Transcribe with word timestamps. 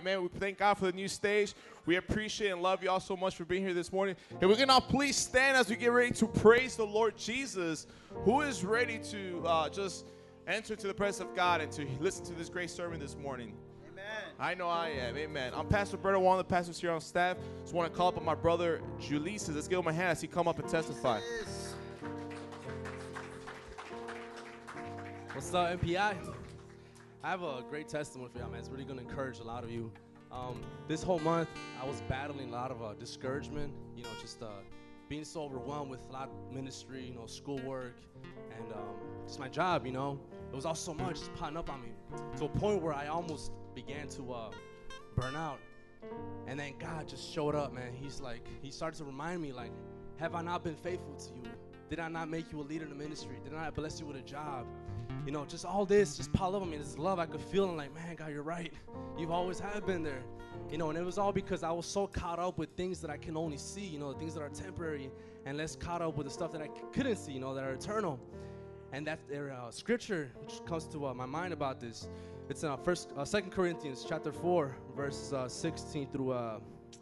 Amen. 0.00 0.22
We 0.22 0.28
thank 0.28 0.56
God 0.56 0.78
for 0.78 0.86
the 0.86 0.92
new 0.92 1.08
stage. 1.08 1.52
We 1.84 1.96
appreciate 1.96 2.48
and 2.48 2.62
love 2.62 2.82
you 2.82 2.88
all 2.88 3.00
so 3.00 3.18
much 3.18 3.36
for 3.36 3.44
being 3.44 3.62
here 3.62 3.74
this 3.74 3.92
morning. 3.92 4.16
And 4.40 4.48
we're 4.48 4.56
gonna 4.56 4.80
please 4.80 5.14
stand 5.14 5.58
as 5.58 5.68
we 5.68 5.76
get 5.76 5.92
ready 5.92 6.10
to 6.12 6.26
praise 6.26 6.74
the 6.74 6.86
Lord 6.86 7.18
Jesus, 7.18 7.86
who 8.24 8.40
is 8.40 8.64
ready 8.64 8.98
to 9.10 9.42
uh, 9.44 9.68
just 9.68 10.06
enter 10.46 10.74
to 10.74 10.86
the 10.86 10.94
presence 10.94 11.28
of 11.28 11.36
God 11.36 11.60
and 11.60 11.70
to 11.72 11.86
listen 12.00 12.24
to 12.24 12.32
this 12.32 12.48
great 12.48 12.70
sermon 12.70 12.98
this 12.98 13.14
morning. 13.14 13.52
Amen. 13.92 14.04
I 14.38 14.54
know 14.54 14.68
I 14.68 14.88
am. 14.88 15.18
Amen. 15.18 15.52
I'm 15.54 15.66
Pastor 15.66 15.98
Berto, 15.98 16.18
one 16.18 16.40
of 16.40 16.48
the 16.48 16.50
pastors 16.50 16.80
here 16.80 16.92
on 16.92 17.02
staff. 17.02 17.36
Just 17.60 17.74
want 17.74 17.92
to 17.92 17.94
call 17.94 18.08
up 18.08 18.16
on 18.16 18.24
my 18.24 18.34
brother 18.34 18.80
Julius. 18.98 19.50
Let's 19.50 19.68
give 19.68 19.80
him 19.80 19.86
a 19.86 19.92
hand 19.92 20.12
as 20.12 20.22
he 20.22 20.28
come 20.28 20.48
up 20.48 20.58
and 20.58 20.66
testify. 20.66 21.20
What's 25.34 25.52
up, 25.52 25.78
MPI? 25.78 26.39
I 27.22 27.28
have 27.28 27.42
a 27.42 27.62
great 27.68 27.86
testimony 27.86 28.30
for 28.32 28.38
y'all, 28.38 28.48
man. 28.48 28.60
It's 28.60 28.70
really 28.70 28.84
gonna 28.84 29.02
encourage 29.02 29.40
a 29.40 29.44
lot 29.44 29.62
of 29.62 29.70
you. 29.70 29.92
Um, 30.32 30.62
this 30.88 31.02
whole 31.02 31.18
month, 31.18 31.50
I 31.80 31.86
was 31.86 32.00
battling 32.08 32.48
a 32.48 32.52
lot 32.52 32.70
of 32.70 32.82
uh, 32.82 32.94
discouragement. 32.94 33.74
You 33.94 34.04
know, 34.04 34.08
just 34.22 34.42
uh, 34.42 34.46
being 35.10 35.24
so 35.24 35.42
overwhelmed 35.42 35.90
with 35.90 36.08
a 36.08 36.12
lot 36.12 36.30
of 36.30 36.54
ministry, 36.54 37.04
you 37.04 37.14
know, 37.14 37.26
schoolwork, 37.26 37.96
and 38.56 38.72
um, 38.72 38.94
just 39.26 39.38
my 39.38 39.48
job. 39.48 39.84
You 39.84 39.92
know, 39.92 40.18
it 40.50 40.56
was 40.56 40.64
all 40.64 40.74
so 40.74 40.94
much 40.94 41.18
just 41.18 41.34
piling 41.34 41.58
up 41.58 41.68
on 41.70 41.82
me 41.82 41.90
to 42.38 42.46
a 42.46 42.48
point 42.48 42.80
where 42.80 42.94
I 42.94 43.08
almost 43.08 43.52
began 43.74 44.08
to 44.10 44.32
uh, 44.32 44.50
burn 45.14 45.36
out. 45.36 45.58
And 46.46 46.58
then 46.58 46.72
God 46.78 47.06
just 47.06 47.30
showed 47.30 47.54
up, 47.54 47.74
man. 47.74 47.92
He's 47.92 48.18
like, 48.22 48.46
He 48.62 48.70
started 48.70 48.96
to 48.96 49.04
remind 49.04 49.42
me, 49.42 49.52
like, 49.52 49.72
have 50.16 50.34
I 50.34 50.40
not 50.40 50.64
been 50.64 50.76
faithful 50.76 51.16
to 51.16 51.34
you? 51.34 51.52
Did 51.90 52.00
I 52.00 52.08
not 52.08 52.30
make 52.30 52.50
you 52.50 52.60
a 52.60 52.62
leader 52.62 52.84
in 52.84 52.90
the 52.90 52.96
ministry? 52.96 53.36
Did 53.44 53.52
I 53.52 53.64
not 53.64 53.74
bless 53.74 54.00
you 54.00 54.06
with 54.06 54.16
a 54.16 54.22
job? 54.22 54.64
You 55.26 55.32
know, 55.32 55.44
just 55.44 55.64
all 55.64 55.84
this 55.84 56.16
just 56.16 56.32
piled 56.32 56.54
up 56.54 56.62
on 56.62 56.70
me. 56.70 56.78
This 56.78 56.98
love 56.98 57.18
I 57.18 57.26
could 57.26 57.40
feel, 57.40 57.68
and 57.68 57.76
like, 57.76 57.94
man, 57.94 58.16
God, 58.16 58.30
you're 58.30 58.42
right. 58.42 58.72
You've 59.18 59.30
always 59.30 59.60
have 59.60 59.86
been 59.86 60.02
there. 60.02 60.22
You 60.70 60.78
know, 60.78 60.90
and 60.90 60.98
it 60.98 61.04
was 61.04 61.18
all 61.18 61.32
because 61.32 61.62
I 61.62 61.70
was 61.70 61.86
so 61.86 62.06
caught 62.06 62.38
up 62.38 62.58
with 62.58 62.70
things 62.76 63.00
that 63.00 63.10
I 63.10 63.16
can 63.16 63.36
only 63.36 63.56
see. 63.56 63.84
You 63.84 63.98
know, 63.98 64.12
the 64.12 64.18
things 64.18 64.34
that 64.34 64.42
are 64.42 64.48
temporary, 64.48 65.10
and 65.46 65.56
less 65.58 65.76
caught 65.76 66.02
up 66.02 66.16
with 66.16 66.26
the 66.26 66.32
stuff 66.32 66.52
that 66.52 66.62
I 66.62 66.66
c- 66.66 66.82
couldn't 66.92 67.16
see. 67.16 67.32
You 67.32 67.40
know, 67.40 67.54
that 67.54 67.64
are 67.64 67.72
eternal. 67.72 68.18
And 68.92 69.06
that 69.06 69.20
there, 69.28 69.52
uh, 69.52 69.70
scripture 69.70 70.32
which 70.42 70.64
comes 70.66 70.86
to 70.88 71.06
uh, 71.06 71.14
my 71.14 71.26
mind 71.26 71.52
about 71.52 71.80
this. 71.80 72.08
It's 72.48 72.64
in 72.64 72.70
uh, 72.70 72.76
First, 72.76 73.12
uh, 73.16 73.24
Second 73.24 73.52
Corinthians 73.52 74.04
chapter 74.08 74.32
four, 74.32 74.76
verses 74.96 75.32
uh, 75.32 75.48
16 75.48 76.08
through 76.10 76.32
uh, 76.32 76.58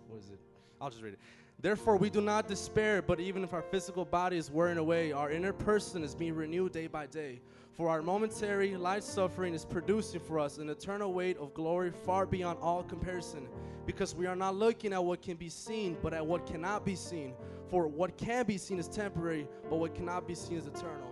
what 0.08 0.20
is 0.20 0.28
it? 0.28 0.38
I'll 0.80 0.90
just 0.90 1.02
read 1.02 1.14
it. 1.14 1.18
Therefore, 1.60 1.96
we 1.96 2.08
do 2.08 2.20
not 2.20 2.46
despair, 2.46 3.02
but 3.02 3.18
even 3.18 3.42
if 3.42 3.52
our 3.52 3.62
physical 3.62 4.04
body 4.04 4.36
is 4.36 4.50
wearing 4.50 4.78
away, 4.78 5.10
our 5.10 5.30
inner 5.30 5.52
person 5.52 6.04
is 6.04 6.14
being 6.14 6.34
renewed 6.34 6.72
day 6.72 6.86
by 6.86 7.06
day. 7.06 7.40
For 7.78 7.88
our 7.88 8.02
momentary 8.02 8.76
light 8.76 9.04
suffering 9.04 9.54
is 9.54 9.64
producing 9.64 10.18
for 10.18 10.40
us 10.40 10.58
an 10.58 10.68
eternal 10.68 11.12
weight 11.12 11.36
of 11.36 11.54
glory 11.54 11.92
far 11.92 12.26
beyond 12.26 12.58
all 12.60 12.82
comparison, 12.82 13.46
because 13.86 14.16
we 14.16 14.26
are 14.26 14.34
not 14.34 14.56
looking 14.56 14.92
at 14.92 15.04
what 15.04 15.22
can 15.22 15.36
be 15.36 15.48
seen, 15.48 15.96
but 16.02 16.12
at 16.12 16.26
what 16.26 16.44
cannot 16.44 16.84
be 16.84 16.96
seen. 16.96 17.34
For 17.70 17.86
what 17.86 18.18
can 18.18 18.44
be 18.46 18.58
seen 18.58 18.80
is 18.80 18.88
temporary, 18.88 19.46
but 19.70 19.76
what 19.76 19.94
cannot 19.94 20.26
be 20.26 20.34
seen 20.34 20.58
is 20.58 20.66
eternal. 20.66 21.08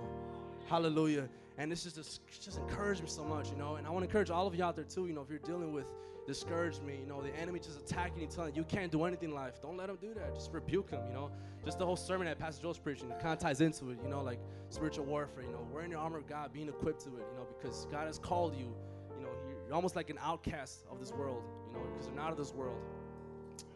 Hallelujah. 0.66 1.28
And 1.56 1.70
this 1.70 1.86
is 1.86 1.92
just, 1.92 2.20
just 2.40 2.58
encouraged 2.58 3.00
me 3.00 3.08
so 3.08 3.22
much, 3.22 3.48
you 3.48 3.56
know. 3.56 3.76
And 3.76 3.86
I 3.86 3.90
want 3.90 4.02
to 4.02 4.08
encourage 4.08 4.30
all 4.30 4.48
of 4.48 4.54
you 4.56 4.64
out 4.64 4.74
there 4.74 4.84
too, 4.84 5.06
you 5.06 5.12
know, 5.12 5.22
if 5.22 5.30
you're 5.30 5.38
dealing 5.38 5.72
with 5.72 5.86
discouragement, 6.26 6.98
you 6.98 7.06
know, 7.06 7.22
the 7.22 7.34
enemy 7.36 7.58
just 7.58 7.78
attacking 7.78 8.22
you, 8.22 8.26
telling 8.26 8.54
you 8.54 8.62
you 8.62 8.64
can't 8.64 8.90
do 8.90 9.04
anything 9.04 9.30
in 9.30 9.34
life. 9.34 9.60
Don't 9.62 9.76
let 9.76 9.88
him 9.88 9.98
do 10.00 10.12
that. 10.14 10.34
Just 10.34 10.52
rebuke 10.52 10.90
him, 10.90 11.00
you 11.08 11.14
know. 11.14 11.30
Just 11.64 11.78
the 11.78 11.86
whole 11.86 11.96
sermon 11.96 12.26
that 12.26 12.38
Pastor 12.38 12.62
Joe's 12.62 12.78
preaching, 12.78 13.08
kind 13.20 13.32
of 13.32 13.38
ties 13.38 13.60
into 13.60 13.90
it, 13.90 13.98
you 14.02 14.08
know, 14.08 14.22
like 14.22 14.38
spiritual 14.70 15.04
warfare, 15.04 15.42
you 15.42 15.50
know, 15.50 15.66
wearing 15.72 15.90
your 15.90 16.00
armor 16.00 16.18
of 16.18 16.26
God, 16.26 16.52
being 16.52 16.68
equipped 16.68 17.02
to 17.02 17.08
it, 17.08 17.26
you 17.32 17.38
know, 17.38 17.46
because 17.56 17.86
God 17.90 18.06
has 18.06 18.18
called 18.18 18.54
you, 18.54 18.74
you 19.18 19.24
know, 19.24 19.30
you're, 19.48 19.58
you're 19.66 19.74
almost 19.74 19.96
like 19.96 20.10
an 20.10 20.18
outcast 20.22 20.84
of 20.90 21.00
this 21.00 21.12
world, 21.12 21.42
you 21.68 21.72
know, 21.74 21.84
because 21.92 22.06
you're 22.06 22.16
not 22.16 22.30
of 22.30 22.38
this 22.38 22.52
world. 22.52 22.78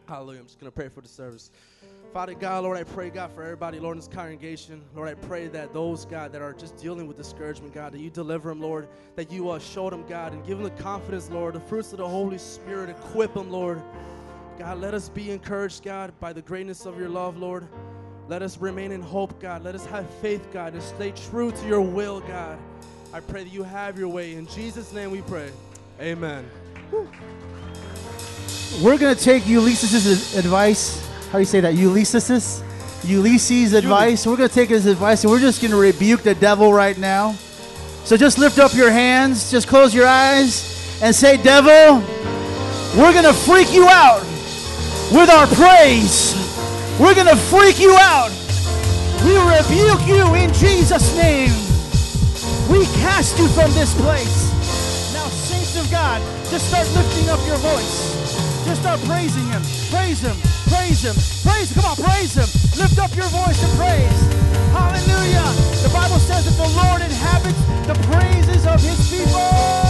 Hallelujah. 0.07 0.41
I'm 0.41 0.47
just 0.47 0.59
going 0.59 0.71
to 0.71 0.75
pray 0.75 0.89
for 0.89 1.01
the 1.01 1.09
service. 1.09 1.51
Father 2.13 2.35
God, 2.35 2.65
Lord, 2.65 2.77
I 2.77 2.83
pray, 2.83 3.09
God, 3.09 3.31
for 3.33 3.45
everybody, 3.45 3.79
Lord, 3.79 3.97
in 3.97 4.01
this 4.01 4.09
congregation. 4.09 4.83
Lord, 4.97 5.09
I 5.09 5.15
pray 5.15 5.47
that 5.47 5.73
those, 5.73 6.07
God, 6.07 6.33
that 6.33 6.43
are 6.43 6.53
just 6.53 6.77
dealing 6.77 7.07
with 7.07 7.17
discouragement, 7.17 7.73
God, 7.73 7.93
that 7.93 8.01
you 8.01 8.11
deliver 8.11 8.49
them, 8.49 8.61
Lord, 8.61 8.89
that 9.15 9.31
you 9.31 9.49
uh, 9.51 9.61
show 9.61 9.89
them, 9.91 10.05
God, 10.09 10.33
and 10.33 10.45
give 10.45 10.59
them 10.59 10.65
the 10.65 10.83
confidence, 10.83 11.31
Lord, 11.31 11.55
the 11.55 11.61
fruits 11.61 11.93
of 11.93 11.99
the 11.99 12.09
Holy 12.09 12.39
Spirit, 12.39 12.91
equip 12.91 13.35
them, 13.35 13.49
Lord. 13.49 13.81
God, 14.59 14.81
let 14.81 14.93
us 14.93 15.09
be 15.09 15.31
encouraged, 15.31 15.85
God, 15.85 16.13
by 16.19 16.33
the 16.33 16.43
greatness 16.43 16.85
of 16.85 16.99
your 16.99 17.09
love, 17.09 17.37
Lord. 17.37 17.69
Let 18.27 18.43
us 18.43 18.59
remain 18.59 18.91
in 18.91 19.03
hope, 19.03 19.41
God. 19.41 19.63
Let 19.63 19.77
us 19.77 19.87
have 19.87 20.09
faith, 20.17 20.49
God, 20.53 20.75
and 20.75 20.83
stay 20.83 21.13
true 21.13 21.53
to 21.53 21.69
your 21.69 21.81
will, 21.81 22.21
God. 22.21 22.59
I 23.13 23.21
pray 23.21 23.45
that 23.45 23.53
you 23.53 23.63
have 23.63 23.97
your 23.97 24.09
way. 24.09 24.35
In 24.35 24.49
Jesus' 24.49 24.93
name 24.93 25.13
we 25.13 25.21
pray. 25.23 25.53
Amen. 26.01 26.45
We're 28.83 28.99
gonna 28.99 29.15
take 29.15 29.47
Ulysses' 29.47 30.37
advice. 30.37 31.10
How 31.31 31.39
do 31.39 31.43
you 31.43 31.45
say 31.45 31.61
that? 31.61 31.75
Ulysses? 31.75 32.61
Ulysses' 33.05 33.73
advice. 33.73 34.27
We're 34.27 34.37
gonna 34.37 34.49
take 34.49 34.69
his 34.69 34.87
advice 34.87 35.23
and 35.23 35.31
we're 35.31 35.39
just 35.39 35.63
gonna 35.63 35.77
rebuke 35.77 36.23
the 36.23 36.35
devil 36.35 36.73
right 36.73 36.99
now. 36.99 37.37
So 38.03 38.17
just 38.17 38.37
lift 38.39 38.59
up 38.59 38.75
your 38.75 38.91
hands, 38.91 39.49
just 39.49 39.69
close 39.69 39.95
your 39.95 40.09
eyes, 40.09 40.99
and 41.01 41.15
say, 41.15 41.37
Devil, 41.37 42.03
we're 42.99 43.15
gonna 43.15 43.33
freak 43.33 43.73
you 43.73 43.87
out 43.87 44.23
with 45.13 45.31
our 45.31 45.47
praise. 45.55 46.35
We're 46.99 47.15
gonna 47.15 47.37
freak 47.37 47.79
you 47.79 47.95
out. 47.95 48.33
We 49.23 49.39
rebuke 49.39 50.03
you 50.09 50.35
in 50.35 50.53
Jesus' 50.55 51.15
name. 51.15 51.55
We 52.69 52.87
cast 52.99 53.39
you 53.39 53.47
from 53.49 53.71
this 53.73 53.95
place. 53.95 54.51
Now, 55.15 55.29
saints 55.29 55.79
of 55.79 55.89
God, 55.93 56.21
just 56.51 56.67
start 56.67 56.89
lifting 56.97 57.29
up 57.29 57.39
your 57.47 57.59
voice. 57.59 58.65
Just 58.67 58.81
start 58.81 58.99
praising 59.03 59.47
Him. 59.47 59.63
Praise 59.91 60.21
Him. 60.21 60.37
Praise 60.71 61.03
Him. 61.03 61.17
Praise 61.43 61.71
Him. 61.71 61.83
Come 61.83 61.91
on, 61.91 61.97
praise 61.97 62.35
Him. 62.35 62.49
Lift 62.79 62.99
up 62.99 63.11
your 63.17 63.29
voice 63.29 63.59
and 63.59 63.73
praise. 63.77 64.21
Hallelujah. 64.71 65.51
The 65.83 65.91
Bible 65.93 66.19
says 66.19 66.47
that 66.47 66.57
the 66.57 66.71
Lord 66.79 67.03
inhabits 67.03 67.59
the 67.91 67.95
praises 68.07 68.67
of 68.67 68.81
His 68.81 69.11
people. 69.11 69.90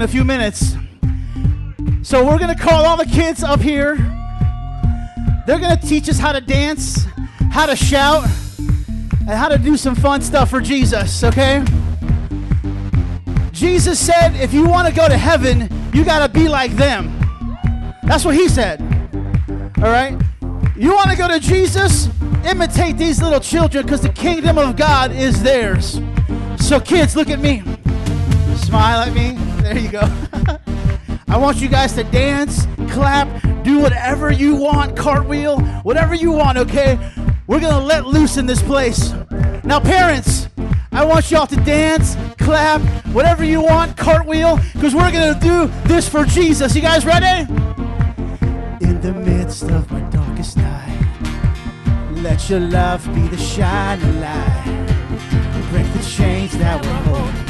In 0.00 0.04
a 0.04 0.08
few 0.08 0.24
minutes. 0.24 0.76
So 2.00 2.24
we're 2.24 2.38
going 2.38 2.56
to 2.56 2.58
call 2.58 2.86
all 2.86 2.96
the 2.96 3.04
kids 3.04 3.42
up 3.42 3.60
here. 3.60 3.96
They're 5.46 5.58
going 5.58 5.78
to 5.78 5.86
teach 5.86 6.08
us 6.08 6.18
how 6.18 6.32
to 6.32 6.40
dance, 6.40 7.04
how 7.50 7.66
to 7.66 7.76
shout, 7.76 8.24
and 8.56 9.28
how 9.28 9.48
to 9.48 9.58
do 9.58 9.76
some 9.76 9.94
fun 9.94 10.22
stuff 10.22 10.48
for 10.48 10.62
Jesus, 10.62 11.22
okay? 11.22 11.62
Jesus 13.52 14.00
said, 14.00 14.36
if 14.36 14.54
you 14.54 14.64
want 14.64 14.88
to 14.88 14.94
go 14.94 15.06
to 15.06 15.18
heaven, 15.18 15.68
you 15.92 16.02
got 16.02 16.26
to 16.26 16.32
be 16.32 16.48
like 16.48 16.70
them. 16.76 17.14
That's 18.04 18.24
what 18.24 18.34
he 18.34 18.48
said. 18.48 18.80
All 19.76 19.90
right? 19.90 20.18
You 20.76 20.94
want 20.94 21.10
to 21.10 21.16
go 21.16 21.28
to 21.28 21.38
Jesus? 21.38 22.08
Imitate 22.46 22.96
these 22.96 23.20
little 23.20 23.40
children 23.40 23.84
because 23.84 24.00
the 24.00 24.08
kingdom 24.08 24.56
of 24.56 24.76
God 24.76 25.12
is 25.12 25.42
theirs. 25.42 26.00
So, 26.58 26.80
kids, 26.80 27.16
look 27.16 27.28
at 27.28 27.40
me. 27.40 27.62
Smile 28.56 29.00
at 29.00 29.12
me. 29.12 29.39
There 29.70 29.78
you 29.78 29.88
go. 29.88 30.00
I 31.28 31.36
want 31.36 31.58
you 31.58 31.68
guys 31.68 31.92
to 31.92 32.02
dance, 32.02 32.66
clap, 32.88 33.28
do 33.62 33.78
whatever 33.78 34.32
you 34.32 34.56
want, 34.56 34.96
cartwheel, 34.96 35.60
whatever 35.84 36.12
you 36.12 36.32
want, 36.32 36.58
okay? 36.58 36.98
We're 37.46 37.60
gonna 37.60 37.84
let 37.84 38.04
loose 38.04 38.36
in 38.36 38.46
this 38.46 38.60
place. 38.60 39.12
Now, 39.62 39.78
parents, 39.78 40.48
I 40.90 41.04
want 41.04 41.30
y'all 41.30 41.46
to 41.46 41.54
dance, 41.54 42.16
clap, 42.36 42.80
whatever 43.14 43.44
you 43.44 43.60
want, 43.60 43.96
cartwheel, 43.96 44.58
because 44.72 44.92
we're 44.92 45.12
gonna 45.12 45.38
do 45.38 45.68
this 45.84 46.08
for 46.08 46.24
Jesus. 46.24 46.74
You 46.74 46.82
guys 46.82 47.06
ready? 47.06 47.48
In 48.80 49.00
the 49.00 49.12
midst 49.12 49.62
of 49.62 49.88
my 49.92 50.00
darkest 50.10 50.56
night, 50.56 50.98
let 52.14 52.50
your 52.50 52.58
love 52.58 53.06
be 53.14 53.28
the 53.28 53.38
shining 53.38 54.20
light. 54.20 54.86
Break 55.70 55.86
the 55.92 56.02
chains 56.02 56.58
that 56.58 56.84
were 56.84 57.14
holding 57.14 57.49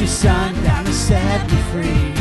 your 0.00 0.06
son 0.06 0.54
down 0.62 0.84
to 0.84 0.92
set 0.92 1.50
me 1.50 1.58
free. 1.72 2.14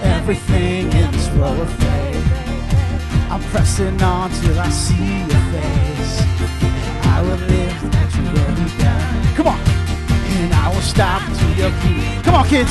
Everything 0.00 0.92
in 0.92 1.10
this 1.10 1.28
world 1.30 1.58
will 1.58 1.66
fade. 1.66 2.22
I'm 3.30 3.42
pressing 3.50 4.00
on 4.00 4.30
till 4.30 4.60
I 4.60 4.68
see 4.68 5.18
your 5.18 5.44
face. 5.50 6.22
I 7.02 7.20
will 7.22 7.42
live 7.50 7.90
that 7.90 8.08
you 8.14 8.22
will 8.30 8.54
be 8.54 8.70
done. 8.78 9.34
Come 9.34 9.48
on. 9.48 9.60
And 10.38 10.54
I 10.54 10.68
will 10.68 10.82
stop 10.82 11.22
till 11.36 11.54
your 11.54 11.72
feet. 11.82 12.22
Come 12.22 12.36
on, 12.36 12.46
kids. 12.46 12.70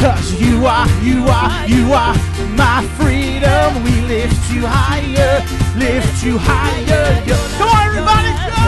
Cause 0.00 0.40
you 0.40 0.64
are, 0.64 0.88
you 1.02 1.26
are, 1.28 1.68
you 1.68 1.92
are 1.92 2.14
my 2.56 2.80
freedom. 2.96 3.84
We 3.84 4.00
lift 4.08 4.50
you 4.50 4.64
higher, 4.64 5.44
lift 5.76 6.24
you 6.24 6.38
higher. 6.38 7.22
Come 7.58 7.68
on, 7.68 7.86
everybody. 7.88 8.32
Go! 8.56 8.66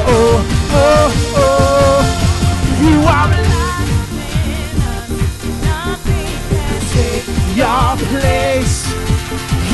Oh, 0.00 0.44
oh, 0.72 1.34
oh. 1.36 1.77
You 2.88 3.00
are 3.00 3.28
alive. 3.28 3.90
In 4.48 4.80
us, 4.88 5.12
nothing 5.62 6.32
can 6.48 6.80
take 6.96 7.26
your 7.54 7.88
place. 8.08 8.76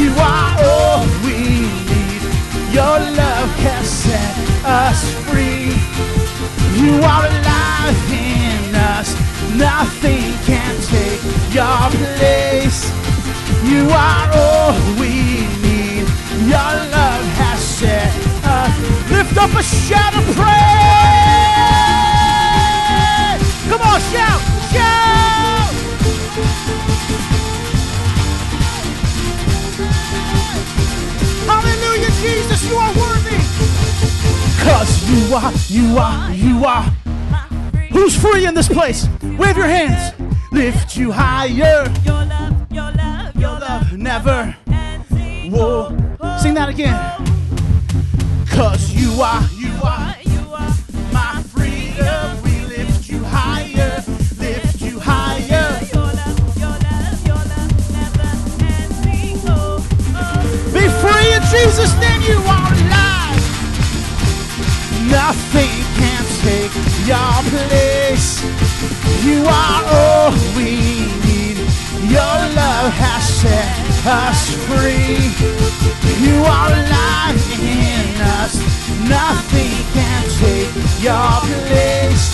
You 0.00 0.10
are 0.18 0.50
all 0.66 1.06
we 1.22 1.38
need. 1.90 2.22
Your 2.74 2.98
love 3.22 3.50
has 3.62 3.86
set 3.88 4.34
us 4.66 5.00
free. 5.30 5.70
You 6.74 6.94
are 7.12 7.26
alive 7.30 8.02
in 8.10 8.74
us. 8.74 9.14
Nothing 9.54 10.34
can 10.42 10.74
take 10.82 11.22
your 11.54 11.84
place. 11.94 12.90
You 13.62 13.88
are 13.90 14.26
all 14.42 14.74
we 14.98 15.46
need. 15.62 16.04
Your 16.50 16.72
love 16.96 17.26
has 17.38 17.60
set 17.62 18.10
us. 18.42 18.74
Lift 19.08 19.36
up 19.38 19.54
a 19.54 19.62
shout 19.62 20.03
you 35.14 35.34
are, 35.34 35.52
you 35.68 35.98
are, 35.98 36.32
you 36.32 36.64
are. 36.64 36.82
Who's 37.92 38.16
free 38.20 38.46
in 38.46 38.54
this 38.54 38.68
place? 38.68 39.06
Wave 39.22 39.56
your 39.56 39.66
hands. 39.66 40.12
Lift 40.50 40.96
you 40.96 41.12
higher. 41.12 41.86
Your 42.04 42.24
love, 42.24 42.72
your 42.72 42.90
love, 42.92 43.36
your 43.36 43.60
love 43.60 43.92
Never. 43.92 44.56
Whoa. 45.50 45.96
Sing 46.40 46.54
that 46.54 46.68
again. 46.68 46.94
Cause 48.48 48.92
you 48.92 49.22
are, 49.22 49.42
you 49.56 49.72
are 49.82 50.16
You 50.24 50.52
are 50.52 50.74
my 51.12 51.42
freedom. 51.42 52.42
We 52.42 52.64
lift 52.66 53.08
you 53.08 53.22
higher. 53.24 54.02
Lift 54.38 54.80
you 54.80 54.98
higher. 54.98 55.80
your 55.92 56.10
love, 56.20 56.58
your 56.58 56.76
love, 56.86 57.26
your 57.26 57.42
love 57.52 57.72
never. 57.94 58.30
Be 60.72 60.88
free 61.00 61.34
in 61.34 61.42
Jesus' 61.52 61.94
name. 62.00 62.22
You 62.22 62.38
are. 62.48 62.63
Nothing 65.26 65.80
can 65.96 66.22
take 66.44 66.74
your 67.08 67.34
place. 67.48 68.44
You 69.24 69.40
are 69.46 69.82
all 69.96 70.32
we 70.54 70.70
need. 71.24 71.56
Your 72.12 72.36
love 72.60 72.92
has 72.92 73.24
set 73.40 73.72
us 74.04 74.52
free. 74.68 75.32
You 76.26 76.36
are 76.44 76.68
alive 76.68 77.40
in 77.56 78.20
us. 78.36 78.54
Nothing 79.08 79.72
can 79.96 80.22
take 80.44 80.72
your 81.00 81.32
place. 81.68 82.26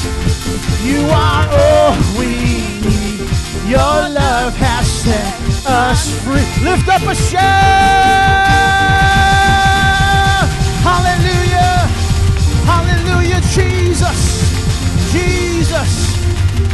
You 0.83 1.07
are 1.11 1.47
all 1.63 1.95
we 2.19 2.31
need. 2.83 3.21
Your 3.71 3.99
love 4.19 4.53
has 4.67 4.87
set 4.91 5.35
us 5.65 6.11
free. 6.25 6.51
Lift 6.65 6.89
up 6.89 7.03
a 7.03 7.15
shout. 7.15 7.41
Hallelujah. 10.83 11.40
Hallelujah, 13.11 13.41
Jesus. 13.51 14.21
Jesus. 15.13 15.93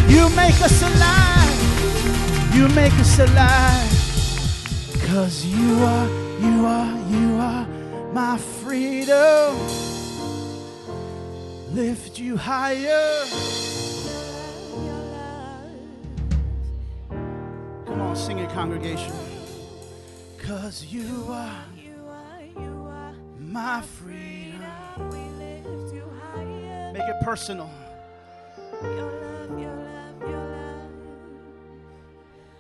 You 0.06 0.28
make 0.36 0.60
us 0.60 0.82
alive. 0.82 2.54
You 2.54 2.68
make 2.68 2.92
us 3.00 3.18
alive. 3.18 3.90
Cause 5.08 5.46
you 5.46 5.78
are, 5.82 6.08
you 6.40 6.66
are, 6.66 7.10
you 7.10 7.36
are 7.38 7.66
my 8.12 8.36
freedom. 8.36 9.56
Lift 11.72 12.18
you 12.18 12.36
higher. 12.36 13.24
Come 17.86 18.00
on, 18.02 18.14
sing 18.14 18.40
it, 18.40 18.50
congregation. 18.50 19.14
Cause 20.38 20.84
you 20.84 21.28
are 21.30 21.64
You 21.74 21.94
are, 22.08 22.62
you 22.62 22.88
are. 22.90 23.14
my 23.40 23.80
freedom. 23.80 24.35
Make 26.96 27.08
it 27.08 27.20
personal. 27.20 27.68
Your 28.82 28.90
love, 28.90 29.60
your 29.60 29.76
love, 29.76 30.22
your 30.30 30.44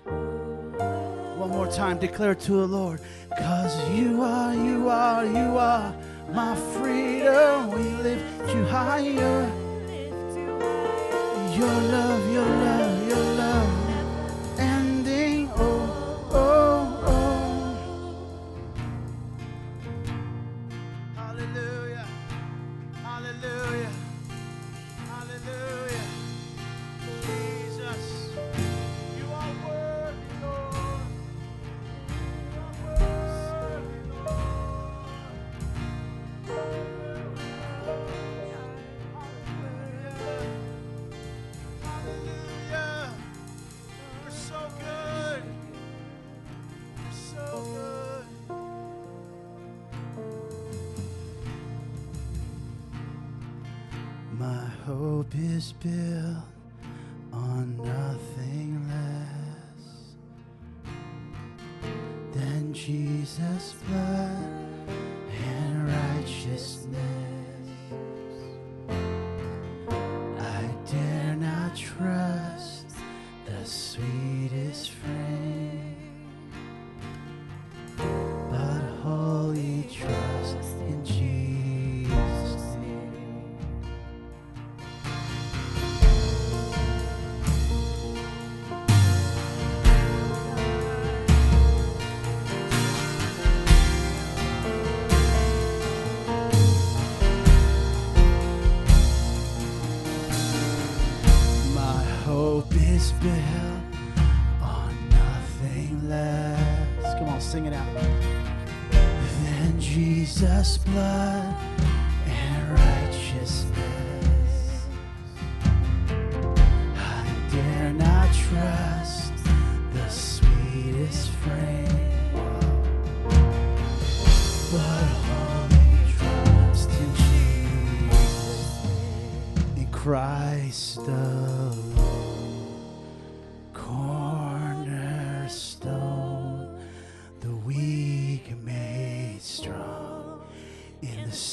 love. 0.04 1.38
One 1.38 1.50
more 1.50 1.68
time, 1.68 1.98
declare 1.98 2.34
to 2.34 2.52
the 2.52 2.66
Lord, 2.66 3.00
cause 3.38 3.88
you 3.88 4.20
are, 4.20 4.54
you 4.54 4.90
are, 4.90 5.24
you 5.24 5.56
are 5.56 5.94
my 6.32 6.54
freedom. 6.54 7.70
We 7.70 7.84
lift 8.02 8.54
you 8.54 8.66
higher. 8.66 9.50
Your 11.56 11.80
love, 11.94 12.30
your 12.30 12.44
love, 12.44 13.08
your 13.08 13.16
love. 13.16 13.35
is 55.66 55.72
built 55.72 56.44
on 57.32 57.76
nothing 57.78 58.88
less 58.88 60.14
than 62.32 62.72
Jesus' 62.72 63.74
blood. 63.88 64.25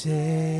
say 0.04 0.53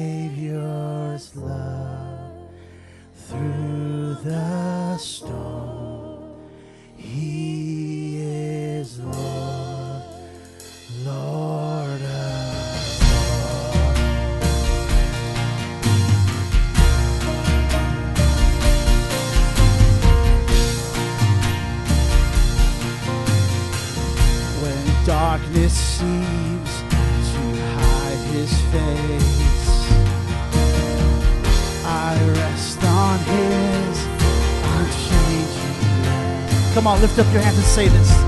lift 37.04 37.18
up 37.18 37.30
your 37.34 37.42
hands 37.42 37.58
and 37.58 37.66
say 37.66 37.86
this. 37.88 38.23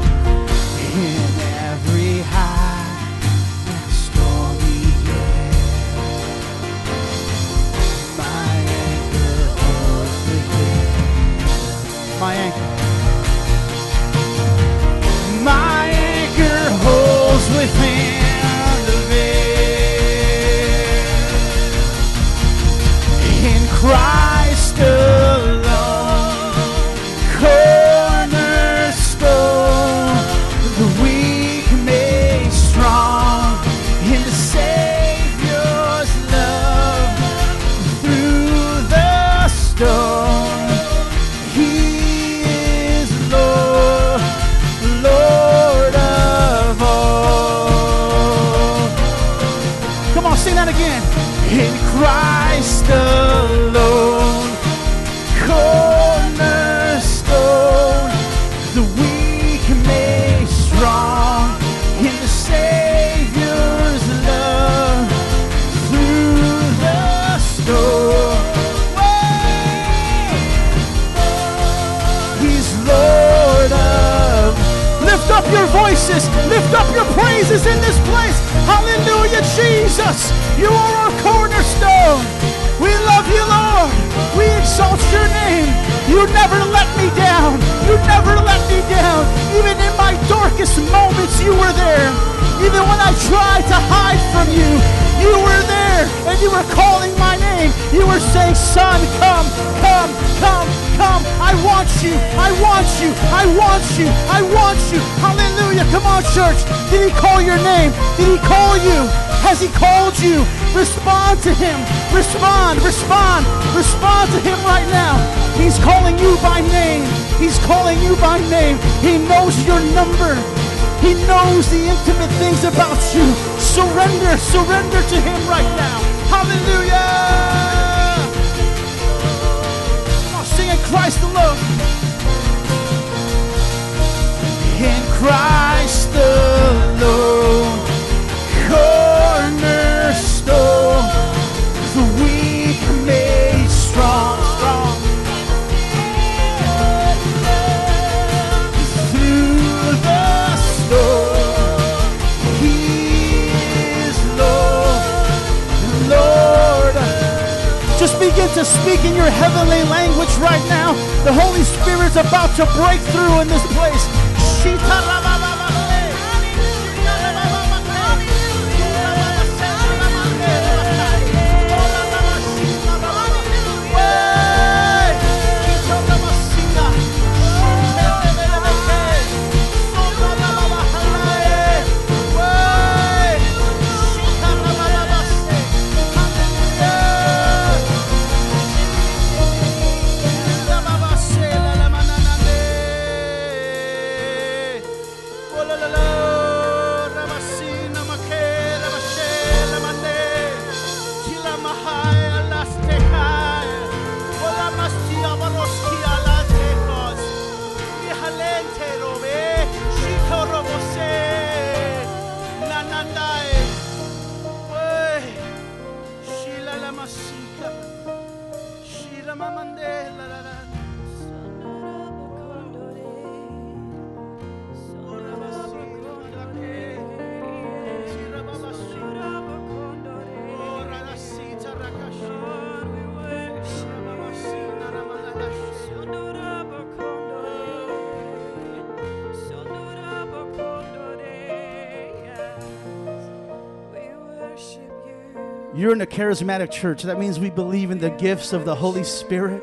You're 245.86 245.94
in 245.94 246.00
a 246.00 246.06
charismatic 246.06 246.72
church. 246.72 247.04
That 247.04 247.16
means 247.16 247.38
we 247.38 247.48
believe 247.48 247.92
in 247.92 247.98
the 247.98 248.10
gifts 248.10 248.52
of 248.52 248.64
the 248.64 248.74
Holy 248.74 249.04
Spirit. 249.04 249.62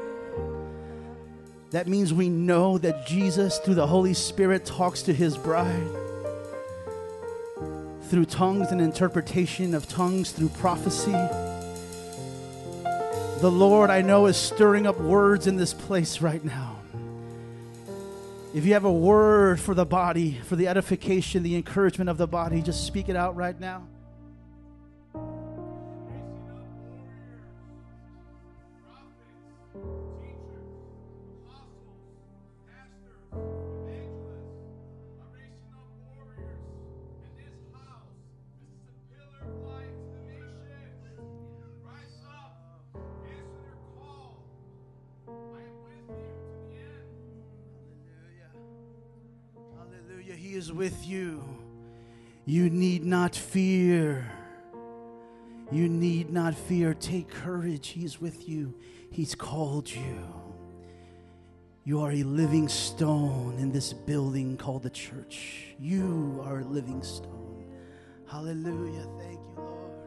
That 1.72 1.86
means 1.86 2.14
we 2.14 2.30
know 2.30 2.78
that 2.78 3.06
Jesus, 3.06 3.58
through 3.58 3.76
the 3.76 3.88
Holy 3.88 4.14
Spirit, 4.14 4.64
talks 4.64 5.02
to 5.02 5.14
his 5.14 5.38
bride. 5.38 5.86
Through 8.04 8.24
tongues 8.28 8.72
and 8.72 8.80
interpretation 8.80 9.74
of 9.74 9.90
tongues, 9.90 10.32
through 10.32 10.48
prophecy. 10.48 11.12
The 13.42 13.52
Lord, 13.52 13.90
I 13.90 14.02
know, 14.02 14.28
is 14.28 14.38
stirring 14.38 14.88
up 14.88 15.02
words 15.02 15.46
in 15.46 15.58
this 15.58 15.74
place 15.74 16.22
right 16.22 16.46
now. 16.46 16.80
If 18.54 18.66
you 18.66 18.72
have 18.76 18.86
a 18.86 18.94
word 18.94 19.60
for 19.60 19.74
the 19.74 19.86
body, 19.86 20.40
for 20.46 20.56
the 20.56 20.70
edification, 20.70 21.44
the 21.44 21.58
encouragement 21.58 22.10
of 22.10 22.18
the 22.18 22.28
body, 22.28 22.62
just 22.62 22.88
speak 22.88 23.10
it 23.10 23.18
out 23.18 23.36
right 23.36 23.60
now. 23.60 23.84
He 50.54 50.60
is 50.60 50.72
with 50.72 51.08
you. 51.08 51.44
You 52.46 52.70
need 52.70 53.04
not 53.04 53.36
fear. 53.36 54.32
You 55.72 55.90
need 55.90 56.30
not 56.30 56.54
fear. 56.54 56.94
Take 56.94 57.28
courage. 57.28 57.88
He's 57.88 58.22
with 58.22 58.48
you. 58.48 58.76
He's 59.10 59.34
called 59.34 59.90
you. 59.90 60.32
You 61.86 62.02
are 62.02 62.12
a 62.12 62.22
living 62.22 62.68
stone 62.68 63.58
in 63.58 63.72
this 63.72 63.94
building 63.94 64.56
called 64.56 64.84
the 64.84 64.92
church. 64.92 65.74
You 65.80 66.44
are 66.46 66.60
a 66.60 66.66
living 66.66 67.02
stone. 67.02 67.66
Hallelujah. 68.28 69.08
Thank 69.18 69.40
you, 69.40 69.56
Lord. 69.58 70.04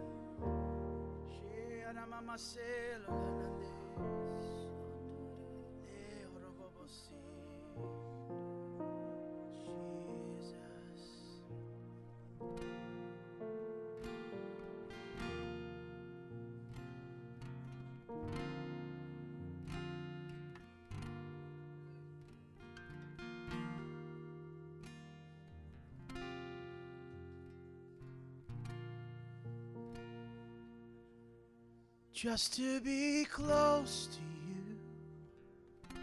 Just 32.17 32.55
to 32.55 32.81
be 32.81 33.27
close 33.27 34.09
to 34.11 34.21
you. 34.49 36.01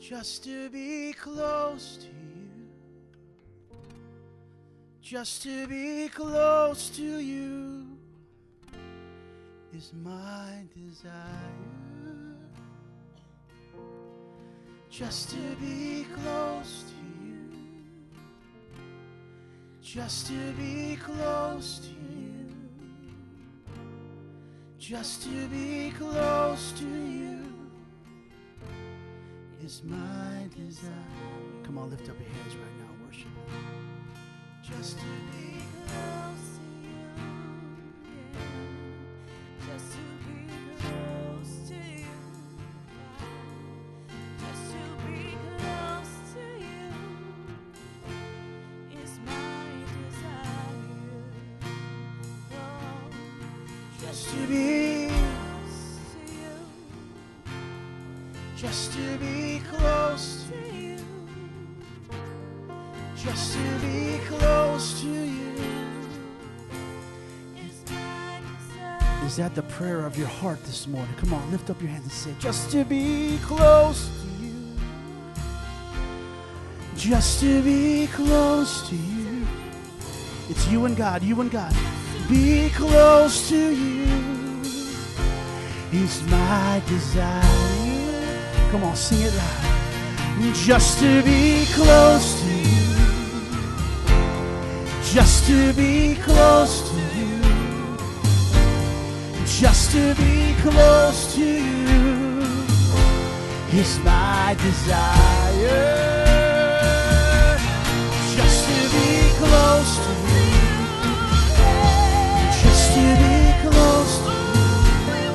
Just 0.00 0.42
to 0.44 0.70
be 0.70 1.12
close 1.12 1.98
to 1.98 2.06
you. 2.06 2.35
Just 5.06 5.44
to 5.44 5.68
be 5.68 6.08
close 6.08 6.90
to 6.96 7.20
you 7.20 7.86
is 9.72 9.92
my 10.02 10.64
desire. 10.74 11.12
Just 14.90 15.30
to 15.30 15.36
be 15.60 16.08
close 16.12 16.82
to 16.88 17.24
you. 17.24 17.48
Just 19.80 20.26
to 20.26 20.52
be 20.58 20.96
close 20.96 21.78
to 21.78 21.94
you. 22.12 22.48
Just 24.76 25.22
to 25.22 25.46
be 25.46 25.92
close 25.96 26.72
to 26.80 26.84
you 26.84 27.44
is 29.64 29.84
my 29.84 30.48
desire. 30.56 30.90
Come 31.62 31.78
on, 31.78 31.90
lift 31.90 32.08
up 32.10 32.18
your 32.18 32.28
hands 32.28 32.56
right 32.56 32.70
now. 32.70 32.75
Just 34.68 34.98
to 34.98 35.04
be 35.04 35.62
Close 35.86 36.46
to 36.56 36.64
you, 36.82 36.98
yeah. 38.34 38.42
Just 39.66 39.88
to 39.92 40.02
be 40.26 40.38
close 40.80 41.52
to 41.68 41.74
you, 41.74 42.16
God. 43.20 43.36
Just 44.40 44.64
to 44.72 44.80
be 45.06 45.22
close 45.58 46.14
to 46.34 46.44
you 46.64 46.88
is 49.02 49.12
my 49.24 49.68
desire. 49.94 51.22
Oh. 52.52 53.10
Just 54.02 54.22
to 54.30 54.40
be 54.48 55.08
close 55.08 55.80
to 56.12 56.20
you. 56.34 56.54
Just 58.56 58.86
to 58.94 59.04
be 59.18 59.60
close 59.70 60.26
to 60.50 60.56
you. 60.76 60.98
just 63.16 63.54
to 63.54 63.78
be 63.80 64.05
Is 69.26 69.36
that 69.36 69.54
the 69.54 69.62
prayer 69.62 70.06
of 70.06 70.16
your 70.16 70.28
heart 70.28 70.62
this 70.64 70.86
morning? 70.86 71.14
Come 71.16 71.34
on, 71.34 71.50
lift 71.50 71.68
up 71.68 71.80
your 71.82 71.90
hands 71.90 72.04
and 72.04 72.12
say, 72.12 72.34
just 72.38 72.70
to 72.70 72.84
be 72.84 73.38
close 73.42 74.08
to 74.08 74.44
you. 74.44 74.54
Just 76.96 77.40
to 77.40 77.60
be 77.62 78.06
close 78.06 78.88
to 78.88 78.94
you. 78.94 79.46
It's 80.48 80.66
you 80.68 80.84
and 80.84 80.96
God, 80.96 81.22
you 81.24 81.40
and 81.40 81.50
God. 81.50 81.74
Be 82.28 82.70
close 82.70 83.48
to 83.48 83.74
you 83.74 84.06
is 85.92 86.22
my 86.24 86.82
desire. 86.86 87.42
Come 88.70 88.84
on, 88.84 88.96
sing 88.96 89.22
it 89.22 89.34
loud. 89.34 90.54
Just 90.54 90.98
to 91.00 91.22
be 91.22 91.64
close 91.72 92.40
to 92.42 92.48
you. 92.48 92.96
Just 95.02 95.46
to 95.46 95.72
be 95.72 96.16
close 96.16 96.90
to 96.90 97.18
you. 97.18 97.35
Just 99.58 99.92
to 99.92 100.14
be 100.16 100.54
close 100.60 101.34
to 101.34 101.40
you 101.40 102.42
is 103.72 103.98
my 104.00 104.54
desire. 104.60 105.96
Just 108.36 108.68
to 108.68 108.76
be 108.92 109.30
close 109.38 109.96
to 110.04 110.12
you. 110.28 110.44
Just 112.60 112.92
to 112.96 113.04
be 113.24 113.36
close 113.64 114.14
to 114.26 114.34
you. 115.24 115.32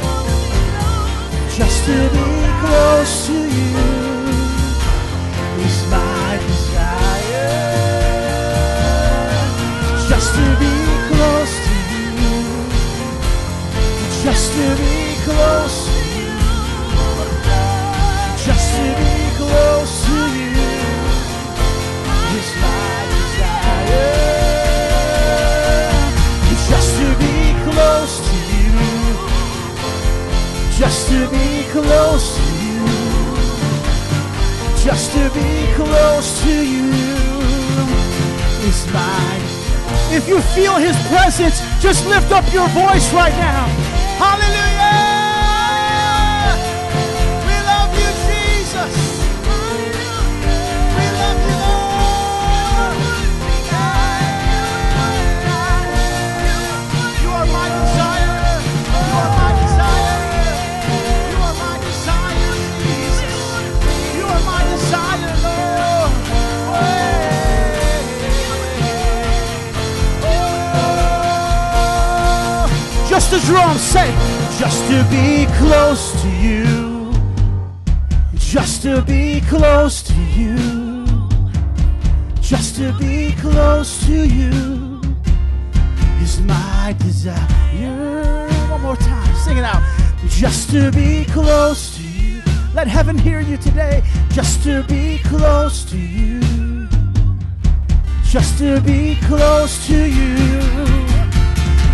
Just 1.57 1.79
to 1.85 1.97
be 2.13 2.29
close 2.61 3.25
to 3.25 3.33
you 3.33 4.10
to 14.61 14.75
be 14.75 15.15
close 15.25 15.77
to 15.87 15.97
you. 16.17 16.37
Just 18.45 18.67
to 18.77 18.85
be 19.01 19.15
close 19.41 19.93
to 20.05 20.17
you 20.37 20.61
is 22.37 22.49
my 22.61 22.93
desire. 23.13 24.09
Just 26.69 26.91
to 26.99 27.07
be 27.23 27.37
close 27.65 28.13
to 28.27 28.35
you. 28.53 28.75
Just 30.79 31.01
to 31.09 31.19
be 31.35 31.47
close 31.75 32.25
to 32.37 32.45
you. 32.65 32.85
Just 34.85 35.07
to 35.15 35.23
be 35.39 35.51
close 35.73 36.27
to 36.43 36.53
you 36.73 36.89
is 38.69 38.79
mine. 38.93 39.45
If 40.17 40.27
you 40.27 40.39
feel 40.55 40.75
his 40.77 40.97
presence, 41.07 41.57
just 41.81 42.05
lift 42.05 42.31
up 42.31 42.45
your 42.53 42.67
voice 42.69 43.11
right 43.13 43.35
now. 43.49 43.80
Hallelujah! 44.21 44.90
Just 73.31 73.93
say, 73.93 74.11
just 74.59 74.85
to 74.89 75.07
be 75.09 75.45
close 75.57 76.21
to 76.21 76.27
you. 76.27 77.13
Just 78.35 78.81
to 78.81 79.01
be 79.03 79.39
close 79.47 80.03
to 80.03 80.13
you. 80.35 81.05
Just 82.41 82.75
to 82.75 82.91
be 82.99 83.31
close 83.39 84.05
to 84.05 84.27
you 84.27 85.01
is 86.21 86.41
my 86.41 86.93
desire. 86.99 88.49
One 88.69 88.81
more 88.81 88.97
time, 88.97 89.33
sing 89.45 89.57
it 89.57 89.63
out. 89.63 89.81
Just 90.27 90.69
to 90.71 90.91
be 90.91 91.23
close 91.23 91.95
to 91.95 92.03
you. 92.03 92.41
Let 92.73 92.89
heaven 92.89 93.17
hear 93.17 93.39
you 93.39 93.55
today. 93.55 94.03
Just 94.31 94.61
to 94.63 94.83
be 94.83 95.19
close 95.19 95.85
to 95.85 95.97
you. 95.97 96.41
Just 98.25 98.57
to 98.57 98.81
be 98.81 99.15
close 99.21 99.87
to 99.87 100.05
you 100.05 101.10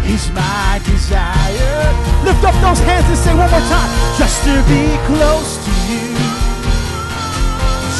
is 0.10 0.32
my 0.32 0.80
desire. 0.86 1.84
Lift 2.24 2.44
up 2.44 2.56
those 2.64 2.80
hands 2.80 3.08
and 3.08 3.18
say 3.18 3.34
one 3.36 3.52
more 3.52 3.68
time. 3.68 3.92
Just 4.18 4.44
to 4.48 4.56
be 4.72 4.84
close 5.06 5.58
to 5.66 5.74
you. 5.92 6.08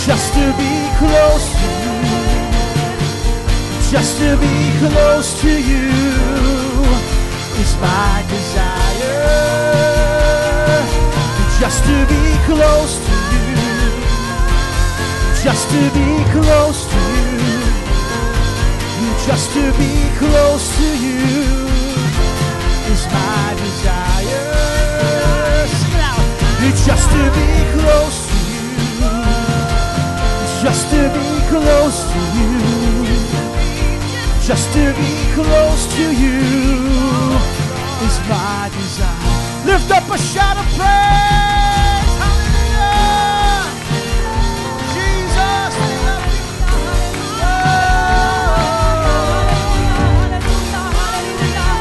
Just 0.08 0.34
to 0.36 0.46
be 0.56 0.74
close 1.02 1.46
to 1.60 1.68
you. 1.68 2.18
Just 3.92 4.18
to 4.20 4.38
be 4.38 4.58
close 4.80 5.42
to 5.42 5.52
you 5.52 5.90
is 7.62 7.72
my 7.84 8.24
desire. 8.32 9.20
Just 11.60 11.84
to 11.84 11.98
be 12.08 12.24
close 12.48 12.94
to 13.08 13.18
you. 13.36 13.56
Just 15.44 15.70
to 15.72 15.82
be 15.98 16.10
close 16.32 16.80
to 16.94 17.04
you. 17.04 17.58
Just 19.26 19.52
to 19.54 19.64
be 19.80 19.92
close 20.20 20.66
to 20.78 20.88
you 21.06 21.67
Just 26.76 27.10
to 27.12 27.24
be 27.32 27.48
close 27.80 28.28
to 28.28 28.38
you. 29.00 29.12
Just 30.62 30.90
to 30.90 31.02
be 31.14 31.30
close 31.50 32.04
to 32.12 32.20
you. 32.38 32.52
Just 34.42 34.72
to 34.74 34.94
be 34.94 35.12
close 35.34 35.88
to 35.96 36.04
you 36.16 36.40
is 38.06 38.20
my 38.30 38.70
desire. 38.72 39.66
Lift 39.66 39.92
up 39.92 40.10
a 40.10 40.18
shout 40.18 40.58
of 40.58 40.66
praise. 40.76 42.14
Hallelujah. 42.24 43.68
Jesus. 44.94 45.74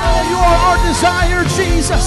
Oh, 0.03 0.23
you 0.31 0.39
are 0.39 0.59
our 0.67 0.79
desire, 0.89 1.45
Jesus. 1.57 2.07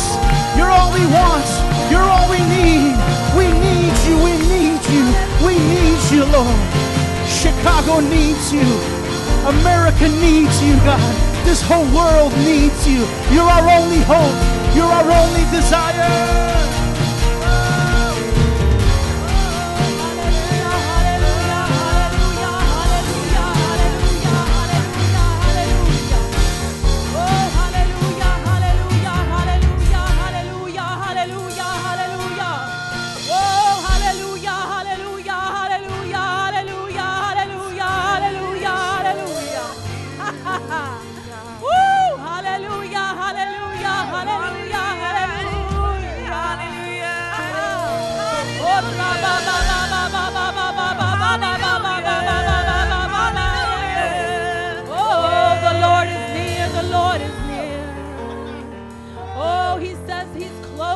You're 0.58 0.72
all 0.72 0.92
we 0.94 1.06
want. 1.06 1.69
You're 1.90 2.10
all 2.16 2.30
we 2.30 2.40
need. 2.46 2.96
We 3.36 3.46
need 3.50 3.96
you. 4.08 4.16
We 4.22 4.34
need 4.48 4.82
you. 4.94 5.06
We 5.46 5.54
need 5.58 6.00
you, 6.12 6.26
Lord. 6.26 6.60
Chicago 7.28 8.00
needs 8.00 8.54
you. 8.54 8.68
America 9.48 10.08
needs 10.22 10.62
you, 10.62 10.76
God. 10.86 11.16
This 11.46 11.62
whole 11.62 11.88
world 11.96 12.34
needs 12.46 12.88
you. 12.88 13.08
You're 13.32 13.50
our 13.58 13.68
only 13.80 14.02
hope. 14.06 14.38
You're 14.76 14.86
our 14.86 15.10
only 15.10 15.46
desire. 15.52 16.59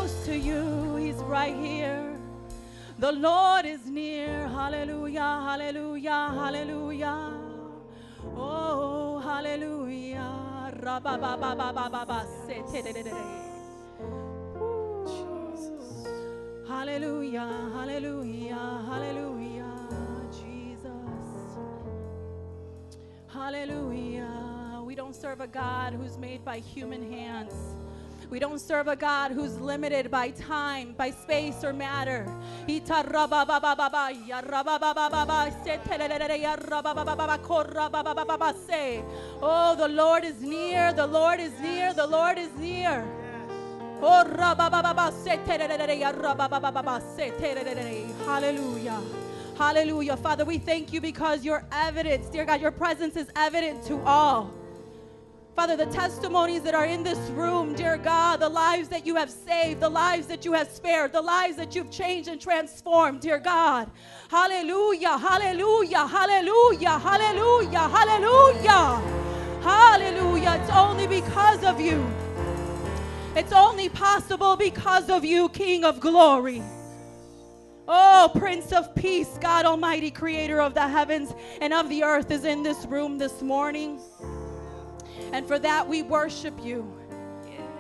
Close 0.04 0.26
to 0.26 0.38
you. 0.38 0.98
He's 0.98 1.16
right 1.16 1.56
here. 1.56 2.20
The 3.00 3.14
Lord 3.14 3.66
is 3.66 3.86
near. 3.86 4.50
Hallelujah, 4.50 5.22
hallelujah, 5.22 6.34
hallelujah. 6.40 7.32
Oh, 8.36 9.20
hallelujah. 9.20 10.30
Hallelujah, 16.68 17.70
hallelujah, 17.74 18.84
hallelujah, 18.90 19.76
Jesus. 20.32 20.92
Hallelujah. 23.28 24.82
We 24.84 24.96
don't 24.96 25.16
serve 25.16 25.40
a 25.40 25.48
God 25.48 25.94
who's 25.94 26.18
made 26.18 26.44
by 26.44 26.60
human 26.60 27.10
hands. 27.10 27.54
We 28.30 28.40
don't 28.40 28.60
serve 28.60 28.88
a 28.88 28.96
God 28.96 29.32
who's 29.32 29.60
limited 29.60 30.10
by 30.10 30.32
time, 30.32 30.94
by 30.98 31.12
space, 31.12 31.64
or 31.64 31.74
matter. 31.74 32.26
Oh, 39.42 39.76
the 39.76 39.88
Lord 39.88 40.24
is 40.24 40.42
near, 40.42 40.94
the 40.94 41.08
Lord 41.08 41.40
is 41.40 41.52
near, 41.60 41.94
the 41.94 42.08
Lord 42.08 42.38
is 42.38 42.50
near. 42.58 43.04
Hallelujah. 48.26 49.00
Hallelujah. 49.58 50.18
Father, 50.18 50.44
we 50.46 50.58
thank 50.58 50.92
you 50.92 51.00
because 51.00 51.46
your 51.46 51.64
evidence, 51.72 52.28
dear 52.28 52.44
God, 52.44 52.60
your 52.60 52.72
presence 52.72 53.16
is 53.16 53.28
evident 53.36 53.86
to 53.86 54.02
all. 54.06 54.52
Father, 55.56 55.76
the 55.76 55.86
testimonies 55.86 56.64
that 56.64 56.74
are 56.74 56.86
in 56.86 57.04
this 57.04 57.20
room, 57.32 57.76
dear 57.76 57.98
God, 57.98 58.40
the 58.40 58.50
lives 58.50 58.90
that 58.90 59.06
you 59.06 59.16
have 59.16 59.30
saved, 59.30 59.82
the 59.82 59.90
lives 59.90 60.28
that 60.28 60.46
you 60.46 60.54
have 60.54 60.68
spared, 60.68 61.14
the 61.14 61.22
lives 61.22 61.56
that 61.58 61.76
you've 61.76 61.92
changed 61.92 62.28
and 62.28 62.42
transformed, 62.42 63.22
dear 63.22 63.40
God. 63.40 63.90
Hallelujah, 64.30 65.18
hallelujah, 65.18 66.08
hallelujah, 66.08 66.98
hallelujah, 67.00 67.88
hallelujah. 67.90 69.24
Hallelujah. 69.64 70.60
It's 70.62 70.72
only 70.72 71.08
because 71.08 71.64
of 71.64 71.80
you. 71.80 72.06
It's 73.34 73.54
only 73.54 73.88
possible 73.88 74.58
because 74.58 75.10
of 75.10 75.24
you, 75.24 75.48
King 75.50 75.86
of 75.86 76.02
glory. 76.02 76.62
Oh, 77.88 78.30
Prince 78.36 78.74
of 78.74 78.94
Peace, 78.94 79.38
God 79.40 79.66
Almighty, 79.66 80.12
Creator 80.12 80.60
of 80.60 80.74
the 80.74 80.86
heavens 80.86 81.34
and 81.62 81.74
of 81.74 81.88
the 81.88 82.04
earth, 82.04 82.30
is 82.30 82.44
in 82.44 82.62
this 82.62 82.86
room 82.86 83.18
this 83.18 83.42
morning. 83.42 84.02
And 85.34 85.48
for 85.48 85.58
that, 85.58 85.88
we 85.88 86.04
worship 86.04 86.64
you. 86.64 86.88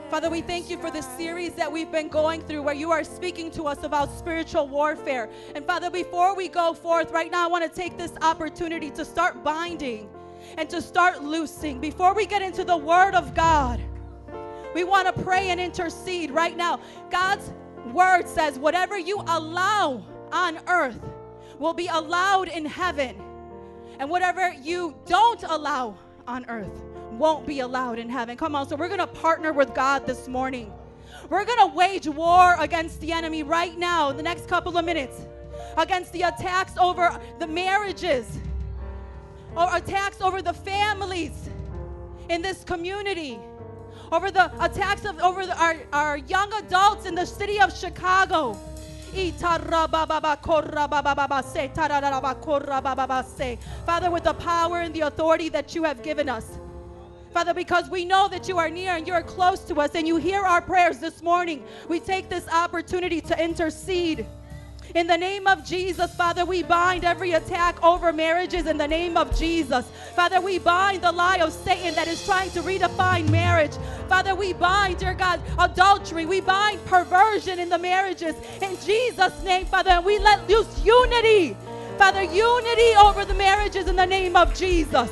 Father, 0.10 0.28
we 0.30 0.42
thank 0.42 0.72
you 0.72 0.78
for 0.78 0.89
the 0.89 1.02
series 1.02 1.54
that 1.54 1.72
we've 1.72 1.92
been 1.92 2.08
going 2.08 2.42
through 2.42 2.63
where 2.63 2.74
you 2.74 2.89
are 2.89 3.04
speaking 3.04 3.52
to 3.52 3.66
us 3.66 3.84
about 3.84 4.12
spiritual 4.12 4.68
warfare. 4.68 5.30
And 5.54 5.63
Father, 5.63 5.92
before 5.92 6.36
we 6.36 6.48
go 6.48 6.74
forth 6.74 7.12
right 7.12 7.32
now, 7.32 7.46
I 7.46 7.48
want 7.48 7.63
to 7.63 7.82
take 7.82 7.96
this 7.96 8.13
opportunity 8.24 8.89
to 8.92 9.06
start 9.06 9.44
binding 9.44 10.10
and 10.58 10.68
to 10.72 10.82
start 10.82 11.24
loosing. 11.24 11.80
Before 11.80 12.16
we 12.16 12.26
get 12.26 12.42
into 12.42 12.63
the 12.63 12.76
Word 12.76 13.13
of 13.13 13.36
God, 13.36 13.80
we 14.74 14.84
want 14.84 15.16
to 15.16 15.24
pray 15.24 15.50
and 15.50 15.60
intercede 15.60 16.32
right 16.32 16.58
now. 16.58 16.80
God's 17.12 17.52
Word 17.92 18.28
says, 18.28 18.58
whatever 18.58 18.98
you 18.98 19.22
allow 19.28 20.04
on 20.32 20.60
earth 20.68 21.00
will 21.60 21.74
be 21.74 21.86
allowed 21.86 22.48
in 22.48 22.66
heaven. 22.66 23.16
And 24.00 24.10
whatever 24.10 24.54
you 24.63 24.96
don't 25.06 25.44
allow 25.44 26.00
on 26.28 26.46
earth 26.50 26.82
won't 27.19 27.45
be 27.45 27.60
allowed 27.62 27.99
in 27.99 28.10
heaven. 28.10 28.38
Come 28.38 28.56
on, 28.56 28.67
so 28.67 28.76
we're 28.76 28.88
going 28.88 28.99
to 28.99 29.08
partner 29.08 29.54
with 29.54 29.73
God 29.73 30.06
this 30.06 30.28
morning. 30.28 30.71
We're 31.30 31.45
going 31.45 31.69
to 31.69 31.76
wage 31.76 32.08
war 32.08 32.56
against 32.60 32.99
the 33.02 33.12
enemy 33.12 33.43
right 33.43 33.78
now, 33.78 34.12
the 34.12 34.23
next 34.23 34.47
couple 34.47 34.78
of 34.78 34.86
minutes, 34.86 35.21
against 35.78 36.12
the 36.13 36.23
attacks 36.23 36.78
over 36.78 37.19
the 37.39 37.47
marriages, 37.47 38.39
or 39.56 39.76
attacks 39.76 40.21
over 40.21 40.41
the 40.41 40.54
families 40.54 41.49
in 42.30 42.41
this 42.41 42.63
community, 42.63 43.39
over 44.12 44.32
the 44.32 44.52
attacks 44.63 45.06
of 45.06 45.19
over 45.19 45.45
the, 45.45 45.58
our, 45.58 45.76
our 45.93 46.17
young 46.17 46.52
adults 46.54 47.06
in 47.06 47.15
the 47.15 47.26
city 47.26 47.60
of 47.60 47.76
Chicago. 47.76 48.58
Father, 53.86 54.10
with 54.10 54.23
the 54.23 54.34
power 54.34 54.82
and 54.82 54.93
the 54.93 55.02
authority 55.02 55.49
that 55.49 55.76
you 55.76 55.84
have 55.84 56.02
given 56.02 56.28
us. 56.30 56.58
Father, 57.34 57.54
because 57.54 57.89
we 57.89 58.06
know 58.06 58.28
that 58.28 58.48
you 58.48 58.60
are 58.60 58.69
near 58.69 58.96
and 58.96 59.08
you're 59.08 59.24
close 59.24 59.62
to 59.62 59.82
us 59.82 59.96
and 59.96 60.08
you 60.08 60.17
hear 60.17 60.43
our 60.43 60.62
prayers 60.62 61.00
this 61.00 61.24
morning, 61.24 61.63
we 61.89 62.00
take 62.00 62.30
this 62.30 62.48
opportunity 62.48 63.22
to 63.22 63.43
intercede. 63.43 64.26
In 64.93 65.08
the 65.08 65.17
name 65.17 65.48
of 65.48 65.65
Jesus, 65.65 66.13
Father, 66.13 66.46
we 66.46 66.62
bind 66.62 67.04
every 67.04 67.32
attack 67.32 67.82
over 67.84 68.13
marriages 68.13 68.67
in 68.67 68.78
the 68.78 68.88
name 68.88 69.17
of 69.17 69.36
Jesus. 69.36 69.88
Father, 70.15 70.39
we 70.39 70.60
bind 70.60 71.02
the 71.02 71.12
lie 71.12 71.38
of 71.38 71.52
Satan 71.52 71.96
that 71.96 72.08
is 72.08 72.24
trying 72.24 72.52
to 72.52 72.62
redefine 72.62 73.28
marriage. 73.32 73.76
Father, 74.08 74.36
we 74.36 74.54
bind, 74.54 75.00
dear 75.00 75.15
God, 75.15 75.41
adultery. 75.58 76.28
We 76.28 76.41
bind 76.41 76.86
perversion 76.86 77.58
in 77.58 77.69
the 77.69 77.80
marriages. 77.80 78.36
In 78.62 78.78
Jesus' 78.86 79.41
name, 79.43 79.65
Father, 79.65 79.89
and 79.89 80.06
we 80.06 80.19
let 80.19 80.48
loose 80.48 80.86
unity. 80.86 81.58
Father, 81.98 82.22
unity 82.22 82.96
over 82.96 83.26
the 83.26 83.34
marriages 83.34 83.88
in 83.88 83.96
the 83.96 84.06
name 84.06 84.36
of 84.36 84.54
Jesus. 84.54 85.10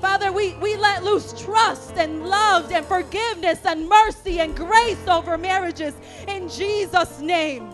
Father, 0.00 0.30
we, 0.30 0.54
we 0.54 0.76
let 0.76 1.02
loose 1.02 1.32
trust 1.40 1.96
and 1.96 2.24
love 2.24 2.70
and 2.72 2.86
forgiveness 2.86 3.60
and 3.64 3.88
mercy 3.88 4.40
and 4.40 4.56
grace 4.56 5.08
over 5.08 5.36
marriages 5.36 5.94
in 6.28 6.48
Jesus' 6.48 7.20
name. 7.20 7.68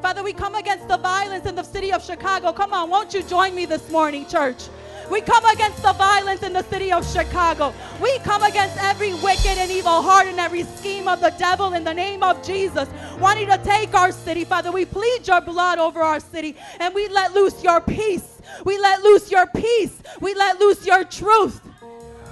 Father, 0.00 0.22
we 0.22 0.32
come 0.32 0.54
against 0.54 0.88
the 0.88 0.96
violence 0.96 1.44
in 1.44 1.54
the 1.54 1.62
city 1.62 1.92
of 1.92 2.02
Chicago. 2.02 2.52
Come 2.52 2.72
on, 2.72 2.88
won't 2.88 3.12
you 3.12 3.22
join 3.22 3.54
me 3.54 3.66
this 3.66 3.90
morning, 3.90 4.26
church? 4.26 4.68
We 5.10 5.22
come 5.22 5.44
against 5.46 5.82
the 5.82 5.94
violence 5.94 6.42
in 6.42 6.52
the 6.52 6.62
city 6.62 6.92
of 6.92 7.06
Chicago. 7.10 7.72
We 8.00 8.18
come 8.20 8.42
against 8.42 8.76
every 8.78 9.14
wicked 9.14 9.58
and 9.58 9.70
evil 9.70 10.02
heart 10.02 10.26
and 10.26 10.38
every 10.38 10.64
scheme 10.64 11.08
of 11.08 11.20
the 11.20 11.30
devil 11.30 11.72
in 11.72 11.82
the 11.82 11.94
name 11.94 12.22
of 12.22 12.46
Jesus, 12.46 12.88
wanting 13.18 13.48
to 13.48 13.58
take 13.64 13.94
our 13.94 14.12
city. 14.12 14.44
Father, 14.44 14.70
we 14.70 14.84
plead 14.84 15.26
your 15.26 15.40
blood 15.40 15.78
over 15.78 16.00
our 16.02 16.20
city 16.20 16.56
and 16.78 16.94
we 16.94 17.08
let 17.08 17.32
loose 17.34 17.64
your 17.64 17.80
peace. 17.80 18.37
We 18.64 18.78
let 18.78 19.02
loose 19.02 19.30
your 19.30 19.46
peace. 19.46 20.02
We 20.20 20.34
let 20.34 20.58
loose 20.60 20.86
your 20.86 21.04
truth 21.04 21.60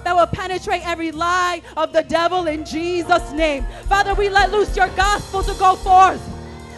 that 0.03 0.15
will 0.15 0.27
penetrate 0.27 0.87
every 0.87 1.11
lie 1.11 1.61
of 1.75 1.91
the 1.91 2.03
devil 2.03 2.47
in 2.47 2.65
Jesus' 2.65 3.31
name. 3.31 3.65
Father, 3.89 4.13
we 4.13 4.29
let 4.29 4.51
loose 4.51 4.75
your 4.75 4.89
gospel 4.89 5.43
to 5.43 5.53
go 5.59 5.75
forth 5.75 6.21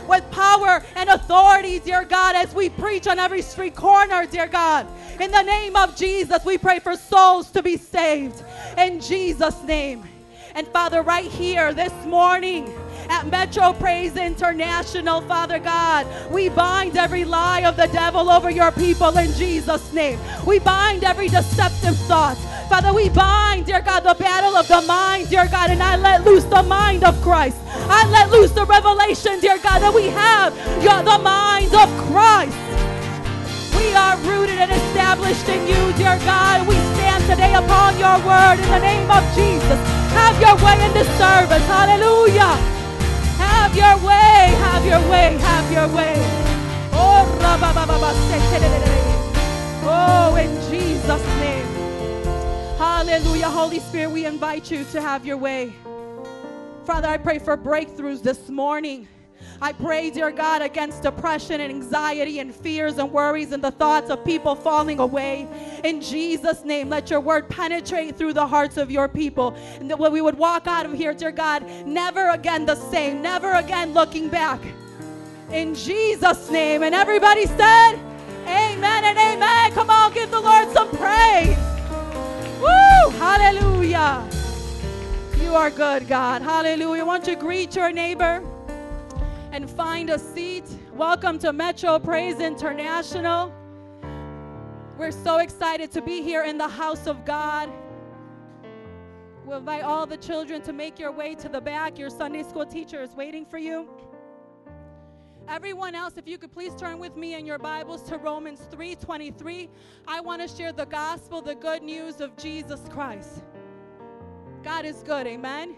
with 0.08 0.30
power 0.32 0.84
and 0.96 1.10
authority, 1.10 1.80
dear 1.80 2.04
God, 2.04 2.36
as 2.36 2.54
we 2.56 2.70
preach 2.70 3.08
on 3.08 3.20
every 3.20 3.44
street 3.44 3.76
corner, 3.76 4.26
dear 4.26 4.48
God. 4.48 4.88
In 5.22 5.32
the 5.32 5.44
name 5.44 5.76
of 5.76 5.96
Jesus, 5.96 6.44
we 6.44 6.58
pray 6.58 6.80
for 6.80 6.96
souls 6.96 7.52
to 7.52 7.62
be 7.62 7.78
saved. 7.78 8.44
In 8.78 9.00
Jesus' 9.00 9.62
name. 9.64 10.04
And 10.56 10.68
Father, 10.70 11.04
right 11.04 11.30
here 11.30 11.74
this 11.74 11.94
morning, 12.06 12.74
at 13.10 13.28
Metro 13.28 13.74
Praise 13.74 14.15
International, 14.15 15.22
Father 15.22 15.60
God. 15.60 16.08
We 16.32 16.50
bind 16.50 16.95
every 16.95 17.26
lie 17.26 17.62
of 17.62 17.76
the 17.76 17.88
devil 17.88 18.30
over 18.30 18.50
your 18.52 18.72
people 18.72 19.17
in 19.17 19.34
Jesus' 19.34 19.91
name. 19.91 20.19
We 20.45 20.60
bind 20.60 21.04
every 21.04 21.28
deceptive 21.28 21.98
thought. 22.08 22.38
Father, 22.69 22.93
we 22.93 23.10
bind, 23.10 23.65
dear 23.65 23.82
God, 23.82 24.02
the 24.02 24.13
battle 24.13 24.56
of 24.56 24.67
the 24.67 24.82
mind, 24.82 25.30
dear 25.30 25.48
God, 25.48 25.72
and 25.72 25.82
I 25.82 25.95
let 25.98 26.24
loose 26.24 26.43
the 26.43 26.62
mind 26.62 27.04
of 27.04 27.19
Christ. 27.22 27.58
I 27.67 28.08
let 28.10 28.30
loose 28.30 28.52
the 28.52 28.65
revelation, 28.65 29.39
dear 29.39 29.58
God, 29.58 29.82
that 29.82 29.93
we 29.93 30.06
have 30.06 30.54
the 30.80 31.17
mind 31.24 31.74
of 31.74 31.89
Christ. 32.06 32.56
We 33.74 33.95
are 33.95 34.17
rooted 34.17 34.60
and 34.60 34.72
established 34.72 35.50
in 35.50 35.65
you, 35.65 35.98
dear 35.98 36.19
God. 36.30 36.67
We 36.67 36.76
stand 36.93 37.26
today 37.26 37.56
upon 37.56 37.98
your 37.98 38.19
word 38.22 38.62
in 38.62 38.69
the 38.69 38.80
name 38.80 39.10
of 39.10 39.24
Jesus. 39.34 39.80
Have 40.13 40.39
your 40.39 40.56
way 40.62 40.78
in 40.86 40.93
this 40.93 41.10
service. 41.17 41.65
Hallelujah. 41.65 42.79
Have 43.70 43.78
your 43.78 44.08
way, 44.08 44.56
have 44.58 44.84
your 44.84 45.12
way, 45.12 45.38
have 45.38 45.72
your 45.72 45.88
way. 45.96 46.16
Oh, 46.94 47.38
oh 49.84 50.36
in 50.36 50.72
Jesus' 50.72 51.24
name. 51.38 51.66
Hallelujah. 52.80 53.48
Holy 53.48 53.80
Spirit, 53.80 54.10
we 54.10 54.26
invite 54.26 54.72
you 54.72 54.84
to 54.86 55.00
have 55.00 55.24
your 55.24 55.38
way. 55.38 55.72
Father, 56.86 57.10
I 57.10 57.18
pray 57.18 57.38
for 57.38 57.56
breakthroughs 57.56 58.24
this 58.24 58.50
morning. 58.50 59.08
I 59.62 59.73
pray, 59.73 60.10
dear 60.10 60.32
God, 60.32 60.62
against 60.62 61.04
depression 61.04 61.60
and 61.60 61.69
anxiety 61.69 62.39
and 62.39 62.56
fears 62.56 62.97
and 62.97 63.12
worries 63.12 63.52
and 63.52 63.62
the 63.62 63.71
thoughts 63.71 64.10
of 64.10 64.23
people 64.23 64.56
falling 64.56 64.99
away. 64.99 65.47
In 65.84 65.99
Jesus' 65.99 66.63
name, 66.63 66.89
let 66.89 67.10
your 67.10 67.19
word 67.19 67.49
penetrate 67.49 68.15
through 68.15 68.34
the 68.34 68.47
hearts 68.47 68.78
of 68.78 68.89
your 68.89 69.10
people. 69.10 69.54
And 69.80 69.89
that 69.89 69.99
we 69.99 70.21
would 70.21 70.38
walk 70.38 70.67
out 70.67 70.86
of 70.86 70.93
here, 70.93 71.13
dear 71.13 71.32
God, 71.32 71.65
never 71.86 72.30
again 72.30 72.65
the 72.65 72.75
same, 72.75 73.21
never 73.21 73.54
again 73.54 73.93
looking 73.93 74.30
back. 74.30 74.62
In 75.52 75.75
Jesus' 75.75 76.49
name. 76.49 76.84
And 76.84 76.95
everybody 76.95 77.45
said, 77.45 77.95
Amen 78.45 79.04
and 79.04 79.17
amen. 79.17 79.71
Come 79.73 79.89
on, 79.89 80.13
give 80.13 80.32
the 80.32 80.39
Lord 80.39 80.71
some 80.71 80.89
praise. 80.91 81.58
Woo! 82.60 83.10
Hallelujah. 83.17 84.28
You 85.41 85.54
are 85.54 85.69
good, 85.69 86.08
God. 86.08 86.41
Hallelujah. 86.41 87.06
Won't 87.06 87.28
you 87.28 87.36
greet 87.36 87.75
your 87.75 87.91
neighbor? 87.91 88.43
And 89.52 89.68
find 89.68 90.12
a 90.12 90.20
seat. 90.20 90.66
Welcome 90.94 91.40
to 91.40 91.52
Metro 91.52 91.98
Praise 91.98 92.40
International. 92.40 93.52
We're 94.96 95.12
so 95.12 95.40
excited 95.40 95.92
to 95.94 96.04
be 96.04 96.22
here 96.22 96.44
in 96.44 96.58
the 96.60 96.68
house 96.68 97.08
of 97.08 97.26
God. 97.26 97.72
We'll 99.46 99.58
invite 99.58 99.84
all 99.84 100.06
the 100.06 100.18
children 100.18 100.62
to 100.64 100.74
make 100.74 101.00
your 101.00 101.12
way 101.12 101.34
to 101.36 101.50
the 101.50 101.60
back. 101.60 101.98
Your 101.98 102.12
Sunday 102.12 102.44
school 102.44 102.66
teacher 102.66 103.02
is 103.02 103.16
waiting 103.16 103.44
for 103.44 103.58
you. 103.58 103.90
Everyone 105.48 105.96
else, 105.96 106.18
if 106.18 106.28
you 106.28 106.38
could 106.38 106.52
please 106.52 106.76
turn 106.76 107.00
with 107.00 107.16
me 107.16 107.34
in 107.34 107.44
your 107.44 107.58
Bibles 107.58 108.04
to 108.04 108.20
Romans 108.20 108.68
3:23. 108.70 109.68
I 110.08 110.20
want 110.20 110.44
to 110.44 110.48
share 110.48 110.72
the 110.72 110.86
gospel, 110.86 111.42
the 111.42 111.56
good 111.56 111.82
news 111.82 112.22
of 112.22 112.38
Jesus 112.38 112.82
Christ. 112.90 113.44
God 114.62 114.86
is 114.86 115.02
good, 115.02 115.26
amen. 115.26 115.76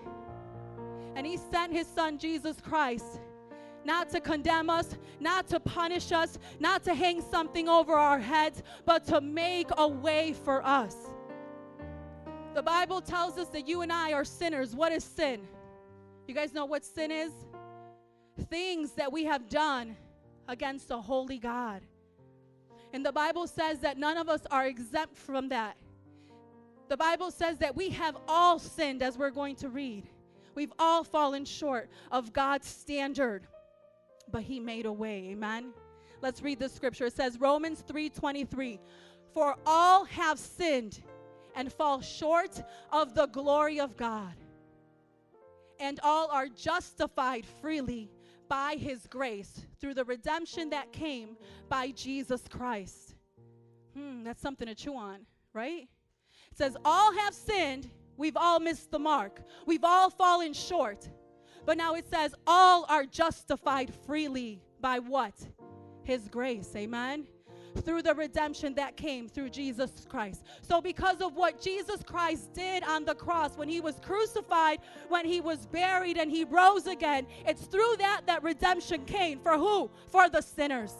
And 1.16 1.26
he 1.26 1.38
sent 1.38 1.72
his 1.72 1.88
son 1.88 2.18
Jesus 2.18 2.60
Christ 2.60 3.22
not 3.84 4.10
to 4.10 4.20
condemn 4.20 4.70
us, 4.70 4.96
not 5.20 5.48
to 5.48 5.60
punish 5.60 6.12
us, 6.12 6.38
not 6.60 6.84
to 6.84 6.94
hang 6.94 7.22
something 7.22 7.68
over 7.68 7.94
our 7.94 8.20
heads, 8.20 8.64
but 8.86 9.06
to 9.06 9.22
make 9.22 9.68
a 9.78 9.88
way 9.88 10.34
for 10.34 10.66
us. 10.66 10.96
The 12.54 12.62
Bible 12.64 13.02
tells 13.02 13.38
us 13.38 13.48
that 13.50 13.68
you 13.68 13.82
and 13.82 13.92
I 13.92 14.14
are 14.14 14.26
sinners. 14.26 14.76
What 14.76 14.92
is 14.92 15.04
sin? 15.04 15.48
You 16.28 16.36
guys 16.36 16.54
know 16.54 16.66
what 16.66 16.84
sin 16.84 17.12
is? 17.12 17.32
Things 18.50 18.92
that 18.94 19.12
we 19.12 19.26
have 19.26 19.50
done 19.50 19.96
against 20.48 20.92
a 20.92 20.98
holy 20.98 21.38
God. 21.38 21.82
And 22.94 23.06
the 23.06 23.12
Bible 23.12 23.48
says 23.48 23.80
that 23.80 23.98
none 23.98 24.18
of 24.18 24.28
us 24.28 24.42
are 24.52 24.66
exempt 24.66 25.18
from 25.18 25.50
that. 25.50 25.78
The 26.90 26.98
Bible 26.98 27.32
says 27.32 27.58
that 27.60 27.74
we 27.74 27.90
have 27.92 28.18
all 28.28 28.60
sinned, 28.60 29.02
as 29.02 29.18
we're 29.18 29.30
going 29.30 29.56
to 29.58 29.70
read. 29.70 30.10
We've 30.56 30.74
all 30.78 31.06
fallen 31.06 31.46
short 31.46 31.90
of 32.12 32.34
God's 32.34 32.68
standard, 32.68 33.48
but 34.32 34.44
He 34.44 34.60
made 34.60 34.86
a 34.86 34.92
way. 34.92 35.30
Amen. 35.32 35.74
Let's 36.22 36.42
read 36.42 36.60
the 36.60 36.70
scripture. 36.70 37.06
It 37.06 37.14
says 37.14 37.40
Romans 37.40 37.84
3:23, 37.88 38.80
"For 39.34 39.56
all 39.66 40.06
have 40.06 40.40
sinned 40.40 41.02
and 41.56 41.72
fall 41.72 42.02
short 42.02 42.62
of 42.92 43.14
the 43.14 43.28
glory 43.28 43.80
of 43.80 43.98
God, 43.98 44.36
and 45.80 46.00
all 46.04 46.30
are 46.30 46.48
justified 46.48 47.46
freely 47.46 48.10
by 48.48 48.76
His 48.76 49.08
grace 49.08 49.66
through 49.80 49.96
the 49.96 50.06
redemption 50.06 50.70
that 50.70 50.92
came 50.92 51.38
by 51.70 51.92
Jesus 51.92 52.48
Christ." 52.48 53.16
Hmm, 53.94 54.24
that's 54.24 54.42
something 54.42 54.68
to 54.68 54.76
chew 54.76 54.96
on, 54.96 55.26
right? 55.54 55.90
It 56.52 56.58
says, 56.58 56.78
All 56.84 57.14
have 57.14 57.34
sinned. 57.34 57.90
We've 58.18 58.38
all 58.38 58.60
missed 58.60 58.92
the 58.92 59.00
mark. 59.00 59.42
We've 59.66 59.84
all 59.84 60.10
fallen 60.10 60.54
short. 60.54 61.10
But 61.66 61.78
now 61.78 61.96
it 61.96 62.06
says, 62.10 62.34
All 62.48 62.86
are 62.90 63.06
justified 63.06 63.94
freely 64.06 64.62
by 64.80 65.00
what? 65.00 65.34
His 66.04 66.28
grace. 66.28 66.72
Amen. 66.76 67.28
Through 67.84 68.02
the 68.02 68.14
redemption 68.14 68.74
that 68.76 68.98
came 68.98 69.30
through 69.30 69.50
Jesus 69.50 70.06
Christ. 70.10 70.44
So, 70.62 70.82
because 70.82 71.22
of 71.22 71.36
what 71.36 71.62
Jesus 71.62 72.04
Christ 72.04 72.54
did 72.54 72.84
on 72.84 73.06
the 73.06 73.16
cross 73.16 73.58
when 73.58 73.70
he 73.70 73.80
was 73.80 74.00
crucified, 74.02 74.80
when 75.08 75.26
he 75.26 75.40
was 75.40 75.68
buried, 75.68 76.18
and 76.18 76.30
he 76.30 76.44
rose 76.44 76.88
again, 76.88 77.28
it's 77.46 77.64
through 77.64 77.96
that 78.00 78.22
that 78.26 78.44
redemption 78.44 79.06
came. 79.06 79.40
For 79.40 79.58
who? 79.58 79.90
For 80.08 80.30
the 80.30 80.42
sinners. 80.42 80.94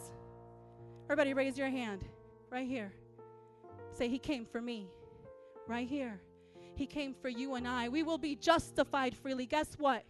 Everybody, 1.04 1.34
raise 1.34 1.58
your 1.58 1.68
hand 1.68 2.04
right 2.50 2.66
here. 2.66 2.92
Say, 3.90 4.08
He 4.08 4.18
came 4.18 4.46
for 4.46 4.60
me 4.60 4.88
right 5.66 5.86
here. 5.86 6.20
He 6.74 6.86
came 6.86 7.14
for 7.14 7.28
you 7.28 7.54
and 7.54 7.68
I. 7.68 7.88
We 7.88 8.02
will 8.02 8.18
be 8.18 8.34
justified 8.34 9.14
freely. 9.14 9.46
Guess 9.46 9.76
what? 9.78 10.04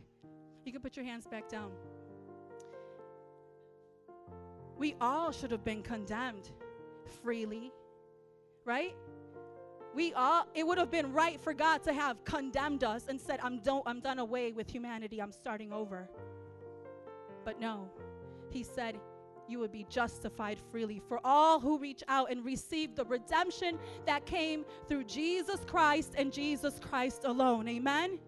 You 0.65 0.73
can 0.73 0.81
put 0.81 0.97
your 0.97 1.05
hands 1.05 1.27
back 1.27 1.49
down. 1.49 1.71
We 4.77 4.95
all 5.01 5.33
should 5.33 5.51
have 5.51 5.65
been 5.65 5.83
condemned 5.83 6.51
freely, 7.23 7.73
right? 8.65 8.95
We 9.95 10.13
all 10.15 10.47
it 10.55 10.67
would 10.67 10.79
have 10.79 10.91
been 10.91 11.13
right 11.13 11.41
for 11.41 11.53
God 11.53 11.83
to 11.85 11.93
have 11.93 12.25
condemned 12.25 12.83
us 12.83 13.07
and 13.09 13.21
said, 13.21 13.41
I'm 13.43 13.59
don't 13.59 13.83
I'm 13.87 14.01
done 14.01 14.19
away 14.19 14.53
with 14.53 14.71
humanity. 14.71 15.21
I'm 15.21 15.33
starting 15.33 15.73
over. 15.73 16.09
But 17.45 17.61
no. 17.61 17.89
He 18.51 18.63
said, 18.63 18.97
you 19.49 19.59
would 19.59 19.73
be 19.73 19.85
justified 19.89 20.59
freely 20.71 21.01
for 21.09 21.21
all 21.25 21.61
who 21.61 21.79
reach 21.79 22.03
out 22.09 22.31
and 22.31 22.45
receive 22.45 22.95
the 22.95 23.05
redemption 23.05 23.79
that 24.07 24.25
came 24.25 24.65
through 24.89 25.05
Jesus 25.05 25.61
Christ 25.67 26.15
and 26.17 26.33
Jesus 26.33 26.79
Christ 26.81 27.25
alone. 27.25 27.69
Amen. 27.69 28.19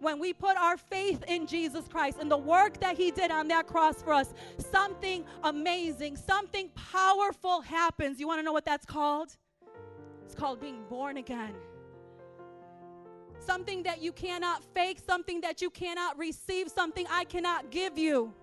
When 0.00 0.18
we 0.18 0.32
put 0.32 0.56
our 0.56 0.76
faith 0.76 1.24
in 1.26 1.46
Jesus 1.46 1.88
Christ 1.88 2.18
and 2.20 2.30
the 2.30 2.36
work 2.36 2.80
that 2.80 2.96
He 2.96 3.10
did 3.10 3.30
on 3.30 3.48
that 3.48 3.66
cross 3.66 4.02
for 4.02 4.12
us, 4.12 4.34
something 4.70 5.24
amazing, 5.42 6.16
something 6.16 6.70
powerful 6.74 7.60
happens. 7.60 8.20
You 8.20 8.26
want 8.26 8.38
to 8.40 8.42
know 8.42 8.52
what 8.52 8.64
that's 8.64 8.86
called? 8.86 9.36
It's 10.24 10.34
called 10.34 10.60
being 10.60 10.84
born 10.88 11.16
again. 11.16 11.54
Something 13.38 13.84
that 13.84 14.02
you 14.02 14.12
cannot 14.12 14.64
fake, 14.74 14.98
something 15.04 15.40
that 15.42 15.62
you 15.62 15.70
cannot 15.70 16.18
receive, 16.18 16.68
something 16.68 17.06
I 17.10 17.24
cannot 17.24 17.70
give 17.70 17.96
you 17.96 18.34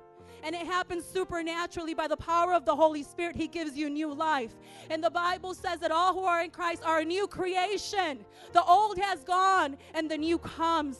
and 0.43 0.53
it 0.53 0.65
happens 0.65 1.05
supernaturally 1.05 1.93
by 1.93 2.07
the 2.07 2.17
power 2.17 2.53
of 2.53 2.65
the 2.65 2.75
Holy 2.75 3.01
Spirit. 3.01 3.35
He 3.35 3.47
gives 3.47 3.77
you 3.77 3.89
new 3.89 4.13
life. 4.13 4.53
And 4.89 5.01
the 5.01 5.09
Bible 5.09 5.53
says 5.53 5.79
that 5.79 5.89
all 5.89 6.13
who 6.13 6.25
are 6.25 6.43
in 6.43 6.51
Christ 6.51 6.83
are 6.83 6.99
a 6.99 7.05
new 7.05 7.27
creation. 7.27 8.25
The 8.51 8.63
old 8.63 8.97
has 8.99 9.23
gone 9.23 9.77
and 9.93 10.11
the 10.11 10.17
new 10.17 10.37
comes. 10.37 10.97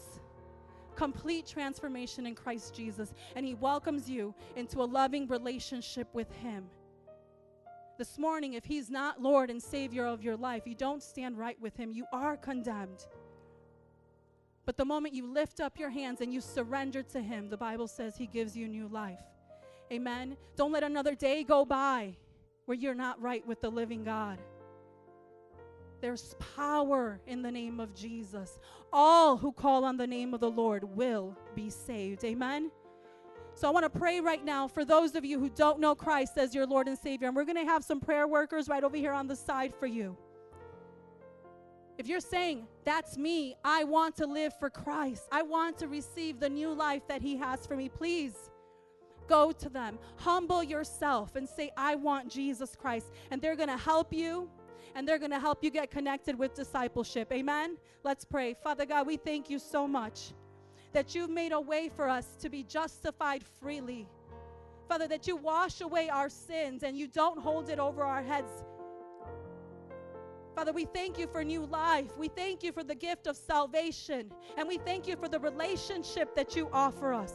Complete 0.95 1.47
transformation 1.47 2.25
in 2.25 2.36
Christ 2.36 2.73
Jesus. 2.73 3.13
And 3.36 3.45
He 3.45 3.56
welcomes 3.56 4.10
you 4.10 4.34
into 4.56 4.82
a 4.82 4.86
loving 4.86 5.27
relationship 5.27 6.08
with 6.13 6.32
Him. 6.34 6.65
This 7.97 8.17
morning, 8.17 8.53
if 8.53 8.65
He's 8.65 8.89
not 8.89 9.21
Lord 9.21 9.49
and 9.49 9.62
Savior 9.62 10.06
of 10.06 10.23
your 10.23 10.36
life, 10.36 10.63
you 10.65 10.75
don't 10.75 11.03
stand 11.03 11.38
right 11.38 11.60
with 11.62 11.75
Him, 11.75 11.91
you 11.91 12.06
are 12.12 12.38
condemned. 12.38 13.06
But 14.65 14.77
the 14.77 14.86
moment 14.86 15.13
you 15.13 15.27
lift 15.27 15.60
up 15.60 15.77
your 15.77 15.89
hands 15.89 16.21
and 16.21 16.34
you 16.34 16.41
surrender 16.41 17.03
to 17.03 17.21
Him, 17.21 17.49
the 17.49 17.58
Bible 17.58 17.88
says 17.88 18.15
He 18.15 18.27
gives 18.27 18.56
you 18.56 18.67
new 18.67 18.88
life. 18.88 19.19
Amen. 19.91 20.38
Don't 20.56 20.71
let 20.71 20.84
another 20.84 21.15
day 21.15 21.43
go 21.43 21.65
by 21.65 22.15
where 22.65 22.77
you're 22.77 22.95
not 22.95 23.21
right 23.21 23.45
with 23.45 23.62
the 23.62 23.69
living 23.69 24.03
God. 24.03 24.39
There's 26.03 26.35
power 26.57 27.21
in 27.27 27.41
the 27.41 27.49
name 27.49 27.79
of 27.79 27.95
Jesus. 27.95 28.59
All 28.91 29.37
who 29.37 29.53
call 29.53 29.85
on 29.85 29.95
the 29.95 30.05
name 30.05 30.33
of 30.33 30.41
the 30.41 30.51
Lord 30.51 30.83
will 30.83 31.33
be 31.55 31.69
saved. 31.69 32.25
Amen. 32.25 32.71
So 33.55 33.69
I 33.69 33.71
want 33.71 33.85
to 33.85 33.89
pray 33.89 34.19
right 34.19 34.43
now 34.43 34.67
for 34.67 34.83
those 34.83 35.15
of 35.15 35.23
you 35.23 35.39
who 35.39 35.47
don't 35.47 35.79
know 35.79 35.95
Christ 35.95 36.37
as 36.37 36.53
your 36.53 36.67
Lord 36.67 36.89
and 36.89 36.97
Savior. 36.97 37.29
And 37.29 37.37
we're 37.37 37.45
going 37.45 37.55
to 37.55 37.63
have 37.63 37.85
some 37.85 38.01
prayer 38.01 38.27
workers 38.27 38.67
right 38.67 38.83
over 38.83 38.97
here 38.97 39.13
on 39.13 39.27
the 39.27 39.35
side 39.37 39.73
for 39.73 39.87
you. 39.87 40.17
If 41.97 42.09
you're 42.09 42.19
saying, 42.19 42.67
That's 42.83 43.17
me, 43.17 43.55
I 43.63 43.85
want 43.85 44.17
to 44.17 44.25
live 44.25 44.53
for 44.59 44.69
Christ, 44.69 45.29
I 45.31 45.41
want 45.41 45.77
to 45.77 45.87
receive 45.87 46.37
the 46.37 46.49
new 46.49 46.73
life 46.73 47.07
that 47.07 47.21
He 47.21 47.37
has 47.37 47.65
for 47.65 47.77
me, 47.77 47.87
please 47.87 48.51
go 49.29 49.53
to 49.53 49.69
them. 49.69 49.97
Humble 50.17 50.63
yourself 50.63 51.37
and 51.37 51.47
say, 51.47 51.71
I 51.77 51.95
want 51.95 52.29
Jesus 52.29 52.75
Christ. 52.75 53.07
And 53.31 53.41
they're 53.41 53.55
going 53.55 53.69
to 53.69 53.77
help 53.77 54.13
you 54.13 54.49
and 54.95 55.08
they're 55.08 55.19
going 55.19 55.32
to 55.32 55.39
help 55.39 55.63
you 55.63 55.69
get 55.69 55.91
connected 55.91 56.38
with 56.38 56.53
discipleship. 56.53 57.32
Amen? 57.32 57.77
Let's 58.03 58.25
pray. 58.25 58.56
Father 58.63 58.86
God, 58.86 59.08
we 59.08 59.17
thank 59.17 59.49
you 59.49 59.60
so 59.60 59.88
much 59.88 60.34
that 60.91 61.15
you've 61.15 61.29
made 61.29 61.51
a 61.51 61.60
way 61.60 61.89
for 61.89 62.08
us 62.08 62.36
to 62.39 62.49
be 62.49 62.63
justified 62.63 63.43
freely. 63.60 64.08
Father, 64.88 65.08
that 65.08 65.27
you 65.27 65.36
wash 65.36 65.82
away 65.82 66.10
our 66.10 66.29
sins 66.29 66.84
and 66.84 66.97
you 66.97 67.08
don't 67.08 67.39
hold 67.39 67.69
it 67.69 67.79
over 67.79 68.03
our 68.03 68.21
heads. 68.21 68.63
Father, 70.56 70.71
we 70.71 70.86
thank 70.86 71.17
you 71.17 71.25
for 71.25 71.43
new 71.43 71.65
life. 71.65 72.15
We 72.15 72.27
thank 72.27 72.62
you 72.62 72.71
for 72.71 72.84
the 72.84 72.93
gift 72.93 73.25
of 73.25 73.36
salvation. 73.36 74.32
And 74.56 74.67
we 74.67 74.77
thank 74.77 75.08
you 75.08 75.15
for 75.15 75.27
the 75.27 75.39
relationship 75.39 76.36
that 76.36 76.56
you 76.56 76.69
offer 76.71 77.12
us. 77.12 77.34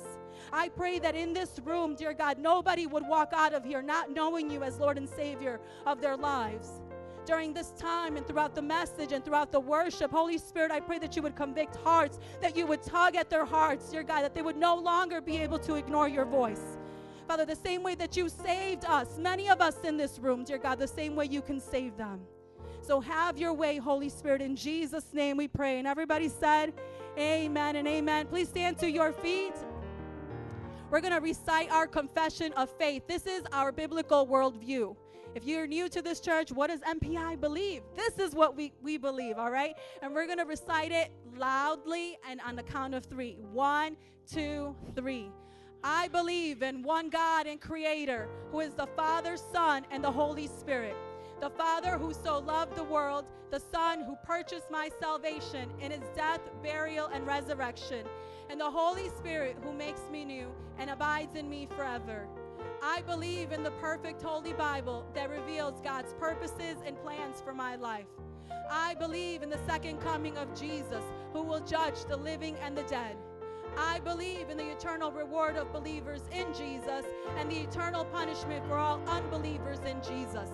I 0.53 0.69
pray 0.69 1.01
that 1.01 1.17
in 1.17 1.33
this 1.33 1.59
room, 1.65 1.97
dear 1.97 2.13
God, 2.13 2.39
nobody 2.39 2.87
would 2.87 3.07
walk 3.09 3.31
out 3.33 3.55
of 3.55 3.65
here 3.65 3.83
not 3.83 4.13
knowing 4.13 4.49
you 4.49 4.63
as 4.63 4.79
Lord 4.79 4.97
and 4.97 5.09
Savior 5.09 5.59
of 5.85 6.01
their 6.01 6.17
lives. 6.17 6.81
During 7.29 7.53
this 7.53 7.73
time 7.73 8.17
and 8.17 8.27
throughout 8.27 8.55
the 8.55 8.63
message 8.63 9.13
and 9.13 9.23
throughout 9.23 9.53
the 9.53 9.61
worship, 9.61 10.11
Holy 10.11 10.39
Spirit, 10.39 10.71
I 10.71 10.81
pray 10.81 10.99
that 10.99 11.15
you 11.15 11.21
would 11.21 11.37
convict 11.37 11.77
hearts, 11.77 12.19
that 12.41 12.57
you 12.57 12.67
would 12.67 12.83
tug 12.83 13.17
at 13.17 13.29
their 13.29 13.45
hearts, 13.45 13.91
dear 13.91 14.03
God, 14.03 14.23
that 14.23 14.35
they 14.35 14.41
would 14.41 14.57
no 14.57 14.75
longer 14.75 15.21
be 15.21 15.37
able 15.37 15.59
to 15.59 15.75
ignore 15.75 16.09
your 16.09 16.25
voice. 16.25 16.79
Father, 17.27 17.45
the 17.45 17.55
same 17.55 17.83
way 17.83 17.95
that 17.97 18.17
you 18.17 18.31
saved 18.31 18.87
us, 18.87 19.19
many 19.19 19.51
of 19.51 19.61
us 19.61 19.77
in 19.85 19.99
this 19.99 20.19
room, 20.19 20.43
dear 20.43 20.57
God, 20.57 20.79
the 20.79 20.89
same 20.89 21.15
way 21.15 21.27
you 21.27 21.43
can 21.43 21.61
save 21.61 21.99
them. 21.99 22.19
So 22.81 22.99
have 22.99 23.37
your 23.37 23.53
way, 23.53 23.77
Holy 23.77 24.09
Spirit. 24.09 24.41
In 24.41 24.57
Jesus' 24.57 25.13
name 25.13 25.37
we 25.37 25.49
pray. 25.49 25.79
And 25.79 25.87
everybody 25.87 26.31
said, 26.31 26.73
Amen 27.19 27.77
and 27.77 27.87
amen. 27.87 28.29
Please 28.29 28.49
stand 28.49 28.79
to 28.79 28.91
your 28.91 29.13
feet. 29.13 29.53
We're 30.91 31.03
going 31.03 31.13
to 31.13 31.21
recite 31.21 31.71
our 31.71 31.87
confession 31.87 32.55
of 32.55 32.71
faith. 32.71 33.07
This 33.07 33.27
is 33.27 33.43
our 33.53 33.71
biblical 33.71 34.27
worldview. 34.27 34.97
If 35.35 35.45
you're 35.45 35.67
new 35.67 35.89
to 35.91 36.03
this 36.03 36.21
church, 36.21 36.51
what 36.51 36.69
does 36.69 36.81
MPI 36.81 37.41
believe? 37.41 37.83
This 37.95 38.19
is 38.19 38.35
what 38.35 38.57
we, 38.57 38.73
we 38.83 38.97
believe, 38.97 39.39
all 39.39 39.51
right? 39.51 39.75
And 40.03 40.15
we're 40.15 40.27
going 40.27 40.39
to 40.39 40.45
recite 40.45 40.91
it 40.91 41.11
loudly 41.37 42.19
and 42.29 42.41
on 42.41 42.57
the 42.57 42.63
count 42.63 42.95
of 42.95 43.05
three. 43.05 43.39
One, 43.53 43.97
two, 44.31 44.75
three. 44.95 45.31
I 45.85 46.09
believe 46.09 46.63
in 46.63 46.83
one 46.83 47.09
God 47.09 47.47
and 47.47 47.61
Creator 47.61 48.29
who 48.51 48.61
is 48.61 48.75
the 48.75 48.89
Father, 48.97 49.37
Son, 49.37 49.87
and 49.91 50.03
the 50.03 50.11
Holy 50.11 50.49
Spirit. 50.49 50.97
The 51.41 51.51
Father 51.51 51.99
who 51.99 52.13
so 52.13 52.39
loved 52.39 52.75
the 52.75 52.83
world, 52.83 53.25
the 53.51 53.61
Son 53.61 54.03
who 54.03 54.17
purchased 54.25 54.71
my 54.71 54.91
salvation 55.01 55.71
in 55.81 55.93
his 55.93 56.03
death, 56.17 56.41
burial, 56.63 57.07
and 57.15 57.27
resurrection, 57.27 58.05
and 58.51 58.61
the 58.61 58.71
Holy 58.71 59.09
Spirit 59.11 59.57
who 59.63 59.73
makes 59.73 60.01
me 60.11 60.25
new 60.25 60.49
and 60.79 60.91
abides 60.91 61.37
in 61.37 61.49
me 61.49 61.69
forever. 61.77 62.27
I 62.83 63.03
believe 63.03 63.51
in 63.51 63.63
the 63.63 63.73
perfect 63.73 64.23
Holy 64.23 64.53
Bible 64.53 65.05
that 65.15 65.31
reveals 65.31 65.81
God's 65.81 66.13
purposes 66.15 66.77
and 66.87 67.01
plans 67.03 67.41
for 67.45 67.53
my 67.53 67.75
life. 67.77 68.07
I 68.71 68.95
believe 68.95 69.43
in 69.43 69.51
the 69.51 69.59
second 69.67 70.01
coming 70.01 70.37
of 70.37 70.59
Jesus, 70.59 71.03
who 71.33 71.43
will 71.43 71.61
judge 71.61 72.05
the 72.05 72.17
living 72.17 72.57
and 72.63 72.77
the 72.77 72.85
dead. 72.85 73.17
I 73.77 73.99
believe 74.01 74.49
in 74.49 74.57
the 74.57 74.71
eternal 74.71 75.11
reward 75.11 75.57
of 75.57 75.73
believers 75.73 76.23
in 76.33 76.47
Jesus 76.55 77.05
and 77.37 77.51
the 77.51 77.59
eternal 77.59 78.05
punishment 78.05 78.65
for 78.67 78.77
all 78.77 79.01
unbelievers 79.09 79.81
in 79.81 80.01
Jesus. 80.03 80.51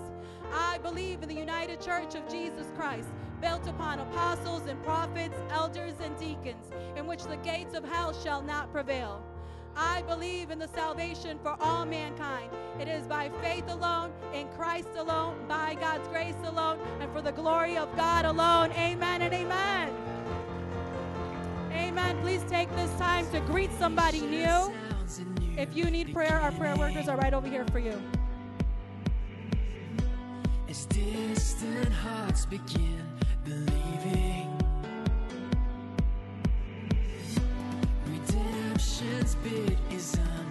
I 0.53 0.79
believe 0.79 1.22
in 1.22 1.29
the 1.29 1.35
united 1.35 1.81
church 1.81 2.14
of 2.14 2.29
Jesus 2.29 2.66
Christ, 2.77 3.09
built 3.41 3.66
upon 3.66 4.01
apostles 4.01 4.62
and 4.68 4.83
prophets, 4.83 5.37
elders 5.51 5.95
and 6.03 6.16
deacons, 6.18 6.70
in 6.97 7.07
which 7.07 7.25
the 7.25 7.37
gates 7.39 7.75
of 7.75 7.85
hell 7.85 8.12
shall 8.12 8.43
not 8.43 8.72
prevail. 8.72 9.22
I 9.77 10.03
believe 10.03 10.51
in 10.51 10.59
the 10.59 10.68
salvation 10.68 11.39
for 11.43 11.57
all 11.61 11.85
mankind. 11.85 12.51
It 12.81 12.89
is 12.89 13.07
by 13.07 13.31
faith 13.43 13.64
alone, 13.68 14.12
in 14.33 14.49
Christ 14.49 14.91
alone, 14.97 15.37
by 15.49 15.75
God's 15.75 16.07
grace 16.09 16.35
alone, 16.45 16.79
and 17.01 17.12
for 17.12 17.22
the 17.22 17.33
glory 17.33 17.77
of 17.77 17.95
God 17.97 18.25
alone. 18.25 18.72
Amen 18.72 19.22
and 19.22 19.35
amen. 19.35 19.93
Amen. 21.72 22.16
Please 22.20 22.45
take 22.49 22.70
this 22.77 22.91
time 22.99 23.29
to 23.31 23.41
greet 23.41 23.70
somebody 23.79 24.20
new. 24.20 24.72
If 25.57 25.77
you 25.77 25.85
need 25.85 26.12
prayer, 26.12 26.41
our 26.41 26.53
prayer 26.53 26.77
workers 26.77 27.09
are 27.09 27.16
right 27.16 27.35
over 27.35 27.49
here 27.49 27.64
for 27.70 27.79
you. 27.79 28.01
As 30.68 30.87
distant 30.87 31.93
hearts 31.93 32.47
begin 32.47 33.03
redemption's 38.75 39.37
bid 39.37 39.79
is 39.93 40.14
unrelenting. 40.14 40.43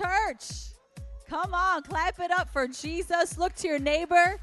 Church? 0.00 0.70
Come 1.28 1.54
on, 1.54 1.82
clap 1.82 2.18
it 2.20 2.30
up 2.30 2.48
for 2.50 2.66
Jesus. 2.66 3.38
Look 3.38 3.54
to 3.56 3.68
your 3.68 3.78
neighbor. 3.78 4.38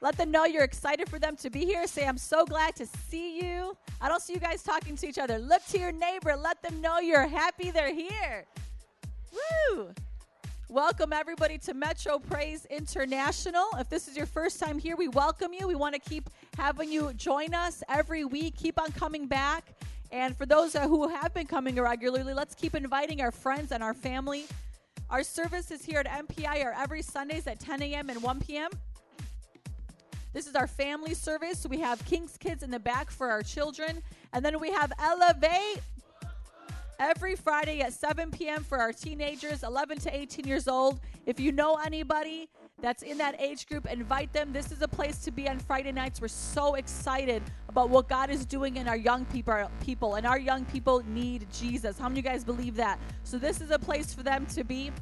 Let 0.00 0.16
them 0.16 0.30
know 0.30 0.44
you're 0.44 0.64
excited 0.64 1.08
for 1.08 1.18
them 1.18 1.36
to 1.36 1.50
be 1.50 1.64
here. 1.64 1.86
Say, 1.86 2.06
I'm 2.06 2.18
so 2.18 2.44
glad 2.44 2.76
to 2.76 2.86
see 2.86 3.40
you. 3.40 3.76
I 4.00 4.08
don't 4.08 4.20
see 4.20 4.34
you 4.34 4.40
guys 4.40 4.62
talking 4.62 4.96
to 4.96 5.08
each 5.08 5.18
other. 5.18 5.38
Look 5.38 5.64
to 5.68 5.78
your 5.78 5.92
neighbor. 5.92 6.36
Let 6.36 6.62
them 6.62 6.80
know 6.80 6.98
you're 6.98 7.26
happy 7.26 7.70
they're 7.70 7.94
here. 7.94 8.44
Woo! 9.32 9.90
Welcome, 10.68 11.12
everybody, 11.12 11.58
to 11.58 11.74
Metro 11.74 12.18
Praise 12.18 12.66
International. 12.66 13.66
If 13.78 13.88
this 13.88 14.08
is 14.08 14.16
your 14.16 14.26
first 14.26 14.60
time 14.60 14.78
here, 14.78 14.96
we 14.96 15.08
welcome 15.08 15.52
you. 15.52 15.66
We 15.66 15.74
want 15.74 15.94
to 15.94 16.00
keep 16.00 16.28
having 16.56 16.90
you 16.90 17.12
join 17.14 17.54
us 17.54 17.82
every 17.88 18.24
week. 18.24 18.56
Keep 18.56 18.80
on 18.80 18.92
coming 18.92 19.26
back. 19.26 19.74
And 20.10 20.36
for 20.36 20.46
those 20.46 20.74
who 20.74 21.08
have 21.08 21.34
been 21.34 21.46
coming 21.46 21.76
regularly, 21.76 22.34
let's 22.34 22.54
keep 22.54 22.74
inviting 22.74 23.20
our 23.20 23.30
friends 23.30 23.72
and 23.72 23.82
our 23.82 23.94
family. 23.94 24.46
Our 25.10 25.22
services 25.22 25.84
here 25.84 26.00
at 26.00 26.06
MPI 26.06 26.64
are 26.64 26.74
every 26.76 27.02
Sundays 27.02 27.46
at 27.46 27.60
10 27.60 27.82
a.m. 27.82 28.10
and 28.10 28.22
1 28.22 28.40
p.m. 28.40 28.70
This 30.32 30.46
is 30.46 30.56
our 30.56 30.66
family 30.66 31.14
service. 31.14 31.66
We 31.68 31.78
have 31.80 32.04
King's 32.06 32.36
Kids 32.36 32.62
in 32.62 32.70
the 32.70 32.80
back 32.80 33.10
for 33.10 33.30
our 33.30 33.42
children. 33.42 34.02
And 34.32 34.44
then 34.44 34.58
we 34.58 34.72
have 34.72 34.92
Elevate 34.98 35.80
every 36.98 37.36
Friday 37.36 37.80
at 37.80 37.92
7 37.92 38.30
p.m. 38.30 38.64
for 38.64 38.78
our 38.78 38.92
teenagers, 38.92 39.62
11 39.62 39.98
to 39.98 40.16
18 40.16 40.46
years 40.46 40.66
old. 40.66 41.00
If 41.26 41.38
you 41.38 41.52
know 41.52 41.76
anybody 41.76 42.48
that's 42.80 43.02
in 43.02 43.18
that 43.18 43.40
age 43.40 43.68
group, 43.68 43.86
invite 43.86 44.32
them. 44.32 44.52
This 44.52 44.72
is 44.72 44.82
a 44.82 44.88
place 44.88 45.18
to 45.18 45.30
be 45.30 45.48
on 45.48 45.58
Friday 45.60 45.92
nights. 45.92 46.20
We're 46.20 46.28
so 46.28 46.74
excited 46.74 47.42
about 47.74 47.90
what 47.90 48.08
God 48.08 48.30
is 48.30 48.46
doing 48.46 48.76
in 48.76 48.86
our 48.86 48.96
young 48.96 49.24
people, 49.24 49.68
people 49.84 50.14
and 50.14 50.24
our 50.24 50.38
young 50.38 50.64
people 50.66 51.02
need 51.08 51.44
Jesus. 51.52 51.98
How 51.98 52.08
many 52.08 52.20
of 52.20 52.24
you 52.24 52.30
guys 52.30 52.44
believe 52.44 52.76
that? 52.76 53.00
So 53.24 53.36
this 53.36 53.60
is 53.60 53.72
a 53.72 53.78
place 53.80 54.14
for 54.14 54.22
them 54.22 54.46
to 54.54 54.62
be. 54.62 54.92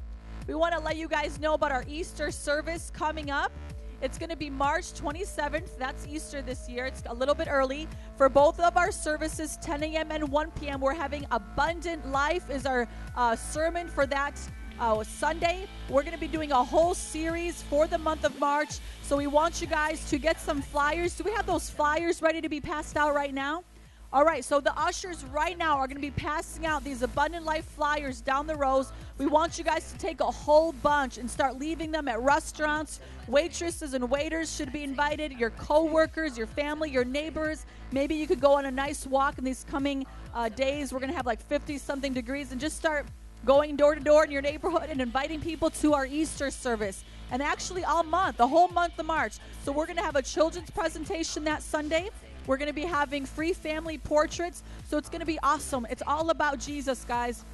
We 0.49 0.55
want 0.55 0.73
to 0.73 0.81
let 0.81 0.97
you 0.97 1.07
guys 1.07 1.39
know 1.39 1.53
about 1.53 1.71
our 1.71 1.85
Easter 1.87 2.31
service 2.31 2.91
coming 2.91 3.31
up. 3.31 3.53
It's 4.01 4.17
going 4.17 4.31
to 4.31 4.39
be 4.39 4.49
March 4.49 4.95
27th. 4.95 5.77
That's 5.77 6.07
Easter 6.07 6.41
this 6.41 6.67
year. 6.67 6.87
It's 6.87 7.03
a 7.05 7.13
little 7.13 7.35
bit 7.35 7.47
early. 7.51 7.89
For 8.17 8.31
both 8.31 8.59
of 8.59 8.79
our 8.79 8.91
services, 8.91 9.59
10 9.61 9.83
a.m. 9.83 10.11
and 10.11 10.27
1 10.27 10.51
p.m., 10.53 10.81
we're 10.81 10.95
having 10.95 11.27
Abundant 11.31 12.11
Life 12.11 12.49
is 12.49 12.65
our 12.65 12.89
uh, 13.19 13.37
sermon 13.37 13.87
for 13.87 14.07
that 14.07 14.41
uh, 14.79 15.03
Sunday. 15.05 15.67
We're 15.89 16.03
going 16.03 16.15
to 16.15 16.21
be 16.21 16.29
doing 16.29 16.53
a 16.53 16.63
whole 16.63 16.95
series 16.95 17.63
for 17.63 17.87
the 17.87 17.99
month 17.99 18.25
of 18.25 18.39
March. 18.39 18.79
So 19.03 19.17
we 19.17 19.27
want 19.27 19.61
you 19.61 19.67
guys 19.67 20.09
to 20.11 20.19
get 20.19 20.41
some 20.41 20.63
flyers. 20.63 21.17
Do 21.17 21.25
we 21.25 21.33
have 21.33 21.47
those 21.47 21.71
flyers 21.71 22.23
ready 22.23 22.41
to 22.41 22.49
be 22.49 22.61
passed 22.61 22.97
out 22.97 23.15
right 23.15 23.35
now? 23.35 23.65
All 24.13 24.27
right, 24.27 24.45
so 24.45 24.61
the 24.61 24.79
ushers 24.79 25.25
right 25.25 25.57
now 25.57 25.79
are 25.79 25.87
going 25.87 25.97
to 25.97 26.03
be 26.03 26.11
passing 26.11 26.67
out 26.67 26.85
these 26.85 27.01
Abundant 27.01 27.47
Life 27.47 27.65
flyers 27.65 28.21
down 28.21 28.47
the 28.47 28.55
rows. 28.55 28.93
We 29.17 29.25
want 29.25 29.57
you 29.57 29.65
guys 29.65 29.91
to 29.91 29.97
take 29.97 30.21
a 30.21 30.31
whole 30.31 30.73
bunch 30.73 31.17
and 31.17 31.31
start 31.31 31.59
leaving 31.59 31.91
them 31.91 32.09
at 32.09 32.21
restaurants. 32.21 33.01
Waitresses 33.27 33.95
and 33.95 34.11
waiters 34.11 34.55
should 34.55 34.71
be 34.71 34.83
invited, 34.83 35.33
your 35.33 35.49
coworkers, 35.51 36.37
your 36.37 36.47
family, 36.47 36.91
your 36.91 37.07
neighbors. 37.07 37.65
Maybe 37.91 38.15
you 38.15 38.27
could 38.27 38.41
go 38.41 38.53
on 38.53 38.67
a 38.67 38.71
nice 38.71 39.07
walk 39.07 39.39
in 39.39 39.45
these 39.45 39.65
coming 39.71 40.05
uh, 40.35 40.51
days. 40.51 40.93
We're 40.93 41.01
going 41.01 41.11
to 41.11 41.17
have 41.17 41.25
like 41.25 41.41
50 41.41 41.79
something 41.79 42.13
degrees 42.13 42.53
and 42.53 42.61
just 42.61 42.77
start 42.77 43.07
going 43.45 43.77
door 43.77 43.95
to 43.95 44.01
door 44.01 44.25
in 44.25 44.31
your 44.31 44.43
neighborhood 44.43 44.89
and 44.89 45.01
inviting 45.01 45.41
people 45.41 45.71
to 45.71 45.95
our 45.95 46.07
Easter 46.07 46.51
service. 46.51 47.05
And 47.31 47.43
actually, 47.43 47.85
all 47.85 48.03
month, 48.03 48.37
the 48.37 48.47
whole 48.47 48.69
month 48.69 48.99
of 48.99 49.07
March. 49.07 49.35
So, 49.65 49.73
we're 49.73 49.87
going 49.87 49.97
to 49.97 50.03
have 50.03 50.17
a 50.17 50.23
children's 50.23 50.71
presentation 50.71 51.45
that 51.45 51.63
Sunday. 51.63 52.11
We're 52.47 52.59
going 52.59 52.69
to 52.69 52.75
be 52.75 52.83
having 52.83 53.25
free 53.25 53.53
family 53.53 53.99
portraits. 53.99 54.63
So, 54.89 54.99
it's 54.99 55.09
going 55.09 55.21
to 55.21 55.27
be 55.27 55.39
awesome. 55.43 55.87
It's 55.89 56.03
all 56.07 56.31
about 56.31 56.59
Jesus, 56.59 57.05
guys. 57.05 57.45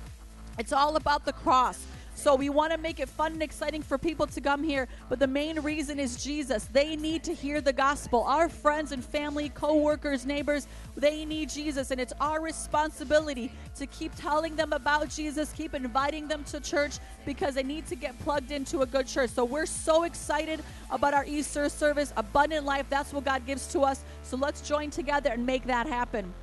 It's 0.58 0.72
all 0.72 0.96
about 0.96 1.24
the 1.24 1.32
cross. 1.32 1.86
So 2.18 2.34
we 2.34 2.48
want 2.48 2.72
to 2.72 2.78
make 2.78 2.98
it 2.98 3.08
fun 3.08 3.34
and 3.34 3.42
exciting 3.44 3.80
for 3.80 3.96
people 3.96 4.26
to 4.26 4.40
come 4.40 4.64
here, 4.64 4.88
but 5.08 5.20
the 5.20 5.28
main 5.28 5.60
reason 5.60 6.00
is 6.00 6.22
Jesus. 6.22 6.64
They 6.64 6.96
need 6.96 7.22
to 7.22 7.32
hear 7.32 7.60
the 7.60 7.72
gospel. 7.72 8.24
Our 8.24 8.48
friends 8.48 8.90
and 8.90 9.04
family, 9.04 9.50
co-workers, 9.50 10.26
neighbors, 10.26 10.66
they 10.96 11.24
need 11.24 11.48
Jesus 11.48 11.92
and 11.92 12.00
it's 12.00 12.12
our 12.20 12.40
responsibility 12.40 13.52
to 13.76 13.86
keep 13.86 14.12
telling 14.16 14.56
them 14.56 14.72
about 14.72 15.10
Jesus, 15.10 15.52
keep 15.52 15.74
inviting 15.74 16.26
them 16.26 16.42
to 16.46 16.58
church 16.58 16.98
because 17.24 17.54
they 17.54 17.62
need 17.62 17.86
to 17.86 17.94
get 17.94 18.18
plugged 18.24 18.50
into 18.50 18.82
a 18.82 18.86
good 18.86 19.06
church. 19.06 19.30
So 19.30 19.44
we're 19.44 19.64
so 19.64 20.02
excited 20.02 20.60
about 20.90 21.14
our 21.14 21.24
Easter 21.24 21.68
service, 21.68 22.12
abundant 22.16 22.66
life. 22.66 22.86
That's 22.90 23.12
what 23.12 23.26
God 23.26 23.46
gives 23.46 23.68
to 23.68 23.82
us. 23.82 24.02
So 24.24 24.36
let's 24.36 24.60
join 24.60 24.90
together 24.90 25.30
and 25.30 25.46
make 25.46 25.64
that 25.66 25.86
happen. 25.86 26.34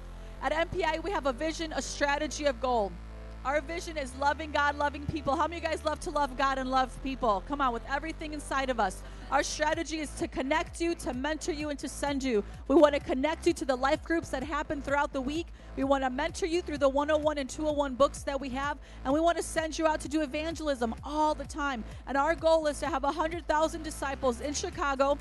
At 0.41 0.53
MPI, 0.53 1.03
we 1.03 1.11
have 1.11 1.25
a 1.25 1.33
vision, 1.33 1.73
a 1.75 1.81
strategy, 1.81 2.45
a 2.45 2.53
goal. 2.53 2.93
Our 3.45 3.61
vision 3.61 3.95
is 3.95 4.11
loving 4.15 4.49
God, 4.49 4.75
loving 4.75 5.05
people. 5.05 5.35
How 5.35 5.43
many 5.47 5.57
of 5.57 5.63
you 5.63 5.69
guys 5.69 5.85
love 5.85 5.99
to 5.99 6.09
love 6.09 6.35
God 6.35 6.57
and 6.57 6.71
love 6.71 6.91
people? 7.03 7.43
Come 7.47 7.61
on, 7.61 7.73
with 7.73 7.83
everything 7.87 8.33
inside 8.33 8.71
of 8.71 8.79
us. 8.79 9.03
Our 9.29 9.43
strategy 9.43 9.99
is 9.99 10.09
to 10.15 10.27
connect 10.27 10.81
you, 10.81 10.95
to 10.95 11.13
mentor 11.13 11.51
you, 11.51 11.69
and 11.69 11.77
to 11.77 11.87
send 11.87 12.23
you. 12.23 12.43
We 12.67 12.75
want 12.75 12.95
to 12.95 12.99
connect 12.99 13.45
you 13.45 13.53
to 13.53 13.63
the 13.63 13.75
life 13.75 14.03
groups 14.03 14.29
that 14.29 14.41
happen 14.41 14.81
throughout 14.81 15.13
the 15.13 15.21
week. 15.21 15.45
We 15.75 15.83
want 15.83 16.03
to 16.03 16.09
mentor 16.09 16.47
you 16.47 16.63
through 16.63 16.79
the 16.79 16.89
101 16.89 17.37
and 17.37 17.47
201 17.47 17.93
books 17.93 18.23
that 18.23 18.41
we 18.41 18.49
have. 18.49 18.79
And 19.03 19.13
we 19.13 19.19
want 19.19 19.37
to 19.37 19.43
send 19.43 19.77
you 19.77 19.85
out 19.85 20.01
to 20.01 20.09
do 20.09 20.21
evangelism 20.23 20.95
all 21.03 21.35
the 21.35 21.45
time. 21.45 21.83
And 22.07 22.17
our 22.17 22.33
goal 22.33 22.65
is 22.65 22.79
to 22.79 22.87
have 22.87 23.03
100,000 23.03 23.83
disciples 23.83 24.41
in 24.41 24.55
Chicago 24.55 25.19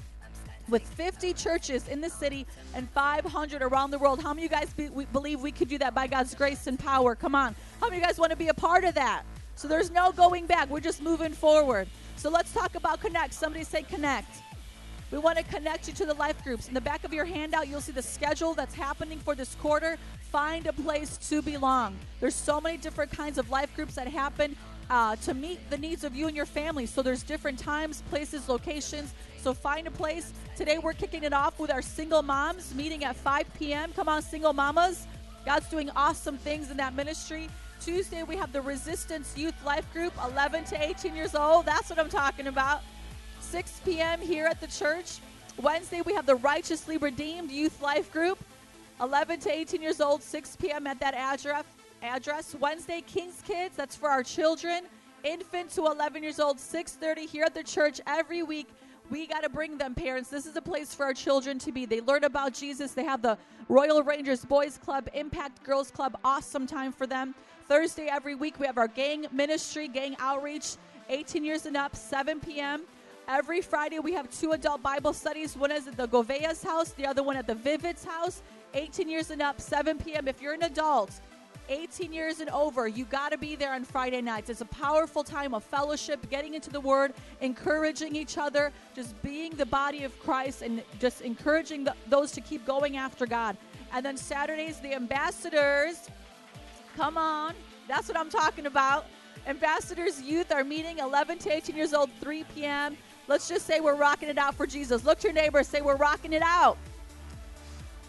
with 0.68 0.82
50 0.82 1.34
churches 1.34 1.88
in 1.88 2.00
the 2.00 2.10
city 2.10 2.46
and 2.74 2.88
500 2.90 3.62
around 3.62 3.90
the 3.90 3.98
world. 3.98 4.22
How 4.22 4.32
many 4.32 4.46
of 4.46 4.52
you 4.52 4.58
guys 4.58 4.72
be, 4.72 4.88
we 4.88 5.04
believe 5.06 5.40
we 5.40 5.52
could 5.52 5.68
do 5.68 5.78
that 5.78 5.94
by 5.94 6.06
God's 6.06 6.34
grace 6.34 6.66
and 6.66 6.78
power? 6.78 7.14
Come 7.14 7.34
on. 7.34 7.54
How 7.80 7.86
many 7.86 7.98
of 7.98 8.02
you 8.02 8.06
guys 8.06 8.18
want 8.18 8.30
to 8.30 8.36
be 8.36 8.48
a 8.48 8.54
part 8.54 8.84
of 8.84 8.94
that? 8.94 9.22
So 9.56 9.68
there's 9.68 9.90
no 9.90 10.12
going 10.12 10.46
back. 10.46 10.68
We're 10.70 10.80
just 10.80 11.02
moving 11.02 11.32
forward. 11.32 11.88
So 12.16 12.30
let's 12.30 12.52
talk 12.52 12.74
about 12.74 13.00
connect. 13.00 13.34
Somebody 13.34 13.64
say 13.64 13.82
connect. 13.82 14.42
We 15.10 15.18
want 15.18 15.38
to 15.38 15.44
connect 15.44 15.86
you 15.86 15.94
to 15.94 16.06
the 16.06 16.14
life 16.14 16.42
groups. 16.42 16.66
In 16.66 16.74
the 16.74 16.80
back 16.80 17.04
of 17.04 17.12
your 17.12 17.24
handout, 17.24 17.68
you'll 17.68 17.80
see 17.80 17.92
the 17.92 18.02
schedule 18.02 18.54
that's 18.54 18.74
happening 18.74 19.20
for 19.20 19.36
this 19.36 19.54
quarter. 19.54 19.96
Find 20.32 20.66
a 20.66 20.72
place 20.72 21.18
to 21.28 21.40
belong. 21.40 21.96
There's 22.18 22.34
so 22.34 22.60
many 22.60 22.78
different 22.78 23.12
kinds 23.12 23.38
of 23.38 23.48
life 23.50 23.72
groups 23.76 23.94
that 23.94 24.08
happen 24.08 24.56
uh, 24.90 25.16
to 25.16 25.34
meet 25.34 25.58
the 25.70 25.78
needs 25.78 26.04
of 26.04 26.14
you 26.14 26.26
and 26.26 26.36
your 26.36 26.46
family. 26.46 26.86
So 26.86 27.02
there's 27.02 27.22
different 27.22 27.58
times, 27.58 28.02
places, 28.10 28.48
locations. 28.48 29.14
So 29.38 29.54
find 29.54 29.86
a 29.86 29.90
place. 29.90 30.32
Today 30.56 30.78
we're 30.78 30.92
kicking 30.92 31.24
it 31.24 31.32
off 31.32 31.58
with 31.58 31.70
our 31.70 31.82
single 31.82 32.22
moms 32.22 32.74
meeting 32.74 33.04
at 33.04 33.16
5 33.16 33.46
p.m. 33.58 33.92
Come 33.92 34.08
on, 34.08 34.22
single 34.22 34.52
mamas. 34.52 35.06
God's 35.44 35.68
doing 35.68 35.90
awesome 35.94 36.38
things 36.38 36.70
in 36.70 36.76
that 36.78 36.94
ministry. 36.94 37.48
Tuesday 37.80 38.22
we 38.22 38.36
have 38.36 38.52
the 38.52 38.62
Resistance 38.62 39.36
Youth 39.36 39.54
Life 39.64 39.90
Group, 39.92 40.14
11 40.24 40.64
to 40.64 40.82
18 40.82 41.14
years 41.14 41.34
old. 41.34 41.66
That's 41.66 41.90
what 41.90 41.98
I'm 41.98 42.08
talking 42.08 42.46
about. 42.46 42.80
6 43.40 43.80
p.m. 43.84 44.20
here 44.20 44.46
at 44.46 44.60
the 44.60 44.66
church. 44.66 45.18
Wednesday 45.60 46.00
we 46.00 46.14
have 46.14 46.26
the 46.26 46.36
Righteously 46.36 46.96
Redeemed 46.96 47.50
Youth 47.50 47.80
Life 47.82 48.10
Group, 48.10 48.38
11 49.00 49.40
to 49.40 49.52
18 49.52 49.82
years 49.82 50.00
old, 50.00 50.22
6 50.22 50.56
p.m. 50.56 50.86
at 50.86 50.98
that 51.00 51.14
address. 51.14 51.64
Address 52.04 52.54
Wednesday 52.60 53.00
King's 53.00 53.40
Kids. 53.40 53.76
That's 53.76 53.96
for 53.96 54.10
our 54.10 54.22
children, 54.22 54.82
infant 55.24 55.70
to 55.70 55.86
11 55.86 56.22
years 56.22 56.38
old, 56.38 56.58
6:30 56.58 57.26
here 57.26 57.44
at 57.44 57.54
the 57.54 57.62
church 57.62 57.98
every 58.06 58.42
week. 58.42 58.68
We 59.10 59.26
got 59.26 59.42
to 59.42 59.48
bring 59.48 59.78
them, 59.78 59.94
parents. 59.94 60.28
This 60.28 60.44
is 60.44 60.54
a 60.54 60.60
place 60.60 60.94
for 60.94 61.06
our 61.06 61.14
children 61.14 61.58
to 61.60 61.72
be. 61.72 61.86
They 61.86 62.02
learn 62.02 62.24
about 62.24 62.52
Jesus. 62.52 62.92
They 62.92 63.04
have 63.04 63.22
the 63.22 63.38
Royal 63.68 64.02
Rangers 64.02 64.44
Boys 64.44 64.76
Club, 64.76 65.08
Impact 65.14 65.64
Girls 65.64 65.90
Club. 65.90 66.18
Awesome 66.22 66.66
time 66.66 66.92
for 66.92 67.06
them. 67.06 67.34
Thursday 67.68 68.06
every 68.06 68.34
week, 68.34 68.60
we 68.60 68.66
have 68.66 68.76
our 68.76 68.88
gang 68.88 69.26
ministry, 69.32 69.88
gang 69.88 70.14
outreach, 70.18 70.76
18 71.08 71.42
years 71.42 71.64
and 71.64 71.76
up, 71.76 71.96
7 71.96 72.38
p.m. 72.38 72.82
Every 73.26 73.62
Friday, 73.62 73.98
we 73.98 74.12
have 74.12 74.30
two 74.30 74.52
adult 74.52 74.82
Bible 74.82 75.14
studies. 75.14 75.56
One 75.56 75.70
is 75.70 75.88
at 75.88 75.96
the 75.96 76.06
Govea's 76.06 76.62
house, 76.62 76.90
the 76.90 77.06
other 77.06 77.22
one 77.22 77.36
at 77.36 77.46
the 77.46 77.54
Vivid's 77.54 78.04
house. 78.04 78.42
18 78.74 79.08
years 79.08 79.30
and 79.30 79.40
up, 79.40 79.58
7 79.58 79.96
p.m. 79.96 80.28
If 80.28 80.42
you're 80.42 80.52
an 80.52 80.64
adult, 80.64 81.10
18 81.68 82.12
years 82.12 82.40
and 82.40 82.50
over, 82.50 82.88
you 82.88 83.04
got 83.04 83.32
to 83.32 83.38
be 83.38 83.56
there 83.56 83.72
on 83.72 83.84
Friday 83.84 84.20
nights. 84.20 84.50
It's 84.50 84.60
a 84.60 84.66
powerful 84.66 85.24
time 85.24 85.54
of 85.54 85.64
fellowship, 85.64 86.28
getting 86.30 86.54
into 86.54 86.70
the 86.70 86.80
Word, 86.80 87.14
encouraging 87.40 88.16
each 88.16 88.38
other, 88.38 88.72
just 88.94 89.20
being 89.22 89.52
the 89.52 89.66
body 89.66 90.04
of 90.04 90.18
Christ, 90.20 90.62
and 90.62 90.82
just 91.00 91.20
encouraging 91.20 91.84
the, 91.84 91.94
those 92.08 92.32
to 92.32 92.40
keep 92.40 92.66
going 92.66 92.96
after 92.96 93.26
God. 93.26 93.56
And 93.92 94.04
then 94.04 94.16
Saturdays, 94.16 94.80
the 94.80 94.94
ambassadors. 94.94 96.08
Come 96.96 97.16
on, 97.18 97.54
that's 97.88 98.08
what 98.08 98.16
I'm 98.16 98.30
talking 98.30 98.66
about. 98.66 99.06
Ambassadors 99.46 100.22
Youth 100.22 100.52
are 100.52 100.64
meeting 100.64 100.98
11 100.98 101.38
to 101.38 101.52
18 101.52 101.76
years 101.76 101.92
old, 101.92 102.10
3 102.20 102.44
p.m. 102.54 102.96
Let's 103.28 103.48
just 103.48 103.66
say 103.66 103.80
we're 103.80 103.96
rocking 103.96 104.28
it 104.28 104.38
out 104.38 104.54
for 104.54 104.66
Jesus. 104.66 105.04
Look 105.04 105.18
to 105.20 105.28
your 105.28 105.34
neighbor, 105.34 105.62
say 105.62 105.80
we're 105.80 105.96
rocking 105.96 106.32
it 106.32 106.42
out. 106.42 106.78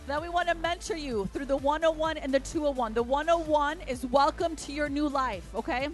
Then 0.07 0.21
we 0.21 0.29
want 0.29 0.47
to 0.49 0.55
mentor 0.55 0.95
you 0.95 1.27
through 1.33 1.45
the 1.45 1.57
101 1.57 2.17
and 2.17 2.31
the 2.31 2.39
201. 2.39 2.93
The 2.93 3.01
101 3.01 3.81
is 3.87 4.05
welcome 4.05 4.55
to 4.57 4.71
your 4.71 4.87
new 4.87 5.09
life, 5.09 5.43
okay? 5.55 5.89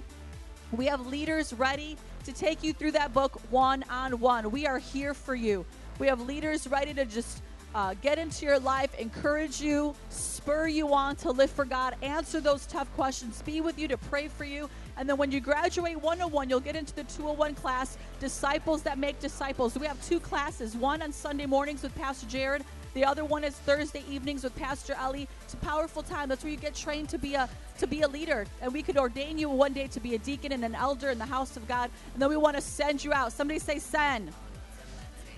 We 0.74 0.88
have 0.88 1.08
leaders 1.08 1.54
ready 1.54 1.96
to 2.26 2.34
take 2.34 2.62
you 2.62 2.74
through 2.74 2.92
that 2.92 3.14
book 3.14 3.40
one 3.50 3.86
on 3.90 4.20
one. 4.20 4.52
We 4.52 4.68
are 4.68 4.80
here 4.80 5.14
for 5.14 5.34
you. 5.34 5.66
We 5.98 6.08
have 6.08 6.20
leaders 6.20 6.68
ready 6.68 6.94
to 6.94 7.06
just 7.06 7.42
uh, 7.74 7.94
get 8.02 8.18
into 8.18 8.46
your 8.46 8.60
life, 8.60 8.94
encourage 9.00 9.62
you, 9.62 9.96
spur 10.10 10.68
you 10.68 10.94
on 10.94 11.16
to 11.18 11.32
live 11.32 11.50
for 11.50 11.64
God, 11.64 11.96
answer 12.02 12.42
those 12.42 12.66
tough 12.66 12.94
questions, 12.96 13.42
be 13.44 13.62
with 13.62 13.80
you 13.80 13.88
to 13.88 13.98
pray 13.98 14.28
for 14.28 14.44
you. 14.44 14.70
And 14.98 15.08
then 15.08 15.16
when 15.16 15.32
you 15.32 15.40
graduate 15.40 15.96
101, 16.02 16.50
you'll 16.50 16.60
get 16.60 16.76
into 16.76 16.94
the 16.94 17.06
201 17.06 17.56
class, 17.56 17.98
Disciples 18.20 18.82
That 18.82 18.98
Make 18.98 19.22
Disciples. 19.22 19.78
We 19.78 19.88
have 19.88 20.06
two 20.06 20.20
classes 20.20 20.76
one 20.76 21.02
on 21.02 21.14
Sunday 21.14 21.46
mornings 21.46 21.82
with 21.82 21.96
Pastor 21.96 22.28
Jared. 22.28 22.66
The 22.94 23.06
other 23.06 23.24
one 23.24 23.44
is 23.44 23.56
Thursday 23.56 24.04
evenings 24.10 24.44
with 24.44 24.56
Pastor 24.56 24.96
Ali. 25.00 25.28
It's 25.44 25.54
a 25.54 25.58
powerful 25.58 26.04
time. 26.04 26.28
That's 26.28 26.44
where 26.44 26.52
you 26.52 26.58
get 26.58 26.76
trained 26.76 27.10
to 27.10 27.18
be 27.18 27.36
a 27.36 27.50
to 27.80 27.88
be 27.88 28.02
a 28.02 28.08
leader, 28.08 28.46
and 28.62 28.72
we 28.72 28.84
could 28.84 28.98
ordain 28.98 29.40
you 29.40 29.50
one 29.50 29.74
day 29.74 29.88
to 29.88 30.00
be 30.00 30.14
a 30.14 30.20
deacon 30.20 30.52
and 30.52 30.64
an 30.64 30.76
elder 30.76 31.10
in 31.10 31.18
the 31.18 31.26
house 31.26 31.58
of 31.58 31.68
God. 31.68 31.90
And 32.14 32.22
then 32.22 32.30
we 32.30 32.38
want 32.38 32.56
to 32.56 32.62
send 32.62 33.04
you 33.04 33.12
out. 33.12 33.32
Somebody 33.34 33.60
say 33.60 33.80
send. 33.80 34.32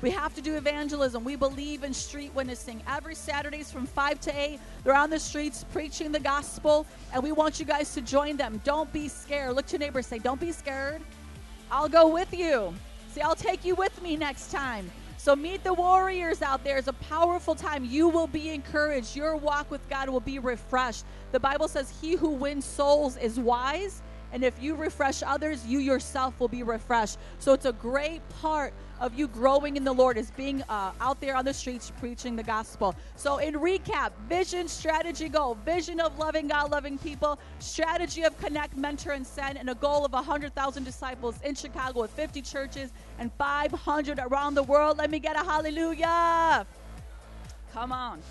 We 0.01 0.11
have 0.11 0.35
to 0.35 0.41
do 0.41 0.57
evangelism. 0.57 1.23
We 1.23 1.37
believe 1.37 1.85
in 1.85 1.93
street 1.93 2.35
witnessing. 2.35 2.83
Every 2.85 3.15
Saturdays 3.15 3.71
from 3.71 3.85
5 3.85 4.19
to 4.21 4.37
8, 4.37 4.59
they're 4.83 4.93
on 4.93 5.09
the 5.09 5.17
streets 5.17 5.63
preaching 5.71 6.11
the 6.11 6.19
gospel, 6.19 6.85
and 7.13 7.23
we 7.23 7.31
want 7.31 7.57
you 7.61 7.65
guys 7.65 7.93
to 7.93 8.01
join 8.01 8.35
them. 8.35 8.59
Don't 8.65 8.91
be 8.91 9.07
scared. 9.07 9.55
Look 9.55 9.67
to 9.67 9.73
your 9.73 9.79
neighbor 9.79 10.01
say, 10.01 10.19
Don't 10.19 10.41
be 10.41 10.51
scared. 10.51 11.01
I'll 11.71 11.87
go 11.87 12.09
with 12.09 12.33
you. 12.33 12.73
See, 13.13 13.21
I'll 13.21 13.35
take 13.35 13.63
you 13.63 13.75
with 13.75 14.01
me 14.01 14.17
next 14.17 14.51
time. 14.51 14.91
So 15.23 15.37
meet 15.37 15.63
the 15.63 15.73
warriors 15.73 16.41
out 16.41 16.65
there. 16.65 16.77
It's 16.77 16.89
a 16.89 16.91
powerful 16.91 17.55
time. 17.55 17.85
You 17.85 18.09
will 18.09 18.27
be 18.27 18.49
encouraged. 18.49 19.15
Your 19.15 19.37
walk 19.37 19.71
with 19.71 19.87
God 19.89 20.09
will 20.09 20.19
be 20.19 20.37
refreshed. 20.37 21.05
The 21.31 21.39
Bible 21.39 21.69
says, 21.69 21.93
He 22.01 22.15
who 22.15 22.31
wins 22.31 22.65
souls 22.65 23.15
is 23.15 23.39
wise. 23.39 24.01
And 24.33 24.43
if 24.43 24.61
you 24.61 24.75
refresh 24.75 25.23
others, 25.23 25.65
you 25.65 25.79
yourself 25.79 26.37
will 26.41 26.49
be 26.49 26.61
refreshed. 26.61 27.19
So 27.39 27.53
it's 27.53 27.63
a 27.63 27.71
great 27.71 28.19
part 28.41 28.73
of 28.99 29.13
you 29.13 29.27
growing 29.27 29.75
in 29.75 29.83
the 29.83 29.93
Lord 29.93 30.17
is 30.17 30.31
being 30.31 30.61
uh, 30.63 30.91
out 31.01 31.19
there 31.19 31.35
on 31.35 31.45
the 31.45 31.53
streets 31.53 31.91
preaching 31.99 32.35
the 32.35 32.43
gospel. 32.43 32.95
So, 33.15 33.37
in 33.37 33.55
recap, 33.55 34.11
vision, 34.29 34.67
strategy, 34.67 35.29
goal, 35.29 35.55
vision 35.65 35.99
of 35.99 36.17
loving 36.17 36.47
God, 36.47 36.71
loving 36.71 36.97
people, 36.97 37.39
strategy 37.59 38.23
of 38.23 38.37
connect, 38.39 38.77
mentor, 38.77 39.11
and 39.11 39.25
send, 39.25 39.57
and 39.57 39.69
a 39.69 39.75
goal 39.75 40.05
of 40.05 40.13
100,000 40.13 40.83
disciples 40.83 41.39
in 41.43 41.55
Chicago 41.55 42.01
with 42.01 42.11
50 42.11 42.41
churches 42.41 42.91
and 43.19 43.31
500 43.37 44.19
around 44.19 44.55
the 44.55 44.63
world. 44.63 44.97
Let 44.97 45.09
me 45.09 45.19
get 45.19 45.35
a 45.35 45.43
hallelujah. 45.43 46.65
Come 47.73 47.91
on. 47.91 48.21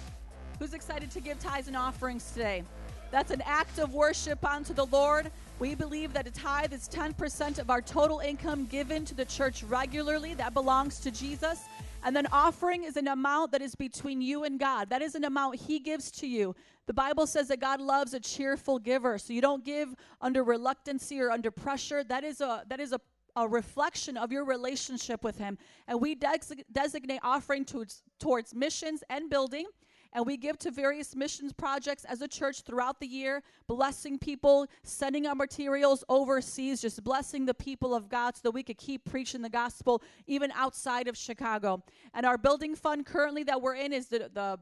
Who's 0.59 0.75
excited 0.75 1.11
to 1.11 1.21
give 1.21 1.41
tithes 1.41 1.69
and 1.69 1.77
offerings 1.77 2.31
today? 2.33 2.63
That's 3.11 3.31
an 3.31 3.43
act 3.45 3.79
of 3.79 3.93
worship 3.93 4.45
unto 4.45 4.73
the 4.73 4.87
Lord. 4.87 5.31
We 5.63 5.77
believe 5.77 6.13
that 6.15 6.27
a 6.27 6.33
tithe 6.33 6.73
is 6.73 6.89
10% 6.89 7.61
of 7.61 7.71
our 7.71 7.81
total 7.81 8.19
income 8.19 8.65
given 8.65 9.05
to 9.05 9.15
the 9.15 9.25
church 9.25 9.63
regularly. 9.63 10.35
That 10.35 10.55
belongs 10.55 10.99
to 10.99 11.13
Jesus. 11.13 11.61
And 12.03 12.17
then 12.17 12.27
offering 12.33 12.83
is 12.83 12.97
an 12.97 13.07
amount 13.07 13.53
that 13.53 13.63
is 13.63 13.77
between 13.77 14.21
you 14.21 14.43
and 14.43 14.59
God. 14.59 14.91
That 14.91 15.03
is 15.03 15.15
an 15.15 15.23
amount 15.23 15.55
He 15.55 15.79
gives 15.79 16.11
to 16.19 16.27
you. 16.27 16.57
The 16.87 16.93
Bible 16.93 17.29
says 17.29 17.47
that 17.47 17.61
God 17.61 17.81
loves 17.81 18.13
a 18.13 18.19
cheerful 18.19 18.81
giver. 18.81 19.19
So 19.19 19.33
you 19.33 19.41
don't 19.41 19.65
give 19.65 19.95
under 20.21 20.43
reluctancy 20.43 21.21
or 21.21 21.31
under 21.31 21.53
pressure. 21.53 22.03
That 22.03 22.25
is 22.25 22.41
a 22.41 22.65
that 22.69 22.81
is 22.81 22.93
a 22.93 23.01
a 23.37 23.47
reflection 23.47 24.17
of 24.17 24.33
your 24.33 24.45
relationship 24.45 25.23
with 25.23 25.39
him. 25.39 25.57
And 25.87 26.01
we 26.01 26.17
des- 26.17 26.65
designate 26.73 27.21
offering 27.23 27.65
towards, 27.65 28.03
towards 28.19 28.55
missions 28.55 29.03
and 29.09 29.31
building. 29.31 29.67
And 30.13 30.27
we 30.27 30.37
give 30.37 30.59
to 30.61 30.71
various 30.71 31.17
missions 31.17 31.53
projects 31.53 32.05
as 32.05 32.21
a 32.21 32.29
church 32.29 32.63
throughout 32.63 33.01
the 33.01 33.07
year, 33.07 33.43
blessing 33.67 34.19
people, 34.19 34.67
sending 34.83 35.27
our 35.27 35.35
materials 35.35 36.05
overseas, 36.09 36.81
just 36.81 37.03
blessing 37.03 37.47
the 37.47 37.55
people 37.55 37.95
of 37.95 38.09
God 38.09 38.37
so 38.37 38.41
that 38.45 38.51
we 38.53 38.63
could 38.63 38.79
keep 38.79 39.05
preaching 39.05 39.43
the 39.43 39.51
gospel 39.51 40.03
even 40.27 40.51
outside 40.53 41.09
of 41.09 41.17
Chicago. 41.17 41.83
And 42.15 42.27
our 42.27 42.39
building 42.39 42.75
fund 42.75 43.07
currently 43.07 43.45
that 43.45 43.61
we're 43.61 43.77
in 43.77 43.93
is 43.93 44.09
the, 44.09 44.31
the 44.33 44.59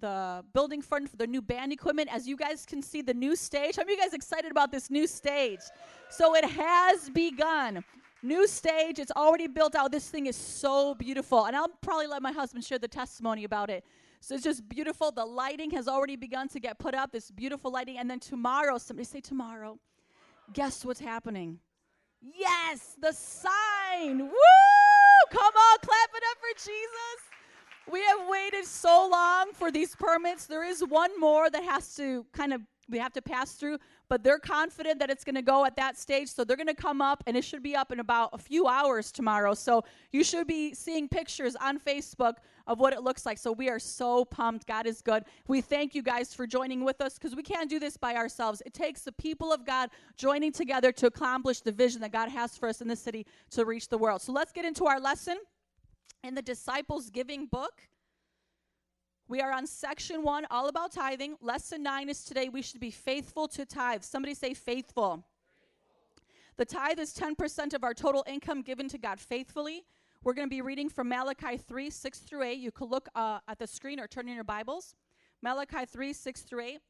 the 0.00 0.44
building 0.54 0.80
fund 0.80 1.10
for 1.10 1.16
the 1.16 1.26
new 1.26 1.42
band 1.42 1.72
equipment. 1.72 2.08
As 2.12 2.26
you 2.26 2.36
guys 2.36 2.64
can 2.64 2.82
see, 2.82 3.02
the 3.02 3.14
new 3.14 3.34
stage. 3.34 3.76
How 3.76 3.82
of 3.82 3.90
you 3.90 3.98
guys 3.98 4.14
excited 4.14 4.50
about 4.50 4.70
this 4.70 4.90
new 4.90 5.06
stage? 5.06 5.60
So 6.08 6.34
it 6.36 6.44
has 6.44 7.10
begun. 7.10 7.84
New 8.22 8.46
stage, 8.46 9.00
it's 9.00 9.10
already 9.10 9.48
built 9.48 9.74
out. 9.74 9.90
This 9.90 10.08
thing 10.08 10.26
is 10.26 10.36
so 10.36 10.94
beautiful. 10.94 11.46
And 11.46 11.56
I'll 11.56 11.68
probably 11.80 12.06
let 12.06 12.22
my 12.22 12.30
husband 12.30 12.64
share 12.64 12.78
the 12.78 12.86
testimony 12.86 13.42
about 13.42 13.68
it. 13.68 13.84
So 14.22 14.36
it's 14.36 14.44
just 14.44 14.68
beautiful. 14.68 15.10
The 15.10 15.24
lighting 15.24 15.72
has 15.72 15.88
already 15.88 16.14
begun 16.14 16.46
to 16.50 16.60
get 16.60 16.78
put 16.78 16.94
up, 16.94 17.10
this 17.10 17.32
beautiful 17.32 17.72
lighting. 17.72 17.98
And 17.98 18.08
then 18.08 18.20
tomorrow, 18.20 18.78
somebody 18.78 19.04
say 19.04 19.20
tomorrow, 19.20 19.80
guess 20.52 20.84
what's 20.84 21.00
happening? 21.00 21.58
Yes, 22.20 22.94
the 23.00 23.10
sign. 23.12 24.18
Woo! 24.18 25.28
Come 25.32 25.54
on, 25.56 25.78
clap 25.80 26.10
it 26.14 26.22
up 26.30 26.38
for 26.38 26.56
Jesus. 26.56 27.18
We 27.90 28.00
have 28.02 28.28
waited 28.28 28.64
so 28.64 29.08
long 29.10 29.52
for 29.54 29.72
these 29.72 29.96
permits. 29.96 30.46
There 30.46 30.62
is 30.62 30.82
one 30.82 31.18
more 31.18 31.50
that 31.50 31.64
has 31.64 31.96
to 31.96 32.24
kind 32.32 32.52
of 32.52 32.60
we 32.88 32.98
have 32.98 33.12
to 33.14 33.22
pass 33.22 33.54
through, 33.54 33.78
but 34.12 34.22
they're 34.22 34.38
confident 34.38 34.98
that 34.98 35.08
it's 35.08 35.24
going 35.24 35.36
to 35.36 35.40
go 35.40 35.64
at 35.64 35.74
that 35.74 35.96
stage. 35.96 36.28
So 36.28 36.44
they're 36.44 36.58
going 36.58 36.66
to 36.66 36.74
come 36.74 37.00
up 37.00 37.24
and 37.26 37.34
it 37.34 37.42
should 37.42 37.62
be 37.62 37.74
up 37.74 37.90
in 37.92 37.98
about 37.98 38.28
a 38.34 38.36
few 38.36 38.66
hours 38.66 39.10
tomorrow. 39.10 39.54
So 39.54 39.84
you 40.10 40.22
should 40.22 40.46
be 40.46 40.74
seeing 40.74 41.08
pictures 41.08 41.56
on 41.56 41.80
Facebook 41.80 42.34
of 42.66 42.78
what 42.78 42.92
it 42.92 43.00
looks 43.02 43.24
like. 43.24 43.38
So 43.38 43.52
we 43.52 43.70
are 43.70 43.78
so 43.78 44.26
pumped. 44.26 44.66
God 44.66 44.86
is 44.86 45.00
good. 45.00 45.24
We 45.48 45.62
thank 45.62 45.94
you 45.94 46.02
guys 46.02 46.34
for 46.34 46.46
joining 46.46 46.84
with 46.84 47.00
us 47.00 47.14
because 47.14 47.34
we 47.34 47.42
can't 47.42 47.70
do 47.70 47.78
this 47.78 47.96
by 47.96 48.14
ourselves. 48.16 48.62
It 48.66 48.74
takes 48.74 49.00
the 49.00 49.12
people 49.12 49.50
of 49.50 49.64
God 49.64 49.88
joining 50.18 50.52
together 50.52 50.92
to 50.92 51.06
accomplish 51.06 51.62
the 51.62 51.72
vision 51.72 52.02
that 52.02 52.12
God 52.12 52.28
has 52.28 52.54
for 52.54 52.68
us 52.68 52.82
in 52.82 52.88
this 52.88 53.00
city 53.00 53.26
to 53.52 53.64
reach 53.64 53.88
the 53.88 53.96
world. 53.96 54.20
So 54.20 54.30
let's 54.30 54.52
get 54.52 54.66
into 54.66 54.84
our 54.84 55.00
lesson 55.00 55.38
in 56.22 56.34
the 56.34 56.42
disciples 56.42 57.08
giving 57.08 57.46
book. 57.46 57.88
We 59.32 59.40
are 59.40 59.50
on 59.50 59.66
section 59.66 60.22
one, 60.24 60.46
all 60.50 60.68
about 60.68 60.92
tithing. 60.92 61.36
Lesson 61.40 61.82
nine 61.82 62.10
is 62.10 62.22
today. 62.22 62.50
We 62.50 62.60
should 62.60 62.80
be 62.80 62.90
faithful 62.90 63.48
to 63.48 63.64
tithe. 63.64 64.02
Somebody 64.02 64.34
say 64.34 64.52
faithful. 64.52 65.24
The 66.58 66.66
tithe 66.66 66.98
is 66.98 67.14
10% 67.14 67.72
of 67.72 67.82
our 67.82 67.94
total 67.94 68.24
income 68.28 68.60
given 68.60 68.90
to 68.90 68.98
God 68.98 69.18
faithfully. 69.18 69.86
We're 70.22 70.34
going 70.34 70.48
to 70.48 70.54
be 70.54 70.60
reading 70.60 70.90
from 70.90 71.08
Malachi 71.08 71.56
3, 71.56 71.88
6 71.88 72.18
through 72.18 72.42
8. 72.42 72.58
You 72.58 72.70
can 72.70 72.88
look 72.88 73.08
uh, 73.14 73.38
at 73.48 73.58
the 73.58 73.66
screen 73.66 73.98
or 74.00 74.06
turn 74.06 74.28
in 74.28 74.34
your 74.34 74.44
Bibles. 74.44 74.96
Malachi 75.40 75.86
3, 75.86 76.12
6 76.12 76.40
through 76.42 76.64
8. 76.64 76.80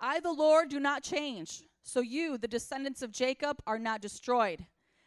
I, 0.00 0.20
the 0.20 0.32
Lord, 0.32 0.70
do 0.70 0.80
not 0.80 1.02
change. 1.02 1.64
So 1.82 2.00
you, 2.00 2.38
the 2.38 2.48
descendants 2.48 3.02
of 3.02 3.12
Jacob, 3.12 3.58
are 3.66 3.78
not 3.78 4.00
destroyed. 4.00 4.64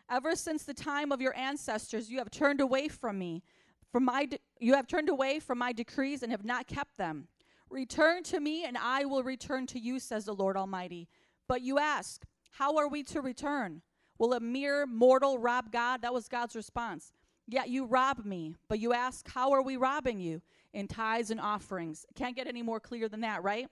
Ever 0.07 0.35
since 0.35 0.65
the 0.65 0.73
time 0.75 1.11
of 1.11 1.19
your 1.19 1.35
ancestors, 1.35 2.11
you 2.11 2.19
have 2.19 2.29
turned 2.29 2.61
away 2.61 2.89
from 2.89 3.17
me. 3.17 3.41
From 3.91 4.05
my 4.05 4.25
de- 4.25 4.39
you 4.59 4.75
have 4.75 4.87
turned 4.87 5.09
away 5.09 5.39
from 5.39 5.57
my 5.57 5.71
decrees 5.73 6.21
and 6.21 6.31
have 6.31 6.45
not 6.45 6.67
kept 6.67 6.97
them. 6.97 7.27
Return 7.69 8.23
to 8.23 8.39
me, 8.39 8.65
and 8.65 8.77
I 8.77 9.05
will 9.05 9.23
return 9.23 9.67
to 9.67 9.79
you, 9.79 9.99
says 9.99 10.25
the 10.25 10.33
Lord 10.33 10.57
Almighty. 10.57 11.07
But 11.47 11.61
you 11.61 11.79
ask, 11.79 12.25
How 12.51 12.77
are 12.77 12.87
we 12.87 13.03
to 13.03 13.21
return? 13.21 13.81
Will 14.17 14.33
a 14.33 14.39
mere 14.39 14.85
mortal 14.85 15.39
rob 15.39 15.71
God? 15.71 16.01
That 16.01 16.13
was 16.13 16.27
God's 16.27 16.55
response. 16.55 17.13
Yet 17.47 17.69
you 17.69 17.85
rob 17.85 18.25
me. 18.25 18.55
But 18.67 18.79
you 18.79 18.93
ask, 18.93 19.27
How 19.29 19.51
are 19.51 19.61
we 19.61 19.77
robbing 19.77 20.19
you? 20.19 20.41
In 20.73 20.87
tithes 20.87 21.31
and 21.31 21.39
offerings. 21.39 22.05
Can't 22.15 22.35
get 22.35 22.47
any 22.47 22.61
more 22.61 22.79
clear 22.79 23.09
than 23.09 23.21
that, 23.21 23.43
right? 23.43 23.67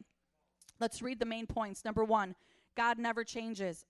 Let's 0.80 1.01
read 1.01 1.20
the 1.20 1.26
main 1.26 1.47
points. 1.47 1.86
Number 1.86 2.03
one, 2.03 2.36
God 2.76 2.97
never 2.97 3.24
changes. 3.24 3.86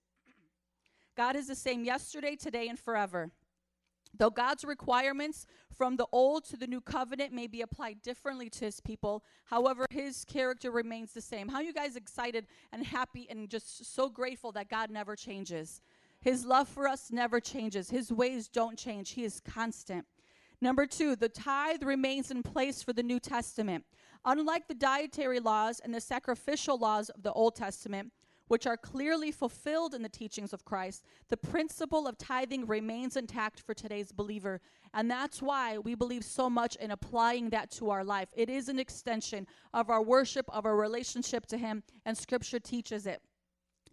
God 1.15 1.35
is 1.35 1.47
the 1.47 1.55
same 1.55 1.83
yesterday, 1.83 2.35
today, 2.35 2.67
and 2.67 2.77
forever. 2.77 3.31
Though 4.17 4.29
God's 4.29 4.63
requirements 4.63 5.45
from 5.75 5.95
the 5.95 6.07
old 6.11 6.43
to 6.45 6.57
the 6.57 6.67
new 6.67 6.81
covenant 6.81 7.33
may 7.33 7.47
be 7.47 7.61
applied 7.61 8.01
differently 8.01 8.49
to 8.49 8.65
his 8.65 8.79
people, 8.79 9.23
however, 9.45 9.85
his 9.89 10.25
character 10.25 10.71
remains 10.71 11.13
the 11.13 11.21
same. 11.21 11.49
How 11.49 11.57
are 11.57 11.63
you 11.63 11.73
guys 11.73 11.95
excited 11.95 12.47
and 12.71 12.85
happy 12.85 13.27
and 13.29 13.49
just 13.49 13.93
so 13.93 14.09
grateful 14.09 14.51
that 14.53 14.69
God 14.69 14.89
never 14.89 15.15
changes? 15.15 15.81
His 16.19 16.45
love 16.45 16.67
for 16.67 16.87
us 16.87 17.11
never 17.11 17.39
changes. 17.39 17.89
His 17.89 18.11
ways 18.11 18.47
don't 18.47 18.77
change. 18.77 19.11
He 19.11 19.23
is 19.23 19.39
constant. 19.39 20.05
Number 20.59 20.87
two, 20.87 21.15
the 21.15 21.29
tithe 21.29 21.83
remains 21.83 22.31
in 22.31 22.41
place 22.41 22.81
for 22.81 22.91
the 22.91 23.03
New 23.03 23.19
Testament. 23.19 23.85
Unlike 24.25 24.67
the 24.67 24.73
dietary 24.73 25.39
laws 25.39 25.79
and 25.79 25.93
the 25.93 26.01
sacrificial 26.01 26.79
laws 26.79 27.09
of 27.09 27.21
the 27.21 27.31
Old 27.31 27.55
Testament, 27.55 28.11
which 28.47 28.65
are 28.65 28.77
clearly 28.77 29.31
fulfilled 29.31 29.93
in 29.93 30.01
the 30.01 30.09
teachings 30.09 30.53
of 30.53 30.65
Christ, 30.65 31.03
the 31.29 31.37
principle 31.37 32.07
of 32.07 32.17
tithing 32.17 32.65
remains 32.65 33.17
intact 33.17 33.59
for 33.59 33.73
today's 33.73 34.11
believer. 34.11 34.61
And 34.93 35.09
that's 35.09 35.41
why 35.41 35.77
we 35.77 35.95
believe 35.95 36.23
so 36.23 36.49
much 36.49 36.75
in 36.77 36.91
applying 36.91 37.49
that 37.49 37.71
to 37.71 37.89
our 37.89 38.03
life. 38.03 38.29
It 38.35 38.49
is 38.49 38.69
an 38.69 38.79
extension 38.79 39.47
of 39.73 39.89
our 39.89 40.01
worship, 40.01 40.45
of 40.49 40.65
our 40.65 40.75
relationship 40.75 41.45
to 41.47 41.57
Him, 41.57 41.83
and 42.05 42.17
Scripture 42.17 42.59
teaches 42.59 43.05
it. 43.05 43.21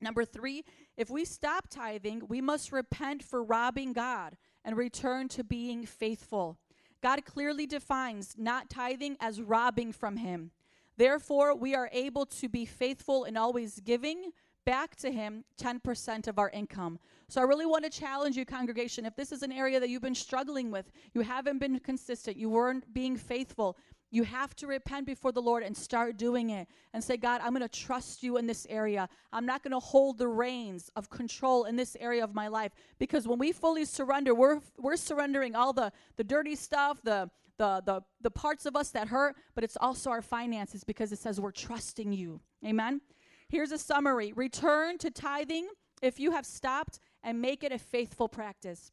Number 0.00 0.24
three, 0.24 0.64
if 0.96 1.10
we 1.10 1.24
stop 1.24 1.68
tithing, 1.68 2.22
we 2.28 2.40
must 2.40 2.72
repent 2.72 3.22
for 3.22 3.42
robbing 3.42 3.92
God 3.92 4.36
and 4.64 4.76
return 4.76 5.28
to 5.28 5.44
being 5.44 5.86
faithful. 5.86 6.58
God 7.02 7.24
clearly 7.24 7.66
defines 7.66 8.34
not 8.38 8.70
tithing 8.70 9.16
as 9.20 9.42
robbing 9.42 9.92
from 9.92 10.16
Him. 10.16 10.52
Therefore, 10.96 11.54
we 11.54 11.74
are 11.74 11.90
able 11.92 12.24
to 12.26 12.48
be 12.48 12.64
faithful 12.64 13.24
in 13.24 13.36
always 13.36 13.80
giving 13.80 14.30
back 14.64 14.96
to 14.96 15.10
Him 15.10 15.44
10% 15.60 16.28
of 16.28 16.38
our 16.38 16.50
income. 16.50 16.98
So 17.28 17.40
I 17.40 17.44
really 17.44 17.66
want 17.66 17.84
to 17.84 17.90
challenge 17.90 18.36
you, 18.36 18.44
congregation. 18.44 19.04
If 19.06 19.16
this 19.16 19.32
is 19.32 19.42
an 19.42 19.52
area 19.52 19.80
that 19.80 19.88
you've 19.88 20.02
been 20.02 20.14
struggling 20.14 20.70
with, 20.70 20.90
you 21.14 21.22
haven't 21.22 21.58
been 21.58 21.78
consistent, 21.80 22.36
you 22.36 22.50
weren't 22.50 22.92
being 22.92 23.16
faithful, 23.16 23.76
you 24.14 24.22
have 24.22 24.54
to 24.56 24.68
repent 24.68 25.06
before 25.06 25.32
the 25.32 25.42
Lord 25.42 25.64
and 25.64 25.76
start 25.76 26.16
doing 26.16 26.50
it 26.50 26.68
and 26.92 27.02
say, 27.02 27.16
God, 27.16 27.40
I'm 27.42 27.50
going 27.50 27.68
to 27.68 27.68
trust 27.68 28.22
you 28.22 28.36
in 28.36 28.46
this 28.46 28.64
area. 28.70 29.08
I'm 29.32 29.44
not 29.44 29.64
going 29.64 29.72
to 29.72 29.80
hold 29.80 30.18
the 30.18 30.28
reins 30.28 30.88
of 30.94 31.10
control 31.10 31.64
in 31.64 31.74
this 31.74 31.96
area 31.98 32.22
of 32.22 32.32
my 32.32 32.46
life. 32.46 32.72
Because 33.00 33.26
when 33.26 33.40
we 33.40 33.50
fully 33.50 33.84
surrender, 33.84 34.32
we're, 34.32 34.60
we're 34.78 34.96
surrendering 34.96 35.56
all 35.56 35.72
the, 35.72 35.90
the 36.16 36.22
dirty 36.22 36.54
stuff, 36.54 37.00
the, 37.02 37.28
the, 37.58 37.82
the, 37.84 38.02
the 38.20 38.30
parts 38.30 38.66
of 38.66 38.76
us 38.76 38.90
that 38.90 39.08
hurt, 39.08 39.34
but 39.56 39.64
it's 39.64 39.76
also 39.80 40.10
our 40.10 40.22
finances 40.22 40.84
because 40.84 41.10
it 41.10 41.18
says 41.18 41.40
we're 41.40 41.50
trusting 41.50 42.12
you. 42.12 42.40
Amen? 42.64 43.00
Here's 43.54 43.70
a 43.70 43.78
summary 43.78 44.32
Return 44.32 44.98
to 44.98 45.12
tithing 45.12 45.68
if 46.02 46.18
you 46.18 46.32
have 46.32 46.44
stopped 46.44 46.98
and 47.22 47.40
make 47.40 47.62
it 47.62 47.70
a 47.70 47.78
faithful 47.78 48.28
practice. 48.28 48.90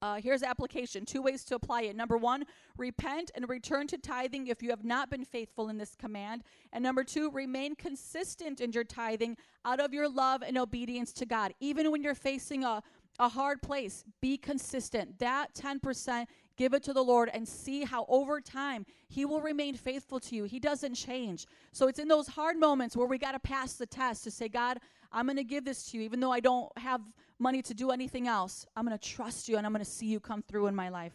Uh, 0.00 0.20
here's 0.20 0.44
application 0.44 1.04
two 1.04 1.20
ways 1.20 1.44
to 1.46 1.56
apply 1.56 1.82
it. 1.82 1.96
Number 1.96 2.16
one, 2.16 2.44
repent 2.78 3.32
and 3.34 3.48
return 3.48 3.88
to 3.88 3.98
tithing 3.98 4.46
if 4.46 4.62
you 4.62 4.70
have 4.70 4.84
not 4.84 5.10
been 5.10 5.24
faithful 5.24 5.70
in 5.70 5.76
this 5.76 5.96
command. 5.96 6.44
And 6.72 6.84
number 6.84 7.02
two, 7.02 7.32
remain 7.32 7.74
consistent 7.74 8.60
in 8.60 8.70
your 8.70 8.84
tithing 8.84 9.36
out 9.64 9.80
of 9.80 9.92
your 9.92 10.08
love 10.08 10.44
and 10.46 10.56
obedience 10.56 11.12
to 11.14 11.26
God. 11.26 11.52
Even 11.58 11.90
when 11.90 12.00
you're 12.00 12.14
facing 12.14 12.62
a, 12.62 12.80
a 13.18 13.28
hard 13.28 13.60
place, 13.60 14.04
be 14.22 14.38
consistent. 14.38 15.18
That 15.18 15.52
10%, 15.52 16.26
give 16.56 16.74
it 16.74 16.82
to 16.84 16.92
the 16.92 17.02
Lord 17.02 17.30
and 17.32 17.46
see 17.46 17.84
how 17.84 18.06
over 18.08 18.40
time 18.40 18.86
He 19.08 19.24
will 19.24 19.40
remain 19.40 19.74
faithful 19.74 20.20
to 20.20 20.36
you. 20.36 20.44
He 20.44 20.60
doesn't 20.60 20.94
change. 20.94 21.46
So 21.72 21.88
it's 21.88 21.98
in 21.98 22.08
those 22.08 22.28
hard 22.28 22.58
moments 22.58 22.96
where 22.96 23.06
we 23.06 23.18
got 23.18 23.32
to 23.32 23.38
pass 23.38 23.74
the 23.74 23.86
test 23.86 24.24
to 24.24 24.30
say, 24.30 24.48
God, 24.48 24.78
I'm 25.12 25.26
going 25.26 25.36
to 25.36 25.44
give 25.44 25.64
this 25.64 25.84
to 25.90 25.98
you, 25.98 26.02
even 26.02 26.20
though 26.20 26.32
I 26.32 26.40
don't 26.40 26.76
have 26.78 27.00
money 27.38 27.62
to 27.62 27.74
do 27.74 27.90
anything 27.90 28.26
else. 28.26 28.66
I'm 28.76 28.84
going 28.84 28.98
to 28.98 29.08
trust 29.08 29.48
you 29.48 29.56
and 29.56 29.66
I'm 29.66 29.72
going 29.72 29.84
to 29.84 29.90
see 29.90 30.06
you 30.06 30.20
come 30.20 30.42
through 30.42 30.66
in 30.66 30.74
my 30.74 30.88
life. 30.88 31.12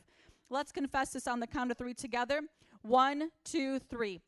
Let's 0.50 0.72
confess 0.72 1.12
this 1.12 1.28
on 1.28 1.40
the 1.40 1.48
count 1.48 1.72
of 1.72 1.78
three 1.78 1.94
together. 1.94 2.42
One, 2.82 3.30
two, 3.44 3.80
three. 3.80 4.22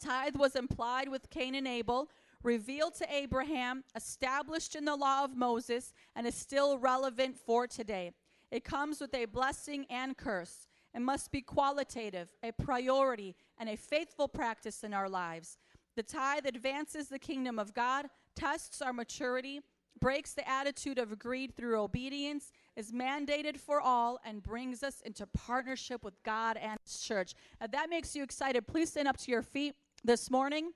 Tithe 0.00 0.36
was 0.36 0.54
implied 0.54 1.08
with 1.08 1.30
Cain 1.30 1.54
and 1.54 1.66
Abel, 1.66 2.10
revealed 2.42 2.94
to 2.96 3.06
Abraham, 3.12 3.82
established 3.96 4.76
in 4.76 4.84
the 4.84 4.94
law 4.94 5.24
of 5.24 5.36
Moses, 5.36 5.92
and 6.14 6.26
is 6.26 6.34
still 6.34 6.78
relevant 6.78 7.36
for 7.36 7.66
today. 7.66 8.12
It 8.50 8.64
comes 8.64 9.00
with 9.00 9.14
a 9.14 9.26
blessing 9.26 9.86
and 9.90 10.16
curse. 10.16 10.66
It 10.94 11.00
must 11.00 11.30
be 11.30 11.42
qualitative, 11.42 12.30
a 12.42 12.52
priority, 12.52 13.36
and 13.58 13.68
a 13.68 13.76
faithful 13.76 14.28
practice 14.28 14.82
in 14.82 14.94
our 14.94 15.08
lives. 15.08 15.58
The 15.96 16.02
tithe 16.02 16.46
advances 16.46 17.08
the 17.08 17.18
kingdom 17.18 17.58
of 17.58 17.74
God, 17.74 18.06
tests 18.34 18.80
our 18.80 18.92
maturity, 18.92 19.60
breaks 20.00 20.32
the 20.32 20.48
attitude 20.48 20.98
of 20.98 21.18
greed 21.18 21.56
through 21.56 21.80
obedience, 21.80 22.52
is 22.76 22.92
mandated 22.92 23.58
for 23.58 23.80
all, 23.80 24.18
and 24.24 24.42
brings 24.42 24.82
us 24.82 25.00
into 25.04 25.26
partnership 25.26 26.04
with 26.04 26.22
God 26.22 26.56
and 26.56 26.78
His 26.84 27.00
church. 27.00 27.34
If 27.60 27.72
that 27.72 27.90
makes 27.90 28.14
you 28.14 28.22
excited, 28.22 28.66
please 28.66 28.90
stand 28.90 29.08
up 29.08 29.18
to 29.18 29.30
your 29.30 29.42
feet 29.42 29.74
this 30.04 30.30
morning 30.30 30.72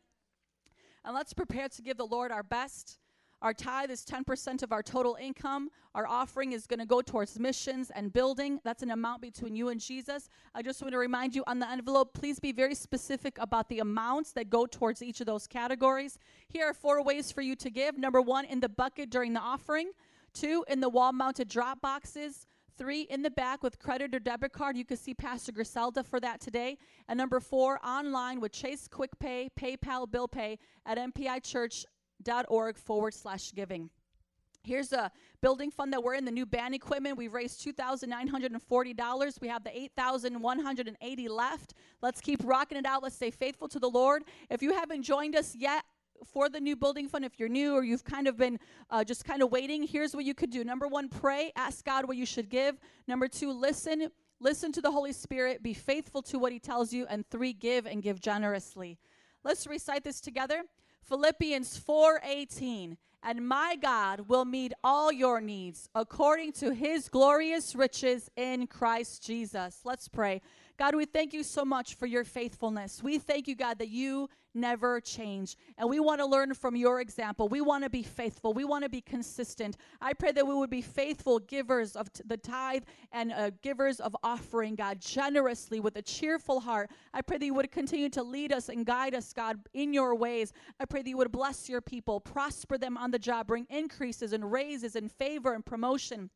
and 1.04 1.14
let's 1.14 1.32
prepare 1.32 1.68
to 1.68 1.82
give 1.82 1.96
the 1.96 2.06
Lord 2.06 2.30
our 2.30 2.42
best. 2.42 2.98
Our 3.42 3.52
tithe 3.52 3.90
is 3.90 4.04
10% 4.04 4.62
of 4.62 4.70
our 4.70 4.84
total 4.84 5.16
income. 5.20 5.68
Our 5.96 6.06
offering 6.06 6.52
is 6.52 6.68
going 6.68 6.78
to 6.78 6.86
go 6.86 7.02
towards 7.02 7.40
missions 7.40 7.90
and 7.90 8.12
building. 8.12 8.60
That's 8.62 8.84
an 8.84 8.92
amount 8.92 9.20
between 9.20 9.56
you 9.56 9.68
and 9.68 9.80
Jesus. 9.80 10.30
I 10.54 10.62
just 10.62 10.80
want 10.80 10.92
to 10.92 10.98
remind 10.98 11.34
you 11.34 11.42
on 11.48 11.58
the 11.58 11.68
envelope, 11.68 12.14
please 12.14 12.38
be 12.38 12.52
very 12.52 12.76
specific 12.76 13.36
about 13.38 13.68
the 13.68 13.80
amounts 13.80 14.30
that 14.34 14.48
go 14.48 14.64
towards 14.64 15.02
each 15.02 15.20
of 15.20 15.26
those 15.26 15.48
categories. 15.48 16.20
Here 16.46 16.66
are 16.66 16.72
four 16.72 17.02
ways 17.02 17.32
for 17.32 17.42
you 17.42 17.56
to 17.56 17.68
give. 17.68 17.98
Number 17.98 18.22
one, 18.22 18.44
in 18.44 18.60
the 18.60 18.68
bucket 18.68 19.10
during 19.10 19.32
the 19.32 19.40
offering. 19.40 19.90
Two, 20.32 20.64
in 20.68 20.78
the 20.78 20.88
wall 20.88 21.12
mounted 21.12 21.48
drop 21.48 21.80
boxes. 21.80 22.46
Three, 22.78 23.02
in 23.02 23.22
the 23.22 23.30
back 23.30 23.62
with 23.62 23.78
credit 23.78 24.14
or 24.14 24.18
debit 24.18 24.52
card. 24.52 24.76
You 24.76 24.84
can 24.84 24.96
see 24.96 25.14
Pastor 25.14 25.52
Griselda 25.52 26.04
for 26.04 26.20
that 26.20 26.40
today. 26.40 26.78
And 27.08 27.18
number 27.18 27.40
four, 27.40 27.84
online 27.84 28.40
with 28.40 28.52
Chase 28.52 28.88
Quick 28.88 29.10
Pay, 29.18 29.50
PayPal, 29.60 30.10
Bill 30.10 30.28
Pay 30.28 30.58
at 30.86 30.96
mpichurch.org 32.22 32.76
forward 32.76 33.14
slash 33.14 33.52
giving. 33.52 33.90
Here's 34.64 34.92
a 34.92 35.10
building 35.40 35.72
fund 35.72 35.92
that 35.92 36.04
we're 36.04 36.14
in, 36.14 36.24
the 36.24 36.30
new 36.30 36.46
band 36.46 36.74
equipment. 36.74 37.16
We've 37.16 37.32
raised 37.32 37.66
$2,940. 37.66 39.40
We 39.40 39.48
have 39.48 39.64
the 39.64 39.76
8,180 39.76 41.28
left. 41.28 41.74
Let's 42.00 42.20
keep 42.20 42.40
rocking 42.44 42.78
it 42.78 42.86
out. 42.86 43.02
Let's 43.02 43.16
stay 43.16 43.32
faithful 43.32 43.66
to 43.68 43.80
the 43.80 43.88
Lord. 43.88 44.22
If 44.50 44.62
you 44.62 44.72
haven't 44.72 45.02
joined 45.02 45.34
us 45.34 45.56
yet, 45.56 45.84
for 46.24 46.48
the 46.48 46.60
new 46.60 46.76
building 46.76 47.08
fund, 47.08 47.24
if 47.24 47.40
you're 47.40 47.48
new 47.48 47.74
or 47.74 47.82
you've 47.82 48.04
kind 48.04 48.28
of 48.28 48.36
been 48.36 48.60
uh, 48.90 49.02
just 49.02 49.24
kind 49.24 49.42
of 49.42 49.50
waiting, 49.50 49.82
here's 49.82 50.14
what 50.14 50.24
you 50.24 50.34
could 50.34 50.50
do. 50.50 50.62
Number 50.62 50.86
one, 50.86 51.08
pray, 51.08 51.50
ask 51.56 51.84
God 51.84 52.06
what 52.06 52.16
you 52.16 52.26
should 52.26 52.48
give. 52.48 52.78
Number 53.08 53.26
two, 53.26 53.50
listen, 53.50 54.08
listen 54.38 54.70
to 54.70 54.80
the 54.80 54.92
Holy 54.92 55.12
Spirit, 55.12 55.64
be 55.64 55.74
faithful 55.74 56.22
to 56.22 56.38
what 56.38 56.52
He 56.52 56.60
tells 56.60 56.92
you. 56.92 57.06
And 57.10 57.28
three, 57.28 57.52
give 57.52 57.86
and 57.86 58.00
give 58.04 58.20
generously. 58.20 58.98
Let's 59.42 59.66
recite 59.66 60.04
this 60.04 60.20
together. 60.20 60.62
Philippians 61.02 61.78
4:18 61.78 62.96
and 63.22 63.46
my 63.46 63.76
God 63.80 64.28
will 64.28 64.44
meet 64.44 64.72
all 64.82 65.12
your 65.12 65.40
needs 65.40 65.88
according 65.94 66.52
to 66.54 66.72
his 66.72 67.08
glorious 67.08 67.74
riches 67.74 68.28
in 68.36 68.66
Christ 68.66 69.24
Jesus. 69.24 69.80
Let's 69.84 70.08
pray. 70.08 70.42
God, 70.76 70.94
we 70.96 71.04
thank 71.04 71.32
you 71.32 71.44
so 71.44 71.64
much 71.64 71.94
for 71.94 72.06
your 72.06 72.24
faithfulness. 72.24 73.02
We 73.02 73.18
thank 73.18 73.46
you, 73.46 73.54
God, 73.54 73.78
that 73.78 73.90
you 73.90 74.28
never 74.54 75.00
change. 75.00 75.56
And 75.78 75.88
we 75.88 76.00
want 76.00 76.20
to 76.20 76.26
learn 76.26 76.54
from 76.54 76.76
your 76.76 77.00
example. 77.00 77.48
We 77.48 77.60
want 77.60 77.84
to 77.84 77.90
be 77.90 78.02
faithful. 78.02 78.52
We 78.52 78.64
want 78.64 78.84
to 78.84 78.88
be 78.88 79.00
consistent. 79.00 79.76
I 80.00 80.12
pray 80.12 80.32
that 80.32 80.46
we 80.46 80.54
would 80.54 80.70
be 80.70 80.82
faithful 80.82 81.38
givers 81.38 81.96
of 81.96 82.12
t- 82.12 82.22
the 82.26 82.36
tithe 82.36 82.84
and 83.12 83.32
uh, 83.32 83.50
givers 83.62 84.00
of 84.00 84.16
offering, 84.22 84.74
God, 84.74 85.00
generously 85.00 85.80
with 85.80 85.96
a 85.96 86.02
cheerful 86.02 86.60
heart. 86.60 86.90
I 87.12 87.22
pray 87.22 87.38
that 87.38 87.46
you 87.46 87.54
would 87.54 87.70
continue 87.70 88.08
to 88.10 88.22
lead 88.22 88.52
us 88.52 88.68
and 88.68 88.84
guide 88.84 89.14
us, 89.14 89.32
God, 89.32 89.58
in 89.74 89.92
your 89.92 90.14
ways. 90.14 90.52
I 90.80 90.84
pray 90.84 91.02
that 91.02 91.08
you 91.08 91.16
would 91.16 91.32
bless 91.32 91.68
your 91.68 91.80
people, 91.80 92.20
prosper 92.20 92.78
them 92.78 92.96
on 92.96 93.10
the 93.10 93.18
job, 93.18 93.46
bring 93.46 93.66
increases 93.70 94.32
and 94.32 94.50
raises 94.50 94.96
and 94.96 95.10
favor 95.10 95.54
and 95.54 95.64
promotion. 95.64 96.30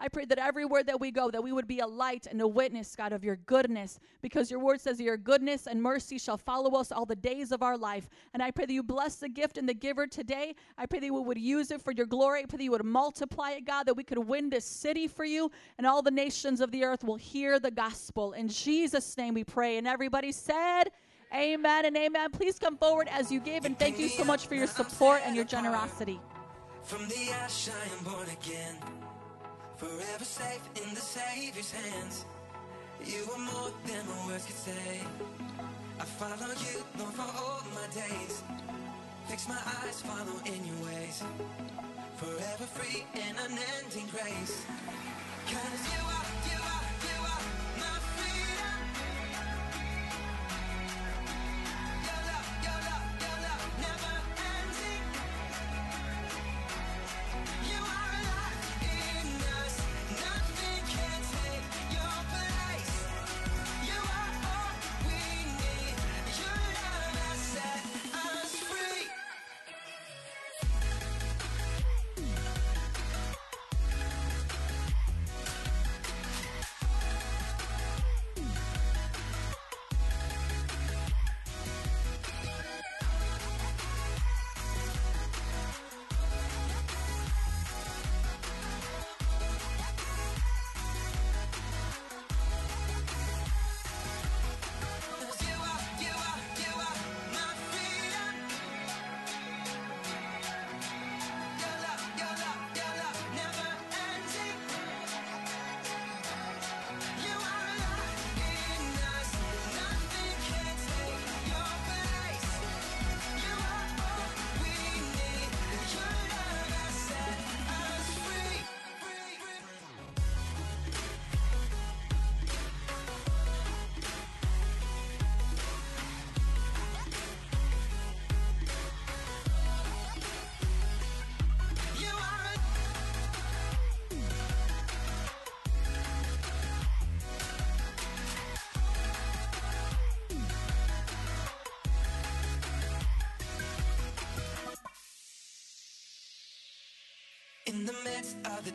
I 0.00 0.08
pray 0.08 0.24
that 0.26 0.38
everywhere 0.38 0.84
that 0.84 1.00
we 1.00 1.10
go, 1.10 1.30
that 1.30 1.42
we 1.42 1.52
would 1.52 1.66
be 1.66 1.80
a 1.80 1.86
light 1.86 2.26
and 2.30 2.40
a 2.40 2.46
witness, 2.46 2.94
God, 2.94 3.12
of 3.12 3.24
your 3.24 3.36
goodness, 3.36 3.98
because 4.22 4.50
your 4.50 4.60
word 4.60 4.80
says 4.80 5.00
your 5.00 5.16
goodness 5.16 5.66
and 5.66 5.82
mercy 5.82 6.18
shall 6.18 6.38
follow 6.38 6.78
us 6.78 6.92
all 6.92 7.04
the 7.04 7.16
days 7.16 7.50
of 7.50 7.62
our 7.62 7.76
life. 7.76 8.08
And 8.32 8.42
I 8.42 8.52
pray 8.52 8.66
that 8.66 8.72
you 8.72 8.84
bless 8.84 9.16
the 9.16 9.28
gift 9.28 9.58
and 9.58 9.68
the 9.68 9.74
giver 9.74 10.06
today. 10.06 10.54
I 10.76 10.86
pray 10.86 11.00
that 11.00 11.12
we 11.12 11.20
would 11.20 11.38
use 11.38 11.72
it 11.72 11.82
for 11.82 11.92
your 11.92 12.06
glory. 12.06 12.42
I 12.42 12.46
pray 12.46 12.58
that 12.58 12.64
you 12.64 12.70
would 12.70 12.84
multiply 12.84 13.52
it, 13.52 13.64
God, 13.64 13.86
that 13.86 13.94
we 13.94 14.04
could 14.04 14.18
win 14.18 14.50
this 14.50 14.64
city 14.64 15.08
for 15.08 15.24
you, 15.24 15.50
and 15.78 15.86
all 15.86 16.02
the 16.02 16.12
nations 16.12 16.60
of 16.60 16.70
the 16.70 16.84
earth 16.84 17.02
will 17.02 17.16
hear 17.16 17.58
the 17.58 17.70
gospel. 17.72 18.34
In 18.34 18.48
Jesus' 18.48 19.16
name 19.16 19.34
we 19.34 19.42
pray. 19.44 19.78
And 19.78 19.88
everybody 19.88 20.30
said, 20.30 20.84
Amen 21.34 21.84
and 21.84 21.96
amen. 21.96 22.30
Please 22.30 22.58
come 22.58 22.76
forward 22.76 23.08
as 23.10 23.30
you 23.30 23.40
give, 23.40 23.64
and 23.64 23.78
thank 23.78 23.98
you 23.98 24.08
so 24.08 24.24
much 24.24 24.46
for 24.46 24.54
your 24.54 24.66
support 24.66 25.20
and 25.24 25.36
your 25.36 25.44
generosity. 25.44 26.20
From 26.84 27.06
the 27.08 27.30
ash 27.42 27.68
I 27.68 27.98
am 27.98 28.04
born 28.04 28.28
again, 28.30 28.76
forever 29.78 30.24
safe 30.24 30.60
in 30.82 30.92
the 30.94 31.00
Savior's 31.00 31.70
hands. 31.70 32.24
You 33.04 33.22
are 33.32 33.38
more 33.38 33.70
than 33.86 34.06
my 34.08 34.26
words 34.26 34.44
could 34.44 34.56
say. 34.56 35.00
I 36.00 36.04
follow 36.04 36.52
you, 36.66 36.82
Lord, 36.98 37.14
for 37.14 37.30
all 37.38 37.62
my 37.74 37.86
days. 37.94 38.42
Fix 39.28 39.48
my 39.48 39.60
eyes, 39.82 40.02
follow 40.02 40.36
in 40.46 40.60
your 40.66 40.80
ways. 40.84 41.22
Forever 42.16 42.66
free 42.74 43.06
in 43.14 43.34
unending 43.38 44.08
grace. 44.10 44.66
Cause 45.46 45.82
you 45.94 46.00
are, 46.16 46.28
you 46.50 46.58
are, 46.58 46.67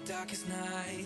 darkest 0.06 0.49
night, 0.49 1.06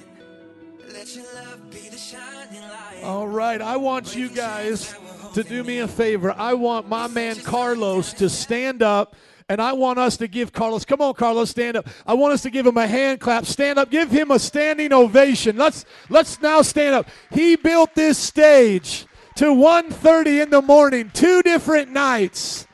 let 0.92 1.16
your 1.16 1.26
love 1.36 1.70
be 1.70 1.90
the 1.90 1.98
shining 1.98 2.62
light. 2.62 3.02
All 3.04 3.28
right, 3.28 3.62
I 3.62 3.78
want 3.78 4.16
you 4.16 4.30
guys 4.30 4.96
to 5.34 5.44
do 5.44 5.64
me 5.64 5.80
a 5.80 5.88
favor. 5.88 6.34
I 6.36 6.54
want 6.54 6.88
my 6.88 7.08
man 7.08 7.36
Carlos 7.38 8.14
to 8.14 8.30
stand 8.30 8.82
up. 8.82 9.16
And 9.50 9.62
I 9.62 9.72
want 9.72 9.98
us 9.98 10.18
to 10.18 10.28
give 10.28 10.52
Carlos, 10.52 10.84
come 10.84 11.00
on, 11.00 11.14
Carlos, 11.14 11.52
stand 11.52 11.78
up. 11.78 11.88
I 12.06 12.16
want 12.16 12.34
us 12.34 12.42
to 12.42 12.50
give 12.50 12.68
him 12.68 12.76
a 12.76 12.86
hand 12.86 13.22
clap. 13.22 13.46
Stand 13.46 13.80
up. 13.80 13.90
Give 13.90 14.12
him 14.12 14.30
a 14.30 14.40
standing 14.40 14.92
ovation. 14.92 15.56
Let's 15.56 15.86
let's 16.10 16.42
now 16.42 16.62
stand 16.62 16.96
up. 16.96 17.08
He 17.32 17.56
built 17.56 17.96
this 17.96 18.18
stage 18.18 19.06
to 19.36 19.46
1.30 19.46 20.44
in 20.44 20.50
the 20.50 20.62
morning, 20.62 21.12
two 21.14 21.42
different 21.44 21.92
nights. 21.92 22.68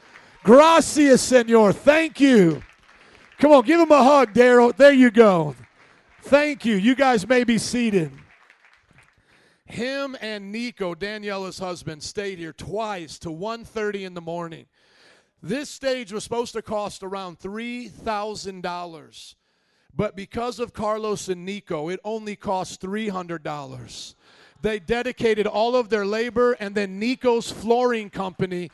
Gracias, 0.43 1.21
Senor. 1.21 1.73
Thank 1.73 2.19
you. 2.19 2.63
Come 3.37 3.51
on, 3.51 3.65
give 3.65 3.79
him 3.79 3.91
a 3.91 4.03
hug, 4.03 4.33
Daryl. 4.33 4.75
There 4.75 4.93
you 4.93 5.11
go. 5.11 5.55
Thank 6.23 6.63
you. 6.63 6.75
You 6.75 6.95
guys 6.95 7.27
may 7.27 7.43
be 7.43 7.57
seated. 7.57 8.09
Him 9.65 10.15
and 10.21 10.53
Nico, 10.53 10.95
Daniela's 10.95 11.59
husband, 11.59 12.01
stayed 12.01 12.39
here 12.39 12.53
twice 12.53 13.19
to 13.19 13.29
1:30 13.29 14.05
in 14.05 14.13
the 14.13 14.21
morning. 14.21 14.67
This 15.41 15.69
stage 15.69 16.13
was 16.13 16.23
supposed 16.23 16.53
to 16.53 16.61
cost 16.61 17.03
around 17.03 17.39
$3,000. 17.39 19.35
But 19.93 20.15
because 20.15 20.59
of 20.59 20.71
Carlos 20.71 21.27
and 21.27 21.45
Nico, 21.45 21.89
it 21.89 21.99
only 22.05 22.37
cost 22.37 22.79
$300. 22.79 24.15
They 24.61 24.79
dedicated 24.79 25.45
all 25.45 25.75
of 25.75 25.89
their 25.89 26.05
labor 26.05 26.53
and 26.53 26.73
then 26.73 26.99
Nico's 26.99 27.51
flooring 27.51 28.09
company 28.09 28.71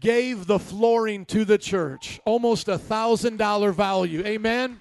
gave 0.00 0.46
the 0.46 0.58
flooring 0.58 1.26
to 1.26 1.44
the 1.44 1.58
church. 1.58 2.20
Almost 2.24 2.68
a 2.68 2.78
thousand 2.78 3.36
dollar 3.36 3.70
value. 3.70 4.24
Amen. 4.24 4.80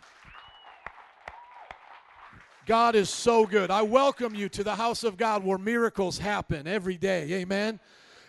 God 2.65 2.95
is 2.95 3.11
so 3.11 3.45
good. 3.45 3.69
I 3.69 3.83
welcome 3.83 4.33
you 4.33 4.49
to 4.49 4.63
the 4.63 4.75
house 4.75 5.03
of 5.03 5.17
God 5.17 5.43
where 5.43 5.59
miracles 5.59 6.17
happen 6.17 6.65
every 6.65 6.97
day. 6.97 7.31
Amen. 7.33 7.79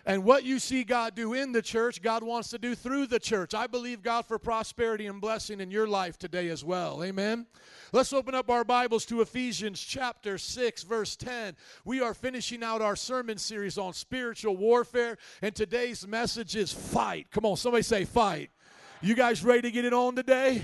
And 0.05 0.24
what 0.24 0.45
you 0.45 0.59
see 0.59 0.84
God 0.84 1.14
do 1.14 1.32
in 1.32 1.53
the 1.53 1.62
church, 1.62 2.03
God 2.03 2.22
wants 2.22 2.51
to 2.51 2.59
do 2.59 2.74
through 2.74 3.07
the 3.07 3.18
church. 3.18 3.55
I 3.55 3.66
believe 3.66 4.03
God 4.03 4.26
for 4.26 4.39
prosperity 4.39 5.07
and 5.07 5.20
blessing 5.20 5.59
in 5.61 5.70
your 5.70 5.89
life 5.89 6.18
today 6.18 6.49
as 6.49 6.62
well. 6.62 7.03
Amen. 7.03 7.47
Let's 7.93 8.12
open 8.12 8.34
up 8.34 8.51
our 8.51 8.62
Bibles 8.62 9.07
to 9.07 9.22
Ephesians 9.22 9.80
chapter 9.80 10.37
6, 10.37 10.82
verse 10.84 11.16
10. 11.16 11.57
We 11.84 12.03
are 12.03 12.14
finishing 12.14 12.62
out 12.62 12.82
our 12.82 12.95
sermon 12.95 13.39
series 13.39 13.78
on 13.78 13.95
spiritual 13.95 14.57
warfare, 14.57 15.16
and 15.41 15.55
today's 15.55 16.07
message 16.07 16.55
is 16.55 16.72
fight. 16.72 17.30
Come 17.30 17.47
on, 17.47 17.57
somebody 17.57 17.82
say 17.82 18.05
fight. 18.05 18.51
You 19.01 19.14
guys 19.14 19.43
ready 19.43 19.62
to 19.62 19.70
get 19.70 19.84
it 19.84 19.93
on 19.93 20.14
today? 20.14 20.62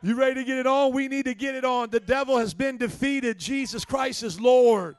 You 0.00 0.14
ready 0.14 0.36
to 0.36 0.44
get 0.44 0.58
it 0.58 0.66
on? 0.66 0.92
We 0.92 1.08
need 1.08 1.24
to 1.24 1.34
get 1.34 1.56
it 1.56 1.64
on. 1.64 1.90
The 1.90 1.98
devil 1.98 2.38
has 2.38 2.54
been 2.54 2.76
defeated. 2.76 3.38
Jesus 3.38 3.84
Christ 3.84 4.22
is 4.22 4.40
Lord. 4.40 4.96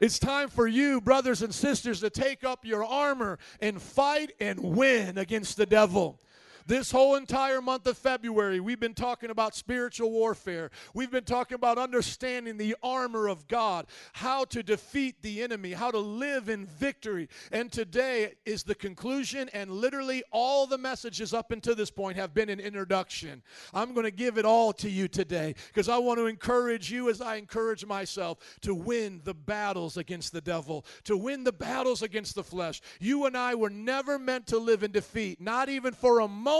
It's 0.00 0.18
time 0.18 0.48
for 0.48 0.66
you, 0.66 1.00
brothers 1.00 1.42
and 1.42 1.54
sisters, 1.54 2.00
to 2.00 2.10
take 2.10 2.42
up 2.42 2.64
your 2.64 2.84
armor 2.84 3.38
and 3.60 3.80
fight 3.80 4.32
and 4.40 4.58
win 4.58 5.18
against 5.18 5.56
the 5.56 5.66
devil. 5.66 6.18
This 6.66 6.90
whole 6.90 7.16
entire 7.16 7.60
month 7.60 7.86
of 7.86 7.96
February, 7.96 8.60
we've 8.60 8.80
been 8.80 8.94
talking 8.94 9.30
about 9.30 9.54
spiritual 9.54 10.10
warfare. 10.10 10.70
We've 10.94 11.10
been 11.10 11.24
talking 11.24 11.54
about 11.54 11.78
understanding 11.78 12.56
the 12.56 12.76
armor 12.82 13.28
of 13.28 13.48
God, 13.48 13.86
how 14.12 14.44
to 14.46 14.62
defeat 14.62 15.22
the 15.22 15.42
enemy, 15.42 15.72
how 15.72 15.90
to 15.90 15.98
live 15.98 16.48
in 16.48 16.66
victory. 16.66 17.28
And 17.50 17.72
today 17.72 18.34
is 18.44 18.62
the 18.62 18.74
conclusion, 18.74 19.48
and 19.52 19.70
literally 19.70 20.22
all 20.32 20.66
the 20.66 20.78
messages 20.78 21.32
up 21.32 21.50
until 21.50 21.74
this 21.74 21.90
point 21.90 22.16
have 22.16 22.34
been 22.34 22.50
an 22.50 22.60
introduction. 22.60 23.42
I'm 23.72 23.94
going 23.94 24.04
to 24.04 24.10
give 24.10 24.38
it 24.38 24.44
all 24.44 24.72
to 24.74 24.90
you 24.90 25.08
today 25.08 25.54
because 25.68 25.88
I 25.88 25.98
want 25.98 26.18
to 26.18 26.26
encourage 26.26 26.90
you 26.90 27.08
as 27.08 27.20
I 27.20 27.36
encourage 27.36 27.86
myself 27.86 28.38
to 28.60 28.74
win 28.74 29.20
the 29.24 29.34
battles 29.34 29.96
against 29.96 30.32
the 30.32 30.40
devil, 30.40 30.84
to 31.04 31.16
win 31.16 31.44
the 31.44 31.52
battles 31.52 32.02
against 32.02 32.34
the 32.34 32.44
flesh. 32.44 32.80
You 33.00 33.26
and 33.26 33.36
I 33.36 33.54
were 33.54 33.70
never 33.70 34.18
meant 34.18 34.46
to 34.48 34.58
live 34.58 34.82
in 34.82 34.92
defeat, 34.92 35.40
not 35.40 35.68
even 35.68 35.94
for 35.94 36.20
a 36.20 36.28
moment. 36.28 36.50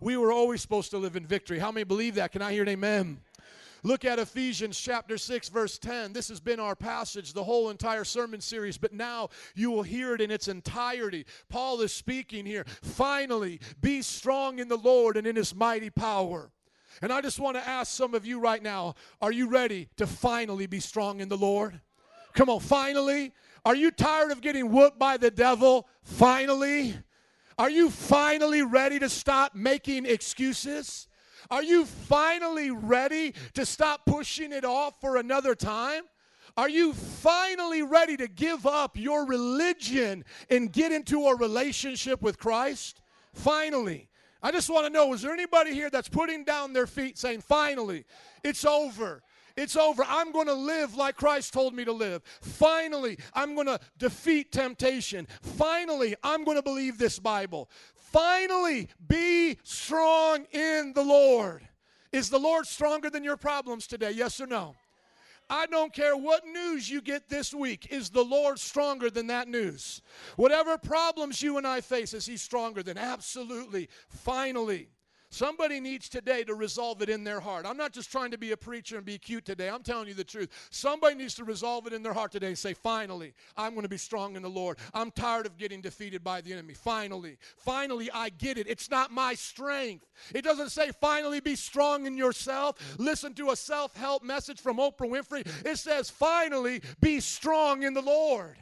We 0.00 0.16
were 0.16 0.32
always 0.32 0.60
supposed 0.60 0.90
to 0.90 0.98
live 0.98 1.16
in 1.16 1.26
victory. 1.26 1.58
How 1.58 1.72
many 1.72 1.84
believe 1.84 2.16
that? 2.16 2.32
Can 2.32 2.42
I 2.42 2.52
hear 2.52 2.62
an 2.62 2.68
amen? 2.68 3.18
Look 3.84 4.04
at 4.04 4.20
Ephesians 4.20 4.78
chapter 4.78 5.18
6, 5.18 5.48
verse 5.48 5.76
10. 5.78 6.12
This 6.12 6.28
has 6.28 6.38
been 6.38 6.60
our 6.60 6.76
passage 6.76 7.32
the 7.32 7.42
whole 7.42 7.68
entire 7.70 8.04
sermon 8.04 8.40
series, 8.40 8.78
but 8.78 8.92
now 8.92 9.30
you 9.56 9.72
will 9.72 9.82
hear 9.82 10.14
it 10.14 10.20
in 10.20 10.30
its 10.30 10.46
entirety. 10.46 11.26
Paul 11.48 11.80
is 11.80 11.92
speaking 11.92 12.46
here. 12.46 12.64
Finally, 12.82 13.60
be 13.80 14.02
strong 14.02 14.60
in 14.60 14.68
the 14.68 14.76
Lord 14.76 15.16
and 15.16 15.26
in 15.26 15.34
his 15.34 15.54
mighty 15.54 15.90
power. 15.90 16.52
And 17.00 17.12
I 17.12 17.20
just 17.20 17.40
want 17.40 17.56
to 17.56 17.68
ask 17.68 17.92
some 17.92 18.14
of 18.14 18.24
you 18.24 18.38
right 18.38 18.62
now 18.62 18.94
are 19.20 19.32
you 19.32 19.48
ready 19.48 19.88
to 19.96 20.06
finally 20.06 20.66
be 20.66 20.78
strong 20.78 21.20
in 21.20 21.28
the 21.28 21.38
Lord? 21.38 21.80
Come 22.34 22.50
on, 22.50 22.60
finally. 22.60 23.32
Are 23.64 23.74
you 23.74 23.90
tired 23.90 24.30
of 24.30 24.40
getting 24.40 24.70
whooped 24.70 24.98
by 24.98 25.16
the 25.16 25.30
devil? 25.30 25.88
Finally. 26.02 26.96
Are 27.62 27.70
you 27.70 27.90
finally 27.90 28.62
ready 28.62 28.98
to 28.98 29.08
stop 29.08 29.54
making 29.54 30.04
excuses? 30.04 31.06
Are 31.48 31.62
you 31.62 31.84
finally 31.84 32.72
ready 32.72 33.34
to 33.54 33.64
stop 33.64 34.04
pushing 34.04 34.50
it 34.50 34.64
off 34.64 35.00
for 35.00 35.16
another 35.16 35.54
time? 35.54 36.02
Are 36.56 36.68
you 36.68 36.92
finally 36.92 37.82
ready 37.82 38.16
to 38.16 38.26
give 38.26 38.66
up 38.66 38.96
your 38.98 39.24
religion 39.26 40.24
and 40.50 40.72
get 40.72 40.90
into 40.90 41.28
a 41.28 41.36
relationship 41.36 42.20
with 42.20 42.36
Christ? 42.36 43.00
Finally. 43.32 44.08
I 44.42 44.50
just 44.50 44.68
want 44.68 44.84
to 44.86 44.92
know 44.92 45.12
is 45.12 45.22
there 45.22 45.32
anybody 45.32 45.72
here 45.72 45.88
that's 45.88 46.08
putting 46.08 46.42
down 46.42 46.72
their 46.72 46.88
feet 46.88 47.16
saying, 47.16 47.42
finally, 47.42 48.04
it's 48.42 48.64
over? 48.64 49.22
It's 49.56 49.76
over. 49.76 50.04
I'm 50.06 50.32
going 50.32 50.46
to 50.46 50.54
live 50.54 50.94
like 50.96 51.16
Christ 51.16 51.52
told 51.52 51.74
me 51.74 51.84
to 51.84 51.92
live. 51.92 52.22
Finally, 52.40 53.18
I'm 53.34 53.54
going 53.54 53.66
to 53.66 53.80
defeat 53.98 54.52
temptation. 54.52 55.26
Finally, 55.42 56.14
I'm 56.22 56.44
going 56.44 56.56
to 56.56 56.62
believe 56.62 56.98
this 56.98 57.18
Bible. 57.18 57.70
Finally, 57.94 58.88
be 59.08 59.58
strong 59.62 60.46
in 60.52 60.92
the 60.94 61.02
Lord. 61.02 61.66
Is 62.12 62.28
the 62.28 62.38
Lord 62.38 62.66
stronger 62.66 63.08
than 63.08 63.24
your 63.24 63.38
problems 63.38 63.86
today? 63.86 64.10
Yes 64.10 64.40
or 64.40 64.46
no? 64.46 64.74
I 65.48 65.66
don't 65.66 65.92
care 65.92 66.16
what 66.16 66.46
news 66.46 66.88
you 66.88 67.02
get 67.02 67.28
this 67.28 67.52
week. 67.52 67.88
Is 67.90 68.10
the 68.10 68.24
Lord 68.24 68.58
stronger 68.58 69.10
than 69.10 69.26
that 69.26 69.48
news? 69.48 70.00
Whatever 70.36 70.78
problems 70.78 71.42
you 71.42 71.58
and 71.58 71.66
I 71.66 71.80
face, 71.80 72.14
is 72.14 72.26
He 72.26 72.36
stronger 72.36 72.82
than? 72.82 72.96
Absolutely. 72.96 73.88
Finally. 74.08 74.88
Somebody 75.32 75.80
needs 75.80 76.10
today 76.10 76.44
to 76.44 76.54
resolve 76.54 77.00
it 77.00 77.08
in 77.08 77.24
their 77.24 77.40
heart. 77.40 77.64
I'm 77.64 77.78
not 77.78 77.94
just 77.94 78.12
trying 78.12 78.32
to 78.32 78.38
be 78.38 78.52
a 78.52 78.56
preacher 78.56 78.98
and 78.98 79.06
be 79.06 79.16
cute 79.16 79.46
today. 79.46 79.70
I'm 79.70 79.82
telling 79.82 80.06
you 80.06 80.12
the 80.12 80.22
truth. 80.22 80.50
Somebody 80.70 81.14
needs 81.14 81.34
to 81.36 81.44
resolve 81.44 81.86
it 81.86 81.94
in 81.94 82.02
their 82.02 82.12
heart 82.12 82.32
today 82.32 82.48
and 82.48 82.58
say, 82.58 82.74
finally, 82.74 83.32
I'm 83.56 83.70
going 83.70 83.84
to 83.84 83.88
be 83.88 83.96
strong 83.96 84.36
in 84.36 84.42
the 84.42 84.50
Lord. 84.50 84.76
I'm 84.92 85.10
tired 85.10 85.46
of 85.46 85.56
getting 85.56 85.80
defeated 85.80 86.22
by 86.22 86.42
the 86.42 86.52
enemy. 86.52 86.74
Finally, 86.74 87.38
finally, 87.56 88.10
I 88.12 88.28
get 88.28 88.58
it. 88.58 88.66
It's 88.68 88.90
not 88.90 89.10
my 89.10 89.32
strength. 89.32 90.04
It 90.34 90.44
doesn't 90.44 90.68
say, 90.68 90.90
finally, 91.00 91.40
be 91.40 91.56
strong 91.56 92.04
in 92.04 92.14
yourself. 92.18 92.76
Listen 92.98 93.32
to 93.36 93.52
a 93.52 93.56
self 93.56 93.96
help 93.96 94.22
message 94.22 94.60
from 94.60 94.76
Oprah 94.76 95.08
Winfrey. 95.08 95.46
It 95.64 95.78
says, 95.78 96.10
finally, 96.10 96.82
be 97.00 97.20
strong 97.20 97.84
in 97.84 97.94
the 97.94 98.02
Lord. 98.02 98.58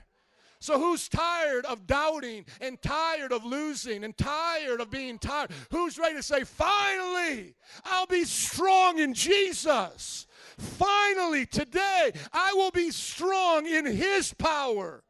So, 0.60 0.78
who's 0.78 1.08
tired 1.08 1.64
of 1.64 1.86
doubting 1.86 2.44
and 2.60 2.80
tired 2.82 3.32
of 3.32 3.44
losing 3.44 4.04
and 4.04 4.16
tired 4.16 4.80
of 4.80 4.90
being 4.90 5.18
tired? 5.18 5.50
Who's 5.70 5.98
ready 5.98 6.16
to 6.16 6.22
say, 6.22 6.44
finally, 6.44 7.54
I'll 7.84 8.06
be 8.06 8.24
strong 8.24 8.98
in 8.98 9.14
Jesus? 9.14 10.26
Finally, 10.58 11.46
today, 11.46 12.12
I 12.32 12.52
will 12.54 12.70
be 12.70 12.90
strong 12.90 13.66
in 13.66 13.86
His 13.86 14.34
power. 14.34 15.02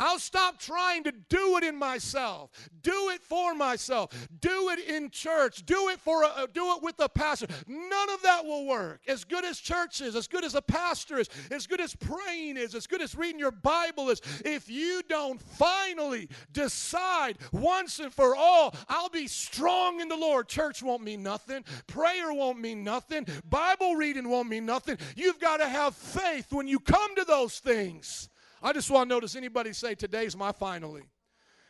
I'll 0.00 0.18
stop 0.18 0.58
trying 0.58 1.04
to 1.04 1.12
do 1.28 1.56
it 1.56 1.64
in 1.64 1.76
myself. 1.76 2.50
Do 2.82 3.10
it 3.10 3.22
for 3.22 3.54
myself. 3.54 4.28
Do 4.40 4.70
it 4.70 4.78
in 4.88 5.10
church. 5.10 5.66
Do 5.66 5.88
it 5.88 6.00
for 6.00 6.22
a, 6.22 6.46
do 6.52 6.74
it 6.76 6.82
with 6.82 6.94
a 7.00 7.08
pastor. 7.08 7.46
None 7.66 8.10
of 8.10 8.22
that 8.22 8.44
will 8.44 8.66
work. 8.66 9.00
As 9.08 9.24
good 9.24 9.44
as 9.44 9.58
church 9.58 10.00
is, 10.00 10.14
as 10.14 10.28
good 10.28 10.44
as 10.44 10.54
a 10.54 10.62
pastor 10.62 11.18
is, 11.18 11.28
as 11.50 11.66
good 11.66 11.80
as 11.80 11.94
praying 11.96 12.56
is, 12.56 12.74
as 12.74 12.86
good 12.86 13.02
as 13.02 13.16
reading 13.16 13.40
your 13.40 13.50
Bible 13.50 14.10
is, 14.10 14.20
if 14.44 14.70
you 14.70 15.02
don't 15.08 15.40
finally 15.40 16.28
decide 16.52 17.38
once 17.52 17.98
and 17.98 18.12
for 18.12 18.36
all, 18.36 18.74
I'll 18.88 19.08
be 19.08 19.26
strong 19.26 20.00
in 20.00 20.08
the 20.08 20.16
Lord. 20.16 20.48
Church 20.48 20.82
won't 20.82 21.02
mean 21.02 21.22
nothing. 21.22 21.64
Prayer 21.86 22.32
won't 22.32 22.60
mean 22.60 22.84
nothing. 22.84 23.26
Bible 23.48 23.96
reading 23.96 24.28
won't 24.28 24.48
mean 24.48 24.66
nothing. 24.66 24.98
You've 25.16 25.40
got 25.40 25.58
to 25.58 25.68
have 25.68 25.94
faith 25.94 26.52
when 26.52 26.68
you 26.68 26.78
come 26.78 27.14
to 27.16 27.24
those 27.24 27.58
things. 27.58 28.28
I 28.62 28.72
just 28.72 28.90
want 28.90 29.08
to 29.08 29.14
notice 29.14 29.36
anybody 29.36 29.72
say, 29.72 29.94
Today's 29.94 30.36
my 30.36 30.52
finally. 30.52 31.02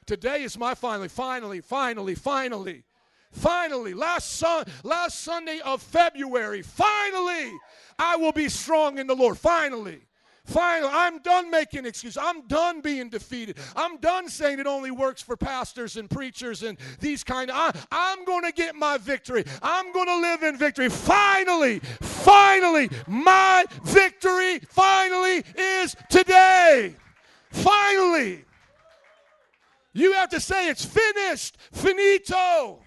Today 0.06 0.42
is 0.42 0.58
my 0.58 0.74
finally, 0.74 1.08
finally, 1.08 1.60
finally, 1.60 2.14
finally. 2.14 2.84
Finally, 3.30 3.92
last 3.92 4.38
sun, 4.38 4.64
last 4.82 5.20
Sunday 5.20 5.60
of 5.62 5.82
February, 5.82 6.62
finally, 6.62 7.52
I 7.98 8.16
will 8.16 8.32
be 8.32 8.48
strong 8.48 8.98
in 8.98 9.06
the 9.06 9.14
Lord. 9.14 9.36
Finally. 9.36 10.00
Finally, 10.48 10.90
I'm 10.90 11.18
done 11.18 11.50
making 11.50 11.84
excuses. 11.84 12.16
I'm 12.16 12.46
done 12.46 12.80
being 12.80 13.10
defeated. 13.10 13.58
I'm 13.76 13.98
done 13.98 14.30
saying 14.30 14.58
it 14.58 14.66
only 14.66 14.90
works 14.90 15.20
for 15.20 15.36
pastors 15.36 15.98
and 15.98 16.08
preachers 16.08 16.62
and 16.62 16.78
these 17.00 17.22
kind 17.22 17.50
of. 17.50 17.56
I, 17.56 17.78
I'm 17.92 18.24
going 18.24 18.44
to 18.44 18.52
get 18.52 18.74
my 18.74 18.96
victory. 18.96 19.44
I'm 19.62 19.92
going 19.92 20.06
to 20.06 20.16
live 20.16 20.42
in 20.42 20.56
victory. 20.56 20.88
Finally, 20.88 21.80
finally, 21.80 22.88
my 23.06 23.66
victory 23.84 24.60
finally 24.60 25.44
is 25.54 25.94
today. 26.08 26.94
Finally. 27.50 28.46
You 29.92 30.14
have 30.14 30.30
to 30.30 30.40
say 30.40 30.70
it's 30.70 30.84
finished. 30.84 31.58
Finito. 31.72 32.80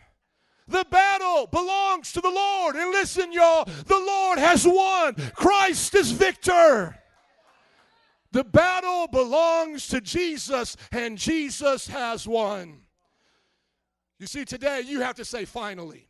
The 0.67 0.85
battle 0.89 1.45
belongs 1.45 2.11
to 2.13 2.21
the 2.21 2.29
Lord. 2.29 2.75
And 2.75 2.89
listen, 2.89 3.31
y'all, 3.31 3.65
the 3.65 3.99
Lord 3.99 4.39
has 4.39 4.65
won. 4.65 5.13
Christ 5.35 5.93
is 5.93 6.11
victor. 6.11 6.97
The 8.31 8.43
battle 8.43 9.07
belongs 9.07 9.87
to 9.87 9.99
Jesus, 9.99 10.77
and 10.91 11.17
Jesus 11.17 11.87
has 11.87 12.27
won. 12.27 12.81
You 14.19 14.27
see, 14.27 14.45
today 14.45 14.81
you 14.85 15.01
have 15.01 15.15
to 15.15 15.25
say 15.25 15.45
finally. 15.45 16.07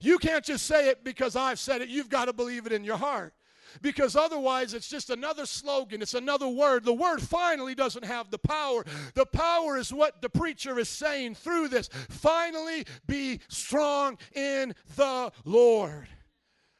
You 0.00 0.18
can't 0.18 0.44
just 0.44 0.66
say 0.66 0.88
it 0.88 1.02
because 1.02 1.34
I've 1.34 1.58
said 1.58 1.80
it. 1.80 1.88
You've 1.88 2.08
got 2.08 2.26
to 2.26 2.32
believe 2.32 2.66
it 2.66 2.72
in 2.72 2.84
your 2.84 2.96
heart. 2.96 3.34
Because 3.82 4.16
otherwise, 4.16 4.72
it's 4.72 4.88
just 4.88 5.10
another 5.10 5.44
slogan, 5.44 6.00
it's 6.00 6.14
another 6.14 6.48
word. 6.48 6.84
The 6.84 6.92
word 6.92 7.20
finally 7.20 7.74
doesn't 7.74 8.04
have 8.04 8.30
the 8.30 8.38
power. 8.38 8.84
The 9.14 9.26
power 9.26 9.76
is 9.76 9.92
what 9.92 10.22
the 10.22 10.30
preacher 10.30 10.78
is 10.78 10.88
saying 10.88 11.34
through 11.34 11.68
this. 11.68 11.88
Finally, 12.08 12.84
be 13.06 13.40
strong 13.48 14.18
in 14.34 14.74
the 14.96 15.32
Lord. 15.44 16.08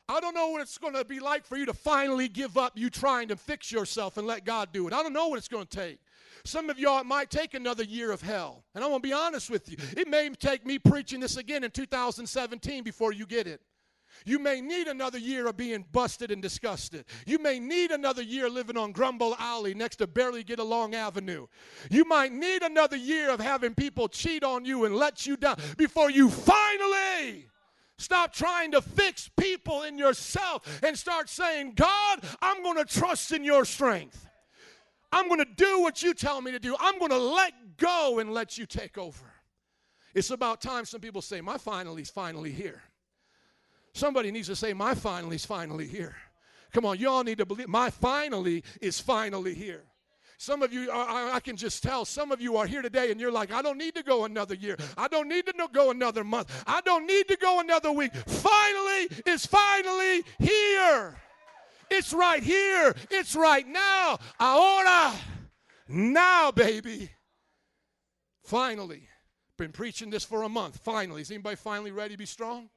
I 0.08 0.20
don't 0.20 0.34
know 0.34 0.48
what 0.48 0.62
it's 0.62 0.78
going 0.78 0.94
to 0.94 1.04
be 1.04 1.20
like 1.20 1.44
for 1.44 1.56
you 1.56 1.66
to 1.66 1.74
finally 1.74 2.28
give 2.28 2.56
up 2.56 2.72
you 2.76 2.88
trying 2.88 3.28
to 3.28 3.36
fix 3.36 3.70
yourself 3.70 4.16
and 4.16 4.26
let 4.26 4.44
God 4.44 4.70
do 4.72 4.86
it. 4.88 4.94
I 4.94 5.02
don't 5.02 5.12
know 5.12 5.28
what 5.28 5.38
it's 5.38 5.48
going 5.48 5.66
to 5.66 5.76
take. 5.76 5.98
Some 6.44 6.70
of 6.70 6.78
y'all, 6.78 7.00
it 7.00 7.06
might 7.06 7.30
take 7.30 7.52
another 7.52 7.82
year 7.82 8.10
of 8.10 8.22
hell. 8.22 8.64
And 8.74 8.82
I'm 8.82 8.90
going 8.90 9.02
to 9.02 9.08
be 9.08 9.12
honest 9.12 9.50
with 9.50 9.70
you. 9.70 9.76
It 9.96 10.08
may 10.08 10.30
take 10.30 10.64
me 10.64 10.78
preaching 10.78 11.20
this 11.20 11.36
again 11.36 11.62
in 11.62 11.70
2017 11.70 12.84
before 12.84 13.12
you 13.12 13.26
get 13.26 13.46
it. 13.46 13.60
You 14.24 14.38
may 14.38 14.62
need 14.62 14.88
another 14.88 15.18
year 15.18 15.46
of 15.46 15.58
being 15.58 15.84
busted 15.92 16.30
and 16.30 16.40
disgusted. 16.40 17.04
You 17.26 17.38
may 17.38 17.60
need 17.60 17.90
another 17.90 18.22
year 18.22 18.48
living 18.48 18.78
on 18.78 18.92
Grumble 18.92 19.36
Alley 19.38 19.74
next 19.74 19.96
to 19.96 20.06
Barely 20.06 20.42
Get 20.42 20.58
Along 20.58 20.94
Avenue. 20.94 21.46
You 21.90 22.04
might 22.06 22.32
need 22.32 22.62
another 22.62 22.96
year 22.96 23.30
of 23.30 23.40
having 23.40 23.74
people 23.74 24.08
cheat 24.08 24.42
on 24.42 24.64
you 24.64 24.86
and 24.86 24.96
let 24.96 25.26
you 25.26 25.36
down 25.36 25.56
before 25.76 26.10
you 26.10 26.30
finally 26.30 27.48
stop 27.98 28.32
trying 28.32 28.72
to 28.72 28.80
fix 28.80 29.30
people 29.38 29.82
in 29.82 29.98
yourself 29.98 30.80
and 30.82 30.96
start 30.96 31.28
saying, 31.28 31.74
God, 31.74 32.20
I'm 32.40 32.62
going 32.62 32.76
to 32.76 32.84
trust 32.84 33.32
in 33.32 33.44
your 33.44 33.64
strength. 33.64 34.26
I'm 35.12 35.28
going 35.28 35.40
to 35.40 35.54
do 35.56 35.80
what 35.80 36.02
you 36.02 36.14
tell 36.14 36.40
me 36.40 36.52
to 36.52 36.58
do. 36.58 36.76
I'm 36.78 36.98
going 36.98 37.10
to 37.10 37.18
let 37.18 37.52
go 37.76 38.18
and 38.18 38.32
let 38.32 38.58
you 38.58 38.66
take 38.66 38.98
over. 38.98 39.24
It's 40.14 40.30
about 40.30 40.60
time 40.60 40.84
some 40.84 41.00
people 41.00 41.22
say, 41.22 41.40
My 41.40 41.58
finally's 41.58 42.10
finally 42.10 42.52
here. 42.52 42.82
Somebody 43.92 44.30
needs 44.30 44.48
to 44.48 44.56
say, 44.56 44.72
My 44.72 44.94
finally's 44.94 45.44
finally 45.44 45.86
here. 45.86 46.16
Come 46.72 46.84
on, 46.84 46.98
you 46.98 47.08
all 47.08 47.24
need 47.24 47.38
to 47.38 47.46
believe, 47.46 47.68
My 47.68 47.90
finally 47.90 48.64
is 48.80 49.00
finally 49.00 49.54
here. 49.54 49.84
Some 50.40 50.62
of 50.62 50.72
you, 50.72 50.88
I, 50.92 51.32
I 51.34 51.40
can 51.40 51.56
just 51.56 51.82
tell, 51.82 52.04
some 52.04 52.30
of 52.30 52.40
you 52.40 52.56
are 52.56 52.66
here 52.66 52.80
today 52.80 53.10
and 53.10 53.20
you're 53.20 53.32
like, 53.32 53.52
I 53.52 53.60
don't 53.60 53.76
need 53.76 53.96
to 53.96 54.04
go 54.04 54.24
another 54.24 54.54
year. 54.54 54.76
I 54.96 55.08
don't 55.08 55.28
need 55.28 55.46
to 55.46 55.68
go 55.72 55.90
another 55.90 56.22
month. 56.22 56.62
I 56.64 56.80
don't 56.82 57.08
need 57.08 57.26
to 57.26 57.36
go 57.36 57.58
another 57.58 57.90
week. 57.90 58.14
Finally 58.14 59.08
is 59.26 59.44
finally 59.44 60.22
here. 60.38 61.16
It's 61.90 62.12
right 62.12 62.42
here. 62.42 62.94
It's 63.10 63.34
right 63.34 63.66
now. 63.66 64.18
Ahora. 64.38 65.12
Now, 65.88 66.52
baby. 66.52 67.10
Finally. 68.44 69.08
Been 69.56 69.72
preaching 69.72 70.08
this 70.08 70.24
for 70.24 70.44
a 70.44 70.48
month. 70.48 70.78
Finally. 70.78 71.22
Is 71.22 71.32
anybody 71.32 71.56
finally 71.56 71.90
ready 71.90 72.14
to 72.14 72.18
be 72.18 72.26
strong? 72.26 72.68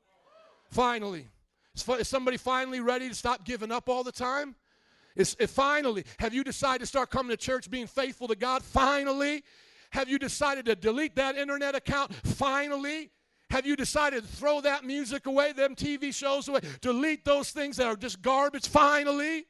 Finally. 0.72 1.28
Is 1.76 2.08
somebody 2.08 2.38
finally 2.38 2.80
ready 2.80 3.08
to 3.08 3.14
stop 3.14 3.46
giving 3.46 3.72
up 3.72 3.88
all 3.88 4.04
the 4.04 4.12
time? 4.12 4.56
Is, 5.16 5.36
if 5.40 5.50
finally, 5.50 6.06
have 6.20 6.34
you 6.34 6.44
decided 6.44 6.80
to 6.80 6.86
start 6.86 7.10
coming 7.10 7.32
to 7.32 7.38
church 7.38 7.70
being 7.70 7.88
faithful 7.88 8.28
to 8.28 8.36
God? 8.36 8.64
Finally. 8.64 9.44
Have 9.92 10.08
you 10.08 10.18
decided 10.18 10.66
to 10.66 10.76
delete 10.76 11.16
that 11.16 11.36
internet 11.38 11.76
account? 11.76 12.16
Finally. 12.16 13.12
Have 13.50 13.66
you 13.66 13.76
decided 13.76 14.24
to 14.24 14.28
throw 14.28 14.62
that 14.62 14.86
music 14.86 15.26
away, 15.26 15.52
them 15.52 15.76
TV 15.76 16.14
shows 16.14 16.48
away, 16.48 16.62
delete 16.80 17.26
those 17.26 17.52
things 17.52 17.76
that 17.78 17.86
are 17.86 17.98
just 17.98 18.22
garbage? 18.22 18.70
Finally. 18.70 19.46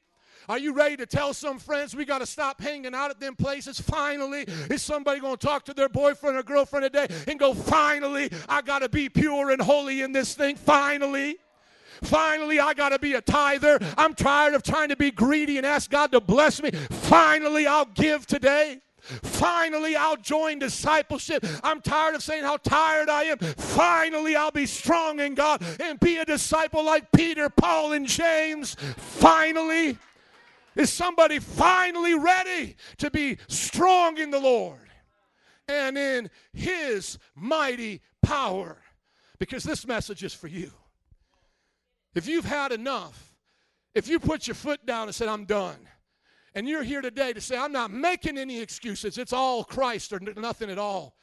Are 0.49 0.57
you 0.57 0.73
ready 0.73 0.97
to 0.97 1.05
tell 1.05 1.35
some 1.35 1.59
friends 1.59 1.95
we 1.95 2.03
got 2.03 2.17
to 2.17 2.25
stop 2.25 2.59
hanging 2.59 2.95
out 2.95 3.11
at 3.11 3.19
them 3.19 3.35
places? 3.35 3.79
Finally, 3.79 4.45
is 4.71 4.81
somebody 4.81 5.19
going 5.19 5.37
to 5.37 5.47
talk 5.47 5.65
to 5.65 5.73
their 5.73 5.87
boyfriend 5.87 6.35
or 6.35 6.41
girlfriend 6.41 6.83
today 6.83 7.07
and 7.27 7.39
go, 7.39 7.53
finally, 7.53 8.29
I 8.49 8.63
got 8.63 8.79
to 8.79 8.89
be 8.89 9.07
pure 9.07 9.51
and 9.51 9.61
holy 9.61 10.01
in 10.01 10.11
this 10.11 10.33
thing? 10.33 10.55
Finally. 10.55 11.37
Finally, 12.03 12.59
I 12.59 12.73
got 12.73 12.89
to 12.89 12.99
be 12.99 13.13
a 13.13 13.21
tither. 13.21 13.79
I'm 13.97 14.13
tired 14.13 14.53
of 14.53 14.63
trying 14.63 14.89
to 14.89 14.95
be 14.95 15.11
greedy 15.11 15.57
and 15.57 15.65
ask 15.65 15.89
God 15.89 16.11
to 16.11 16.19
bless 16.19 16.61
me. 16.61 16.71
Finally, 16.71 17.67
I'll 17.67 17.85
give 17.85 18.25
today. 18.25 18.81
Finally, 19.01 19.95
I'll 19.95 20.17
join 20.17 20.59
discipleship. 20.59 21.45
I'm 21.63 21.81
tired 21.81 22.15
of 22.15 22.23
saying 22.23 22.43
how 22.43 22.57
tired 22.57 23.09
I 23.09 23.23
am. 23.23 23.37
Finally, 23.39 24.35
I'll 24.35 24.51
be 24.51 24.65
strong 24.65 25.19
in 25.19 25.33
God 25.33 25.63
and 25.79 25.99
be 25.99 26.17
a 26.17 26.25
disciple 26.25 26.83
like 26.83 27.11
Peter, 27.11 27.49
Paul, 27.49 27.93
and 27.93 28.05
James. 28.05 28.75
Finally, 28.97 29.97
is 30.75 30.91
somebody 30.91 31.39
finally 31.39 32.13
ready 32.13 32.75
to 32.97 33.09
be 33.11 33.37
strong 33.47 34.17
in 34.17 34.31
the 34.31 34.39
Lord 34.39 34.89
and 35.67 35.97
in 35.97 36.29
His 36.53 37.17
mighty 37.35 38.01
power? 38.21 38.77
Because 39.39 39.63
this 39.63 39.87
message 39.87 40.23
is 40.23 40.33
for 40.33 40.47
you. 40.47 40.71
If 42.13 42.27
you've 42.27 42.45
had 42.45 42.71
enough, 42.71 43.33
if 43.93 44.07
you 44.07 44.19
put 44.19 44.47
your 44.47 44.55
foot 44.55 44.85
down 44.85 45.07
and 45.07 45.15
said, 45.15 45.27
I'm 45.27 45.45
done, 45.45 45.87
and 46.53 46.67
you're 46.67 46.83
here 46.83 47.01
today 47.01 47.33
to 47.33 47.41
say, 47.41 47.57
I'm 47.57 47.71
not 47.71 47.91
making 47.91 48.37
any 48.37 48.59
excuses, 48.59 49.17
it's 49.17 49.33
all 49.33 49.63
Christ 49.63 50.11
or 50.11 50.19
nothing 50.19 50.69
at 50.69 50.77
all, 50.77 51.15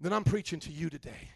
then 0.00 0.12
I'm 0.12 0.24
preaching 0.24 0.60
to 0.60 0.72
you 0.72 0.90
today. 0.90 1.30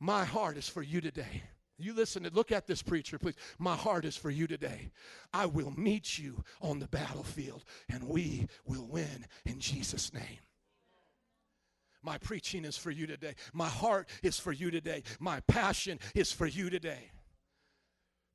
My 0.00 0.24
heart 0.24 0.56
is 0.56 0.68
for 0.68 0.82
you 0.82 1.00
today. 1.00 1.42
You 1.78 1.94
listen 1.94 2.24
and 2.24 2.34
look 2.34 2.52
at 2.52 2.66
this 2.66 2.82
preacher, 2.82 3.18
please. 3.18 3.36
My 3.58 3.76
heart 3.76 4.04
is 4.04 4.16
for 4.16 4.30
you 4.30 4.46
today. 4.46 4.90
I 5.32 5.46
will 5.46 5.72
meet 5.76 6.18
you 6.18 6.42
on 6.60 6.78
the 6.78 6.88
battlefield, 6.88 7.64
and 7.88 8.04
we 8.04 8.46
will 8.64 8.86
win 8.86 9.26
in 9.44 9.60
Jesus' 9.60 10.12
name. 10.12 10.40
My 12.02 12.18
preaching 12.18 12.64
is 12.64 12.78
for 12.78 12.90
you 12.90 13.06
today. 13.06 13.34
My 13.52 13.68
heart 13.68 14.08
is 14.22 14.38
for 14.38 14.52
you 14.52 14.70
today. 14.70 15.02
My 15.18 15.40
passion 15.40 15.98
is 16.14 16.32
for 16.32 16.46
you 16.46 16.70
today. 16.70 17.10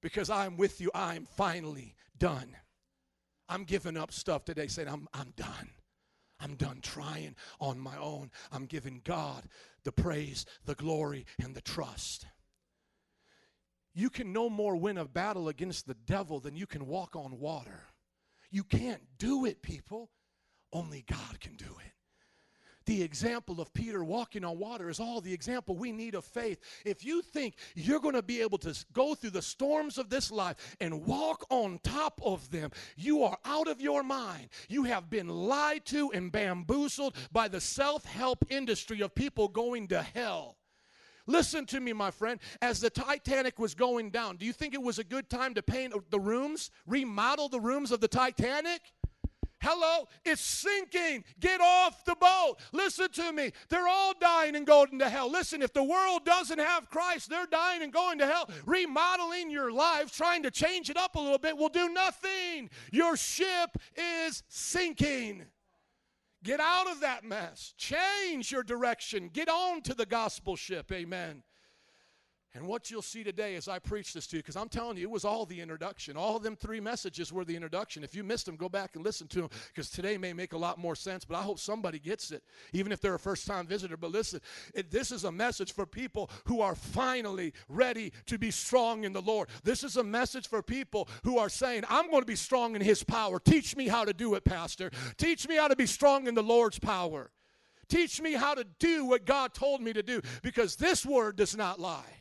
Because 0.02 0.30
I'm 0.30 0.58
with 0.58 0.82
you, 0.82 0.92
I'm 0.94 1.26
finally 1.26 1.96
done. 2.18 2.56
I'm 3.48 3.64
giving 3.66 3.98
up 3.98 4.12
stuff 4.12 4.46
today 4.46 4.68
saying, 4.68 4.88
I'm, 4.88 5.08
I'm 5.14 5.34
done. 5.36 5.70
I'm 6.40 6.56
done 6.56 6.80
trying 6.82 7.36
on 7.60 7.80
my 7.80 7.98
own. 7.98 8.32
I'm 8.52 8.66
giving 8.66 9.02
God 9.04 9.44
the 9.84 9.92
praise, 9.92 10.46
the 10.66 10.76
glory, 10.76 11.26
and 11.42 11.54
the 11.54 11.62
trust. 11.62 12.26
You 13.94 14.10
can 14.10 14.32
no 14.32 14.50
more 14.50 14.76
win 14.76 14.98
a 14.98 15.06
battle 15.06 15.50
against 15.50 15.86
the 15.86 15.94
devil 15.94 16.40
than 16.40 16.56
you 16.56 16.66
can 16.66 16.88
walk 16.88 17.16
on 17.16 17.40
water. 17.40 17.84
You 18.50 18.64
can't 18.64 19.02
do 19.18 19.46
it, 19.46 19.62
people. 19.62 20.10
Only 20.74 21.04
God 21.10 21.40
can 21.40 21.56
do 21.56 21.66
it. 21.66 21.92
The 22.92 23.04
example 23.04 23.62
of 23.62 23.74
Peter 23.74 24.04
walking 24.04 24.44
on 24.44 24.60
water 24.60 24.90
is 24.90 25.00
all 25.00 25.22
the 25.22 25.34
example 25.34 25.78
we 25.78 25.94
need 25.94 26.14
of 26.14 26.26
faith. 26.26 26.60
If 26.84 27.06
you 27.06 27.22
think 27.22 27.56
you're 27.74 28.02
going 28.02 28.16
to 28.16 28.22
be 28.22 28.42
able 28.42 28.58
to 28.58 28.78
go 28.92 29.16
through 29.16 29.30
the 29.30 29.42
storms 29.42 29.98
of 29.98 30.10
this 30.10 30.30
life 30.30 30.76
and 30.82 31.06
walk 31.06 31.46
on 31.50 31.80
top 31.84 32.20
of 32.22 32.52
them, 32.52 32.70
you 32.98 33.24
are 33.24 33.38
out 33.46 33.70
of 33.70 33.80
your 33.80 34.04
mind. 34.04 34.50
You 34.68 34.84
have 34.84 35.10
been 35.10 35.30
lied 35.30 35.86
to 35.86 36.12
and 36.12 36.34
bamboozled 36.34 37.16
by 37.32 37.48
the 37.48 37.62
self 37.62 38.04
help 38.04 38.44
industry 38.50 39.00
of 39.00 39.16
people 39.16 39.48
going 39.48 39.88
to 39.88 40.02
hell. 40.02 40.58
Listen 41.28 41.66
to 41.68 41.80
me, 41.80 41.94
my 41.94 42.12
friend. 42.12 42.42
As 42.62 42.82
the 42.82 42.90
Titanic 42.90 43.58
was 43.58 43.74
going 43.74 44.10
down, 44.10 44.36
do 44.36 44.46
you 44.46 44.52
think 44.52 44.74
it 44.74 44.84
was 44.84 45.00
a 45.00 45.06
good 45.06 45.30
time 45.30 45.54
to 45.54 45.64
paint 45.64 45.94
the 46.12 46.20
rooms, 46.20 46.72
remodel 46.86 47.48
the 47.48 47.62
rooms 47.62 47.94
of 47.94 48.02
the 48.02 48.10
Titanic? 48.10 48.82
Hello, 49.62 50.08
it's 50.26 50.42
sinking. 50.42 51.24
Get 51.40 51.62
off 51.62 52.04
the 52.04 52.16
boat. 52.16 52.56
Listen 52.72 53.10
to 53.12 53.32
me. 53.32 53.52
They're 53.70 53.88
all 53.88 54.14
dying 54.20 54.56
and 54.56 54.66
going 54.66 54.98
to 54.98 55.08
hell. 55.08 55.32
Listen, 55.32 55.62
if 55.62 55.72
the 55.72 55.84
world 55.84 56.26
doesn't 56.26 56.60
have 56.60 56.90
Christ, 56.90 57.30
they're 57.30 57.46
dying 57.46 57.84
and 57.84 57.94
going 57.94 58.18
to 58.20 58.26
hell. 58.26 58.50
Remodeling 58.66 59.52
your 59.52 59.72
life, 59.72 60.12
trying 60.12 60.42
to 60.44 60.52
change 60.52 60.90
it 60.90 60.98
up 60.98 61.16
a 61.16 61.20
little 61.20 61.38
bit, 61.38 61.56
will 61.56 61.70
do 61.70 61.90
nothing. 61.90 62.72
Your 62.92 63.16
ship 63.16 63.78
is 63.96 64.42
sinking. 64.48 65.46
Get 66.44 66.60
out 66.60 66.88
of 66.90 67.02
that 67.02 67.24
mess. 67.24 67.76
Change 67.78 68.52
your 68.52 68.64
direction. 68.64 69.30
Get 69.32 69.48
on 69.48 69.82
to 69.84 69.94
the 69.94 70.08
gospel 70.08 70.56
ship. 70.56 70.92
Amen. 70.92 71.44
And 72.54 72.68
what 72.68 72.92
you'll 72.92 73.02
see 73.02 73.24
today 73.24 73.56
as 73.56 73.70
I 73.70 73.80
preach 73.80 74.14
this 74.14 74.28
to 74.28 74.36
you, 74.36 74.42
because 74.42 74.58
I'm 74.58 74.68
telling 74.68 74.98
you, 74.98 75.04
it 75.04 75.10
was 75.10 75.24
all 75.24 75.46
the 75.46 75.62
introduction. 75.62 76.18
All 76.18 76.36
of 76.36 76.44
them 76.44 76.58
three 76.58 76.82
messages 76.82 77.32
were 77.32 77.46
the 77.46 77.56
introduction. 77.56 78.04
If 78.04 78.14
you 78.14 78.26
missed 78.26 78.46
them, 78.46 78.58
go 78.58 78.68
back 78.68 78.96
and 78.96 79.06
listen 79.06 79.28
to 79.30 79.42
them, 79.42 79.50
because 79.70 79.90
today 79.90 80.18
may 80.18 80.34
make 80.34 80.52
a 80.52 80.58
lot 80.58 80.78
more 80.78 80.94
sense, 80.94 81.24
but 81.24 81.38
I 81.38 81.44
hope 81.44 81.60
somebody 81.60 81.98
gets 81.98 82.30
it, 82.32 82.44
even 82.74 82.92
if 82.92 83.00
they're 83.00 83.16
a 83.16 83.20
first 83.20 83.48
time 83.48 83.68
visitor. 83.68 83.96
But 83.96 84.12
listen, 84.12 84.42
it, 84.76 84.92
this 84.92 85.14
is 85.14 85.24
a 85.24 85.32
message 85.32 85.72
for 85.72 85.86
people 85.86 86.30
who 86.44 86.60
are 86.60 86.76
finally 86.76 87.54
ready 87.70 88.12
to 88.26 88.38
be 88.38 88.52
strong 88.52 89.06
in 89.06 89.14
the 89.14 89.22
Lord. 89.22 89.48
This 89.64 89.86
is 89.86 89.96
a 89.96 90.04
message 90.04 90.50
for 90.50 90.62
people 90.62 91.08
who 91.24 91.38
are 91.38 91.48
saying, 91.48 91.86
I'm 91.88 92.10
going 92.10 92.22
to 92.22 92.28
be 92.28 92.36
strong 92.36 92.76
in 92.76 92.82
His 92.82 93.02
power. 93.02 93.40
Teach 93.40 93.78
me 93.78 93.88
how 93.88 94.04
to 94.04 94.12
do 94.12 94.36
it, 94.36 94.44
Pastor. 94.44 94.92
Teach 95.16 95.48
me 95.48 95.56
how 95.56 95.70
to 95.70 95.76
be 95.78 95.86
strong 95.86 96.28
in 96.28 96.36
the 96.36 96.44
Lord's 96.44 96.80
power. 96.80 97.32
Teach 97.88 98.22
me 98.22 98.34
how 98.34 98.56
to 98.56 98.66
do 98.78 99.06
what 99.06 99.26
God 99.26 99.54
told 99.54 99.82
me 99.82 99.94
to 99.94 100.04
do, 100.04 100.22
because 100.44 100.76
this 100.76 101.06
word 101.06 101.38
does 101.38 101.56
not 101.56 101.80
lie. 101.80 102.18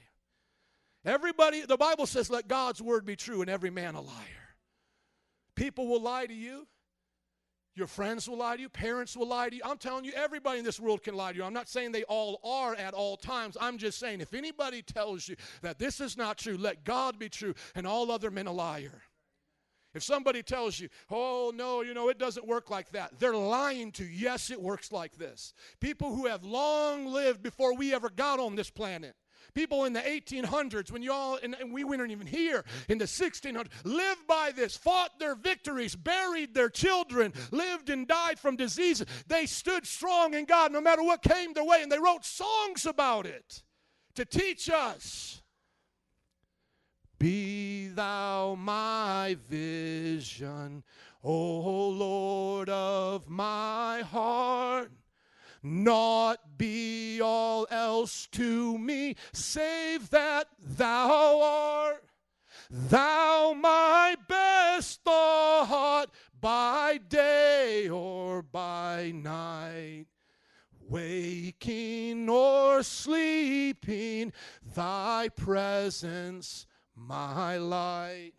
Everybody, 1.05 1.63
the 1.63 1.77
Bible 1.77 2.07
says, 2.07 2.29
let 2.29 2.47
God's 2.47 2.83
word 2.83 3.07
be 3.07 3.17
true 3.17 3.41
and 3.41 3.49
every 3.51 3.71
man 3.71 3.95
a 3.95 4.01
liar. 4.01 4.15
People 5.55 5.89
will 5.89 6.03
lie 6.03 6.27
to 6.27 6.35
you. 6.35 6.67
Your 7.75 7.87
friends 7.87 8.29
will 8.29 8.39
lie 8.39 8.57
to 8.57 8.63
you. 8.63 8.69
Parents 8.69 9.17
will 9.17 9.29
lie 9.29 9.49
to 9.49 9.57
you. 9.57 9.63
I'm 9.65 9.79
telling 9.79 10.05
you, 10.05 10.13
everybody 10.15 10.59
in 10.59 10.65
this 10.65 10.81
world 10.81 11.03
can 11.03 11.15
lie 11.15 11.33
to 11.33 11.39
you. 11.39 11.45
I'm 11.45 11.55
not 11.55 11.69
saying 11.69 11.93
they 11.93 12.03
all 12.05 12.41
are 12.45 12.75
at 12.75 12.93
all 12.93 13.17
times. 13.17 13.57
I'm 13.59 13.79
just 13.79 13.99
saying, 13.99 14.21
if 14.21 14.35
anybody 14.35 14.83
tells 14.83 15.29
you 15.29 15.37
that 15.63 15.79
this 15.79 16.01
is 16.01 16.17
not 16.17 16.37
true, 16.37 16.59
let 16.59 16.85
God 16.85 17.19
be 17.19 17.29
true 17.29 17.55
and 17.75 17.87
all 17.87 18.11
other 18.11 18.31
men 18.31 18.49
a 18.49 18.53
liar. 18.53 19.03
If 19.95 20.03
somebody 20.03 20.43
tells 20.43 20.79
you, 20.79 20.89
oh, 21.11 21.53
no, 21.55 21.81
you 21.83 21.95
know, 21.95 22.09
it 22.11 22.19
doesn't 22.19 22.47
work 22.47 22.71
like 22.71 22.91
that, 22.93 23.19
they're 23.19 23.35
lying 23.35 23.93
to 23.93 24.05
you. 24.05 24.11
Yes, 24.11 24.51
it 24.51 24.61
works 24.61 24.93
like 24.93 25.17
this. 25.17 25.55
People 25.81 26.15
who 26.15 26.27
have 26.27 26.45
long 26.45 27.07
lived 27.07 27.43
before 27.43 27.75
we 27.75 27.95
ever 27.95 28.11
got 28.11 28.39
on 28.39 28.55
this 28.55 28.71
planet, 28.71 29.15
People 29.55 29.85
in 29.85 29.93
the 29.93 30.01
1800s, 30.01 30.91
when 30.91 31.03
y'all, 31.03 31.39
and, 31.43 31.57
and 31.61 31.73
we 31.73 31.85
weren't 31.85 32.11
even 32.11 32.27
here, 32.27 32.65
in 32.89 32.99
the 32.99 33.05
1600s, 33.05 33.69
lived 33.85 34.27
by 34.27 34.53
this, 34.55 34.77
fought 34.77 35.19
their 35.19 35.35
victories, 35.35 35.95
buried 35.95 36.55
their 36.55 36.69
children, 36.69 37.33
lived 37.51 37.91
and 37.91 38.07
died 38.07 38.39
from 38.39 38.57
diseases. 38.57 39.07
They 39.27 39.47
stood 39.47 39.87
strong 39.87 40.35
in 40.35 40.45
God 40.45 40.73
no 40.73 40.81
matter 40.81 41.03
what 41.03 41.23
came 41.23 41.53
their 41.53 41.65
way, 41.65 41.83
and 41.83 41.91
they 41.91 41.99
wrote 41.99 42.25
songs 42.25 42.87
about 42.87 43.27
it 43.27 43.63
to 44.15 44.25
teach 44.25 44.69
us. 44.71 45.43
Be 47.19 47.89
thou 47.89 48.55
my 48.55 49.37
vision, 49.49 50.83
O 51.23 51.89
Lord 51.91 52.71
of 52.71 53.29
my 53.29 54.01
heart. 54.01 54.91
Not 55.63 56.57
be 56.57 57.21
all 57.21 57.67
else 57.71 58.27
to 58.33 58.79
me, 58.79 59.17
save 59.33 60.11
that 60.11 60.49
thou 60.59 61.41
art. 61.41 62.05
Thou 62.71 63.53
my 63.55 64.17
best 64.29 65.03
thought 65.05 66.11
by 66.41 66.99
day 67.09 67.89
or 67.89 68.43
by 68.43 69.13
night. 69.15 70.07
Waking 70.81 72.29
or 72.29 72.83
sleeping, 72.83 74.33
thy 74.75 75.29
presence 75.29 76.67
my 76.97 77.59
light. 77.59 78.33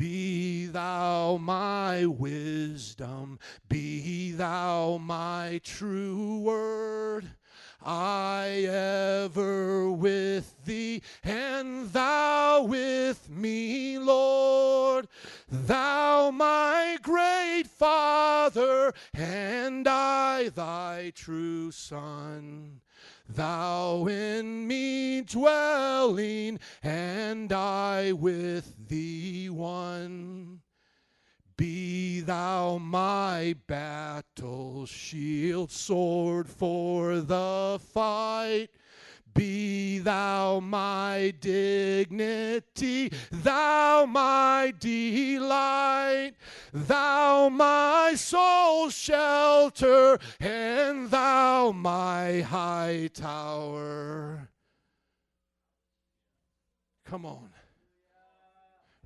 Be 0.00 0.64
thou 0.64 1.36
my 1.36 2.06
wisdom, 2.06 3.38
be 3.68 4.32
thou 4.32 4.96
my 4.96 5.60
true 5.62 6.38
word. 6.38 7.32
I 7.84 8.64
ever 8.66 9.92
with 9.92 10.54
thee, 10.64 11.02
and 11.22 11.92
thou 11.92 12.62
with 12.62 13.28
me, 13.28 13.98
Lord. 13.98 15.06
Thou 15.50 16.30
my 16.30 16.96
great 17.02 17.64
Father, 17.66 18.94
and 19.12 19.86
I 19.86 20.48
thy 20.48 21.12
true 21.14 21.72
Son. 21.72 22.80
Thou 23.34 24.06
in 24.06 24.66
me 24.66 25.20
dwelling, 25.20 26.58
and 26.82 27.52
I 27.52 28.12
with 28.12 28.88
thee 28.88 29.48
one. 29.48 30.62
Be 31.56 32.20
thou 32.20 32.78
my 32.78 33.54
battle 33.66 34.84
shield, 34.86 35.70
sword 35.70 36.48
for 36.48 37.20
the 37.20 37.80
fight. 37.92 38.70
Be 39.34 39.98
thou 39.98 40.60
my 40.60 41.34
dignity, 41.40 43.12
thou 43.30 44.06
my 44.06 44.72
delight, 44.78 46.32
thou 46.72 47.48
my 47.48 48.14
soul's 48.16 48.94
shelter, 48.94 50.18
and 50.40 51.10
thou 51.10 51.72
my 51.72 52.40
high 52.40 53.10
tower. 53.12 54.48
Come 57.04 57.26
on. 57.26 57.50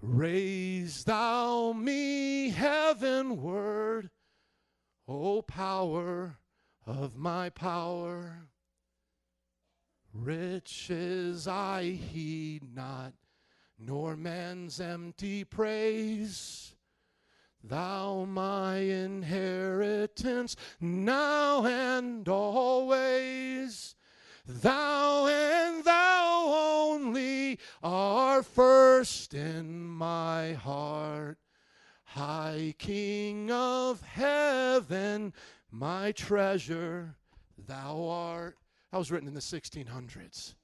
Raise 0.01 1.05
thou 1.05 1.73
me 1.73 2.51
heavenward, 2.51 4.11
O 5.09 5.41
power 5.41 6.39
of 6.87 7.17
my 7.17 7.49
power. 7.49 8.49
Riches 10.15 11.49
I 11.49 11.83
heed 11.83 12.63
not, 12.73 13.15
nor 13.79 14.17
man's 14.17 14.81
empty 14.81 15.43
praise. 15.43 16.77
Thou 17.65 18.25
my 18.25 18.77
inheritance, 18.77 20.55
now 20.81 21.67
and 21.67 22.29
always. 22.29 23.97
Thou 24.47 25.27
and 25.27 25.83
thou 25.83 26.45
only 26.47 27.59
are 27.83 28.45
first 28.45 29.35
in 29.35 29.85
my 29.85 30.53
heart. 30.53 31.39
High 32.05 32.75
King 32.79 33.51
of 33.51 34.01
heaven, 34.03 35.33
my 35.73 36.13
treasure, 36.13 37.17
thou 37.59 38.07
art. 38.07 38.59
That 38.95 38.99
was 38.99 39.11
written 39.11 39.27
in 39.27 39.35
the 39.35 39.41
1600s. 39.41 40.55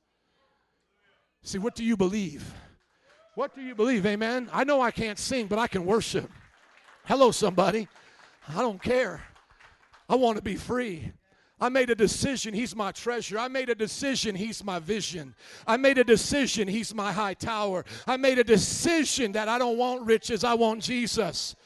See, 1.42 1.58
what 1.58 1.74
do 1.74 1.82
you 1.82 1.96
believe? 1.96 2.54
What 3.34 3.56
do 3.56 3.60
you 3.60 3.74
believe? 3.74 4.06
Amen. 4.06 4.48
I 4.52 4.62
know 4.62 4.80
I 4.80 4.92
can't 4.92 5.18
sing, 5.18 5.48
but 5.48 5.58
I 5.58 5.66
can 5.66 5.84
worship. 5.84 6.30
Hello, 7.06 7.32
somebody. 7.32 7.88
I 8.48 8.60
don't 8.60 8.80
care. 8.80 9.20
I 10.08 10.14
want 10.14 10.36
to 10.36 10.44
be 10.44 10.54
free. 10.54 11.10
I 11.60 11.70
made 11.70 11.90
a 11.90 11.96
decision, 11.96 12.54
he's 12.54 12.76
my 12.76 12.92
treasure. 12.92 13.36
I 13.36 13.48
made 13.48 13.68
a 13.68 13.74
decision, 13.74 14.36
he's 14.36 14.62
my 14.62 14.78
vision. 14.78 15.34
I 15.66 15.76
made 15.76 15.98
a 15.98 16.04
decision, 16.04 16.68
he's 16.68 16.94
my 16.94 17.10
high 17.10 17.34
tower. 17.34 17.84
I 18.06 18.16
made 18.16 18.38
a 18.38 18.44
decision 18.44 19.32
that 19.32 19.48
I 19.48 19.58
don't 19.58 19.76
want 19.76 20.06
riches, 20.06 20.44
I 20.44 20.54
want 20.54 20.84
Jesus. 20.84 21.56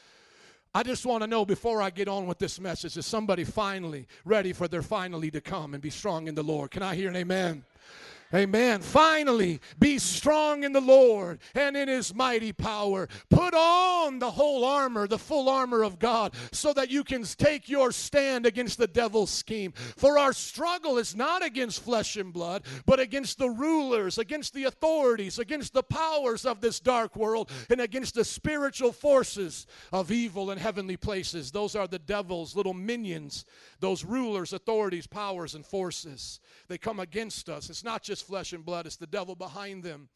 I 0.75 0.83
just 0.83 1.05
want 1.05 1.23
to 1.23 1.27
know 1.27 1.45
before 1.45 1.81
I 1.81 1.89
get 1.89 2.09
on 2.09 2.27
with 2.27 2.37
this 2.37 2.59
message 2.59 2.97
is 2.97 3.05
somebody 3.05 3.45
finally 3.45 4.07
ready 4.25 4.51
for 4.51 4.67
their 4.67 4.81
finally 4.81 5.31
to 5.31 5.39
come 5.39 5.73
and 5.73 5.81
be 5.81 5.89
strong 5.89 6.27
in 6.27 6.35
the 6.35 6.43
Lord? 6.43 6.71
Can 6.71 6.83
I 6.83 6.95
hear 6.95 7.07
an 7.07 7.15
amen? 7.15 7.63
Amen. 8.33 8.81
Finally, 8.81 9.61
be 9.77 9.99
strong 9.99 10.63
in 10.63 10.73
the 10.73 10.81
Lord 10.81 11.39
and 11.53 11.77
in 11.77 11.87
his 11.87 12.13
mighty 12.13 12.51
power. 12.51 13.07
Put 13.29 13.53
on 13.53 14.17
the 14.17 14.31
whole 14.31 14.65
armor, 14.65 15.07
the 15.07 15.19
full 15.19 15.47
armor 15.47 15.83
of 15.83 15.99
God, 15.99 16.33
so 16.51 16.73
that 16.73 16.89
you 16.89 17.03
can 17.03 17.23
take 17.23 17.69
your 17.69 17.91
stand 17.91 18.47
against 18.47 18.79
the 18.79 18.87
devil's 18.87 19.29
scheme. 19.29 19.73
For 19.73 20.17
our 20.17 20.33
struggle 20.33 20.97
is 20.97 21.15
not 21.15 21.45
against 21.45 21.83
flesh 21.83 22.15
and 22.17 22.33
blood, 22.33 22.63
but 22.85 22.99
against 22.99 23.37
the 23.37 23.49
rulers, 23.49 24.17
against 24.17 24.55
the 24.55 24.63
authorities, 24.63 25.37
against 25.37 25.73
the 25.73 25.83
powers 25.83 26.45
of 26.45 26.61
this 26.61 26.79
dark 26.79 27.15
world, 27.15 27.51
and 27.69 27.79
against 27.79 28.15
the 28.15 28.25
spiritual 28.25 28.91
forces 28.91 29.67
of 29.93 30.11
evil 30.11 30.49
in 30.49 30.57
heavenly 30.57 30.97
places. 30.97 31.51
Those 31.51 31.75
are 31.75 31.87
the 31.87 31.99
devil's 31.99 32.55
little 32.55 32.73
minions, 32.73 33.45
those 33.79 34.03
rulers, 34.03 34.51
authorities, 34.51 35.05
powers, 35.05 35.53
and 35.53 35.65
forces. 35.65 36.39
They 36.67 36.79
come 36.79 36.99
against 36.99 37.49
us. 37.49 37.69
It's 37.69 37.83
not 37.83 38.01
just 38.01 38.14
flesh 38.21 38.53
and 38.53 38.65
blood, 38.65 38.85
it's 38.85 38.95
the 38.95 39.07
devil 39.07 39.35
behind 39.35 39.83
them. 39.83 40.09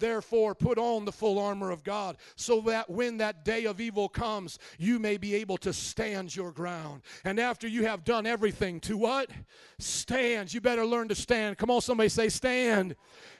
Therefore, 0.00 0.54
put 0.54 0.78
on 0.78 1.04
the 1.04 1.12
full 1.12 1.38
armor 1.38 1.70
of 1.70 1.84
God 1.84 2.16
so 2.34 2.60
that 2.62 2.90
when 2.90 3.18
that 3.18 3.44
day 3.44 3.66
of 3.66 3.80
evil 3.80 4.08
comes, 4.08 4.58
you 4.78 4.98
may 4.98 5.16
be 5.16 5.34
able 5.36 5.58
to 5.58 5.72
stand 5.72 6.34
your 6.34 6.50
ground. 6.50 7.02
And 7.24 7.38
after 7.38 7.68
you 7.68 7.84
have 7.84 8.04
done 8.04 8.26
everything, 8.26 8.80
to 8.80 8.96
what? 8.96 9.30
Stand. 9.78 10.52
You 10.52 10.60
better 10.60 10.84
learn 10.84 11.08
to 11.08 11.14
stand. 11.14 11.58
Come 11.58 11.70
on, 11.70 11.80
somebody 11.80 12.08
say, 12.08 12.28
stand. 12.28 12.96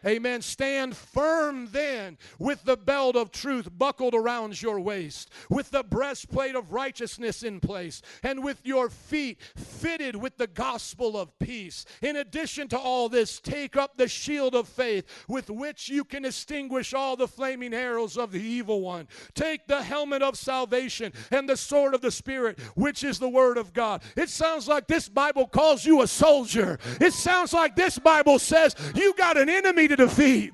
Amen. 0.07 0.41
Stand 0.41 0.97
firm 0.97 1.69
then 1.73 2.17
with 2.39 2.65
the 2.65 2.77
belt 2.77 3.17
of 3.17 3.31
truth 3.31 3.69
buckled 3.77 4.15
around 4.15 4.61
your 4.61 4.81
waist, 4.81 5.31
with 5.49 5.71
the 5.71 5.83
breastplate 5.83 6.55
of 6.55 6.73
righteousness 6.73 7.43
in 7.43 7.61
place, 7.61 8.01
and 8.23 8.43
with 8.43 8.61
your 8.65 8.89
feet 8.89 9.41
fitted 9.57 10.17
with 10.17 10.37
the 10.37 10.47
gospel 10.47 11.19
of 11.19 11.39
peace. 11.39 11.85
In 12.03 12.16
addition 12.16 12.69
to 12.69 12.78
all 12.78 13.09
this, 13.09 13.41
take 13.41 13.77
up 13.77 13.97
the 13.97 14.09
shield 14.09 14.55
of 14.55 14.69
faith 14.69 15.07
with 15.28 15.51
which 15.51 15.89
you 15.89 16.05
can 16.05 16.24
extinguish 16.51 16.93
all 16.93 17.14
the 17.14 17.28
flaming 17.28 17.72
arrows 17.72 18.16
of 18.16 18.32
the 18.32 18.40
evil 18.40 18.81
one. 18.81 19.06
Take 19.35 19.68
the 19.68 19.85
helmet 19.85 20.20
of 20.20 20.36
salvation 20.36 21.12
and 21.31 21.48
the 21.48 21.56
sword 21.56 21.94
of 21.94 22.01
the 22.01 22.10
Spirit, 22.10 22.59
which 22.74 23.05
is 23.05 23.20
the 23.20 23.28
word 23.28 23.56
of 23.56 23.72
God. 23.72 24.02
It 24.16 24.28
sounds 24.28 24.66
like 24.66 24.89
this 24.89 25.09
Bible 25.09 25.47
calls 25.47 25.86
you 25.86 26.02
a 26.02 26.09
soldier. 26.09 26.81
It 27.01 27.12
sounds 27.12 27.52
like 27.52 27.77
this 27.77 28.01
Bible 28.01 28.40
says 28.40 28.74
you 28.97 29.14
got 29.14 29.39
an 29.39 29.48
enemy 29.48 29.86
to 29.86 29.94
defeat. 29.94 30.51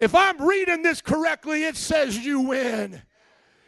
If 0.00 0.14
I'm 0.14 0.40
reading 0.40 0.80
this 0.80 1.02
correctly, 1.02 1.64
it 1.64 1.76
says 1.76 2.16
you 2.16 2.40
win. 2.40 3.02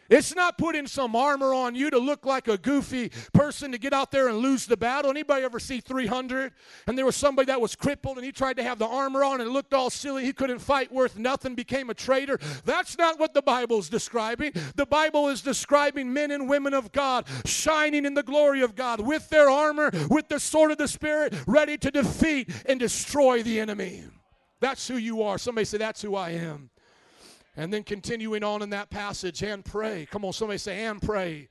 It's 0.09 0.35
not 0.35 0.57
putting 0.57 0.87
some 0.87 1.15
armor 1.15 1.53
on 1.53 1.75
you 1.75 1.89
to 1.89 1.97
look 1.97 2.25
like 2.25 2.47
a 2.47 2.57
goofy 2.57 3.11
person 3.33 3.71
to 3.71 3.77
get 3.77 3.93
out 3.93 4.11
there 4.11 4.27
and 4.27 4.37
lose 4.37 4.65
the 4.65 4.77
battle. 4.77 5.09
Anybody 5.09 5.43
ever 5.43 5.59
see 5.59 5.79
300? 5.79 6.51
And 6.87 6.97
there 6.97 7.05
was 7.05 7.15
somebody 7.15 7.47
that 7.47 7.61
was 7.61 7.75
crippled 7.75 8.17
and 8.17 8.25
he 8.25 8.31
tried 8.31 8.57
to 8.57 8.63
have 8.63 8.79
the 8.79 8.87
armor 8.87 9.23
on 9.23 9.41
and 9.41 9.49
looked 9.51 9.73
all 9.73 9.89
silly. 9.89 10.25
He 10.25 10.33
couldn't 10.33 10.59
fight 10.59 10.91
worth 10.91 11.17
nothing, 11.17 11.55
became 11.55 11.89
a 11.89 11.93
traitor. 11.93 12.39
That's 12.65 12.97
not 12.97 13.19
what 13.19 13.33
the 13.33 13.41
Bible's 13.41 13.89
describing. 13.89 14.53
The 14.75 14.85
Bible 14.85 15.29
is 15.29 15.41
describing 15.41 16.11
men 16.11 16.31
and 16.31 16.49
women 16.49 16.73
of 16.73 16.91
God 16.91 17.25
shining 17.45 18.05
in 18.05 18.13
the 18.13 18.23
glory 18.23 18.61
of 18.61 18.75
God 18.75 18.99
with 18.99 19.29
their 19.29 19.49
armor, 19.49 19.91
with 20.09 20.27
the 20.27 20.39
sword 20.39 20.71
of 20.71 20.77
the 20.77 20.87
Spirit, 20.87 21.33
ready 21.47 21.77
to 21.77 21.91
defeat 21.91 22.49
and 22.65 22.79
destroy 22.79 23.43
the 23.43 23.59
enemy. 23.59 24.03
That's 24.59 24.87
who 24.87 24.97
you 24.97 25.23
are. 25.23 25.37
Somebody 25.37 25.65
say, 25.65 25.77
That's 25.77 26.01
who 26.01 26.15
I 26.15 26.31
am. 26.31 26.69
And 27.55 27.71
then 27.71 27.83
continuing 27.83 28.43
on 28.43 28.61
in 28.61 28.71
that 28.71 28.89
passage, 28.89 29.43
and 29.43 29.63
pray. 29.63 30.07
Come 30.09 30.25
on, 30.25 30.33
somebody 30.33 30.57
say, 30.57 30.85
and 30.85 31.01
pray. 31.01 31.49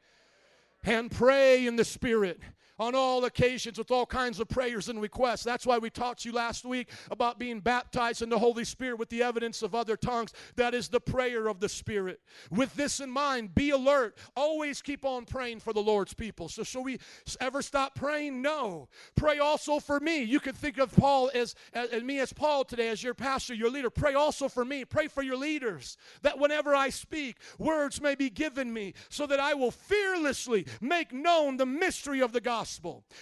And 0.85 1.11
pray 1.11 1.67
in 1.67 1.77
the 1.77 1.85
Spirit. 1.85 2.41
On 2.79 2.95
all 2.95 3.25
occasions 3.25 3.79
with 3.79 3.91
all 3.91 4.07
kinds 4.07 4.41
of 4.41 4.49
prayers 4.49 4.89
and 4.89 5.01
requests. 5.01 5.45
That's 5.45 5.67
why 5.67 5.79
we 5.79 5.91
taught 5.91 6.25
you 6.25 6.33
last 6.33 6.65
week 6.65 6.89
about 7.11 7.39
being 7.39 7.61
baptized 7.61 8.23
in 8.23 8.29
the 8.29 8.39
Holy 8.39 8.65
Spirit 8.65 8.99
with 8.99 9.09
the 9.09 9.23
evidence 9.23 9.63
of 9.63 9.75
other 9.75 9.97
tongues. 9.97 10.33
That 10.57 10.75
is 10.75 10.89
the 10.89 11.01
prayer 11.01 11.49
of 11.49 11.61
the 11.61 11.69
Spirit. 11.69 12.21
With 12.51 12.75
this 12.75 13.01
in 13.01 13.11
mind, 13.11 13.55
be 13.55 13.71
alert. 13.71 14.17
Always 14.37 14.83
keep 14.83 15.05
on 15.05 15.25
praying 15.25 15.61
for 15.61 15.73
the 15.73 15.81
Lord's 15.83 16.15
people. 16.15 16.49
So, 16.49 16.63
shall 16.63 16.83
we 16.83 16.99
ever 17.41 17.63
stop 17.63 17.95
praying? 17.95 18.43
No. 18.43 18.89
Pray 19.17 19.39
also 19.39 19.79
for 19.79 20.01
me. 20.01 20.23
You 20.23 20.41
can 20.41 20.55
think 20.55 20.79
of 20.79 20.95
Paul 20.95 21.31
as, 21.35 21.55
as 21.73 21.91
and 21.91 22.07
me 22.07 22.21
as 22.21 22.33
Paul 22.33 22.65
today, 22.65 22.89
as 22.89 23.03
your 23.03 23.15
pastor, 23.15 23.55
your 23.55 23.71
leader. 23.71 23.91
Pray 23.91 24.15
also 24.15 24.49
for 24.49 24.65
me. 24.65 24.85
Pray 24.85 25.09
for 25.09 25.23
your 25.23 25.37
leaders 25.37 25.97
that 26.23 26.39
whenever 26.39 26.75
I 26.75 26.91
speak, 26.91 27.37
words 27.59 28.01
may 28.01 28.15
be 28.15 28.31
given 28.31 28.73
me 28.73 28.95
so 29.09 29.27
that 29.27 29.41
I 29.41 29.55
will 29.55 29.71
fearlessly 29.71 30.67
make 30.81 31.13
known 31.13 31.57
the 31.57 31.67
mystery 31.67 32.21
of 32.21 32.33
the 32.33 32.41
gospel. 32.41 32.62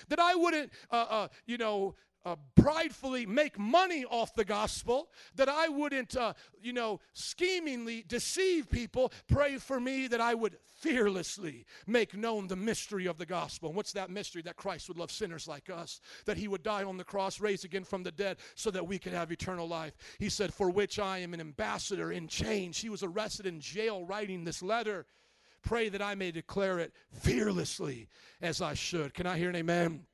That 0.09 0.21
I 0.21 0.35
wouldn't, 0.35 0.73
uh, 0.91 1.07
uh, 1.09 1.29
you 1.47 1.59
know, 1.59 1.95
uh, 2.25 2.37
pridefully 2.55 3.25
make 3.25 3.59
money 3.59 4.05
off 4.05 4.35
the 4.35 4.45
gospel, 4.45 5.09
that 5.37 5.49
I 5.49 5.69
wouldn't, 5.69 6.17
uh, 6.17 6.35
you 6.61 6.73
know, 6.73 7.01
schemingly 7.13 8.05
deceive 8.07 8.69
people. 8.69 9.13
Pray 9.29 9.57
for 9.57 9.81
me 9.81 10.07
that 10.09 10.21
I 10.21 10.35
would 10.35 10.57
fearlessly 10.81 11.67
make 11.87 12.17
known 12.17 12.47
the 12.47 12.57
mystery 12.57 13.07
of 13.07 13.19
the 13.19 13.27
gospel. 13.27 13.69
And 13.69 13.77
what's 13.77 13.93
that 13.93 14.11
mystery? 14.11 14.43
That 14.43 14.57
Christ 14.57 14.89
would 14.89 14.99
love 14.99 15.11
sinners 15.11 15.49
like 15.49 15.71
us, 15.71 16.01
that 16.27 16.37
he 16.37 16.49
would 16.49 16.63
die 16.63 16.85
on 16.85 16.97
the 16.97 17.05
cross, 17.05 17.41
raise 17.41 17.65
again 17.65 17.85
from 17.85 18.03
the 18.03 18.13
dead, 18.13 18.39
so 18.55 18.71
that 18.71 18.87
we 18.87 18.99
could 18.99 19.13
have 19.13 19.33
eternal 19.33 19.69
life. 19.69 19.97
He 20.19 20.29
said, 20.29 20.53
For 20.53 20.71
which 20.71 20.99
I 20.99 21.19
am 21.19 21.35
an 21.35 21.41
ambassador 21.41 22.13
in 22.13 22.29
chains. 22.29 22.79
He 22.79 22.89
was 22.89 23.03
arrested 23.03 23.47
in 23.47 23.61
jail 23.61 24.05
writing 24.05 24.45
this 24.45 24.63
letter. 24.63 25.07
Pray 25.63 25.89
that 25.89 26.03
I 26.03 26.15
may 26.15 26.31
declare 26.31 26.79
it 26.79 26.93
fearlessly 27.13 28.09
as 28.41 28.63
I 28.63 28.75
should. 28.75 29.15
Can 29.15 29.27
I 29.27 29.37
hear 29.37 29.51
an 29.51 29.57
amen? 29.57 30.07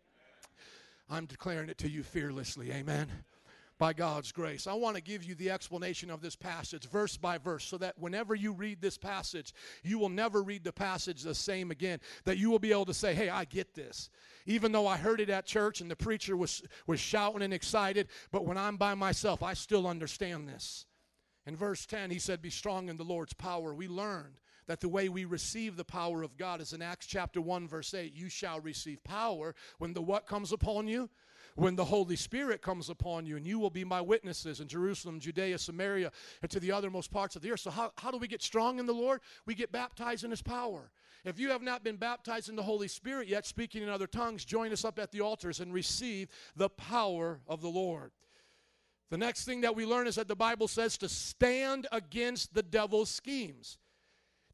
I'm 1.08 1.26
declaring 1.26 1.68
it 1.68 1.78
to 1.78 1.88
you 1.88 2.02
fearlessly. 2.02 2.72
Amen. 2.72 3.08
By 3.78 3.92
God's 3.92 4.32
grace. 4.32 4.66
I 4.66 4.72
want 4.72 4.96
to 4.96 5.02
give 5.02 5.22
you 5.22 5.34
the 5.34 5.50
explanation 5.50 6.10
of 6.10 6.22
this 6.22 6.34
passage, 6.34 6.88
verse 6.88 7.16
by 7.16 7.36
verse, 7.36 7.64
so 7.64 7.76
that 7.78 7.98
whenever 7.98 8.34
you 8.34 8.52
read 8.52 8.80
this 8.80 8.96
passage, 8.96 9.52
you 9.82 9.98
will 9.98 10.08
never 10.08 10.42
read 10.42 10.64
the 10.64 10.72
passage 10.72 11.22
the 11.22 11.34
same 11.34 11.70
again. 11.70 12.00
That 12.24 12.38
you 12.38 12.50
will 12.50 12.58
be 12.58 12.72
able 12.72 12.86
to 12.86 12.94
say, 12.94 13.14
hey, 13.14 13.28
I 13.28 13.44
get 13.44 13.74
this. 13.74 14.08
Even 14.46 14.72
though 14.72 14.86
I 14.86 14.96
heard 14.96 15.20
it 15.20 15.28
at 15.28 15.44
church 15.44 15.80
and 15.80 15.90
the 15.90 15.96
preacher 15.96 16.36
was, 16.36 16.62
was 16.86 16.98
shouting 16.98 17.42
and 17.42 17.52
excited, 17.52 18.08
but 18.32 18.46
when 18.46 18.56
I'm 18.56 18.78
by 18.78 18.94
myself, 18.94 19.42
I 19.42 19.52
still 19.52 19.86
understand 19.86 20.48
this. 20.48 20.86
In 21.46 21.54
verse 21.54 21.86
10, 21.86 22.10
he 22.10 22.18
said, 22.18 22.42
Be 22.42 22.50
strong 22.50 22.88
in 22.88 22.96
the 22.96 23.04
Lord's 23.04 23.34
power. 23.34 23.72
We 23.74 23.88
learned 23.88 24.40
that 24.66 24.80
the 24.80 24.88
way 24.88 25.08
we 25.08 25.24
receive 25.24 25.76
the 25.76 25.84
power 25.84 26.22
of 26.22 26.36
God 26.36 26.60
is 26.60 26.72
in 26.72 26.82
Acts 26.82 27.06
chapter 27.06 27.40
1, 27.40 27.68
verse 27.68 27.94
8. 27.94 28.14
You 28.14 28.28
shall 28.28 28.60
receive 28.60 29.02
power 29.04 29.54
when 29.78 29.92
the 29.92 30.02
what 30.02 30.26
comes 30.26 30.52
upon 30.52 30.88
you? 30.88 31.08
When 31.54 31.74
the 31.74 31.84
Holy 31.84 32.16
Spirit 32.16 32.60
comes 32.60 32.90
upon 32.90 33.24
you, 33.24 33.38
and 33.38 33.46
you 33.46 33.58
will 33.58 33.70
be 33.70 33.84
my 33.84 34.00
witnesses 34.00 34.60
in 34.60 34.68
Jerusalem, 34.68 35.20
Judea, 35.20 35.58
Samaria, 35.58 36.12
and 36.42 36.50
to 36.50 36.60
the 36.60 36.68
othermost 36.68 37.10
parts 37.10 37.34
of 37.34 37.40
the 37.40 37.50
earth. 37.50 37.60
So, 37.60 37.70
how, 37.70 37.92
how 37.96 38.10
do 38.10 38.18
we 38.18 38.28
get 38.28 38.42
strong 38.42 38.78
in 38.78 38.84
the 38.84 38.92
Lord? 38.92 39.20
We 39.46 39.54
get 39.54 39.72
baptized 39.72 40.22
in 40.22 40.30
His 40.30 40.42
power. 40.42 40.90
If 41.24 41.40
you 41.40 41.48
have 41.50 41.62
not 41.62 41.82
been 41.82 41.96
baptized 41.96 42.50
in 42.50 42.56
the 42.56 42.62
Holy 42.62 42.88
Spirit 42.88 43.26
yet, 43.26 43.46
speaking 43.46 43.82
in 43.82 43.88
other 43.88 44.06
tongues, 44.06 44.44
join 44.44 44.70
us 44.70 44.84
up 44.84 44.98
at 44.98 45.12
the 45.12 45.22
altars 45.22 45.60
and 45.60 45.72
receive 45.72 46.28
the 46.56 46.68
power 46.68 47.40
of 47.48 47.62
the 47.62 47.68
Lord. 47.68 48.12
The 49.10 49.18
next 49.18 49.44
thing 49.44 49.62
that 49.62 49.74
we 49.74 49.86
learn 49.86 50.06
is 50.06 50.16
that 50.16 50.28
the 50.28 50.36
Bible 50.36 50.68
says 50.68 50.98
to 50.98 51.08
stand 51.08 51.86
against 51.90 52.52
the 52.52 52.62
devil's 52.62 53.08
schemes 53.08 53.78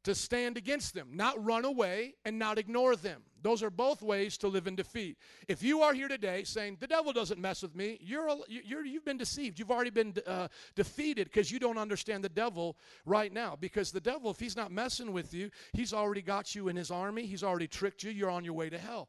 to 0.05 0.15
stand 0.15 0.57
against 0.57 0.95
them, 0.95 1.09
not 1.13 1.43
run 1.43 1.65
away 1.65 2.15
and 2.25 2.39
not 2.39 2.59
ignore 2.59 2.97
them. 2.97 3.23
Those 3.43 3.63
are 3.63 3.71
both 3.71 4.03
ways 4.03 4.37
to 4.39 4.49
live 4.49 4.67
in 4.67 4.77
defeat. 4.77 5.17
If 5.49 5.63
you 5.63 5.83
are 5.83 5.93
here 5.93 6.09
today 6.09 6.45
saying, 6.45 6.79
the 6.81 6.87
devil 6.87 7.13
doesn't 7.13 7.41
mess 7.41 7.63
with 7.63 7.75
me, 7.75 7.99
you're, 8.01 8.29
you're, 8.49 8.85
you've 8.85 9.05
been 9.05 9.17
deceived. 9.17 9.59
You've 9.59 9.71
already 9.71 9.91
been 9.91 10.15
uh, 10.27 10.49
defeated 10.77 11.27
because 11.27 11.51
you 11.51 11.59
don't 11.59 11.79
understand 11.79 12.23
the 12.23 12.29
devil 12.29 12.77
right 13.05 13.33
now. 13.33 13.57
Because 13.59 13.91
the 13.91 14.01
devil, 14.01 14.31
if 14.31 14.39
he's 14.39 14.57
not 14.57 14.71
messing 14.71 15.13
with 15.13 15.35
you, 15.35 15.51
he's 15.73 15.93
already 15.93 16.23
got 16.23 16.55
you 16.55 16.69
in 16.69 16.77
his 16.77 16.91
army, 16.91 17.27
he's 17.27 17.43
already 17.43 17.67
tricked 17.67 18.05
you, 18.05 18.11
you're 18.11 18.31
on 18.31 18.45
your 18.45 18.55
way 18.55 18.71
to 18.71 18.79
hell. 18.79 19.09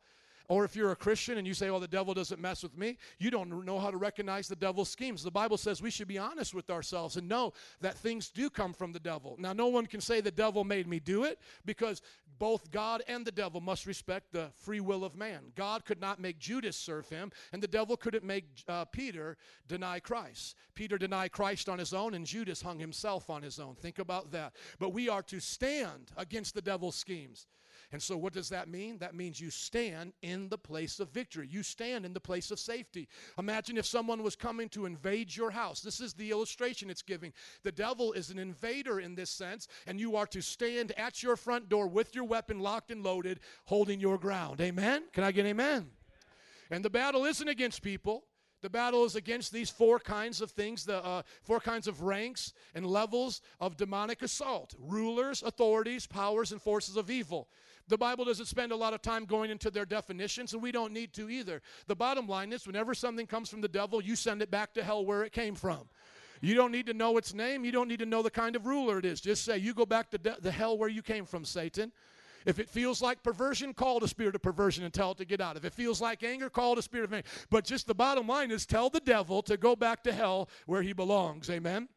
Or 0.50 0.66
if 0.66 0.76
you're 0.76 0.92
a 0.92 0.96
Christian 0.96 1.38
and 1.38 1.48
you 1.48 1.54
say, 1.54 1.70
well, 1.72 1.80
the 1.80 1.88
devil 1.88 2.14
doesn't 2.14 2.40
mess 2.42 2.64
with 2.64 2.78
me, 2.78 2.98
you 3.18 3.32
don't 3.32 3.66
know 3.66 3.80
how 3.80 3.92
to 3.92 3.98
recognize 3.98 4.48
the 4.48 4.56
devil's 4.56 4.90
schemes. 4.90 5.24
The 5.24 5.32
Bible 5.32 5.58
says 5.58 5.82
we 5.82 5.90
should 5.90 6.08
be 6.08 6.18
honest 6.18 6.54
with 6.54 6.70
ourselves 6.70 7.16
and 7.16 7.30
know 7.30 7.54
that 7.82 7.98
things 7.98 8.30
do 8.30 8.50
come 8.50 8.74
from 8.74 8.92
the 8.92 9.00
devil. 9.00 9.36
Now, 9.40 9.54
no 9.54 9.68
one 9.68 9.86
can 9.86 10.02
say 10.02 10.22
the 10.22 10.32
devil 10.32 10.64
made 10.64 10.88
me 10.88 11.00
do 11.00 11.24
it 11.24 11.40
because 11.66 12.02
both 12.40 12.72
God 12.72 13.04
and 13.08 13.26
the 13.26 13.32
devil 13.32 13.62
must 13.62 13.86
respect 13.86 14.32
the 14.32 14.50
free 14.56 14.80
will 14.80 15.06
of 15.06 15.16
man. 15.16 15.52
God 15.56 15.86
could 15.86 16.02
not 16.02 16.20
make 16.20 16.40
Judas 16.40 16.76
serve 16.76 17.08
him, 17.08 17.32
and 17.54 17.62
the 17.62 17.68
devil 17.68 17.96
couldn't 17.96 18.24
make 18.24 18.46
uh, 18.68 18.86
Peter 18.86 19.38
deny 19.68 20.00
Christ. 20.00 20.56
Peter 20.76 20.98
denied 20.98 21.32
Christ 21.32 21.70
on 21.70 21.80
his 21.80 21.94
own, 21.94 22.14
and 22.16 22.26
Judas 22.26 22.62
hung 22.62 22.80
himself 22.80 23.30
on 23.30 23.44
his 23.44 23.60
own. 23.60 23.76
Think 23.76 24.00
about 24.00 24.32
that. 24.32 24.54
But 24.80 24.94
we 24.94 25.08
are 25.10 25.24
to 25.24 25.40
stand 25.40 26.12
against 26.18 26.54
the 26.56 26.62
devil's 26.62 26.96
schemes. 26.96 27.48
And 27.94 28.02
so, 28.02 28.18
what 28.18 28.34
does 28.34 28.50
that 28.50 28.68
mean? 28.68 28.98
That 28.98 29.14
means 29.14 29.40
you 29.40 29.52
stand 29.52 30.14
in 30.24 30.50
the 30.50 30.58
place 30.58 31.00
of 31.00 31.10
victory. 31.12 31.48
You 31.50 31.62
stand 31.62 32.08
in 32.08 32.14
the 32.14 32.20
place 32.20 32.50
of 32.50 32.60
safety. 32.60 33.08
Imagine 33.38 33.78
if 33.78 33.86
someone 33.86 34.24
was 34.24 34.36
coming 34.36 34.68
to 34.70 34.88
invade 34.88 35.36
your 35.36 35.52
house. 35.52 35.82
This 35.82 36.02
is 36.02 36.16
the 36.16 36.32
illustration 36.32 36.90
it's 36.90 37.04
giving. 37.04 37.34
The 37.62 37.72
devil 37.72 38.12
is 38.12 38.32
an 38.32 38.40
invader 38.40 39.00
in 39.00 39.14
this 39.14 39.30
sense, 39.30 39.68
and 39.86 40.00
you 40.00 40.16
are 40.16 40.26
to 40.28 40.42
stand 40.42 40.92
at 40.98 41.22
your 41.22 41.36
front 41.36 41.70
door 41.70 41.86
with 41.86 42.16
your 42.16 42.24
weapon 42.24 42.60
locked 42.60 42.90
and 42.90 43.04
loaded, 43.04 43.40
holding 43.66 44.00
your 44.00 44.18
ground. 44.18 44.60
Amen? 44.60 45.04
Can 45.14 45.24
I 45.24 45.32
get 45.32 45.46
amen? 45.46 45.92
And 46.72 46.84
the 46.84 46.90
battle 46.90 47.26
isn't 47.26 47.48
against 47.48 47.84
people. 47.84 48.24
The 48.64 48.70
battle 48.70 49.04
is 49.04 49.18
against 49.18 49.52
these 49.52 49.70
four 49.70 50.00
kinds 50.00 50.40
of 50.40 50.50
things, 50.50 50.86
the 50.86 51.04
uh, 51.04 51.24
four 51.44 51.60
kinds 51.60 51.86
of 51.86 52.02
ranks 52.02 52.54
and 52.74 52.88
levels 52.88 53.42
of 53.60 53.76
demonic 53.76 54.22
assault 54.22 54.74
rulers, 54.80 55.44
authorities, 55.44 56.08
powers, 56.08 56.54
and 56.54 56.62
forces 56.62 56.96
of 56.96 57.12
evil. 57.12 57.50
The 57.88 57.98
Bible 57.98 58.26
doesn't 58.26 58.46
spend 58.46 58.72
a 58.72 58.76
lot 58.76 58.94
of 58.94 59.02
time 59.02 59.26
going 59.26 59.52
into 59.52 59.70
their 59.70 59.86
definitions, 59.86 60.54
and 60.54 60.62
we 60.62 60.72
don't 60.72 60.94
need 60.94 61.14
to 61.14 61.30
either. 61.30 61.62
The 61.88 61.96
bottom 61.96 62.28
line 62.28 62.54
is 62.54 62.66
whenever 62.66 62.94
something 62.94 63.28
comes 63.28 63.50
from 63.50 63.62
the 63.62 63.68
devil, 63.68 64.02
you 64.02 64.16
send 64.16 64.42
it 64.42 64.50
back 64.50 64.74
to 64.76 64.84
hell 64.84 65.06
where 65.06 65.24
it 65.24 65.34
came 65.34 65.56
from. 65.56 65.90
You 66.42 66.56
don't 66.56 66.72
need 66.72 66.86
to 66.88 66.94
know 66.94 67.18
its 67.18 67.34
name. 67.34 67.64
You 67.64 67.72
don't 67.72 67.88
need 67.88 68.00
to 68.00 68.06
know 68.06 68.22
the 68.22 68.30
kind 68.30 68.56
of 68.56 68.66
ruler 68.66 69.00
it 69.00 69.06
is. 69.06 69.22
Just 69.22 69.46
say, 69.46 69.58
You 69.58 69.74
go 69.74 69.86
back 69.86 70.12
to 70.12 70.18
de- 70.18 70.38
the 70.42 70.52
hell 70.52 70.78
where 70.78 70.90
you 70.90 71.02
came 71.02 71.26
from, 71.26 71.46
Satan. 71.46 71.92
If 72.46 72.60
it 72.60 72.68
feels 72.70 73.02
like 73.02 73.24
perversion, 73.24 73.74
call 73.74 74.00
the 74.00 74.08
spirit 74.08 74.36
of 74.36 74.42
perversion 74.42 74.84
and 74.84 74.94
tell 74.94 75.12
it 75.12 75.18
to 75.20 75.26
get 75.26 75.40
out. 75.40 75.56
If 75.56 75.64
it 75.64 75.74
feels 75.74 76.02
like 76.02 76.24
anger, 76.24 76.50
call 76.50 76.76
the 76.76 76.82
spirit 76.82 77.06
of 77.06 77.14
anger. 77.14 77.28
But 77.50 77.64
just 77.64 77.88
the 77.88 77.96
bottom 77.96 78.28
line 78.28 78.52
is 78.52 78.66
tell 78.66 78.90
the 78.90 79.00
devil 79.00 79.42
to 79.44 79.56
go 79.56 79.76
back 79.76 80.04
to 80.04 80.12
hell 80.12 80.50
where 80.66 80.82
he 80.82 80.94
belongs. 80.94 81.50
Amen. 81.50 81.88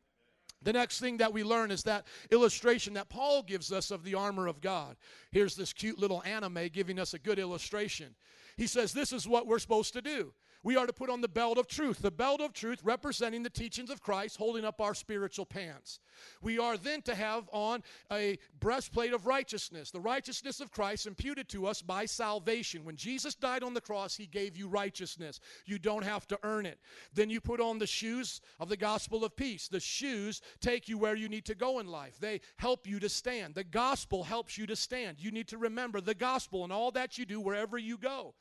The 0.63 0.73
next 0.73 1.01
thing 1.01 1.19
that 1.19 1.33
we 1.33 1.45
learn 1.45 1.71
is 1.71 1.83
that 1.85 2.07
illustration 2.31 2.95
that 2.95 3.09
Paul 3.09 3.43
gives 3.43 3.73
us 3.73 3.91
of 3.91 4.05
the 4.05 4.15
armor 4.15 4.47
of 4.47 4.61
God. 4.61 4.97
Here's 5.31 5.55
this 5.55 5.73
cute 5.73 5.99
little 5.99 6.23
anime 6.25 6.69
giving 6.73 6.99
us 6.99 7.15
a 7.15 7.19
good 7.19 7.39
illustration. 7.39 8.15
He 8.57 8.67
says, 8.67 8.93
This 8.93 9.13
is 9.13 9.29
what 9.29 9.47
we're 9.47 9.59
supposed 9.59 9.93
to 9.93 10.03
do. 10.03 10.33
We 10.67 10.75
are 10.75 10.85
to 10.85 10.93
put 10.93 11.11
on 11.11 11.21
the 11.21 11.29
belt 11.29 11.59
of 11.59 11.69
truth, 11.69 12.01
the 12.01 12.11
belt 12.11 12.41
of 12.41 12.53
truth 12.53 12.81
representing 12.83 13.45
the 13.45 13.49
teachings 13.49 13.89
of 13.89 14.03
Christ, 14.03 14.37
holding 14.37 14.65
up 14.65 14.81
our 14.81 14.95
spiritual 14.95 15.47
pants. 15.47 16.01
We 16.43 16.59
are 16.59 16.77
then 16.77 17.03
to 17.03 17.15
have 17.15 17.49
on 17.53 17.85
a 18.11 18.37
breastplate 18.59 19.13
of 19.13 19.27
righteousness, 19.27 19.93
the 19.93 20.01
righteousness 20.01 20.61
of 20.61 20.73
Christ 20.73 21.07
imputed 21.07 21.49
to 21.51 21.69
us 21.69 21.83
by 21.83 22.05
salvation. 22.05 22.85
When 22.85 22.97
Jesus 22.97 23.37
died 23.37 23.63
on 23.63 23.75
the 23.75 23.81
cross, 23.81 24.17
he 24.17 24.27
gave 24.27 24.57
you 24.57 24.67
righteousness. 24.67 25.39
You 25.67 25.79
don't 25.79 26.03
have 26.03 26.27
to 26.27 26.39
earn 26.43 26.67
it. 26.67 26.81
Then 27.15 27.31
you 27.31 27.41
put 27.41 27.61
on 27.61 27.79
the 27.79 27.87
shoes 27.87 28.41
of 28.59 28.69
the 28.69 28.77
gospel 28.77 29.25
of 29.25 29.37
peace. 29.37 29.69
The 29.69 29.79
shoes 29.79 30.43
take 30.59 30.89
you 30.89 30.99
where 30.99 31.15
you 31.15 31.29
need 31.29 31.45
to 31.45 31.55
go 31.55 31.79
in 31.79 31.87
life, 31.87 32.19
they 32.19 32.41
help 32.57 32.89
you 32.89 32.99
to 32.99 33.09
stand. 33.09 33.55
The 33.55 33.63
gospel 33.63 34.25
helps 34.25 34.59
you 34.59 34.67
to 34.67 34.75
stand. 34.75 35.19
You 35.21 35.31
need 35.31 35.47
to 35.47 35.59
remember 35.59 36.01
the 36.01 36.13
gospel 36.13 36.65
and 36.65 36.73
all 36.73 36.91
that 36.91 37.19
you 37.19 37.25
do 37.25 37.41
wherever 37.41 37.79
you 37.79 37.97
go. 37.97 38.35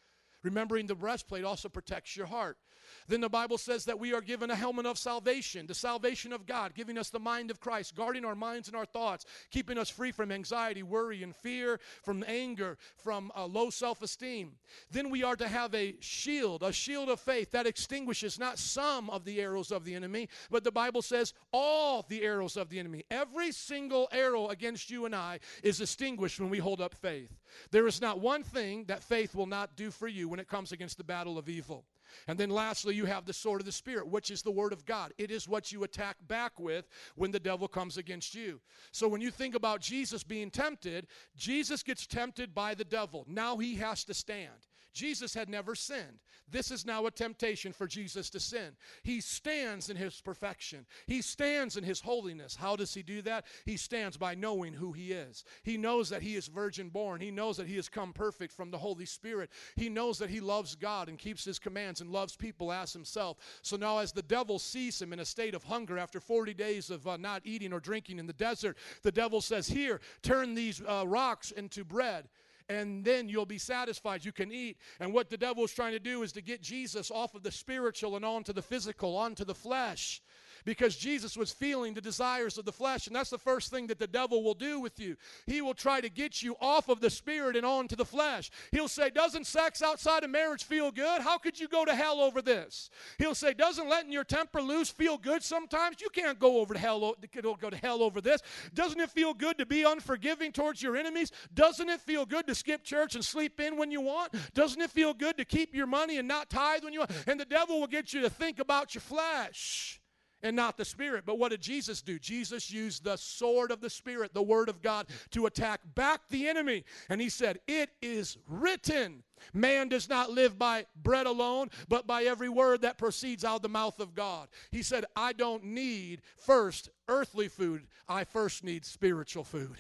Remembering 0.46 0.86
the 0.86 0.94
breastplate 0.94 1.44
also 1.44 1.68
protects 1.70 2.16
your 2.16 2.28
heart. 2.28 2.60
Then 3.08 3.22
the 3.22 3.30
Bible 3.30 3.58
says 3.58 3.86
that 3.86 4.00
we 4.00 4.14
are 4.14 4.22
given 4.22 4.50
a 4.50 4.56
helmet 4.56 4.86
of 4.86 4.98
salvation, 4.98 5.68
the 5.68 5.76
salvation 5.76 6.34
of 6.34 6.46
God, 6.46 6.74
giving 6.76 6.98
us 6.98 7.10
the 7.10 7.20
mind 7.20 7.52
of 7.52 7.60
Christ, 7.60 7.96
guarding 7.96 8.26
our 8.26 8.36
minds 8.36 8.68
and 8.68 8.76
our 8.76 8.86
thoughts, 8.86 9.26
keeping 9.52 9.78
us 9.78 9.90
free 9.90 10.12
from 10.12 10.32
anxiety, 10.32 10.84
worry, 10.84 11.24
and 11.24 11.36
fear, 11.36 11.80
from 12.04 12.24
anger, 12.28 12.78
from 12.96 13.32
uh, 13.36 13.46
low 13.46 13.70
self 13.70 14.02
esteem. 14.02 14.54
Then 14.92 15.10
we 15.10 15.24
are 15.24 15.36
to 15.36 15.48
have 15.48 15.74
a 15.76 15.96
shield, 16.00 16.64
a 16.64 16.72
shield 16.74 17.10
of 17.10 17.20
faith 17.20 17.52
that 17.52 17.68
extinguishes 17.68 18.40
not 18.40 18.60
some 18.60 19.10
of 19.10 19.26
the 19.26 19.42
arrows 19.42 19.72
of 19.72 19.86
the 19.86 19.96
enemy, 19.96 20.30
but 20.50 20.64
the 20.64 20.72
Bible 20.72 21.02
says 21.02 21.34
all 21.52 22.06
the 22.08 22.24
arrows 22.24 22.58
of 22.58 22.70
the 22.70 22.80
enemy. 22.80 23.04
Every 23.12 23.52
single 23.52 24.08
arrow 24.12 24.48
against 24.48 24.90
you 24.90 25.06
and 25.06 25.16
I 25.16 25.40
is 25.64 25.82
extinguished 25.82 26.40
when 26.40 26.50
we 26.50 26.60
hold 26.60 26.82
up 26.82 26.94
faith. 26.94 27.32
There 27.72 27.88
is 27.88 28.02
not 28.02 28.20
one 28.20 28.44
thing 28.44 28.86
that 28.86 29.04
faith 29.04 29.36
will 29.36 29.46
not 29.46 29.76
do 29.76 29.92
for 29.92 30.08
you 30.08 30.28
when 30.28 30.40
it 30.40 30.48
comes 30.48 30.72
against 30.72 30.98
the 30.98 31.04
battle 31.04 31.38
of 31.38 31.50
evil. 31.50 31.86
And 32.28 32.38
then 32.38 32.50
lastly, 32.50 32.96
you 32.96 33.06
have 33.06 33.26
the 33.26 33.34
sword 33.34 33.62
of 33.62 33.66
the 33.66 33.72
Spirit, 33.72 34.08
which 34.08 34.32
is 34.32 34.42
the 34.42 34.52
Word 34.52 34.74
of 34.74 34.86
God. 34.86 35.14
It 35.18 35.32
is 35.32 35.48
what 35.48 35.72
you 35.72 35.84
attack 35.84 36.18
back 36.28 36.60
with 36.60 36.88
when 37.16 37.32
the 37.32 37.40
devil 37.40 37.68
comes 37.68 37.98
against 37.98 38.36
you. 38.36 38.60
So 38.92 39.08
when 39.08 39.22
you 39.22 39.32
think 39.32 39.56
about 39.56 39.82
Jesus 39.82 40.24
being 40.24 40.50
tempted, 40.50 41.08
Jesus 41.36 41.84
gets 41.84 42.08
tempted 42.08 42.54
by 42.54 42.76
the 42.76 42.86
devil. 42.86 43.26
Now 43.28 43.58
he 43.58 43.76
has 43.76 44.04
to 44.06 44.14
stand. 44.14 44.68
Jesus 44.96 45.34
had 45.34 45.50
never 45.50 45.76
sinned. 45.76 46.20
This 46.50 46.72
is 46.72 46.86
now 46.86 47.06
a 47.06 47.12
temptation 47.12 47.74
for 47.74 47.86
Jesus 47.86 48.30
to 48.30 48.40
sin. 48.40 48.78
He 49.04 49.20
stands 49.20 49.90
in 49.90 49.98
his 49.98 50.22
perfection, 50.22 50.86
he 51.06 51.22
stands 51.22 51.76
in 51.76 51.84
his 51.84 52.00
holiness. 52.00 52.56
How 52.56 52.76
does 52.76 52.94
he 52.94 53.04
do 53.04 53.22
that? 53.24 53.46
He 53.66 53.78
stands 53.78 54.16
by 54.16 54.36
knowing 54.36 54.74
who 54.74 54.94
he 54.94 55.12
is. 55.12 55.44
He 55.64 55.78
knows 55.78 56.10
that 56.10 56.22
he 56.22 56.36
is 56.36 56.48
virgin 56.48 56.90
born, 56.90 57.20
he 57.20 57.30
knows 57.30 57.58
that 57.58 57.68
he 57.68 57.76
has 57.76 57.90
come 57.90 58.14
perfect 58.14 58.54
from 58.54 58.72
the 58.72 58.78
Holy 58.78 59.06
Spirit. 59.06 59.50
He 59.76 59.90
knows 59.90 60.18
that 60.20 60.30
he 60.30 60.40
loves 60.40 60.76
God 60.76 61.10
and 61.10 61.20
keeps 61.20 61.44
his 61.44 61.60
commands 61.60 62.00
and 62.00 62.10
loves 62.10 62.38
people 62.38 62.72
as 62.72 62.94
himself. 62.94 63.38
So 63.62 63.76
now, 63.76 63.98
as 63.98 64.14
the 64.14 64.22
devil 64.22 64.60
sees 64.60 65.02
him 65.02 65.12
in 65.12 65.20
a 65.20 65.26
state 65.26 65.56
of 65.56 65.64
hunger 65.64 65.98
after 65.98 66.22
40 66.22 66.54
days 66.54 66.90
of 66.90 67.06
uh, 67.06 67.18
not 67.18 67.42
eating 67.44 67.74
or 67.74 67.82
drinking 67.82 68.18
in 68.18 68.28
the 68.28 68.34
desert, 68.34 68.78
the 69.04 69.12
devil 69.12 69.42
says, 69.42 69.68
Here, 69.68 70.00
turn 70.22 70.56
these 70.56 70.82
uh, 70.82 71.04
rocks 71.06 71.52
into 71.52 71.84
bread 71.84 72.30
and 72.70 73.04
then 73.04 73.30
you'll 73.30 73.46
be 73.46 73.58
satisfied. 73.58 74.26
You 74.26 74.32
can 74.32 74.52
eat. 74.52 74.78
And 75.00 75.14
what 75.14 75.30
the 75.30 75.38
devil 75.38 75.64
is 75.64 75.72
trying 75.72 75.94
to 75.94 76.00
do 76.00 76.24
is 76.24 76.32
to 76.34 76.42
get 76.42 76.62
Jesus 76.62 77.12
off 77.12 77.36
of 77.36 77.44
the 77.44 77.52
spiritual 77.52 78.16
and 78.16 78.26
onto 78.26 78.54
the 78.54 78.62
physical, 78.62 79.16
onto 79.16 79.46
the 79.46 79.56
flesh. 79.56 80.22
Because 80.66 80.96
Jesus 80.96 81.38
was 81.38 81.52
feeling 81.52 81.94
the 81.94 82.02
desires 82.02 82.58
of 82.58 82.66
the 82.66 82.72
flesh. 82.72 83.08
And 83.08 83.16
that's 83.16 83.30
the 83.30 83.38
first 83.38 83.72
thing 83.72 83.88
that 83.88 84.00
the 84.00 84.08
devil 84.08 84.44
will 84.44 84.54
do 84.54 84.80
with 84.80 85.00
you. 85.00 85.16
He 85.46 85.62
will 85.62 85.74
try 85.74 86.02
to 86.02 86.10
get 86.10 86.42
you 86.42 86.56
off 86.60 86.90
of 86.90 87.02
the 87.02 87.10
spirit 87.10 87.56
and 87.56 87.66
onto 87.66 87.96
the 87.96 88.06
flesh. 88.06 88.50
He'll 88.72 88.88
say, 88.88 89.10
Doesn't 89.10 89.46
sex 89.46 89.82
outside 89.82 90.24
of 90.24 90.30
marriage 90.30 90.64
feel 90.64 90.92
good? 90.92 91.22
How 91.22 91.38
could 91.38 91.60
you 91.60 91.68
go 91.68 91.86
to 91.86 91.96
hell 91.96 92.20
over 92.20 92.42
this? 92.42 92.90
He'll 93.20 93.36
say, 93.36 93.54
Doesn't 93.54 93.88
letting 93.88 94.12
your 94.12 94.24
temper 94.24 94.62
loose 94.62 94.90
feel 94.90 95.18
good 95.18 95.44
sometimes? 95.44 96.02
You 96.02 96.10
can't 96.10 96.40
go 96.40 96.60
over 96.60 96.74
to 96.74 96.80
hell, 96.80 97.16
go 97.62 97.70
to 97.70 97.78
hell 97.78 98.02
over 98.02 98.20
this. 98.20 98.42
Doesn't 98.74 99.00
it 99.00 99.12
feel 99.12 99.34
good 99.34 99.58
to 99.60 99.66
be 99.66 99.84
unforgiving 99.84 100.52
towards 100.52 100.82
your 100.82 100.98
enemies? 100.98 101.32
Doesn't 101.54 101.90
it 101.90 102.02
feel 102.02 102.26
good 102.26 102.48
to 102.48 102.56
skip 102.56 102.84
church 102.84 103.16
and 103.16 103.24
sleep 103.24 103.60
in 103.60 103.78
when 103.78 103.92
you 103.92 104.02
want? 104.02 104.34
Doesn't 104.54 104.82
it 104.82 104.90
feel 104.90 105.14
good 105.14 105.38
to 105.38 105.46
keep 105.46 105.76
your 105.76 105.88
money 105.88 106.18
and 106.18 106.28
not 106.28 106.50
tithe 106.50 106.84
when 106.84 106.94
you 106.94 107.00
want? 107.00 107.12
And 107.28 107.40
the 107.40 107.46
devil 107.46 107.80
will 107.80 107.88
get 107.88 108.14
you 108.14 108.22
to 108.22 108.30
think 108.30 108.60
about 108.60 108.96
your 108.96 109.02
flesh 109.02 110.00
and 110.46 110.56
not 110.56 110.78
the 110.78 110.86
Spirit. 110.86 111.24
But 111.26 111.40
what 111.40 111.50
did 111.50 111.62
Jesus 111.62 112.04
do? 112.04 112.20
Jesus 112.20 112.70
used 112.72 113.04
the 113.04 113.18
sword 113.18 113.72
of 113.72 113.82
the 113.82 113.90
Spirit, 113.90 114.34
the 114.34 114.44
Word 114.44 114.70
of 114.70 114.82
God, 114.84 115.08
to 115.32 115.48
attack 115.48 115.82
back 115.96 116.22
the 116.30 116.48
enemy. 116.48 116.86
And 117.10 117.20
he 117.20 117.30
said, 117.30 117.60
It 117.68 117.90
is 118.02 118.38
written. 118.48 119.24
Man 119.54 119.90
does 119.90 120.08
not 120.08 120.30
live 120.30 120.58
by 120.58 120.86
bread 121.02 121.26
alone, 121.26 121.70
but 121.90 122.06
by 122.06 122.24
every 122.24 122.48
word 122.48 122.84
that 122.84 122.98
proceeds 122.98 123.44
out 123.44 123.58
of 123.58 123.62
the 123.64 123.70
mouth 123.70 124.00
of 124.00 124.16
God. 124.16 124.48
He 124.72 124.82
said, 124.82 125.06
I 125.16 125.34
don't 125.34 125.64
need 125.64 126.22
first 126.38 126.90
earthly 127.10 127.48
food, 127.48 127.88
I 128.08 128.24
first 128.24 128.64
need 128.64 128.86
spiritual 128.86 129.44
food. 129.44 129.78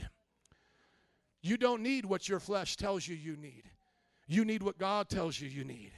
You 1.41 1.57
don't 1.57 1.83
need 1.83 2.05
what 2.05 2.27
your 2.27 2.39
flesh 2.39 2.75
tells 2.75 3.07
you 3.07 3.15
you 3.15 3.37
need, 3.37 3.63
you 4.27 4.45
need 4.45 4.63
what 4.63 4.79
God 4.79 5.09
tells 5.09 5.39
you 5.39 5.47
you 5.47 5.63
need. 5.63 5.91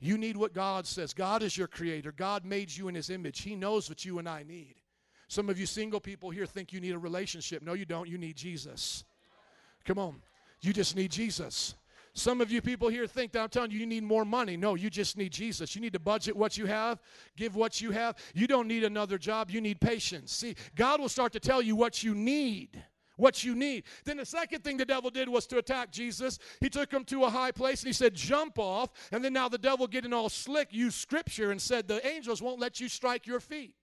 You 0.00 0.16
need 0.16 0.36
what 0.36 0.54
God 0.54 0.86
says. 0.86 1.12
God 1.12 1.42
is 1.42 1.56
your 1.56 1.68
creator. 1.68 2.10
God 2.10 2.44
made 2.44 2.74
you 2.74 2.88
in 2.88 2.94
his 2.94 3.10
image. 3.10 3.42
He 3.42 3.54
knows 3.54 3.88
what 3.88 4.04
you 4.04 4.18
and 4.18 4.28
I 4.28 4.42
need. 4.42 4.76
Some 5.28 5.48
of 5.50 5.60
you 5.60 5.66
single 5.66 6.00
people 6.00 6.30
here 6.30 6.46
think 6.46 6.72
you 6.72 6.80
need 6.80 6.94
a 6.94 6.98
relationship. 6.98 7.62
No, 7.62 7.74
you 7.74 7.84
don't. 7.84 8.08
You 8.08 8.18
need 8.18 8.34
Jesus. 8.34 9.04
Come 9.84 9.98
on. 9.98 10.22
You 10.62 10.72
just 10.72 10.96
need 10.96 11.10
Jesus. 11.10 11.74
Some 12.14 12.40
of 12.40 12.50
you 12.50 12.60
people 12.60 12.88
here 12.88 13.06
think 13.06 13.32
that 13.32 13.40
I'm 13.40 13.48
telling 13.48 13.70
you 13.70 13.78
you 13.78 13.86
need 13.86 14.02
more 14.02 14.24
money. 14.24 14.56
No, 14.56 14.74
you 14.74 14.90
just 14.90 15.16
need 15.16 15.32
Jesus. 15.32 15.74
You 15.74 15.80
need 15.80 15.92
to 15.92 16.00
budget 16.00 16.34
what 16.34 16.58
you 16.58 16.66
have, 16.66 17.00
give 17.36 17.54
what 17.54 17.80
you 17.80 17.92
have. 17.92 18.16
You 18.34 18.46
don't 18.46 18.66
need 18.66 18.82
another 18.82 19.16
job. 19.16 19.50
You 19.50 19.60
need 19.60 19.80
patience. 19.80 20.32
See, 20.32 20.56
God 20.74 21.00
will 21.00 21.08
start 21.08 21.32
to 21.34 21.40
tell 21.40 21.62
you 21.62 21.76
what 21.76 22.02
you 22.02 22.14
need 22.14 22.82
what 23.20 23.44
you 23.44 23.54
need. 23.54 23.84
Then 24.04 24.16
the 24.16 24.24
second 24.24 24.64
thing 24.64 24.76
the 24.76 24.84
devil 24.84 25.10
did 25.10 25.28
was 25.28 25.46
to 25.48 25.58
attack 25.58 25.92
Jesus. 25.92 26.38
He 26.60 26.68
took 26.68 26.90
him 26.90 27.04
to 27.04 27.24
a 27.24 27.30
high 27.30 27.52
place 27.52 27.82
and 27.82 27.88
he 27.88 27.92
said, 27.92 28.14
Jump 28.14 28.58
off. 28.58 28.90
And 29.12 29.24
then 29.24 29.32
now 29.32 29.48
the 29.48 29.58
devil, 29.58 29.86
getting 29.86 30.12
all 30.12 30.28
slick, 30.28 30.72
used 30.72 30.98
scripture 30.98 31.50
and 31.50 31.60
said, 31.60 31.86
The 31.86 32.04
angels 32.06 32.42
won't 32.42 32.60
let 32.60 32.80
you 32.80 32.88
strike 32.88 33.26
your 33.26 33.40
feet. 33.40 33.74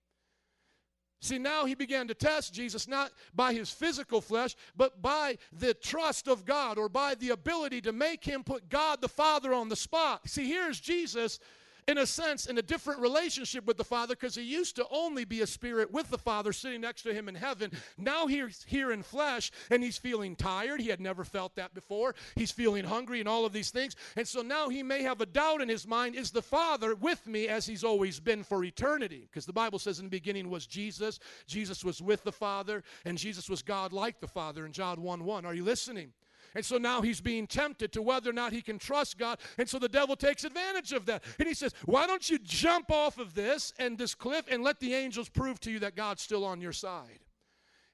See, 1.20 1.40
now 1.40 1.66
he 1.66 1.74
began 1.74 2.08
to 2.10 2.14
test 2.14 2.54
Jesus 2.54 2.88
not 2.88 3.12
by 3.34 3.54
his 3.54 3.72
physical 3.72 4.22
flesh, 4.22 4.56
but 4.76 5.02
by 5.02 5.38
the 5.52 5.74
trust 5.74 6.28
of 6.28 6.46
God 6.46 6.78
or 6.78 6.90
by 6.90 7.16
the 7.16 7.30
ability 7.30 7.82
to 7.82 7.92
make 7.92 8.24
him 8.24 8.44
put 8.44 8.70
God 8.70 9.02
the 9.02 9.10
Father 9.10 9.54
on 9.54 9.68
the 9.68 9.76
spot. 9.76 10.30
See, 10.30 10.48
here's 10.48 10.80
Jesus 10.80 11.40
in 11.88 11.98
a 11.98 12.06
sense, 12.06 12.48
in 12.48 12.58
a 12.58 12.62
different 12.62 13.00
relationship 13.00 13.66
with 13.66 13.78
the 13.78 13.84
Father 13.84 14.14
because 14.14 14.36
he 14.36 14.44
used 14.44 14.76
to 14.76 14.86
only 14.92 15.24
be 15.24 15.42
a 15.42 15.48
spirit 15.48 15.92
with 15.92 16.10
the 16.10 16.18
Father 16.18 16.52
sitting 16.52 16.82
next 16.82 17.04
to 17.04 17.14
him 17.14 17.30
in 17.30 17.36
heaven. 17.36 17.72
Now 17.98 18.28
he's 18.28 18.66
here 18.68 18.92
in 18.92 19.04
flesh 19.04 19.52
and 19.72 19.82
he's 19.82 19.98
feeling 19.98 20.36
tired. 20.36 20.82
He 20.82 20.90
had 20.90 21.00
never 21.00 21.24
felt 21.24 21.56
that 21.56 21.74
before. 21.74 22.14
He's 22.36 22.52
feeling 22.52 22.84
hungry 22.84 23.22
and 23.22 23.30
all 23.30 23.46
of 23.46 23.54
these 23.54 23.72
things. 23.72 23.96
And 24.18 24.28
so 24.28 24.42
now 24.42 24.68
he 24.68 24.84
may 24.84 25.02
have 25.04 25.22
a 25.22 25.26
doubt 25.26 25.62
in 25.62 25.70
his 25.70 25.88
mind 25.88 26.16
is 26.16 26.32
the 26.32 26.42
Father 26.42 26.94
with 26.94 27.26
me 27.26 27.48
as 27.48 27.66
he's 27.66 27.84
always 27.84 28.20
been 28.20 28.44
for 28.44 28.64
eternity? 28.64 29.28
Because 29.30 29.46
the 29.46 29.54
Bible 29.54 29.80
says 29.80 30.00
in 30.00 30.06
the 30.06 30.12
beginning 30.12 30.50
was 30.50 30.68
Jesus, 30.68 31.20
Jesus 31.48 31.86
was 31.86 32.02
with 32.02 32.24
the 32.24 32.32
Father, 32.32 32.84
and 33.06 33.18
Jesus 33.18 33.50
was 33.50 33.62
God 33.62 33.94
like 33.94 34.20
the 34.20 34.28
Father 34.28 34.66
in 34.66 34.74
John 34.74 35.02
1 35.02 35.24
1. 35.24 35.46
Are 35.46 35.54
you 35.54 35.64
listening? 35.64 36.12
And 36.56 36.66
so 36.66 36.78
now 36.78 37.02
he's 37.02 37.22
being 37.22 37.48
tempted 37.48 37.92
to 37.94 38.02
whether 38.02 38.30
or 38.30 38.34
not 38.34 38.54
he 38.54 38.62
can 38.62 38.80
trust 38.80 39.18
God. 39.18 39.40
And 39.58 39.68
so 39.68 39.80
the 39.80 39.90
devil 39.90 40.16
takes 40.16 40.44
advantage 40.44 40.94
of 40.94 41.06
that. 41.06 41.24
And 41.40 41.48
he 41.48 41.54
says, 41.54 41.74
Why 41.86 42.08
don't 42.08 42.30
you 42.30 42.40
jump 42.40 42.92
off 42.92 43.18
of 43.18 43.34
this 43.34 43.74
and 43.80 43.98
this 43.98 44.16
cliff 44.16 44.46
and 44.50 44.64
let 44.64 44.80
the 44.80 44.94
angels 44.94 45.30
prove 45.30 45.60
to 45.62 45.72
you 45.72 45.80
that 45.80 45.96
God's 45.96 46.22
still 46.22 46.46
on 46.46 46.62
your 46.62 46.74
side? 46.74 47.20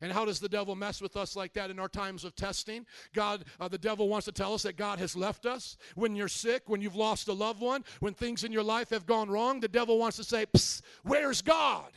And 0.04 0.12
how 0.12 0.26
does 0.26 0.42
the 0.42 0.50
devil 0.50 0.76
mess 0.76 1.02
with 1.02 1.16
us 1.16 1.34
like 1.34 1.54
that 1.54 1.72
in 1.72 1.80
our 1.80 1.88
times 1.88 2.26
of 2.26 2.36
testing? 2.36 2.86
God, 3.14 3.46
uh, 3.58 3.70
the 3.70 3.78
devil 3.78 4.10
wants 4.10 4.26
to 4.26 4.34
tell 4.34 4.54
us 4.54 4.64
that 4.64 4.76
God 4.76 5.00
has 5.00 5.16
left 5.16 5.46
us. 5.46 5.78
When 5.96 6.14
you're 6.14 6.28
sick, 6.28 6.64
when 6.68 6.82
you've 6.82 6.98
lost 6.98 7.30
a 7.30 7.34
loved 7.34 7.62
one, 7.62 7.86
when 8.02 8.14
things 8.14 8.44
in 8.44 8.52
your 8.52 8.64
life 8.64 8.90
have 8.90 9.06
gone 9.06 9.30
wrong, 9.30 9.62
the 9.62 9.70
devil 9.70 9.98
wants 9.98 10.18
to 10.18 10.26
say, 10.26 10.46
Ps, 10.46 10.82
Where's 11.04 11.42
God? 11.42 11.92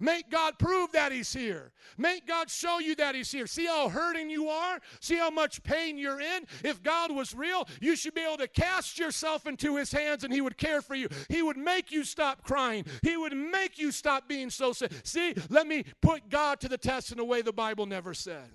Make 0.00 0.30
God 0.30 0.58
prove 0.58 0.92
that 0.92 1.12
He's 1.12 1.32
here. 1.32 1.72
Make 1.96 2.26
God 2.26 2.50
show 2.50 2.78
you 2.78 2.94
that 2.96 3.14
He's 3.14 3.30
here. 3.30 3.46
See 3.46 3.66
how 3.66 3.88
hurting 3.88 4.30
you 4.30 4.48
are? 4.48 4.80
See 5.00 5.16
how 5.16 5.30
much 5.30 5.62
pain 5.62 5.98
you're 5.98 6.20
in? 6.20 6.46
If 6.62 6.82
God 6.82 7.12
was 7.12 7.34
real, 7.34 7.68
you 7.80 7.96
should 7.96 8.14
be 8.14 8.22
able 8.22 8.38
to 8.38 8.48
cast 8.48 8.98
yourself 8.98 9.46
into 9.46 9.76
His 9.76 9.92
hands 9.92 10.24
and 10.24 10.32
He 10.32 10.40
would 10.40 10.58
care 10.58 10.82
for 10.82 10.94
you. 10.94 11.08
He 11.28 11.42
would 11.42 11.56
make 11.56 11.92
you 11.92 12.04
stop 12.04 12.42
crying. 12.42 12.84
He 13.02 13.16
would 13.16 13.36
make 13.36 13.78
you 13.78 13.92
stop 13.92 14.28
being 14.28 14.50
so 14.50 14.72
sick. 14.72 14.92
See, 15.04 15.34
let 15.48 15.66
me 15.66 15.84
put 16.00 16.28
God 16.28 16.60
to 16.60 16.68
the 16.68 16.78
test 16.78 17.12
in 17.12 17.18
a 17.18 17.24
way 17.24 17.42
the 17.42 17.52
Bible 17.52 17.86
never 17.86 18.14
said. 18.14 18.50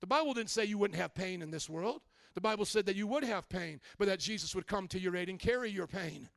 The 0.00 0.06
Bible 0.06 0.34
didn't 0.34 0.50
say 0.50 0.64
you 0.64 0.78
wouldn't 0.78 1.00
have 1.00 1.14
pain 1.14 1.40
in 1.40 1.50
this 1.50 1.68
world. 1.68 2.02
The 2.34 2.40
Bible 2.40 2.64
said 2.64 2.86
that 2.86 2.96
you 2.96 3.06
would 3.06 3.24
have 3.24 3.48
pain, 3.48 3.80
but 3.96 4.06
that 4.08 4.18
Jesus 4.18 4.54
would 4.54 4.66
come 4.66 4.88
to 4.88 4.98
your 4.98 5.16
aid 5.16 5.28
and 5.28 5.38
carry 5.38 5.70
your 5.70 5.86
pain. 5.86 6.28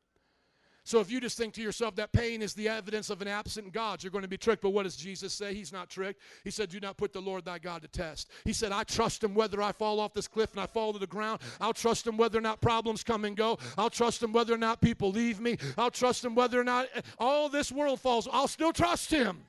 So 0.88 1.02
if 1.02 1.12
you 1.12 1.20
just 1.20 1.38
think 1.38 1.54
to 1.56 1.62
yourself 1.62 1.98
that 1.98 2.14
pain 2.14 2.42
is 2.42 2.54
the 2.54 2.70
evidence 2.70 3.10
of 3.10 3.22
an 3.22 3.28
absent 3.28 3.74
God, 3.74 4.02
you're 4.02 4.10
going 4.10 4.22
to 4.22 4.30
be 4.30 4.38
tricked. 4.38 4.62
But 4.62 4.70
what 4.70 4.84
does 4.84 4.96
Jesus 4.96 5.34
say? 5.34 5.54
He's 5.54 5.74
not 5.74 5.90
tricked. 5.90 6.22
He 6.46 6.50
said, 6.50 6.70
Do 6.70 6.80
not 6.80 6.96
put 6.96 7.12
the 7.12 7.20
Lord 7.20 7.44
thy 7.44 7.60
God 7.60 7.82
to 7.82 7.90
test. 7.90 8.32
He 8.46 8.54
said, 8.54 8.72
I 8.72 8.86
trust 8.86 9.22
him 9.22 9.36
whether 9.36 9.62
I 9.62 9.74
fall 9.74 10.00
off 10.00 10.14
this 10.14 10.30
cliff 10.30 10.52
and 10.52 10.62
I 10.62 10.66
fall 10.66 10.94
to 10.94 11.00
the 11.00 11.06
ground. 11.06 11.42
I'll 11.60 11.74
trust 11.74 12.08
him 12.08 12.16
whether 12.16 12.38
or 12.38 12.42
not 12.42 12.62
problems 12.62 13.04
come 13.04 13.26
and 13.26 13.36
go. 13.36 13.60
I'll 13.78 13.90
trust 13.90 14.24
him 14.24 14.32
whether 14.32 14.54
or 14.54 14.58
not 14.58 14.80
people 14.80 15.12
leave 15.12 15.42
me. 15.42 15.58
I'll 15.78 15.92
trust 15.92 16.24
him 16.24 16.36
whether 16.36 16.58
or 16.58 16.64
not 16.64 16.88
all 17.20 17.50
this 17.50 17.70
world 17.70 18.00
falls. 18.00 18.30
I'll 18.32 18.48
still 18.48 18.72
trust 18.72 19.12
him. 19.12 19.44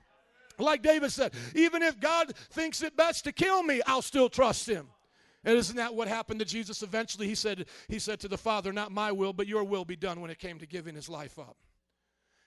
Like 0.59 0.83
David 0.83 1.13
said, 1.13 1.35
even 1.55 1.85
if 1.85 2.01
God 2.01 2.35
thinks 2.51 2.83
it 2.83 2.97
best 2.97 3.23
to 3.25 3.33
kill 3.33 3.63
me, 3.63 3.81
I'll 3.87 4.03
still 4.03 4.29
trust 4.29 4.69
him. 4.69 4.89
And 5.45 5.57
isn't 5.57 5.77
that 5.77 5.95
what 5.95 6.09
happened 6.09 6.41
to 6.41 6.47
Jesus 6.47 6.83
eventually? 6.83 7.27
He 7.27 7.35
said, 7.35 7.67
he 7.89 7.99
said 7.99 8.21
to 8.21 8.29
the 8.29 8.39
Father, 8.39 8.73
Not 8.73 8.93
my 8.93 9.13
will, 9.13 9.33
but 9.33 9.47
your 9.47 9.65
will 9.65 9.85
be 9.85 9.97
done 9.97 10.21
when 10.21 10.31
it 10.31 10.39
came 10.39 10.59
to 10.59 10.67
giving 10.67 10.95
his 10.95 11.09
life 11.09 11.39
up. 11.39 11.57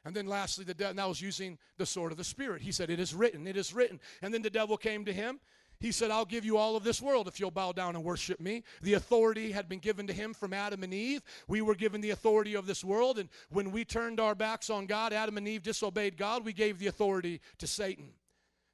And 0.03 0.15
then 0.15 0.27
lastly, 0.27 0.65
the 0.65 0.73
devil 0.73 0.95
now 0.95 1.09
was 1.09 1.21
using 1.21 1.57
the 1.77 1.85
sword 1.85 2.11
of 2.11 2.17
the 2.17 2.23
Spirit. 2.23 2.61
He 2.61 2.71
said, 2.71 2.89
It 2.89 2.99
is 2.99 3.13
written, 3.13 3.47
it 3.47 3.57
is 3.57 3.73
written. 3.73 3.99
And 4.21 4.33
then 4.33 4.41
the 4.41 4.49
devil 4.49 4.77
came 4.77 5.05
to 5.05 5.13
him. 5.13 5.39
He 5.79 5.91
said, 5.91 6.11
I'll 6.11 6.25
give 6.25 6.45
you 6.45 6.57
all 6.57 6.75
of 6.75 6.83
this 6.83 7.01
world 7.01 7.27
if 7.27 7.39
you'll 7.39 7.49
bow 7.49 7.71
down 7.71 7.95
and 7.95 8.05
worship 8.05 8.39
me. 8.39 8.63
The 8.83 8.93
authority 8.93 9.51
had 9.51 9.67
been 9.67 9.79
given 9.79 10.05
to 10.05 10.13
him 10.13 10.31
from 10.35 10.53
Adam 10.53 10.83
and 10.83 10.93
Eve. 10.93 11.23
We 11.47 11.63
were 11.63 11.73
given 11.73 12.01
the 12.01 12.11
authority 12.11 12.53
of 12.53 12.67
this 12.67 12.83
world. 12.83 13.17
And 13.17 13.29
when 13.49 13.71
we 13.71 13.83
turned 13.83 14.19
our 14.19 14.35
backs 14.35 14.69
on 14.69 14.85
God, 14.85 15.11
Adam 15.11 15.37
and 15.37 15.47
Eve 15.47 15.63
disobeyed 15.63 16.17
God, 16.17 16.45
we 16.45 16.53
gave 16.53 16.77
the 16.77 16.85
authority 16.85 17.41
to 17.57 17.65
Satan. 17.65 18.11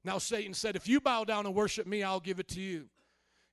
Now, 0.04 0.18
Satan 0.18 0.54
said, 0.54 0.76
If 0.76 0.90
you 0.90 1.00
bow 1.00 1.24
down 1.24 1.46
and 1.46 1.56
worship 1.56 1.88
me, 1.88 2.04
I'll 2.04 2.20
give 2.20 2.40
it 2.42 2.50
to 2.50 2.62
you. 2.62 2.90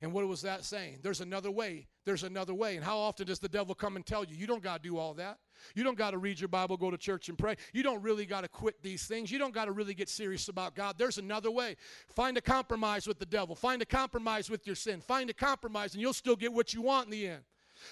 And 0.04 0.12
what 0.12 0.28
was 0.28 0.42
that 0.42 0.64
saying? 0.64 0.98
There's 1.02 1.22
another 1.22 1.50
way. 1.50 1.86
There's 2.04 2.24
another 2.24 2.52
way. 2.52 2.76
And 2.76 2.84
how 2.84 2.98
often 2.98 3.26
does 3.26 3.38
the 3.38 3.48
devil 3.48 3.74
come 3.74 3.96
and 3.96 4.04
tell 4.04 4.22
you, 4.22 4.36
you 4.36 4.46
don't 4.46 4.62
got 4.62 4.82
to 4.82 4.88
do 4.88 4.98
all 4.98 5.14
that? 5.14 5.38
You 5.74 5.82
don't 5.82 5.96
got 5.96 6.10
to 6.10 6.18
read 6.18 6.38
your 6.38 6.48
Bible, 6.48 6.76
go 6.76 6.90
to 6.90 6.98
church 6.98 7.30
and 7.30 7.38
pray. 7.38 7.56
You 7.72 7.82
don't 7.82 8.02
really 8.02 8.26
got 8.26 8.42
to 8.42 8.48
quit 8.48 8.82
these 8.82 9.06
things. 9.06 9.30
You 9.30 9.38
don't 9.38 9.54
got 9.54 9.64
to 9.64 9.72
really 9.72 9.94
get 9.94 10.10
serious 10.10 10.48
about 10.48 10.74
God. 10.74 10.96
There's 10.98 11.16
another 11.16 11.50
way. 11.50 11.76
Find 12.14 12.36
a 12.36 12.42
compromise 12.42 13.06
with 13.06 13.18
the 13.18 13.24
devil. 13.24 13.54
Find 13.54 13.80
a 13.80 13.86
compromise 13.86 14.50
with 14.50 14.66
your 14.66 14.76
sin. 14.76 15.00
Find 15.00 15.30
a 15.30 15.34
compromise, 15.34 15.94
and 15.94 16.02
you'll 16.02 16.12
still 16.12 16.36
get 16.36 16.52
what 16.52 16.74
you 16.74 16.82
want 16.82 17.06
in 17.06 17.10
the 17.10 17.26
end. 17.28 17.42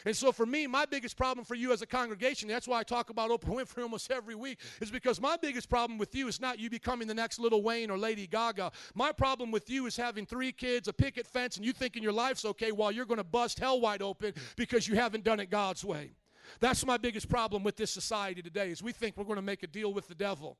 And 0.05 0.17
so 0.17 0.33
for 0.33 0.47
me, 0.47 0.67
my 0.67 0.87
biggest 0.87 1.17
problem 1.17 1.45
for 1.45 1.55
you 1.55 1.73
as 1.73 1.83
a 1.83 1.87
congregation, 1.87 2.49
that's 2.49 2.69
why 2.69 2.81
I 2.81 2.83
talk 2.83 3.11
about 3.11 3.31
Oprah 3.31 3.55
Winfrey 3.57 3.83
almost 3.83 4.11
every 4.11 4.35
week, 4.35 4.59
is 4.81 4.91
because 4.91 5.21
my 5.21 5.37
biggest 5.37 5.69
problem 5.69 5.99
with 5.99 6.15
you 6.15 6.29
is 6.29 6.41
not 6.41 6.59
you 6.59 6.71
becoming 6.71 7.09
the 7.09 7.15
next 7.15 7.39
Little 7.39 7.63
Wayne 7.63 7.91
or 7.91 7.99
Lady 7.99 8.27
Gaga. 8.27 8.73
My 8.95 9.13
problem 9.13 9.51
with 9.51 9.69
you 9.71 9.87
is 9.87 9.97
having 9.97 10.27
three 10.27 10.53
kids, 10.53 10.89
a 10.89 10.93
picket 10.93 11.27
fence, 11.27 11.57
and 11.57 11.65
you 11.65 11.73
thinking 11.73 12.03
your 12.03 12.13
life's 12.13 12.45
okay 12.45 12.73
while 12.73 12.93
you're 12.93 13.07
going 13.07 13.19
to 13.19 13.25
bust 13.25 13.59
hell 13.59 13.81
wide 13.81 14.03
open 14.03 14.35
because 14.57 14.89
you 14.89 14.95
haven't 14.95 15.25
done 15.25 15.41
it 15.41 15.51
God's 15.51 15.85
way. 15.85 16.13
That's 16.61 16.85
my 16.85 16.97
biggest 16.97 17.29
problem 17.29 17.63
with 17.63 17.77
this 17.77 17.91
society 17.91 18.43
today 18.43 18.71
is 18.71 18.83
we 18.83 18.93
think 18.93 19.17
we're 19.17 19.25
going 19.25 19.37
to 19.37 19.43
make 19.43 19.63
a 19.63 19.67
deal 19.67 19.93
with 19.93 20.09
the 20.09 20.15
devil. 20.15 20.59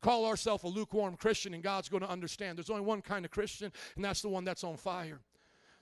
Call 0.00 0.24
ourselves 0.24 0.64
a 0.64 0.68
lukewarm 0.68 1.16
Christian 1.16 1.52
and 1.54 1.62
God's 1.62 1.88
going 1.88 2.02
to 2.02 2.08
understand. 2.08 2.56
There's 2.56 2.70
only 2.70 2.84
one 2.84 3.02
kind 3.02 3.24
of 3.24 3.30
Christian, 3.30 3.70
and 3.96 4.04
that's 4.04 4.22
the 4.22 4.28
one 4.28 4.44
that's 4.44 4.64
on 4.64 4.76
fire. 4.76 5.20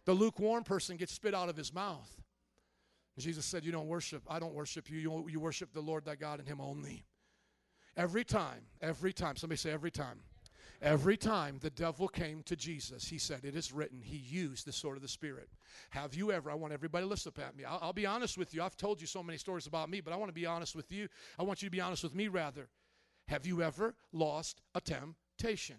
The 0.05 0.13
lukewarm 0.13 0.65
person 0.65 0.97
gets 0.97 1.13
spit 1.13 1.35
out 1.35 1.49
of 1.49 1.57
his 1.57 1.73
mouth. 1.73 2.11
Jesus 3.21 3.45
said, 3.45 3.65
You 3.65 3.73
don't 3.73 3.89
worship, 3.89 4.23
I 4.29 4.39
don't 4.39 4.55
worship 4.55 4.91
you. 4.91 4.99
You, 4.99 5.27
you 5.29 5.41
worship 5.41 5.73
the 5.73 5.81
Lord 5.81 6.05
thy 6.05 6.15
God 6.15 6.39
and 6.39 6.49
him 6.49 6.61
only. 6.61 7.05
Every 7.97 8.25
time, 8.25 8.63
every 8.81 9.13
time, 9.13 9.37
somebody 9.37 9.59
say 9.59 9.71
every 9.71 9.91
time. 9.91 10.21
Every 10.81 11.17
time 11.17 11.59
the 11.61 11.71
devil 11.71 12.07
came 12.07 12.45
to 12.45 12.55
Jesus, 12.55 13.09
he 13.09 13.19
said, 13.19 13.45
It 13.45 13.57
is 13.57 13.73
written, 13.73 14.01
he 14.01 14.17
used 14.17 14.65
the 14.65 14.73
sword 14.73 14.97
of 14.97 15.03
the 15.03 15.09
Spirit. 15.09 15.49
Have 15.91 16.15
you 16.15 16.31
ever, 16.31 16.51
I 16.51 16.55
want 16.55 16.73
everybody 16.73 17.05
to 17.05 17.09
listen 17.09 17.33
up 17.37 17.45
at 17.45 17.57
me. 17.57 17.65
I'll, 17.65 17.81
I'll 17.83 17.93
be 17.93 18.07
honest 18.07 18.39
with 18.39 18.55
you. 18.55 18.63
I've 18.63 18.77
told 18.77 19.01
you 19.01 19.09
so 19.09 19.23
many 19.23 19.39
stories 19.39 19.67
about 19.67 19.91
me, 19.91 20.01
but 20.01 20.13
I 20.13 20.17
want 20.17 20.29
to 20.29 20.35
be 20.35 20.47
honest 20.47 20.77
with 20.77 20.93
you. 20.93 21.09
I 21.37 21.43
want 21.43 21.63
you 21.63 21.67
to 21.67 21.73
be 21.73 21.81
honest 21.81 22.05
with 22.05 22.15
me, 22.15 22.29
rather. 22.29 22.69
Have 23.27 23.45
you 23.45 23.61
ever 23.63 23.95
lost 24.13 24.61
a 24.75 24.81
temptation? 24.81 25.77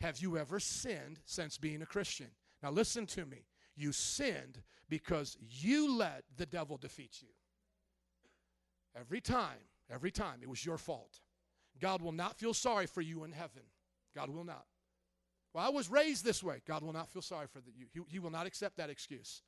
Have 0.00 0.18
you 0.18 0.36
ever 0.36 0.58
sinned 0.58 1.20
since 1.24 1.56
being 1.56 1.82
a 1.82 1.86
Christian? 1.86 2.28
Now, 2.62 2.72
listen 2.72 3.06
to 3.06 3.24
me. 3.24 3.46
You 3.76 3.92
sinned 3.92 4.62
because 4.88 5.36
you 5.40 5.96
let 5.96 6.24
the 6.36 6.46
devil 6.46 6.76
defeat 6.76 7.18
you. 7.20 7.28
Every 8.98 9.20
time, 9.20 9.58
every 9.90 10.10
time, 10.10 10.40
it 10.42 10.48
was 10.48 10.64
your 10.64 10.78
fault. 10.78 11.20
God 11.80 12.02
will 12.02 12.12
not 12.12 12.36
feel 12.38 12.54
sorry 12.54 12.86
for 12.86 13.00
you 13.00 13.24
in 13.24 13.32
heaven. 13.32 13.62
God 14.14 14.30
will 14.30 14.44
not. 14.44 14.64
Well, 15.52 15.64
I 15.64 15.70
was 15.70 15.90
raised 15.90 16.24
this 16.24 16.42
way. 16.42 16.60
God 16.66 16.82
will 16.82 16.92
not 16.92 17.08
feel 17.08 17.22
sorry 17.22 17.46
for 17.46 17.60
you. 17.76 17.86
He, 17.92 18.00
he 18.08 18.18
will 18.18 18.30
not 18.30 18.46
accept 18.46 18.76
that 18.78 18.90
excuse. 18.90 19.42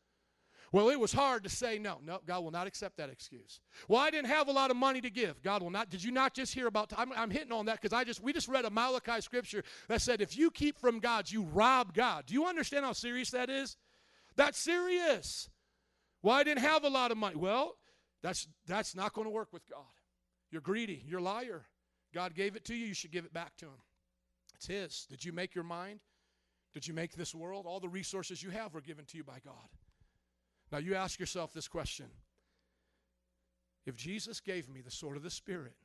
Well, 0.73 0.89
it 0.89 1.01
was 1.01 1.13
hard 1.13 1.43
to 1.45 1.51
say 1.51 1.79
no. 1.79 1.99
No, 2.05 2.21
God 2.25 2.45
will 2.45 2.51
not 2.53 2.67
accept 2.67 2.97
that 2.99 3.11
excuse. 3.11 3.61
Well, 3.89 4.01
I 4.01 4.11
didn't 4.11 4.29
have 4.29 4.47
a 4.47 4.53
lot 4.53 4.71
of 4.71 4.77
money 4.77 5.01
to 5.01 5.11
give. 5.11 5.43
God 5.43 5.63
will 5.63 5.71
not. 5.71 5.91
Did 5.91 6.05
you 6.05 6.13
not 6.13 6.33
just 6.33 6.55
hear 6.55 6.69
about? 6.69 6.93
I'm, 6.97 7.13
I'm 7.17 7.31
hitting 7.31 7.51
on 7.51 7.67
that 7.67 7.81
because 7.81 7.93
I 7.93 8.05
just 8.05 8.23
we 8.23 8.33
just 8.33 8.47
read 8.47 8.65
a 8.65 8.71
Malachi 8.71 9.21
scripture 9.21 9.65
that 9.89 10.01
said 10.01 10.21
if 10.21 10.37
you 10.37 10.51
keep 10.51 10.79
from 10.79 11.01
God, 11.01 11.31
you 11.31 11.43
rob 11.43 11.93
God. 11.93 12.27
Do 12.27 12.35
you 12.35 12.47
understand 12.47 12.85
how 12.85 12.93
serious 12.93 13.31
that 13.31 13.51
is? 13.51 13.77
That's 14.41 14.59
serious. 14.59 15.51
Well, 16.23 16.35
I 16.35 16.45
didn't 16.45 16.63
have 16.63 16.85
a 16.85 16.89
lot 16.89 17.11
of 17.11 17.19
money. 17.19 17.37
Well, 17.37 17.77
that's 18.23 18.49
that's 18.67 18.97
not 18.97 19.13
going 19.13 19.27
to 19.27 19.31
work 19.31 19.53
with 19.53 19.69
God. 19.69 19.85
You're 20.51 20.63
greedy. 20.63 21.05
You're 21.07 21.19
a 21.19 21.23
liar. 21.23 21.67
God 22.15 22.35
gave 22.35 22.57
it 22.57 22.65
to 22.65 22.75
you. 22.75 22.87
You 22.87 22.95
should 22.95 23.11
give 23.11 23.27
it 23.27 23.35
back 23.35 23.55
to 23.59 23.67
Him. 23.67 23.83
It's 24.55 24.67
His. 24.67 25.07
Did 25.11 25.27
you 25.27 25.35
make 25.35 25.55
your 25.55 25.65
mind? 25.65 26.01
Did 26.73 26.89
you 26.89 26.95
make 26.95 27.13
this 27.13 27.35
world? 27.35 27.67
All 27.67 27.81
the 27.81 27.89
resources 27.91 28.43
you 28.43 28.49
have 28.49 28.73
were 28.73 28.81
given 28.81 29.05
to 29.09 29.19
you 29.19 29.25
by 29.25 29.41
God. 29.45 29.69
Now 30.73 30.79
you 30.79 30.95
ask 30.95 31.21
yourself 31.21 31.53
this 31.53 31.69
question 31.69 32.07
If 33.85 33.95
Jesus 33.95 34.41
gave 34.41 34.71
me 34.71 34.81
the 34.81 34.91
sword 34.91 35.19
of 35.19 35.23
the 35.23 35.31
Spirit, 35.31 35.77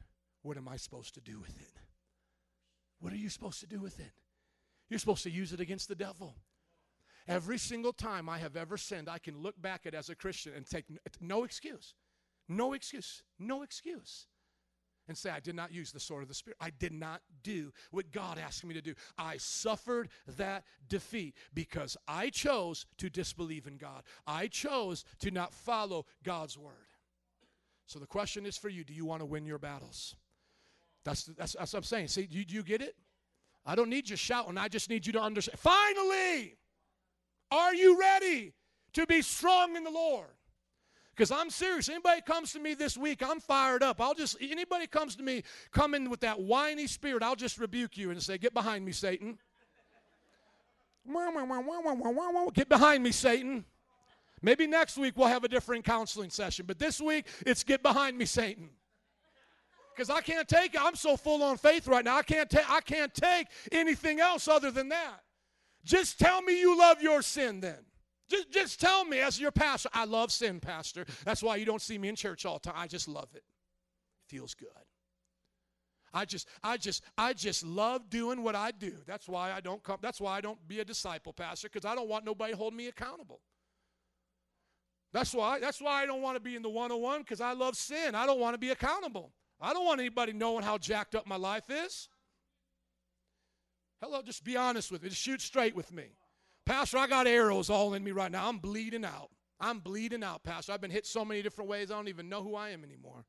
what 0.43 0.55
am 0.55 0.69
I 0.69 0.77
supposed 0.77 1.13
to 1.15 1.21
do 1.21 1.41
with 1.41 1.59
it? 1.59 1.77
What 3.01 3.11
are 3.11 3.17
you 3.17 3.27
supposed 3.27 3.59
to 3.59 3.67
do 3.67 3.81
with 3.81 3.99
it? 3.99 4.13
You're 4.89 4.99
supposed 4.99 5.23
to 5.23 5.29
use 5.29 5.51
it 5.51 5.59
against 5.59 5.89
the 5.89 5.95
devil. 5.95 6.37
Every 7.27 7.57
single 7.57 7.93
time 7.93 8.29
I 8.29 8.37
have 8.37 8.55
ever 8.55 8.77
sinned, 8.77 9.09
I 9.09 9.17
can 9.17 9.41
look 9.41 9.59
back 9.59 9.85
at 9.85 9.95
as 9.95 10.09
a 10.09 10.15
Christian 10.15 10.53
and 10.55 10.65
take 10.65 10.85
no 11.19 11.43
excuse. 11.43 11.95
No 12.47 12.73
excuse. 12.73 13.23
No 13.39 13.63
excuse. 13.63 14.27
And 15.07 15.17
say, 15.17 15.29
I 15.29 15.39
did 15.39 15.55
not 15.55 15.71
use 15.71 15.91
the 15.91 15.99
sword 15.99 16.23
of 16.23 16.27
the 16.27 16.33
Spirit. 16.33 16.57
I 16.59 16.71
did 16.71 16.91
not 16.91 17.21
do 17.43 17.71
what 17.91 18.11
God 18.11 18.39
asked 18.39 18.65
me 18.65 18.73
to 18.73 18.81
do. 18.81 18.95
I 19.17 19.37
suffered 19.37 20.09
that 20.37 20.63
defeat 20.87 21.35
because 21.53 21.95
I 22.07 22.29
chose 22.29 22.85
to 22.97 23.09
disbelieve 23.09 23.67
in 23.67 23.77
God. 23.77 24.03
I 24.25 24.47
chose 24.47 25.03
to 25.19 25.29
not 25.31 25.53
follow 25.53 26.05
God's 26.23 26.57
word. 26.57 26.73
So 27.87 27.99
the 27.99 28.07
question 28.07 28.47
is 28.47 28.57
for 28.57 28.69
you 28.69 28.83
do 28.83 28.93
you 28.93 29.05
want 29.05 29.21
to 29.21 29.25
win 29.25 29.45
your 29.45 29.59
battles? 29.59 30.15
That's, 31.03 31.25
that's, 31.25 31.53
that's 31.53 31.73
what 31.73 31.79
I'm 31.79 31.83
saying. 31.83 32.07
See, 32.07 32.25
do 32.25 32.37
you, 32.39 32.45
do 32.45 32.55
you 32.55 32.63
get 32.63 32.81
it? 32.81 32.95
I 33.63 33.75
don't 33.75 33.89
need 33.89 34.09
you 34.09 34.15
shouting. 34.15 34.57
I 34.57 34.67
just 34.67 34.89
need 34.89 35.05
you 35.05 35.13
to 35.13 35.21
understand. 35.21 35.59
Finally, 35.59 36.57
are 37.51 37.73
you 37.73 37.99
ready 37.99 38.53
to 38.93 39.05
be 39.05 39.21
strong 39.21 39.75
in 39.75 39.83
the 39.83 39.91
Lord? 39.91 40.27
Because 41.15 41.31
I'm 41.31 41.49
serious. 41.49 41.87
Anybody 41.87 42.21
comes 42.21 42.51
to 42.53 42.59
me 42.59 42.73
this 42.73 42.97
week, 42.97 43.23
I'm 43.23 43.39
fired 43.39 43.83
up. 43.83 44.01
I'll 44.01 44.13
just, 44.13 44.35
anybody 44.41 44.85
comes 44.85 45.15
to 45.15 45.23
me, 45.23 45.43
come 45.71 45.93
in 45.93 46.09
with 46.09 46.19
that 46.21 46.41
whiny 46.41 46.87
spirit, 46.87 47.23
I'll 47.23 47.37
just 47.37 47.57
rebuke 47.57 47.97
you 47.97 48.11
and 48.11 48.21
say, 48.21 48.37
Get 48.37 48.53
behind 48.53 48.85
me, 48.85 48.91
Satan. 48.91 49.37
Get 52.53 52.67
behind 52.67 53.03
me, 53.03 53.11
Satan. 53.11 53.63
Maybe 54.41 54.67
next 54.67 54.97
week 54.97 55.13
we'll 55.15 55.27
have 55.27 55.43
a 55.43 55.47
different 55.47 55.85
counseling 55.85 56.29
session, 56.29 56.65
but 56.67 56.79
this 56.79 56.99
week 56.99 57.27
it's 57.45 57.63
get 57.63 57.81
behind 57.81 58.17
me, 58.17 58.25
Satan. 58.25 58.69
Because 59.95 60.09
I 60.09 60.19
can't 60.19 60.47
take 60.47 60.75
it. 60.75 60.81
I'm 60.83 60.95
so 60.95 61.15
full 61.15 61.41
on 61.41 61.57
faith 61.57 61.87
right 61.87 62.03
now. 62.03 62.17
I 62.17 62.23
can't 62.23 62.49
take 62.49 62.69
I 62.69 62.81
can't 62.81 63.13
take 63.13 63.47
anything 63.71 64.19
else 64.19 64.47
other 64.47 64.69
than 64.69 64.89
that. 64.89 65.21
Just 65.85 66.19
tell 66.19 66.41
me 66.41 66.59
you 66.59 66.77
love 66.77 67.01
your 67.01 67.21
sin 67.21 67.61
then. 67.61 67.77
Just, 68.27 68.51
just 68.51 68.81
tell 68.81 69.05
me 69.05 69.19
as 69.19 69.39
your 69.39 69.51
pastor, 69.51 69.89
I 69.93 70.05
love 70.05 70.31
sin, 70.31 70.59
Pastor. 70.59 71.05
That's 71.23 71.43
why 71.43 71.57
you 71.57 71.65
don't 71.65 71.81
see 71.81 71.97
me 71.97 72.09
in 72.09 72.15
church 72.15 72.45
all 72.45 72.55
the 72.55 72.71
time. 72.71 72.73
I 72.75 72.87
just 72.87 73.07
love 73.07 73.29
it. 73.33 73.43
It 73.43 74.27
feels 74.27 74.55
good. 74.55 74.69
I 76.11 76.25
just, 76.25 76.47
I 76.63 76.77
just, 76.77 77.03
I 77.17 77.33
just 77.33 77.63
love 77.63 78.09
doing 78.09 78.41
what 78.41 78.55
I 78.55 78.71
do. 78.71 78.93
That's 79.05 79.27
why 79.27 79.51
I 79.51 79.59
don't 79.59 79.83
come, 79.83 79.99
that's 80.01 80.19
why 80.19 80.37
I 80.37 80.41
don't 80.41 80.65
be 80.67 80.79
a 80.79 80.85
disciple, 80.85 81.33
Pastor, 81.33 81.69
because 81.71 81.85
I 81.85 81.93
don't 81.93 82.07
want 82.07 82.25
nobody 82.25 82.53
holding 82.53 82.77
me 82.77 82.87
accountable. 82.87 83.41
That's 85.11 85.33
why, 85.33 85.59
that's 85.59 85.81
why 85.81 86.01
I 86.01 86.05
don't 86.05 86.21
want 86.21 86.35
to 86.37 86.39
be 86.39 86.55
in 86.55 86.61
the 86.61 86.69
101, 86.69 87.21
because 87.21 87.41
I 87.41 87.53
love 87.53 87.75
sin. 87.75 88.15
I 88.15 88.25
don't 88.25 88.39
want 88.39 88.53
to 88.53 88.57
be 88.57 88.71
accountable. 88.71 89.33
I 89.61 89.71
don't 89.73 89.85
want 89.85 89.99
anybody 89.99 90.33
knowing 90.33 90.63
how 90.63 90.77
jacked 90.77 91.15
up 91.15 91.27
my 91.27 91.37
life 91.37 91.69
is. 91.69 92.07
Hello, 94.07 94.21
just 94.21 94.43
be 94.43 94.55
honest 94.55 94.91
with 94.91 95.01
me. 95.01 95.09
Just 95.09 95.19
shoot 95.19 95.41
straight 95.41 95.75
with 95.75 95.91
me. 95.91 96.03
Pastor, 96.63 96.99
I 96.99 97.07
got 97.07 97.25
arrows 97.25 97.71
all 97.71 97.95
in 97.95 98.03
me 98.03 98.11
right 98.11 98.31
now. 98.31 98.47
I'm 98.47 98.59
bleeding 98.59 99.03
out. 99.03 99.31
I'm 99.59 99.79
bleeding 99.79 100.23
out, 100.23 100.43
Pastor. 100.43 100.73
I've 100.73 100.81
been 100.81 100.91
hit 100.91 101.07
so 101.07 101.25
many 101.25 101.41
different 101.41 101.71
ways, 101.71 101.89
I 101.89 101.95
don't 101.95 102.07
even 102.07 102.29
know 102.29 102.43
who 102.43 102.53
I 102.53 102.69
am 102.69 102.83
anymore. 102.83 103.25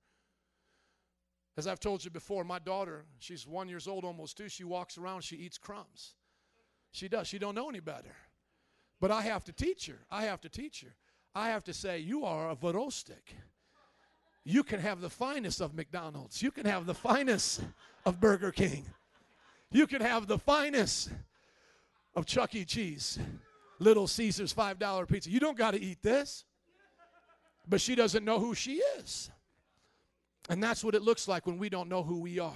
As 1.56 1.66
I've 1.66 1.80
told 1.80 2.04
you 2.04 2.10
before, 2.10 2.44
my 2.44 2.58
daughter, 2.58 3.06
she's 3.20 3.46
one 3.46 3.70
years 3.70 3.88
old, 3.88 4.04
almost 4.04 4.36
two. 4.36 4.50
She 4.50 4.64
walks 4.64 4.98
around, 4.98 5.22
she 5.22 5.36
eats 5.36 5.56
crumbs. 5.56 6.12
She 6.90 7.08
does. 7.08 7.26
She 7.26 7.38
don't 7.38 7.54
know 7.54 7.70
any 7.70 7.80
better. 7.80 8.14
But 9.00 9.10
I 9.10 9.22
have 9.22 9.44
to 9.44 9.52
teach 9.54 9.86
her. 9.86 10.04
I 10.10 10.24
have 10.24 10.42
to 10.42 10.50
teach 10.50 10.82
her. 10.82 10.94
I 11.34 11.48
have 11.48 11.64
to 11.64 11.72
say, 11.72 12.00
you 12.00 12.26
are 12.26 12.50
a 12.50 12.54
Vorostik. 12.54 13.32
You 14.44 14.62
can 14.62 14.80
have 14.80 15.00
the 15.00 15.08
finest 15.08 15.62
of 15.62 15.72
McDonald's. 15.74 16.42
You 16.42 16.50
can 16.50 16.66
have 16.66 16.84
the 16.84 16.94
finest 16.94 17.62
of 18.04 18.20
Burger 18.20 18.52
King. 18.52 18.84
You 19.70 19.86
can 19.86 20.00
have 20.00 20.26
the 20.26 20.38
finest 20.38 21.10
of 22.14 22.26
Chuck 22.26 22.54
E. 22.54 22.64
Cheese, 22.64 23.18
Little 23.78 24.06
Caesar's 24.06 24.54
$5 24.54 25.08
pizza. 25.08 25.30
You 25.30 25.40
don't 25.40 25.58
got 25.58 25.72
to 25.72 25.80
eat 25.80 26.02
this. 26.02 26.44
But 27.68 27.80
she 27.80 27.94
doesn't 27.94 28.24
know 28.24 28.38
who 28.38 28.54
she 28.54 28.76
is. 28.98 29.30
And 30.48 30.62
that's 30.62 30.84
what 30.84 30.94
it 30.94 31.02
looks 31.02 31.26
like 31.26 31.46
when 31.46 31.58
we 31.58 31.68
don't 31.68 31.88
know 31.88 32.02
who 32.02 32.20
we 32.20 32.38
are. 32.38 32.54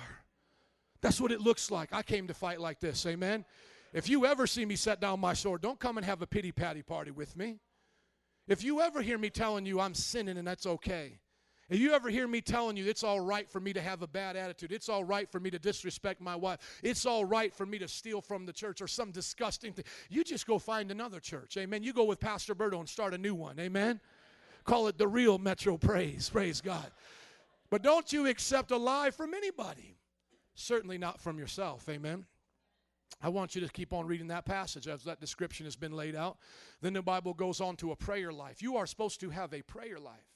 That's 1.01 1.21
what 1.21 1.33
it 1.33 1.41
looks 1.41 1.71
like. 1.71 1.93
I 1.93 2.03
came 2.03 2.29
to 2.29 2.35
fight 2.35 2.61
like 2.61 2.79
this, 2.79 3.05
amen? 3.07 3.45
If 3.93 4.09
you 4.09 4.27
ever 4.27 4.47
see 4.47 4.65
me 4.65 4.77
set 4.77 5.01
down 5.01 5.19
my 5.19 5.35
sword, 5.35 5.63
don't 5.63 5.81
come 5.81 5.97
and 5.97 6.07
have 6.07 6.23
a 6.23 6.27
pity 6.27 6.53
patty 6.53 6.83
party 6.83 7.11
with 7.11 7.37
me. 7.37 7.59
If 8.47 8.63
you 8.63 8.81
ever 8.81 9.03
hear 9.03 9.19
me 9.19 9.31
telling 9.31 9.67
you 9.67 9.81
I'm 9.81 9.95
sinning 9.95 10.37
and 10.37 10.47
that's 10.47 10.67
okay, 10.67 11.19
if 11.71 11.79
you 11.79 11.93
ever 11.93 12.11
hear 12.11 12.27
me 12.27 12.41
telling 12.41 12.77
you 12.77 12.87
it's 12.87 13.05
all 13.05 13.21
right 13.21 13.49
for 13.49 13.61
me 13.61 13.73
to 13.73 13.81
have 13.81 14.03
a 14.03 14.07
bad 14.09 14.37
attitude, 14.37 14.73
it's 14.73 14.89
all 14.89 15.05
right 15.05 15.31
for 15.31 15.39
me 15.39 15.51
to 15.51 15.59
disrespect 15.59 16.21
my 16.21 16.35
wife, 16.35 16.59
it's 16.83 17.07
all 17.07 17.25
right 17.25 17.55
for 17.55 17.65
me 17.65 17.79
to 17.79 17.87
steal 17.87 18.21
from 18.21 18.45
the 18.45 18.53
church 18.53 18.83
or 18.83 18.89
some 18.89 19.13
disgusting 19.13 19.73
thing, 19.73 19.85
you 20.09 20.25
just 20.25 20.47
go 20.47 20.59
find 20.59 20.91
another 20.91 21.21
church. 21.21 21.57
Amen. 21.57 21.83
You 21.83 21.93
go 21.93 22.05
with 22.05 22.19
Pastor 22.19 22.55
Berto 22.55 22.81
and 22.81 22.89
start 22.89 23.15
a 23.15 23.19
new 23.19 23.35
one. 23.35 23.59
Amen. 23.61 24.01
Call 24.65 24.89
it 24.89 24.99
the 24.99 25.09
real 25.09 25.39
Metro 25.39 25.77
Praise. 25.77 26.29
Praise 26.29 26.61
God. 26.61 26.91
But 27.71 27.83
don't 27.83 28.13
you 28.13 28.27
accept 28.27 28.73
a 28.73 28.77
lie 28.77 29.11
from 29.11 29.33
anybody. 29.33 29.97
Certainly 30.57 30.99
not 30.99 31.21
from 31.21 31.39
yourself. 31.39 31.89
Amen. 31.89 32.27
I 33.23 33.29
want 33.29 33.55
you 33.55 33.61
to 33.61 33.69
keep 33.69 33.93
on 33.93 34.07
reading 34.07 34.29
that 34.29 34.45
passage 34.45 34.89
as 34.89 35.05
that 35.05 35.21
description 35.21 35.67
has 35.67 35.77
been 35.77 35.93
laid 35.93 36.17
out. 36.17 36.39
Then 36.81 36.95
the 36.95 37.03
Bible 37.03 37.35
goes 37.35 37.61
on 37.61 37.77
to 37.77 37.93
a 37.93 37.97
prayer 37.97 38.33
life. 38.33 38.63
You 38.63 38.77
are 38.77 38.87
supposed 38.87 39.21
to 39.21 39.31
have 39.31 39.53
a 39.53 39.63
prayer 39.63 39.99
life. 39.99 40.30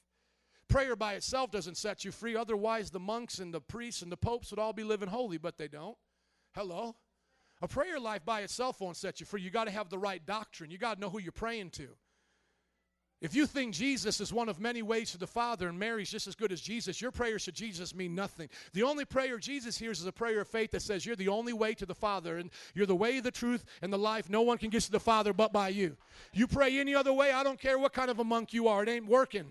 Prayer 0.67 0.95
by 0.95 1.13
itself 1.13 1.51
doesn't 1.51 1.77
set 1.77 2.03
you 2.03 2.11
free. 2.11 2.35
Otherwise, 2.35 2.89
the 2.89 2.99
monks 2.99 3.39
and 3.39 3.53
the 3.53 3.61
priests 3.61 4.01
and 4.01 4.11
the 4.11 4.17
popes 4.17 4.51
would 4.51 4.59
all 4.59 4.73
be 4.73 4.83
living 4.83 5.09
holy, 5.09 5.37
but 5.37 5.57
they 5.57 5.67
don't. 5.67 5.97
Hello? 6.55 6.95
A 7.61 7.67
prayer 7.67 7.99
life 7.99 8.25
by 8.25 8.41
itself 8.41 8.81
won't 8.81 8.97
set 8.97 9.19
you 9.19 9.25
free. 9.25 9.41
You 9.41 9.49
got 9.49 9.65
to 9.65 9.71
have 9.71 9.89
the 9.89 9.97
right 9.97 10.25
doctrine. 10.25 10.71
You 10.71 10.77
got 10.77 10.95
to 10.95 11.01
know 11.01 11.09
who 11.09 11.19
you're 11.19 11.31
praying 11.31 11.71
to. 11.71 11.89
If 13.21 13.33
you 13.33 13.47
think 13.47 13.73
Jesus 13.73 14.19
is 14.19 14.33
one 14.33 14.49
of 14.49 14.59
many 14.59 14.81
ways 14.81 15.11
to 15.11 15.17
the 15.17 15.25
Father 15.25 15.69
and 15.69 15.79
Mary's 15.79 16.11
just 16.11 16.27
as 16.27 16.35
good 16.35 16.51
as 16.51 16.59
Jesus, 16.59 17.01
your 17.01 17.11
prayers 17.11 17.45
to 17.45 17.51
Jesus 17.51 17.95
mean 17.95 18.13
nothing. 18.13 18.49
The 18.73 18.83
only 18.83 19.05
prayer 19.05 19.37
Jesus 19.37 19.77
hears 19.77 20.01
is 20.01 20.05
a 20.05 20.11
prayer 20.11 20.41
of 20.41 20.49
faith 20.49 20.71
that 20.71 20.81
says, 20.81 21.05
You're 21.05 21.15
the 21.15 21.29
only 21.29 21.53
way 21.53 21.73
to 21.75 21.85
the 21.85 21.95
Father, 21.95 22.37
and 22.37 22.51
you're 22.73 22.85
the 22.85 22.95
way, 22.95 23.21
the 23.21 23.31
truth, 23.31 23.63
and 23.81 23.91
the 23.91 23.97
life. 23.97 24.29
No 24.29 24.41
one 24.41 24.57
can 24.57 24.69
get 24.69 24.81
to 24.83 24.91
the 24.91 24.99
Father 24.99 25.31
but 25.31 25.53
by 25.53 25.69
you. 25.69 25.95
You 26.33 26.45
pray 26.45 26.77
any 26.77 26.93
other 26.93 27.13
way, 27.13 27.31
I 27.31 27.43
don't 27.43 27.59
care 27.59 27.79
what 27.79 27.93
kind 27.93 28.11
of 28.11 28.19
a 28.19 28.23
monk 28.23 28.53
you 28.53 28.67
are, 28.67 28.83
it 28.83 28.89
ain't 28.89 29.07
working. 29.07 29.45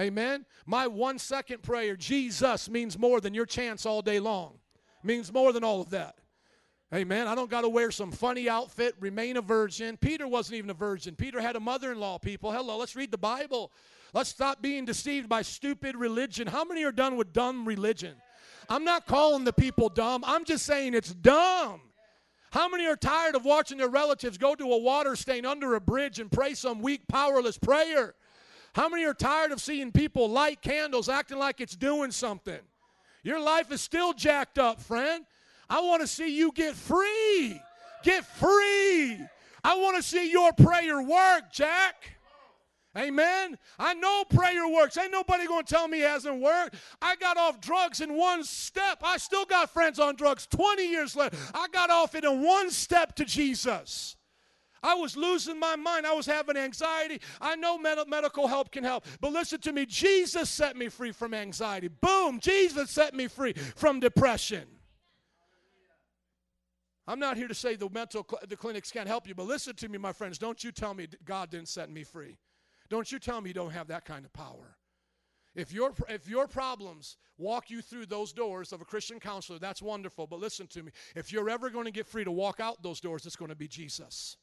Amen. 0.00 0.46
My 0.64 0.86
one 0.86 1.18
second 1.18 1.62
prayer, 1.62 1.96
Jesus, 1.96 2.70
means 2.70 2.98
more 2.98 3.20
than 3.20 3.34
your 3.34 3.46
chants 3.46 3.84
all 3.84 4.02
day 4.02 4.20
long. 4.20 4.58
Means 5.02 5.32
more 5.32 5.52
than 5.52 5.64
all 5.64 5.80
of 5.80 5.90
that. 5.90 6.16
Amen. 6.94 7.28
I 7.28 7.34
don't 7.34 7.50
got 7.50 7.62
to 7.62 7.68
wear 7.68 7.90
some 7.90 8.10
funny 8.10 8.48
outfit, 8.48 8.94
remain 8.98 9.36
a 9.36 9.42
virgin. 9.42 9.98
Peter 9.98 10.26
wasn't 10.26 10.56
even 10.56 10.70
a 10.70 10.74
virgin. 10.74 11.14
Peter 11.16 11.40
had 11.40 11.54
a 11.54 11.60
mother 11.60 11.92
in 11.92 12.00
law, 12.00 12.18
people. 12.18 12.50
Hello, 12.50 12.78
let's 12.78 12.96
read 12.96 13.10
the 13.10 13.18
Bible. 13.18 13.72
Let's 14.14 14.30
stop 14.30 14.62
being 14.62 14.86
deceived 14.86 15.28
by 15.28 15.42
stupid 15.42 15.96
religion. 15.96 16.46
How 16.46 16.64
many 16.64 16.84
are 16.84 16.92
done 16.92 17.16
with 17.16 17.34
dumb 17.34 17.68
religion? 17.68 18.14
I'm 18.70 18.84
not 18.84 19.06
calling 19.06 19.44
the 19.44 19.52
people 19.52 19.88
dumb, 19.90 20.24
I'm 20.26 20.44
just 20.44 20.64
saying 20.64 20.94
it's 20.94 21.12
dumb. 21.12 21.80
How 22.50 22.68
many 22.68 22.86
are 22.86 22.96
tired 22.96 23.34
of 23.34 23.44
watching 23.44 23.76
their 23.76 23.88
relatives 23.88 24.38
go 24.38 24.54
to 24.54 24.72
a 24.72 24.78
water 24.78 25.14
stain 25.16 25.44
under 25.44 25.74
a 25.74 25.80
bridge 25.80 26.18
and 26.18 26.32
pray 26.32 26.54
some 26.54 26.80
weak, 26.80 27.06
powerless 27.06 27.58
prayer? 27.58 28.14
How 28.78 28.88
many 28.88 29.04
are 29.06 29.12
tired 29.12 29.50
of 29.50 29.60
seeing 29.60 29.90
people 29.90 30.30
light 30.30 30.62
candles 30.62 31.08
acting 31.08 31.36
like 31.36 31.60
it's 31.60 31.74
doing 31.74 32.12
something? 32.12 32.60
Your 33.24 33.40
life 33.40 33.72
is 33.72 33.80
still 33.80 34.12
jacked 34.12 34.56
up, 34.56 34.80
friend. 34.80 35.24
I 35.68 35.80
want 35.80 36.00
to 36.02 36.06
see 36.06 36.36
you 36.38 36.52
get 36.52 36.76
free. 36.76 37.60
Get 38.04 38.24
free. 38.24 39.18
I 39.64 39.76
want 39.78 39.96
to 39.96 40.02
see 40.04 40.30
your 40.30 40.52
prayer 40.52 41.02
work, 41.02 41.50
Jack. 41.52 42.18
Amen. 42.96 43.58
I 43.80 43.94
know 43.94 44.22
prayer 44.30 44.68
works. 44.68 44.96
Ain't 44.96 45.10
nobody 45.10 45.48
going 45.48 45.64
to 45.64 45.74
tell 45.74 45.88
me 45.88 46.04
it 46.04 46.08
hasn't 46.08 46.40
worked. 46.40 46.76
I 47.02 47.16
got 47.16 47.36
off 47.36 47.60
drugs 47.60 48.00
in 48.00 48.16
one 48.16 48.44
step. 48.44 48.98
I 49.02 49.16
still 49.16 49.44
got 49.44 49.70
friends 49.70 49.98
on 49.98 50.14
drugs 50.14 50.46
20 50.46 50.88
years 50.88 51.16
later. 51.16 51.36
I 51.52 51.66
got 51.72 51.90
off 51.90 52.14
it 52.14 52.22
in 52.22 52.44
one 52.44 52.70
step 52.70 53.16
to 53.16 53.24
Jesus. 53.24 54.14
I 54.82 54.94
was 54.94 55.16
losing 55.16 55.58
my 55.58 55.76
mind. 55.76 56.06
I 56.06 56.12
was 56.12 56.26
having 56.26 56.56
anxiety. 56.56 57.20
I 57.40 57.56
know 57.56 57.78
med- 57.78 58.08
medical 58.08 58.46
help 58.46 58.70
can 58.70 58.84
help. 58.84 59.04
But 59.20 59.32
listen 59.32 59.60
to 59.60 59.72
me 59.72 59.86
Jesus 59.86 60.48
set 60.50 60.76
me 60.76 60.88
free 60.88 61.12
from 61.12 61.34
anxiety. 61.34 61.88
Boom. 61.88 62.40
Jesus 62.40 62.90
set 62.90 63.14
me 63.14 63.26
free 63.26 63.52
from 63.52 64.00
depression. 64.00 64.66
I'm 67.06 67.18
not 67.18 67.38
here 67.38 67.48
to 67.48 67.54
say 67.54 67.74
the 67.74 67.88
mental 67.88 68.24
cl- 68.28 68.42
the 68.46 68.56
clinics 68.56 68.90
can't 68.90 69.08
help 69.08 69.26
you, 69.26 69.34
but 69.34 69.46
listen 69.46 69.74
to 69.76 69.88
me, 69.88 69.96
my 69.96 70.12
friends. 70.12 70.36
Don't 70.36 70.62
you 70.62 70.70
tell 70.70 70.92
me 70.92 71.08
God 71.24 71.50
didn't 71.50 71.68
set 71.68 71.90
me 71.90 72.04
free. 72.04 72.36
Don't 72.90 73.10
you 73.10 73.18
tell 73.18 73.40
me 73.40 73.48
you 73.48 73.54
don't 73.54 73.70
have 73.70 73.88
that 73.88 74.04
kind 74.04 74.26
of 74.26 74.32
power. 74.32 74.76
If 75.54 75.72
your, 75.72 75.92
if 76.08 76.28
your 76.28 76.46
problems 76.46 77.16
walk 77.36 77.70
you 77.70 77.82
through 77.82 78.06
those 78.06 78.32
doors 78.32 78.72
of 78.72 78.80
a 78.80 78.84
Christian 78.84 79.18
counselor, 79.18 79.58
that's 79.58 79.82
wonderful. 79.82 80.26
But 80.26 80.38
listen 80.38 80.66
to 80.68 80.82
me. 80.82 80.92
If 81.16 81.32
you're 81.32 81.48
ever 81.48 81.70
going 81.70 81.86
to 81.86 81.90
get 81.90 82.06
free 82.06 82.24
to 82.24 82.30
walk 82.30 82.60
out 82.60 82.82
those 82.82 83.00
doors, 83.00 83.26
it's 83.26 83.36
going 83.36 83.48
to 83.48 83.56
be 83.56 83.68
Jesus. 83.68 84.36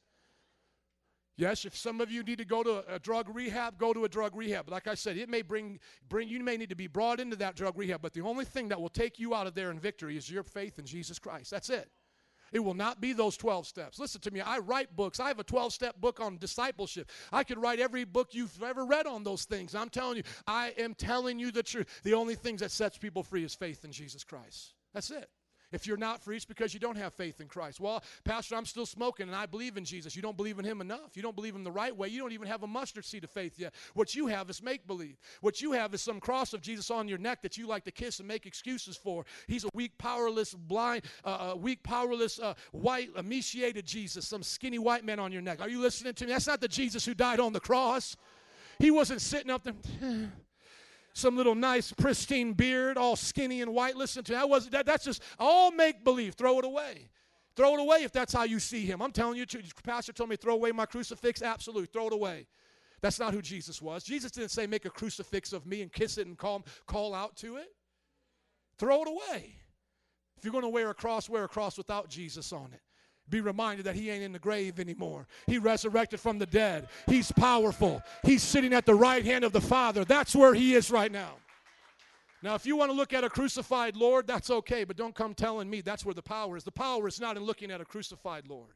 Yes, 1.37 1.65
if 1.65 1.75
some 1.75 1.99
of 1.99 2.09
you 2.09 2.23
need 2.23 2.37
to 2.37 2.45
go 2.45 2.63
to 2.63 2.83
a 2.87 2.97
drug 2.97 3.33
rehab, 3.33 3.77
go 3.77 3.91
to 3.91 4.05
a 4.05 4.09
drug 4.09 4.35
rehab. 4.35 4.69
Like 4.69 4.87
I 4.87 4.95
said, 4.95 5.17
it 5.17 5.27
may 5.27 5.41
bring, 5.41 5.79
bring 6.07 6.29
you 6.29 6.41
may 6.41 6.55
need 6.55 6.69
to 6.69 6.75
be 6.75 6.87
brought 6.87 7.19
into 7.19 7.35
that 7.37 7.55
drug 7.55 7.77
rehab, 7.77 8.01
but 8.01 8.13
the 8.13 8.21
only 8.21 8.45
thing 8.45 8.69
that 8.69 8.79
will 8.79 8.89
take 8.89 9.19
you 9.19 9.35
out 9.35 9.45
of 9.45 9.53
there 9.53 9.69
in 9.71 9.79
victory 9.79 10.15
is 10.15 10.29
your 10.29 10.43
faith 10.43 10.79
in 10.79 10.85
Jesus 10.85 11.19
Christ. 11.19 11.51
That's 11.51 11.69
it. 11.69 11.89
It 12.53 12.59
will 12.59 12.73
not 12.73 13.01
be 13.01 13.11
those 13.11 13.35
12 13.35 13.67
steps. 13.67 13.99
Listen 13.99 14.21
to 14.21 14.31
me. 14.31 14.39
I 14.39 14.59
write 14.59 14.95
books. 14.95 15.19
I 15.19 15.27
have 15.27 15.39
a 15.39 15.43
12 15.43 15.73
step 15.73 15.99
book 15.99 16.21
on 16.21 16.37
discipleship. 16.37 17.11
I 17.33 17.43
could 17.43 17.57
write 17.57 17.81
every 17.81 18.05
book 18.05 18.29
you've 18.31 18.63
ever 18.63 18.85
read 18.85 19.07
on 19.07 19.25
those 19.25 19.43
things. 19.43 19.75
I'm 19.75 19.89
telling 19.89 20.17
you, 20.17 20.23
I 20.47 20.73
am 20.77 20.93
telling 20.93 21.37
you 21.37 21.51
the 21.51 21.63
truth. 21.63 21.87
The 22.03 22.13
only 22.13 22.35
thing 22.35 22.55
that 22.57 22.71
sets 22.71 22.97
people 22.97 23.23
free 23.23 23.43
is 23.43 23.53
faith 23.53 23.83
in 23.83 23.91
Jesus 23.91 24.23
Christ. 24.23 24.73
That's 24.93 25.11
it. 25.11 25.29
If 25.71 25.87
you're 25.87 25.97
not 25.97 26.21
free, 26.21 26.35
it's 26.35 26.45
because 26.45 26.73
you 26.73 26.79
don't 26.79 26.97
have 26.97 27.13
faith 27.13 27.41
in 27.41 27.47
Christ. 27.47 27.79
Well, 27.79 28.03
Pastor, 28.23 28.55
I'm 28.55 28.65
still 28.65 28.85
smoking 28.85 29.27
and 29.27 29.35
I 29.35 29.45
believe 29.45 29.77
in 29.77 29.85
Jesus. 29.85 30.15
You 30.15 30.21
don't 30.21 30.37
believe 30.37 30.59
in 30.59 30.65
Him 30.65 30.81
enough. 30.81 31.15
You 31.15 31.21
don't 31.21 31.35
believe 31.35 31.55
in 31.55 31.63
the 31.63 31.71
right 31.71 31.95
way. 31.95 32.07
You 32.07 32.19
don't 32.19 32.31
even 32.31 32.47
have 32.47 32.63
a 32.63 32.67
mustard 32.67 33.05
seed 33.05 33.23
of 33.23 33.29
faith 33.29 33.57
yet. 33.57 33.73
What 33.93 34.15
you 34.15 34.27
have 34.27 34.49
is 34.49 34.61
make 34.61 34.87
believe. 34.87 35.17
What 35.41 35.61
you 35.61 35.71
have 35.73 35.93
is 35.93 36.01
some 36.01 36.19
cross 36.19 36.53
of 36.53 36.61
Jesus 36.61 36.91
on 36.91 37.07
your 37.07 37.17
neck 37.17 37.41
that 37.41 37.57
you 37.57 37.67
like 37.67 37.83
to 37.85 37.91
kiss 37.91 38.19
and 38.19 38.27
make 38.27 38.45
excuses 38.45 38.95
for. 38.95 39.25
He's 39.47 39.63
a 39.63 39.69
weak, 39.73 39.97
powerless, 39.97 40.53
blind, 40.53 41.03
uh, 41.23 41.53
uh, 41.53 41.55
weak, 41.55 41.83
powerless, 41.83 42.39
uh, 42.39 42.53
white, 42.71 43.09
emaciated 43.17 43.85
Jesus, 43.85 44.27
some 44.27 44.43
skinny 44.43 44.79
white 44.79 45.03
man 45.03 45.19
on 45.19 45.31
your 45.31 45.41
neck. 45.41 45.61
Are 45.61 45.69
you 45.69 45.81
listening 45.81 46.13
to 46.13 46.25
me? 46.25 46.31
That's 46.31 46.47
not 46.47 46.61
the 46.61 46.67
Jesus 46.67 47.05
who 47.05 47.13
died 47.13 47.39
on 47.39 47.53
the 47.53 47.59
cross. 47.59 48.15
He 48.79 48.91
wasn't 48.91 49.21
sitting 49.21 49.49
up 49.49 49.63
there 49.63 50.31
some 51.15 51.37
little 51.37 51.55
nice 51.55 51.93
pristine 51.93 52.51
beard, 52.53 52.97
all 52.97 53.15
skinny 53.15 53.61
and 53.61 53.73
white. 53.73 53.95
Listen 53.95 54.23
to. 54.25 54.33
That 54.33 54.49
was 54.49 54.69
that, 54.69 54.85
that's 54.85 55.05
just 55.05 55.23
all 55.39 55.71
make 55.71 56.03
believe. 56.03 56.35
Throw 56.35 56.59
it 56.59 56.65
away. 56.65 57.09
Throw 57.55 57.73
it 57.75 57.79
away 57.79 58.03
if 58.03 58.11
that's 58.11 58.33
how 58.33 58.43
you 58.43 58.59
see 58.59 58.85
him. 58.85 59.01
I'm 59.01 59.13
telling 59.13 59.37
you. 59.37 59.45
Pastor 59.83 60.11
told 60.11 60.29
me 60.29 60.35
throw 60.35 60.53
away 60.53 60.73
my 60.73 60.85
crucifix. 60.85 61.41
Absolutely, 61.41 61.87
throw 61.87 62.07
it 62.07 62.13
away. 62.13 62.47
That's 63.01 63.17
not 63.17 63.33
who 63.33 63.41
Jesus 63.41 63.81
was. 63.81 64.03
Jesus 64.03 64.31
didn't 64.31 64.51
say 64.51 64.67
make 64.67 64.83
a 64.83 64.89
crucifix 64.89 65.53
of 65.53 65.65
me 65.65 65.81
and 65.81 65.91
kiss 65.91 66.17
it 66.17 66.27
and 66.27 66.37
call 66.37 66.65
call 66.85 67.15
out 67.15 67.37
to 67.37 67.55
it. 67.57 67.69
Throw 68.77 69.03
it 69.03 69.07
away. 69.07 69.55
If 70.37 70.43
you're 70.43 70.51
going 70.51 70.63
to 70.63 70.69
wear 70.69 70.89
a 70.89 70.93
cross, 70.93 71.29
wear 71.29 71.45
a 71.45 71.47
cross 71.47 71.77
without 71.77 72.09
Jesus 72.09 72.51
on 72.51 72.73
it. 72.73 72.81
Be 73.29 73.41
reminded 73.41 73.85
that 73.85 73.95
he 73.95 74.09
ain't 74.09 74.23
in 74.23 74.31
the 74.31 74.39
grave 74.39 74.79
anymore. 74.79 75.27
He 75.47 75.57
resurrected 75.57 76.19
from 76.19 76.37
the 76.37 76.45
dead. 76.45 76.87
He's 77.07 77.31
powerful. 77.31 78.03
He's 78.23 78.43
sitting 78.43 78.73
at 78.73 78.85
the 78.85 78.93
right 78.93 79.25
hand 79.25 79.43
of 79.43 79.51
the 79.51 79.61
Father. 79.61 80.05
That's 80.05 80.35
where 80.35 80.53
he 80.53 80.75
is 80.75 80.91
right 80.91 81.11
now. 81.11 81.33
Now, 82.43 82.53
if 82.53 82.67
you 82.67 82.77
want 82.77 82.91
to 82.91 82.95
look 82.95 83.13
at 83.13 83.23
a 83.23 83.29
crucified 83.29 83.95
Lord, 83.95 84.27
that's 84.27 84.51
okay, 84.51 84.83
but 84.83 84.97
don't 84.97 85.15
come 85.15 85.33
telling 85.33 85.67
me 85.67 85.81
that's 85.81 86.05
where 86.05 86.13
the 86.13 86.21
power 86.21 86.55
is. 86.55 86.63
The 86.63 86.71
power 86.71 87.07
is 87.07 87.19
not 87.19 87.37
in 87.37 87.43
looking 87.43 87.71
at 87.71 87.81
a 87.81 87.85
crucified 87.85 88.47
Lord, 88.47 88.75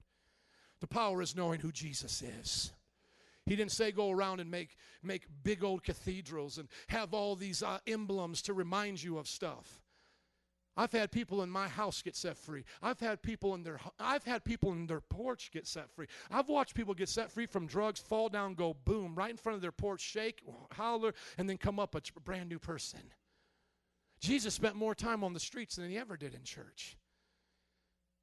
the 0.82 0.88
power 0.88 1.22
is 1.22 1.36
knowing 1.36 1.60
who 1.60 1.72
Jesus 1.72 2.24
is. 2.24 2.72
He 3.46 3.56
didn't 3.56 3.72
say 3.72 3.92
go 3.92 4.12
around 4.12 4.40
and 4.40 4.50
make, 4.50 4.78
make 5.02 5.26
big 5.44 5.64
old 5.64 5.84
cathedrals 5.84 6.60
and 6.60 6.68
have 6.88 7.14
all 7.14 7.36
these 7.36 7.64
uh, 7.64 7.80
emblems 7.88 8.42
to 8.44 8.54
remind 8.54 9.02
you 9.02 9.18
of 9.18 9.28
stuff. 9.28 9.82
I've 10.80 10.94
had 10.94 11.12
people 11.12 11.44
in 11.44 11.50
my 11.50 11.68
house 11.68 12.02
get 12.02 12.16
set 12.16 12.38
free. 12.38 12.64
I've 12.82 13.02
had 13.02 13.22
people 13.22 13.54
in 13.54 13.64
their 13.64 13.82
I've 14.00 14.24
had 14.24 14.46
people 14.46 14.72
in 14.72 14.88
their 14.88 15.02
porch 15.02 15.52
get 15.52 15.68
set 15.68 15.92
free. 15.92 16.08
I've 16.32 16.48
watched 16.48 16.74
people 16.74 16.94
get 16.94 17.10
set 17.10 17.30
free 17.30 17.48
from 17.48 17.68
drugs, 17.68 18.00
fall 18.00 18.30
down, 18.30 18.54
go 18.54 18.78
boom, 18.86 19.14
right 19.14 19.30
in 19.30 19.36
front 19.36 19.58
of 19.58 19.62
their 19.62 19.74
porch, 19.74 20.00
shake, 20.00 20.42
holler, 20.72 21.14
and 21.38 21.50
then 21.50 21.58
come 21.58 21.80
up 21.80 21.96
a 21.96 22.20
brand 22.22 22.48
new 22.48 22.60
person. 22.60 23.02
Jesus 24.22 24.54
spent 24.54 24.76
more 24.76 24.96
time 24.96 25.22
on 25.22 25.34
the 25.34 25.40
streets 25.42 25.76
than 25.76 25.90
he 25.90 25.98
ever 25.98 26.16
did 26.16 26.34
in 26.34 26.44
church. 26.44 26.96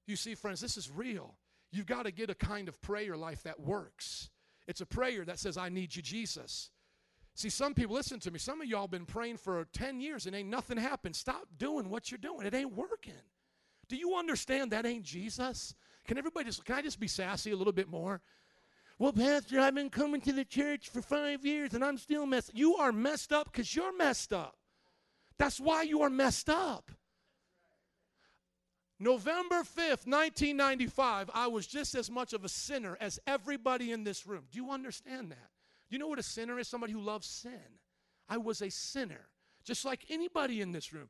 You 0.06 0.16
see, 0.16 0.34
friends, 0.34 0.62
this 0.62 0.78
is 0.78 0.90
real. 0.90 1.34
You've 1.72 1.84
got 1.84 2.04
to 2.04 2.10
get 2.10 2.30
a 2.30 2.34
kind 2.34 2.68
of 2.68 2.80
prayer 2.80 3.18
life 3.18 3.42
that 3.42 3.60
works. 3.60 4.30
It's 4.66 4.80
a 4.80 4.86
prayer 4.86 5.26
that 5.26 5.38
says, 5.38 5.58
I 5.58 5.68
need 5.68 5.94
you, 5.94 6.00
Jesus. 6.00 6.70
See, 7.36 7.50
some 7.50 7.74
people, 7.74 7.94
listen 7.94 8.18
to 8.20 8.30
me, 8.30 8.38
some 8.38 8.62
of 8.62 8.66
y'all 8.66 8.88
been 8.88 9.04
praying 9.04 9.36
for 9.36 9.66
10 9.74 10.00
years 10.00 10.24
and 10.24 10.34
ain't 10.34 10.48
nothing 10.48 10.78
happened. 10.78 11.14
Stop 11.14 11.46
doing 11.58 11.90
what 11.90 12.10
you're 12.10 12.16
doing. 12.16 12.46
It 12.46 12.54
ain't 12.54 12.74
working. 12.74 13.12
Do 13.90 13.96
you 13.96 14.16
understand 14.16 14.72
that 14.72 14.86
ain't 14.86 15.04
Jesus? 15.04 15.74
Can 16.08 16.16
everybody 16.16 16.46
just, 16.46 16.64
can 16.64 16.76
I 16.76 16.82
just 16.82 16.98
be 16.98 17.06
sassy 17.06 17.50
a 17.50 17.56
little 17.56 17.74
bit 17.74 17.90
more? 17.90 18.22
Well, 18.98 19.12
Pastor, 19.12 19.60
I've 19.60 19.74
been 19.74 19.90
coming 19.90 20.22
to 20.22 20.32
the 20.32 20.46
church 20.46 20.88
for 20.88 21.02
five 21.02 21.44
years 21.44 21.74
and 21.74 21.84
I'm 21.84 21.98
still 21.98 22.24
messed 22.24 22.52
You 22.54 22.76
are 22.76 22.90
messed 22.90 23.34
up 23.34 23.52
because 23.52 23.76
you're 23.76 23.94
messed 23.94 24.32
up. 24.32 24.56
That's 25.36 25.60
why 25.60 25.82
you 25.82 26.00
are 26.00 26.10
messed 26.10 26.48
up. 26.48 26.90
November 28.98 29.56
5th, 29.56 30.06
1995, 30.06 31.30
I 31.34 31.48
was 31.48 31.66
just 31.66 31.94
as 31.94 32.10
much 32.10 32.32
of 32.32 32.46
a 32.46 32.48
sinner 32.48 32.96
as 32.98 33.20
everybody 33.26 33.92
in 33.92 34.04
this 34.04 34.26
room. 34.26 34.44
Do 34.50 34.56
you 34.56 34.70
understand 34.70 35.32
that? 35.32 35.50
You 35.88 35.98
know 35.98 36.08
what 36.08 36.18
a 36.18 36.22
sinner 36.22 36.58
is? 36.58 36.68
Somebody 36.68 36.92
who 36.92 37.00
loves 37.00 37.26
sin. 37.26 37.60
I 38.28 38.38
was 38.38 38.60
a 38.60 38.70
sinner, 38.70 39.28
just 39.64 39.84
like 39.84 40.06
anybody 40.10 40.60
in 40.60 40.72
this 40.72 40.92
room. 40.92 41.08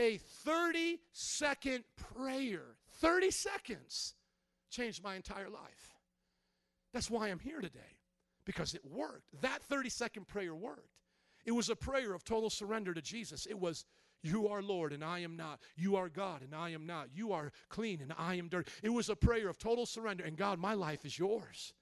A 0.00 0.16
30 0.16 0.98
second 1.12 1.84
prayer, 1.96 2.76
30 3.00 3.30
seconds, 3.30 4.14
changed 4.70 5.02
my 5.04 5.14
entire 5.14 5.48
life. 5.48 5.94
That's 6.92 7.10
why 7.10 7.28
I'm 7.28 7.38
here 7.38 7.60
today, 7.60 7.98
because 8.44 8.74
it 8.74 8.84
worked. 8.84 9.40
That 9.42 9.62
30 9.62 9.88
second 9.88 10.26
prayer 10.26 10.54
worked. 10.54 10.88
It 11.44 11.52
was 11.52 11.68
a 11.68 11.76
prayer 11.76 12.14
of 12.14 12.24
total 12.24 12.50
surrender 12.50 12.94
to 12.94 13.02
Jesus. 13.02 13.46
It 13.46 13.58
was, 13.58 13.84
You 14.22 14.48
are 14.48 14.62
Lord 14.62 14.92
and 14.92 15.04
I 15.04 15.20
am 15.20 15.36
not. 15.36 15.60
You 15.76 15.96
are 15.96 16.08
God 16.08 16.42
and 16.42 16.54
I 16.54 16.70
am 16.70 16.86
not. 16.86 17.08
You 17.14 17.32
are 17.32 17.52
clean 17.68 18.00
and 18.00 18.12
I 18.18 18.34
am 18.34 18.48
dirty. 18.48 18.70
It 18.82 18.88
was 18.88 19.08
a 19.08 19.16
prayer 19.16 19.48
of 19.48 19.58
total 19.58 19.86
surrender. 19.86 20.24
And 20.24 20.36
God, 20.36 20.58
my 20.58 20.74
life 20.74 21.04
is 21.04 21.18
yours. 21.18 21.74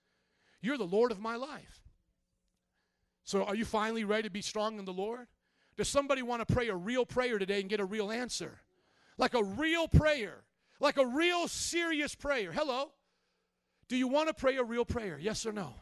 You're 0.60 0.78
the 0.78 0.84
Lord 0.84 1.12
of 1.12 1.20
my 1.20 1.36
life. 1.36 1.81
So, 3.24 3.44
are 3.44 3.55
you 3.55 3.65
finally 3.65 4.05
ready 4.05 4.24
to 4.24 4.31
be 4.31 4.43
strong 4.43 4.78
in 4.78 4.85
the 4.85 4.93
Lord? 4.93 5.28
Does 5.77 5.89
somebody 5.89 6.23
want 6.23 6.47
to 6.47 6.53
pray 6.53 6.69
a 6.69 6.74
real 6.74 7.07
prayer 7.07 7.39
today 7.39 7.61
and 7.61 7.70
get 7.70 7.81
a 7.81 7.85
real 7.85 8.11
answer? 8.11 8.61
Like 9.16 9.35
a 9.35 9.43
real 9.43 9.89
prayer, 9.89 10.43
like 10.81 10.97
a 10.97 11.07
real 11.07 11.49
serious 11.49 12.15
prayer. 12.15 12.53
Hello? 12.53 12.93
Do 13.89 13.97
you 13.97 14.09
want 14.09 14.28
to 14.28 14.35
pray 14.35 14.57
a 14.57 14.65
real 14.65 14.85
prayer? 14.85 15.19
Yes 15.20 15.47
or 15.47 15.53
no? 15.53 15.74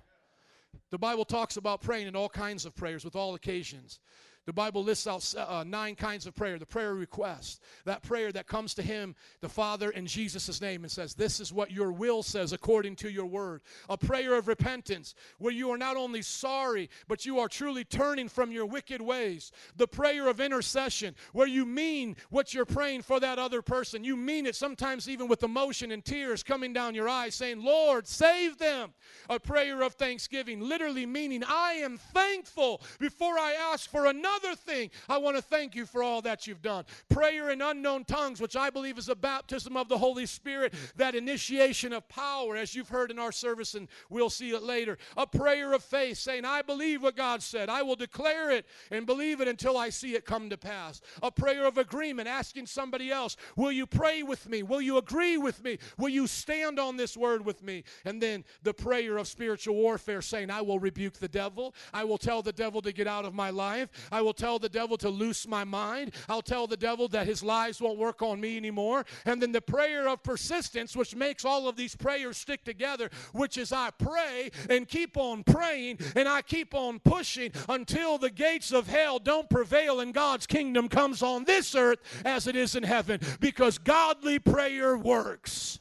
The 0.90 0.98
Bible 0.98 1.24
talks 1.24 1.56
about 1.56 1.80
praying 1.80 2.08
in 2.08 2.16
all 2.16 2.28
kinds 2.28 2.66
of 2.66 2.74
prayers 2.74 3.04
with 3.04 3.16
all 3.16 3.34
occasions. 3.34 4.00
The 4.46 4.54
Bible 4.54 4.82
lists 4.82 5.06
out 5.06 5.34
uh, 5.36 5.64
nine 5.64 5.94
kinds 5.94 6.26
of 6.26 6.34
prayer. 6.34 6.58
The 6.58 6.64
prayer 6.64 6.94
request, 6.94 7.60
that 7.84 8.02
prayer 8.02 8.32
that 8.32 8.46
comes 8.46 8.72
to 8.74 8.82
Him, 8.82 9.14
the 9.42 9.50
Father, 9.50 9.90
in 9.90 10.06
Jesus' 10.06 10.62
name, 10.62 10.82
and 10.82 10.90
says, 10.90 11.14
This 11.14 11.40
is 11.40 11.52
what 11.52 11.70
your 11.70 11.92
will 11.92 12.22
says 12.22 12.54
according 12.54 12.96
to 12.96 13.10
your 13.10 13.26
word. 13.26 13.60
A 13.90 13.98
prayer 13.98 14.34
of 14.34 14.48
repentance, 14.48 15.14
where 15.38 15.52
you 15.52 15.70
are 15.70 15.76
not 15.76 15.96
only 15.98 16.22
sorry, 16.22 16.88
but 17.06 17.26
you 17.26 17.38
are 17.38 17.48
truly 17.48 17.84
turning 17.84 18.28
from 18.28 18.50
your 18.50 18.64
wicked 18.64 19.02
ways. 19.02 19.52
The 19.76 19.86
prayer 19.86 20.26
of 20.26 20.40
intercession, 20.40 21.14
where 21.34 21.46
you 21.46 21.66
mean 21.66 22.16
what 22.30 22.54
you're 22.54 22.64
praying 22.64 23.02
for 23.02 23.20
that 23.20 23.38
other 23.38 23.60
person. 23.60 24.04
You 24.04 24.16
mean 24.16 24.46
it 24.46 24.56
sometimes 24.56 25.06
even 25.08 25.28
with 25.28 25.42
emotion 25.42 25.92
and 25.92 26.02
tears 26.02 26.42
coming 26.42 26.72
down 26.72 26.94
your 26.94 27.08
eyes, 27.10 27.34
saying, 27.34 27.62
Lord, 27.62 28.08
save 28.08 28.56
them. 28.56 28.94
A 29.28 29.38
prayer 29.38 29.82
of 29.82 29.94
thanksgiving, 29.94 30.60
literally 30.60 31.04
meaning, 31.04 31.44
I 31.46 31.74
am 31.74 31.98
thankful 31.98 32.80
before 32.98 33.38
I 33.38 33.52
ask 33.52 33.90
for 33.90 34.06
another 34.06 34.29
thing. 34.70 34.90
I 35.08 35.18
want 35.18 35.36
to 35.36 35.42
thank 35.42 35.74
you 35.74 35.86
for 35.86 36.02
all 36.02 36.22
that 36.22 36.46
you've 36.46 36.62
done. 36.62 36.84
Prayer 37.08 37.50
in 37.50 37.60
unknown 37.60 38.04
tongues, 38.04 38.40
which 38.40 38.56
I 38.56 38.70
believe 38.70 38.98
is 38.98 39.08
a 39.08 39.14
baptism 39.14 39.76
of 39.76 39.88
the 39.88 39.98
Holy 39.98 40.26
Spirit, 40.26 40.74
that 40.96 41.14
initiation 41.14 41.92
of 41.92 42.08
power, 42.08 42.56
as 42.56 42.74
you've 42.74 42.88
heard 42.88 43.10
in 43.10 43.18
our 43.18 43.32
service, 43.32 43.74
and 43.74 43.88
we'll 44.08 44.30
see 44.30 44.50
it 44.50 44.62
later. 44.62 44.98
A 45.16 45.26
prayer 45.26 45.72
of 45.72 45.82
faith, 45.82 46.18
saying, 46.18 46.44
I 46.44 46.62
believe 46.62 47.02
what 47.02 47.16
God 47.16 47.42
said. 47.42 47.68
I 47.68 47.82
will 47.82 47.96
declare 47.96 48.50
it 48.50 48.66
and 48.90 49.06
believe 49.06 49.40
it 49.40 49.48
until 49.48 49.76
I 49.76 49.90
see 49.90 50.14
it 50.14 50.24
come 50.24 50.50
to 50.50 50.56
pass. 50.56 51.00
A 51.22 51.30
prayer 51.30 51.66
of 51.66 51.78
agreement, 51.78 52.28
asking 52.28 52.66
somebody 52.66 53.10
else, 53.10 53.36
Will 53.56 53.72
you 53.72 53.86
pray 53.86 54.22
with 54.22 54.48
me? 54.48 54.62
Will 54.62 54.80
you 54.80 54.98
agree 54.98 55.36
with 55.36 55.62
me? 55.62 55.78
Will 55.98 56.08
you 56.08 56.26
stand 56.26 56.78
on 56.78 56.96
this 56.96 57.16
word 57.16 57.44
with 57.44 57.62
me? 57.62 57.84
And 58.04 58.22
then 58.22 58.44
the 58.62 58.74
prayer 58.74 59.18
of 59.18 59.26
spiritual 59.26 59.74
warfare, 59.74 60.22
saying, 60.22 60.50
I 60.50 60.60
will 60.60 60.78
rebuke 60.78 61.14
the 61.14 61.28
devil. 61.28 61.74
I 61.92 62.04
will 62.04 62.18
tell 62.18 62.42
the 62.42 62.52
devil 62.52 62.82
to 62.82 62.92
get 62.92 63.06
out 63.06 63.24
of 63.24 63.34
my 63.34 63.50
life. 63.50 63.88
I 64.10 64.19
will 64.20 64.34
tell 64.34 64.58
the 64.58 64.68
devil 64.68 64.96
to 64.98 65.08
loose 65.08 65.46
my 65.46 65.64
mind. 65.64 66.14
I'll 66.28 66.42
tell 66.42 66.66
the 66.66 66.76
devil 66.76 67.08
that 67.08 67.26
his 67.26 67.42
lies 67.42 67.80
won't 67.80 67.98
work 67.98 68.22
on 68.22 68.40
me 68.40 68.56
anymore. 68.56 69.04
And 69.24 69.40
then 69.40 69.52
the 69.52 69.60
prayer 69.60 70.08
of 70.08 70.22
persistence, 70.22 70.96
which 70.96 71.14
makes 71.14 71.44
all 71.44 71.68
of 71.68 71.76
these 71.76 71.96
prayers 71.96 72.36
stick 72.36 72.64
together, 72.64 73.10
which 73.32 73.56
is 73.58 73.72
I 73.72 73.90
pray 73.90 74.50
and 74.68 74.88
keep 74.88 75.16
on 75.16 75.44
praying 75.44 75.98
and 76.16 76.28
I 76.28 76.42
keep 76.42 76.74
on 76.74 76.98
pushing 77.00 77.52
until 77.68 78.18
the 78.18 78.30
gates 78.30 78.72
of 78.72 78.88
hell 78.88 79.18
don't 79.18 79.48
prevail 79.48 80.00
and 80.00 80.14
God's 80.14 80.46
kingdom 80.46 80.88
comes 80.88 81.22
on 81.22 81.44
this 81.44 81.74
earth 81.74 81.98
as 82.24 82.46
it 82.46 82.56
is 82.56 82.74
in 82.74 82.82
heaven 82.82 83.20
because 83.40 83.78
godly 83.78 84.38
prayer 84.38 84.96
works. 84.96 85.80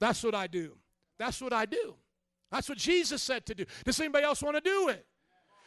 That's 0.00 0.22
what 0.22 0.34
I 0.34 0.46
do. 0.46 0.76
That's 1.18 1.40
what 1.40 1.52
I 1.52 1.66
do. 1.66 1.94
That's 2.50 2.68
what 2.68 2.78
Jesus 2.78 3.22
said 3.22 3.46
to 3.46 3.54
do. 3.54 3.64
Does 3.84 3.98
anybody 4.00 4.24
else 4.24 4.42
want 4.42 4.56
to 4.56 4.60
do 4.60 4.88
it? 4.88 5.04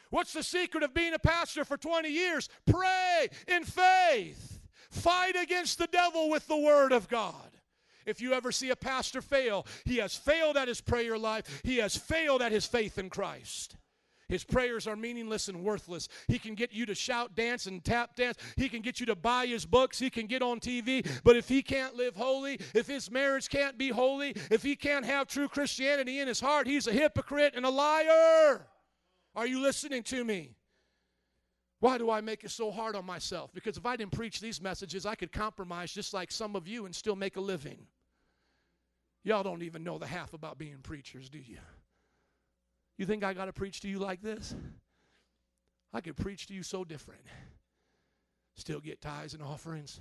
What's 0.10 0.34
the 0.34 0.44
secret 0.44 0.84
of 0.84 0.94
being 0.94 1.14
a 1.14 1.20
pastor 1.20 1.66
for 1.66 1.78
20 1.78 2.10
years? 2.10 2.50
Pray 2.66 3.28
in 3.48 3.64
faith. 3.64 4.60
Fight 4.90 5.36
against 5.36 5.78
the 5.78 5.88
devil 5.88 6.30
with 6.30 6.48
the 6.48 6.58
word 6.58 6.92
of 6.92 7.08
God. 7.08 7.52
If 8.06 8.22
you 8.22 8.34
ever 8.34 8.54
see 8.54 8.70
a 8.70 8.76
pastor 8.76 9.22
fail, 9.22 9.68
he 9.84 9.98
has 9.98 10.16
failed 10.16 10.56
at 10.56 10.70
his 10.70 10.80
prayer 10.80 11.18
life, 11.18 11.62
he 11.64 11.78
has 11.78 11.98
failed 11.98 12.42
at 12.42 12.54
his 12.54 12.66
faith 12.66 12.98
in 12.98 13.10
Christ. 13.10 13.76
His 14.30 14.44
prayers 14.44 14.88
are 14.88 14.96
meaningless 14.96 15.48
and 15.48 15.64
worthless. 15.64 16.10
He 16.28 16.38
can 16.38 16.54
get 16.54 16.74
you 16.74 16.86
to 16.88 16.96
shout, 16.96 17.34
dance, 17.36 17.66
and 17.66 17.84
tap 17.84 18.16
dance. 18.16 18.38
He 18.58 18.68
can 18.68 18.82
get 18.82 19.00
you 19.00 19.06
to 19.06 19.16
buy 19.16 19.46
his 19.46 19.66
books. 19.66 20.00
He 20.00 20.10
can 20.10 20.28
get 20.28 20.42
on 20.42 20.60
TV. 20.60 21.08
But 21.24 21.38
if 21.38 21.48
he 21.48 21.62
can't 21.62 21.96
live 21.96 22.16
holy, 22.16 22.60
if 22.74 22.88
his 22.88 23.10
marriage 23.10 23.48
can't 23.48 23.78
be 23.78 23.88
holy, 23.90 24.36
if 24.52 24.64
he 24.64 24.76
can't 24.76 25.06
have 25.06 25.28
true 25.28 25.48
Christianity 25.48 26.20
in 26.20 26.28
his 26.28 26.42
heart, 26.42 26.68
he's 26.68 26.88
a 26.88 26.92
hypocrite 26.94 27.54
and 27.56 27.66
a 27.66 27.70
liar. 27.70 28.68
Are 29.38 29.46
you 29.46 29.62
listening 29.62 30.02
to 30.04 30.24
me? 30.26 30.56
Why 31.80 32.00
do 32.00 32.10
I 32.10 32.22
make 32.22 32.44
it 32.44 32.50
so 32.50 32.72
hard 32.72 32.96
on 32.96 33.06
myself? 33.06 33.54
Because 33.54 33.78
if 33.78 33.86
I 33.86 33.96
didn't 33.96 34.14
preach 34.14 34.42
these 34.42 34.60
messages, 34.60 35.06
I 35.06 35.14
could 35.14 35.32
compromise 35.32 35.92
just 35.94 36.12
like 36.12 36.32
some 36.32 36.56
of 36.56 36.68
you 36.68 36.88
and 36.88 36.96
still 36.96 37.16
make 37.16 37.38
a 37.38 37.42
living. 37.42 37.86
Y'all 39.24 39.44
don't 39.44 39.62
even 39.62 39.84
know 39.84 40.00
the 40.00 40.08
half 40.08 40.34
about 40.34 40.58
being 40.58 40.80
preachers, 40.82 41.30
do 41.30 41.38
you? 41.38 41.60
You 42.98 43.06
think 43.06 43.24
I 43.24 43.36
got 43.36 43.46
to 43.46 43.54
preach 43.54 43.82
to 43.82 43.88
you 43.88 44.00
like 44.00 44.24
this? 44.24 44.56
I 45.94 46.02
could 46.02 46.18
preach 46.18 46.48
to 46.48 46.56
you 46.56 46.64
so 46.64 46.84
different. 46.84 47.22
Still 48.56 48.80
get 48.80 49.02
tithes 49.02 49.36
and 49.36 49.44
offerings, 49.44 50.00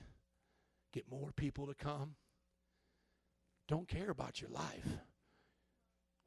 get 0.94 1.10
more 1.10 1.30
people 1.36 1.66
to 1.66 1.74
come. 1.74 2.14
Don't 3.68 3.86
care 3.86 4.08
about 4.08 4.40
your 4.40 4.48
life. 4.48 4.98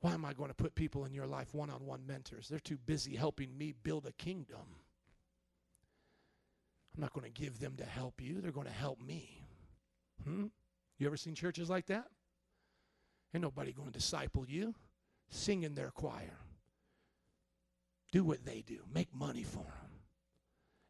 Why 0.02 0.14
am 0.14 0.24
I 0.24 0.34
going 0.34 0.50
to 0.50 0.56
put 0.56 0.76
people 0.76 1.06
in 1.06 1.14
your 1.14 1.28
life 1.28 1.54
one 1.54 1.70
on 1.70 1.86
one 1.86 2.06
mentors? 2.08 2.48
They're 2.48 2.60
too 2.60 2.78
busy 2.86 3.16
helping 3.16 3.58
me 3.58 3.74
build 3.84 4.06
a 4.06 4.14
kingdom. 4.14 4.78
I'm 6.96 7.02
not 7.02 7.14
going 7.14 7.32
to 7.32 7.42
give 7.42 7.60
them 7.60 7.76
to 7.78 7.86
help 7.86 8.22
you, 8.22 8.42
they're 8.42 8.52
going 8.52 8.68
to 8.68 8.74
help 8.74 9.02
me. 9.02 9.42
Hmm? 10.24 10.48
You 10.98 11.08
ever 11.08 11.18
seen 11.18 11.36
churches 11.36 11.70
like 11.70 11.88
that? 11.88 12.06
Ain't 13.34 13.44
nobody 13.44 13.72
going 13.72 13.88
to 13.88 13.94
disciple 13.94 14.46
you. 14.48 14.74
Sing 15.30 15.64
in 15.64 15.76
their 15.76 15.92
choir. 15.92 16.40
Do 18.12 18.24
what 18.24 18.44
they 18.44 18.64
do. 18.66 18.80
Make 18.94 19.14
money 19.14 19.44
for 19.44 19.60
them. 19.60 19.92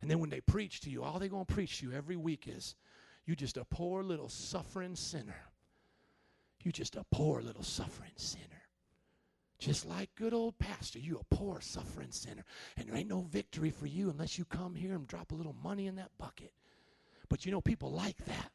And 0.02 0.10
then 0.10 0.20
when 0.20 0.30
they 0.30 0.40
preach 0.40 0.80
to 0.82 0.90
you, 0.90 1.04
all 1.04 1.20
they're 1.20 1.28
going 1.28 1.46
to 1.46 1.54
preach 1.54 1.80
to 1.80 1.88
you 1.88 1.94
every 1.94 2.16
week 2.16 2.48
is, 2.48 2.76
you 3.26 3.36
just 3.36 3.58
a 3.58 3.66
poor 3.66 4.02
little 4.02 4.30
suffering 4.30 4.96
sinner. 4.96 5.36
You 6.64 6.72
just 6.72 6.96
a 6.96 7.06
poor 7.12 7.42
little 7.42 7.64
suffering 7.64 8.14
sinner. 8.16 8.59
Just 9.60 9.86
like 9.86 10.10
good 10.16 10.34
old 10.34 10.58
pastor, 10.58 11.00
you 11.00 11.20
a 11.20 11.36
poor 11.36 11.60
suffering 11.60 12.12
sinner. 12.12 12.46
And 12.78 12.88
there 12.88 12.96
ain't 12.96 13.10
no 13.10 13.22
victory 13.22 13.72
for 13.72 13.88
you 13.88 14.10
unless 14.10 14.38
you 14.38 14.46
come 14.46 14.74
here 14.74 14.96
and 14.96 15.06
drop 15.06 15.32
a 15.32 15.36
little 15.36 15.56
money 15.62 15.88
in 15.88 15.96
that 15.98 16.12
bucket. 16.18 16.54
But 17.30 17.46
you 17.46 17.52
know, 17.52 17.62
people 17.62 17.92
like 17.92 18.18
that 18.26 18.52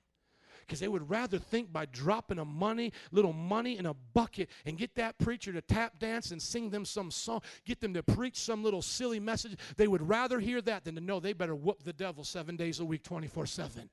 because 0.67 0.81
they 0.81 0.89
would 0.89 1.09
rather 1.11 1.39
think 1.39 1.73
by 1.73 1.85
dropping 1.87 2.39
a 2.39 2.45
money, 2.45 2.93
little 3.13 3.35
money 3.35 3.77
in 3.77 3.85
a 3.85 3.95
bucket 4.15 4.49
and 4.65 4.79
get 4.79 4.95
that 4.95 5.19
preacher 5.19 5.53
to 5.53 5.61
tap 5.61 5.99
dance 5.99 6.31
and 6.31 6.41
sing 6.41 6.71
them 6.71 6.87
some 6.87 7.11
song, 7.11 7.43
get 7.67 7.83
them 7.83 7.93
to 7.93 8.03
preach 8.03 8.39
some 8.39 8.65
little 8.65 8.81
silly 8.81 9.21
message. 9.21 9.59
They 9.77 9.89
would 9.89 10.09
rather 10.09 10.41
hear 10.41 10.63
that 10.63 10.85
than 10.85 10.95
to 10.95 11.03
know 11.03 11.21
they 11.21 11.35
better 11.35 11.55
whoop 11.55 11.83
the 11.83 11.93
devil 11.93 12.25
seven 12.25 12.57
days 12.57 12.81
a 12.81 12.85
week, 12.85 13.03
24 13.03 13.47
7. 13.47 13.91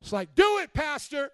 It's 0.00 0.12
like, 0.12 0.34
do 0.34 0.58
it, 0.62 0.72
Pastor. 0.72 1.30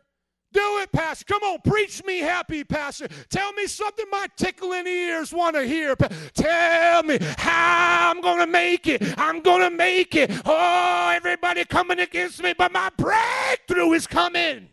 Do 0.53 0.79
it, 0.81 0.91
Pastor. 0.91 1.25
Come 1.27 1.43
on, 1.45 1.61
preach 1.61 2.05
me 2.05 2.19
happy, 2.19 2.65
Pastor. 2.65 3.07
Tell 3.29 3.53
me 3.53 3.67
something 3.67 4.05
my 4.11 4.27
tickling 4.37 4.87
ears 4.87 5.33
want 5.33 5.55
to 5.55 5.65
hear. 5.65 5.95
Tell 6.35 7.03
me 7.05 7.19
how 7.39 8.11
I'm 8.11 8.21
going 8.21 8.41
to 8.41 8.47
make 8.47 8.89
it. 8.89 9.03
I'm 9.17 9.43
going 9.43 9.61
to 9.61 9.71
make 9.71 10.17
it. 10.17 10.31
Oh, 10.45 11.13
everybody 11.15 11.65
coming 11.65 12.01
against 12.01 12.43
me, 12.43 12.53
but 12.57 12.73
my 12.73 12.91
breakthrough 12.97 13.93
is 13.93 14.09
coming. 14.09 14.69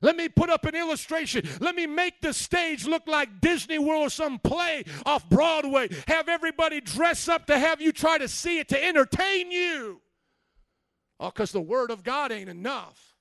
Let 0.00 0.16
me 0.16 0.28
put 0.28 0.50
up 0.50 0.66
an 0.66 0.74
illustration. 0.74 1.48
Let 1.60 1.74
me 1.74 1.86
make 1.86 2.20
the 2.20 2.34
stage 2.34 2.86
look 2.86 3.06
like 3.06 3.40
Disney 3.40 3.78
World 3.78 4.06
or 4.06 4.10
some 4.10 4.38
play 4.38 4.84
off 5.06 5.28
Broadway. 5.30 5.88
Have 6.08 6.28
everybody 6.28 6.82
dress 6.82 7.26
up 7.26 7.46
to 7.46 7.58
have 7.58 7.80
you 7.80 7.90
try 7.90 8.18
to 8.18 8.28
see 8.28 8.58
it 8.58 8.68
to 8.68 8.84
entertain 8.84 9.50
you. 9.50 10.02
Oh, 11.20 11.28
because 11.28 11.52
the 11.52 11.60
Word 11.60 11.90
of 11.90 12.02
God 12.02 12.32
ain't 12.32 12.50
enough. 12.50 13.14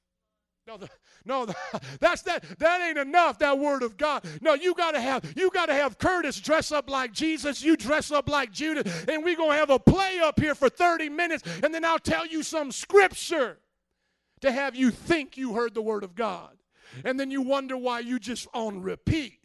No, 0.68 0.78
the, 0.78 0.90
no, 1.26 1.48
that's 2.00 2.22
that. 2.24 2.44
That 2.60 2.82
ain't 2.82 2.98
enough. 2.98 3.40
That 3.40 3.58
word 3.58 3.84
of 3.84 3.98
God. 3.98 4.26
No, 4.42 4.54
you 4.54 4.74
gotta 4.74 5.00
have. 5.00 5.34
You 5.36 5.50
gotta 5.52 5.74
have 5.74 5.98
Curtis 5.98 6.40
dress 6.40 6.72
up 6.72 6.90
like 6.90 7.14
Jesus. 7.14 7.64
You 7.64 7.76
dress 7.78 8.12
up 8.12 8.30
like 8.30 8.52
Judas, 8.52 9.06
and 9.08 9.24
we're 9.24 9.38
gonna 9.38 9.56
have 9.56 9.70
a 9.70 9.80
play 9.80 10.20
up 10.20 10.40
here 10.40 10.56
for 10.56 10.70
30 10.70 11.10
minutes, 11.10 11.44
and 11.64 11.74
then 11.74 11.86
I'll 11.86 12.00
tell 12.00 12.26
you 12.26 12.44
some 12.44 12.72
scripture 12.72 13.60
to 14.42 14.52
have 14.52 14.76
you 14.76 14.92
think 14.92 15.38
you 15.38 15.54
heard 15.54 15.74
the 15.74 15.82
word 15.82 16.04
of 16.04 16.16
God, 16.16 16.58
and 17.06 17.20
then 17.20 17.32
you 17.32 17.42
wonder 17.42 17.78
why 17.78 18.00
you 18.00 18.20
just 18.20 18.48
on 18.54 18.82
repeat, 18.82 19.40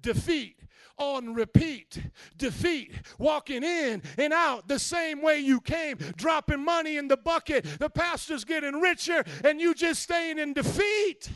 defeat, 0.00 0.59
on 1.00 1.34
repeat. 1.34 2.00
Defeat. 2.36 2.92
Walking 3.18 3.64
in 3.64 4.02
and 4.18 4.32
out 4.32 4.68
the 4.68 4.78
same 4.78 5.20
way 5.22 5.40
you 5.40 5.60
came, 5.60 5.96
dropping 6.16 6.64
money 6.64 6.96
in 6.96 7.08
the 7.08 7.16
bucket. 7.16 7.64
The 7.80 7.90
pastor's 7.90 8.44
getting 8.44 8.80
richer 8.80 9.24
and 9.42 9.60
you 9.60 9.74
just 9.74 10.02
staying 10.02 10.38
in 10.38 10.52
defeat. 10.52 11.30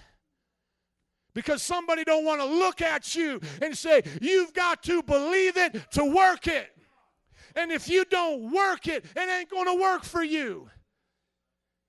Because 1.34 1.62
somebody 1.62 2.04
don't 2.04 2.24
want 2.24 2.40
to 2.40 2.46
look 2.46 2.80
at 2.80 3.16
you 3.16 3.40
and 3.60 3.76
say, 3.76 4.02
you've 4.20 4.52
got 4.52 4.84
to 4.84 5.02
believe 5.02 5.56
it 5.56 5.90
to 5.92 6.04
work 6.04 6.46
it. 6.46 6.70
And 7.56 7.72
if 7.72 7.88
you 7.88 8.04
don't 8.04 8.52
work 8.52 8.86
it, 8.86 9.04
it 9.16 9.28
ain't 9.28 9.50
going 9.50 9.66
to 9.66 9.80
work 9.80 10.04
for 10.04 10.22
you. 10.22 10.70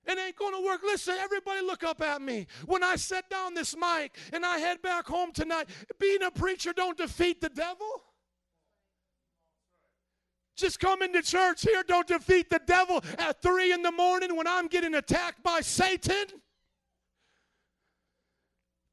It 0.06 0.18
ain't 0.18 0.36
to 0.36 0.64
work. 0.64 0.82
Listen, 0.84 1.16
everybody 1.20 1.62
look 1.62 1.82
up 1.82 2.00
at 2.00 2.22
me. 2.22 2.46
When 2.66 2.84
I 2.84 2.96
set 2.96 3.28
down 3.28 3.54
this 3.54 3.74
mic 3.76 4.16
and 4.32 4.46
I 4.46 4.58
head 4.58 4.80
back 4.80 5.06
home 5.06 5.32
tonight, 5.32 5.68
being 5.98 6.22
a 6.22 6.30
preacher 6.30 6.72
don't 6.72 6.96
defeat 6.96 7.40
the 7.40 7.48
devil. 7.48 8.02
Just 10.56 10.80
coming 10.80 11.12
to 11.12 11.22
church 11.22 11.62
here 11.62 11.82
don't 11.86 12.06
defeat 12.06 12.48
the 12.48 12.60
devil 12.66 13.02
at 13.18 13.42
3 13.42 13.72
in 13.72 13.82
the 13.82 13.92
morning 13.92 14.36
when 14.36 14.46
I'm 14.46 14.68
getting 14.68 14.94
attacked 14.94 15.42
by 15.42 15.60
Satan. 15.60 16.26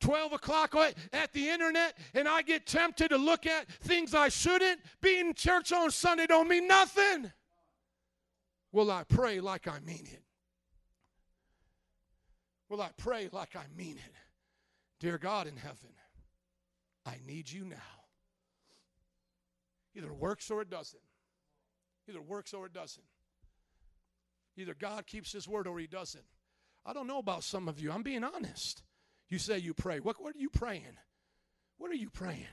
12 0.01 0.33
o'clock 0.33 0.75
at 1.13 1.31
the 1.31 1.47
internet 1.47 1.97
and 2.13 2.27
I 2.27 2.41
get 2.41 2.65
tempted 2.65 3.09
to 3.09 3.17
look 3.17 3.45
at 3.45 3.71
things 3.83 4.13
I 4.13 4.29
shouldn't. 4.29 4.81
Being 5.01 5.27
in 5.27 5.33
church 5.33 5.71
on 5.71 5.91
Sunday 5.91 6.25
don't 6.25 6.49
mean 6.49 6.67
nothing. 6.67 7.31
Will 8.73 8.91
I 8.91 9.03
pray 9.03 9.39
like 9.39 9.67
I 9.67 9.79
mean 9.79 10.05
it? 10.11 10.22
Will 12.73 12.81
I 12.81 12.89
pray 12.97 13.29
like 13.31 13.55
I 13.55 13.65
mean 13.77 13.97
it? 13.97 14.13
Dear 14.99 15.19
God 15.19 15.45
in 15.45 15.57
heaven, 15.57 15.91
I 17.05 17.17
need 17.27 17.51
you 17.51 17.65
now. 17.65 17.75
Either 19.95 20.07
it 20.07 20.17
works 20.17 20.49
or 20.49 20.63
it 20.63 20.71
doesn't. 20.71 21.03
Either 22.09 22.17
it 22.17 22.27
works 22.27 22.51
or 22.51 22.65
it 22.65 22.73
doesn't. 22.73 23.05
Either 24.57 24.73
God 24.73 25.05
keeps 25.05 25.31
his 25.31 25.47
word 25.47 25.67
or 25.67 25.77
he 25.77 25.85
doesn't. 25.85 26.23
I 26.83 26.93
don't 26.93 27.05
know 27.05 27.19
about 27.19 27.43
some 27.43 27.67
of 27.67 27.79
you. 27.79 27.91
I'm 27.91 28.01
being 28.01 28.23
honest. 28.23 28.81
You 29.29 29.37
say 29.37 29.59
you 29.59 29.75
pray. 29.75 29.99
What, 29.99 30.19
what 30.19 30.35
are 30.35 30.39
you 30.39 30.49
praying? 30.49 30.97
What 31.77 31.91
are 31.91 31.95
you 31.95 32.09
praying? 32.09 32.47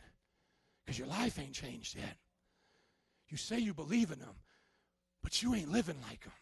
Because 0.84 0.98
your 0.98 1.09
life 1.09 1.38
ain't 1.38 1.55
changed 1.55 1.97
yet. 1.97 2.18
You 3.30 3.38
say 3.38 3.59
you 3.59 3.72
believe 3.72 4.10
in 4.10 4.18
him, 4.18 4.36
but 5.22 5.42
you 5.42 5.55
ain't 5.55 5.72
living 5.72 5.97
like 6.10 6.24
him. 6.24 6.32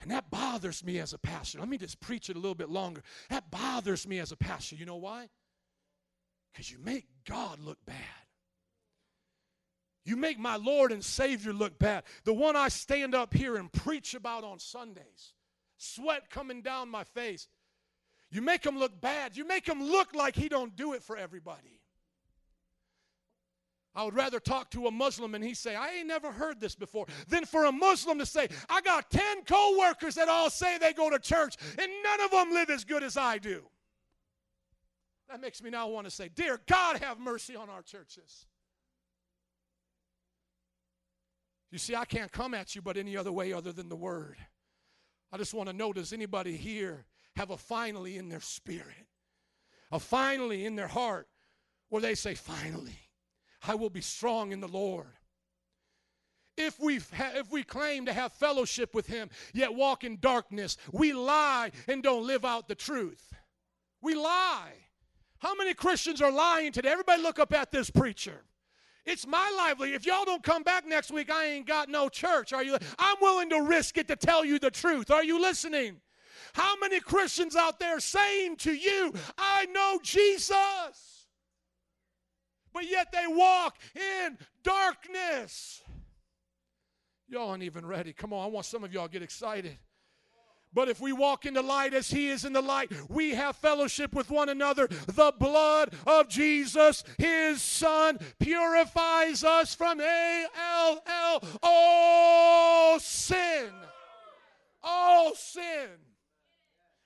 And 0.00 0.10
that 0.10 0.30
bothers 0.30 0.84
me 0.84 0.98
as 0.98 1.12
a 1.12 1.18
pastor. 1.18 1.58
Let 1.58 1.68
me 1.68 1.78
just 1.78 2.00
preach 2.00 2.30
it 2.30 2.36
a 2.36 2.38
little 2.38 2.54
bit 2.54 2.68
longer. 2.68 3.02
That 3.30 3.50
bothers 3.50 4.06
me 4.06 4.20
as 4.20 4.30
a 4.30 4.36
pastor. 4.36 4.76
You 4.76 4.86
know 4.86 4.96
why? 4.96 5.28
Because 6.52 6.70
you 6.70 6.78
make 6.78 7.06
God 7.24 7.58
look 7.60 7.78
bad. 7.84 7.96
You 10.04 10.16
make 10.16 10.38
my 10.38 10.56
Lord 10.56 10.92
and 10.92 11.04
Savior 11.04 11.52
look 11.52 11.78
bad. 11.78 12.04
The 12.24 12.32
one 12.32 12.56
I 12.56 12.68
stand 12.68 13.14
up 13.14 13.34
here 13.34 13.56
and 13.56 13.70
preach 13.70 14.14
about 14.14 14.44
on 14.44 14.58
Sundays, 14.58 15.34
sweat 15.76 16.30
coming 16.30 16.62
down 16.62 16.88
my 16.88 17.04
face. 17.04 17.48
You 18.30 18.40
make 18.40 18.64
him 18.64 18.78
look 18.78 19.00
bad. 19.00 19.36
You 19.36 19.46
make 19.46 19.66
him 19.66 19.82
look 19.82 20.14
like 20.14 20.36
he 20.36 20.48
don't 20.48 20.76
do 20.76 20.92
it 20.92 21.02
for 21.02 21.16
everybody. 21.16 21.80
I 23.98 24.04
would 24.04 24.14
rather 24.14 24.38
talk 24.38 24.70
to 24.70 24.86
a 24.86 24.92
Muslim 24.92 25.34
and 25.34 25.42
he 25.42 25.54
say, 25.54 25.74
I 25.74 25.94
ain't 25.94 26.06
never 26.06 26.30
heard 26.30 26.60
this 26.60 26.76
before, 26.76 27.06
than 27.26 27.44
for 27.44 27.64
a 27.64 27.72
Muslim 27.72 28.20
to 28.20 28.26
say, 28.26 28.46
I 28.70 28.80
got 28.80 29.10
10 29.10 29.42
co-workers 29.42 30.14
that 30.14 30.28
all 30.28 30.50
say 30.50 30.78
they 30.78 30.92
go 30.92 31.10
to 31.10 31.18
church 31.18 31.56
and 31.76 31.90
none 32.04 32.20
of 32.20 32.30
them 32.30 32.52
live 32.52 32.70
as 32.70 32.84
good 32.84 33.02
as 33.02 33.16
I 33.16 33.38
do. 33.38 33.64
That 35.28 35.40
makes 35.40 35.60
me 35.60 35.70
now 35.70 35.88
want 35.88 36.06
to 36.06 36.12
say, 36.12 36.30
Dear 36.32 36.60
God, 36.68 36.98
have 36.98 37.18
mercy 37.18 37.56
on 37.56 37.68
our 37.68 37.82
churches. 37.82 38.46
You 41.72 41.78
see, 41.78 41.96
I 41.96 42.04
can't 42.04 42.30
come 42.30 42.54
at 42.54 42.76
you 42.76 42.82
but 42.82 42.96
any 42.96 43.16
other 43.16 43.32
way 43.32 43.52
other 43.52 43.72
than 43.72 43.88
the 43.88 43.96
word. 43.96 44.36
I 45.32 45.38
just 45.38 45.54
want 45.54 45.70
to 45.70 45.72
know 45.72 45.92
does 45.92 46.12
anybody 46.12 46.56
here 46.56 47.04
have 47.34 47.50
a 47.50 47.56
finally 47.56 48.16
in 48.16 48.28
their 48.28 48.40
spirit? 48.40 49.08
A 49.90 49.98
finally 49.98 50.66
in 50.66 50.76
their 50.76 50.86
heart 50.86 51.26
where 51.88 52.00
they 52.00 52.14
say, 52.14 52.36
Finally, 52.36 52.96
I 53.66 53.74
will 53.74 53.90
be 53.90 54.00
strong 54.00 54.52
in 54.52 54.60
the 54.60 54.68
Lord. 54.68 55.06
If 56.56 56.80
we 56.80 56.98
ha- 56.98 57.32
if 57.34 57.50
we 57.50 57.62
claim 57.62 58.06
to 58.06 58.12
have 58.12 58.32
fellowship 58.32 58.94
with 58.94 59.06
him 59.06 59.30
yet 59.54 59.74
walk 59.74 60.02
in 60.02 60.18
darkness, 60.20 60.76
we 60.92 61.12
lie 61.12 61.70
and 61.86 62.02
don't 62.02 62.26
live 62.26 62.44
out 62.44 62.68
the 62.68 62.74
truth. 62.74 63.32
We 64.02 64.14
lie. 64.14 64.72
How 65.38 65.54
many 65.54 65.72
Christians 65.72 66.20
are 66.20 66.32
lying 66.32 66.72
today? 66.72 66.90
Everybody 66.90 67.22
look 67.22 67.38
up 67.38 67.52
at 67.52 67.70
this 67.70 67.90
preacher. 67.90 68.42
It's 69.06 69.26
my 69.26 69.54
lively. 69.56 69.94
If 69.94 70.04
y'all 70.04 70.24
don't 70.24 70.42
come 70.42 70.62
back 70.62 70.86
next 70.86 71.10
week, 71.10 71.30
I 71.30 71.46
ain't 71.46 71.66
got 71.66 71.88
no 71.88 72.08
church. 72.08 72.52
Are 72.52 72.62
you? 72.62 72.76
I'm 72.98 73.16
willing 73.22 73.48
to 73.50 73.62
risk 73.62 73.96
it 73.96 74.08
to 74.08 74.16
tell 74.16 74.44
you 74.44 74.58
the 74.58 74.70
truth. 74.70 75.10
Are 75.10 75.24
you 75.24 75.40
listening? 75.40 76.00
How 76.52 76.76
many 76.78 77.00
Christians 77.00 77.56
out 77.56 77.78
there 77.78 78.00
saying 78.00 78.56
to 78.58 78.72
you, 78.72 79.14
I 79.38 79.66
know 79.66 79.98
Jesus, 80.02 81.17
but 82.72 82.88
yet 82.88 83.12
they 83.12 83.26
walk 83.26 83.76
in 83.94 84.38
darkness? 84.62 85.82
Y'all 87.28 87.50
aren't 87.50 87.62
even 87.62 87.84
ready. 87.84 88.12
Come 88.12 88.32
on, 88.32 88.44
I 88.44 88.48
want 88.48 88.66
some 88.66 88.84
of 88.84 88.92
y'all 88.92 89.08
get 89.08 89.22
excited. 89.22 89.78
But 90.72 90.88
if 90.88 91.00
we 91.00 91.12
walk 91.12 91.46
in 91.46 91.54
the 91.54 91.62
light 91.62 91.94
as 91.94 92.10
He 92.10 92.28
is 92.28 92.44
in 92.44 92.52
the 92.52 92.60
light, 92.60 92.92
we 93.08 93.30
have 93.30 93.56
fellowship 93.56 94.14
with 94.14 94.30
one 94.30 94.50
another. 94.50 94.86
The 94.86 95.32
blood 95.38 95.94
of 96.06 96.28
Jesus, 96.28 97.04
His 97.16 97.62
Son, 97.62 98.18
purifies 98.38 99.44
us 99.44 99.74
from 99.74 100.00
A 100.00 100.46
L 100.56 101.02
L 101.06 101.42
all 101.62 102.98
sin. 103.00 103.70
All 104.82 105.34
sin. 105.34 105.88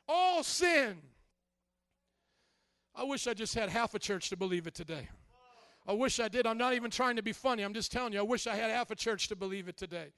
All 0.08 0.42
sin. 0.42 0.96
I 2.94 3.04
wish 3.04 3.26
I 3.26 3.34
just 3.34 3.54
had 3.54 3.70
half 3.70 3.94
a 3.94 3.98
church 3.98 4.28
to 4.30 4.36
believe 4.36 4.66
it 4.66 4.74
today. 4.74 5.08
I 5.86 5.92
wish 5.92 6.20
I 6.20 6.28
did. 6.28 6.46
I'm 6.46 6.58
not 6.58 6.74
even 6.74 6.90
trying 6.90 7.16
to 7.16 7.22
be 7.22 7.32
funny. 7.32 7.62
I'm 7.62 7.74
just 7.74 7.90
telling 7.90 8.12
you, 8.12 8.20
I 8.20 8.22
wish 8.22 8.46
I 8.46 8.54
had 8.54 8.70
half 8.70 8.90
a 8.90 8.94
church 8.94 9.28
to 9.28 9.36
believe 9.36 9.68
it 9.68 9.76
today. 9.76 10.12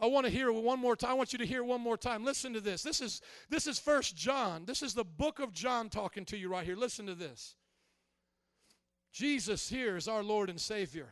I 0.00 0.06
want 0.06 0.26
to 0.26 0.32
hear 0.32 0.50
one 0.50 0.80
more 0.80 0.96
time. 0.96 1.10
I 1.10 1.14
want 1.14 1.32
you 1.32 1.38
to 1.38 1.46
hear 1.46 1.62
one 1.62 1.80
more 1.80 1.96
time. 1.96 2.24
Listen 2.24 2.52
to 2.54 2.60
this. 2.60 2.82
This 2.82 3.00
is 3.00 3.20
this 3.50 3.66
is 3.66 3.78
First 3.78 4.16
John. 4.16 4.64
This 4.64 4.82
is 4.82 4.94
the 4.94 5.04
book 5.04 5.38
of 5.38 5.52
John 5.52 5.90
talking 5.90 6.24
to 6.26 6.36
you 6.36 6.48
right 6.48 6.64
here. 6.64 6.76
Listen 6.76 7.06
to 7.06 7.14
this. 7.14 7.54
Jesus 9.12 9.68
here 9.68 9.96
is 9.96 10.08
our 10.08 10.22
Lord 10.22 10.48
and 10.48 10.60
Savior. 10.60 11.08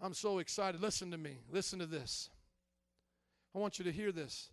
I'm 0.00 0.14
so 0.14 0.38
excited. 0.38 0.80
Listen 0.80 1.10
to 1.12 1.18
me. 1.18 1.38
Listen 1.50 1.78
to 1.78 1.86
this. 1.86 2.30
I 3.54 3.58
want 3.58 3.78
you 3.78 3.84
to 3.84 3.92
hear 3.92 4.10
this. 4.10 4.50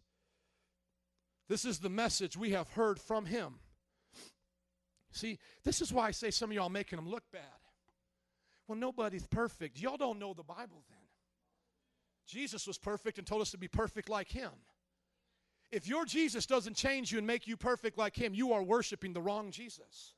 This 1.48 1.66
is 1.66 1.80
the 1.80 1.90
message 1.90 2.38
we 2.38 2.52
have 2.52 2.70
heard 2.70 3.00
from 3.00 3.26
him. 3.26 3.56
See, 5.12 5.40
this 5.64 5.82
is 5.82 5.92
why 5.92 6.08
I 6.08 6.12
say 6.12 6.30
some 6.30 6.52
of 6.52 6.56
y'all 6.56 6.70
making 6.70 7.00
him 7.00 7.10
look 7.10 7.24
bad. 7.32 7.42
Well, 8.70 8.78
nobody's 8.78 9.26
perfect. 9.26 9.80
Y'all 9.80 9.98
don't 9.98 10.20
know 10.20 10.36
the 10.36 10.44
Bible 10.44 10.84
then. 10.90 11.00
Jesus 12.28 12.68
was 12.68 12.78
perfect 12.78 13.18
and 13.18 13.26
told 13.26 13.42
us 13.42 13.50
to 13.50 13.58
be 13.58 13.68
perfect 13.68 14.10
like 14.10 14.30
him. 14.30 14.52
If 15.72 15.88
your 15.88 16.06
Jesus 16.06 16.46
doesn't 16.46 16.76
change 16.76 17.12
you 17.12 17.18
and 17.18 17.26
make 17.26 17.48
you 17.48 17.58
perfect 17.58 17.98
like 17.98 18.16
him, 18.16 18.36
you 18.36 18.54
are 18.54 18.62
worshiping 18.62 19.14
the 19.14 19.22
wrong 19.22 19.50
Jesus. 19.50 20.14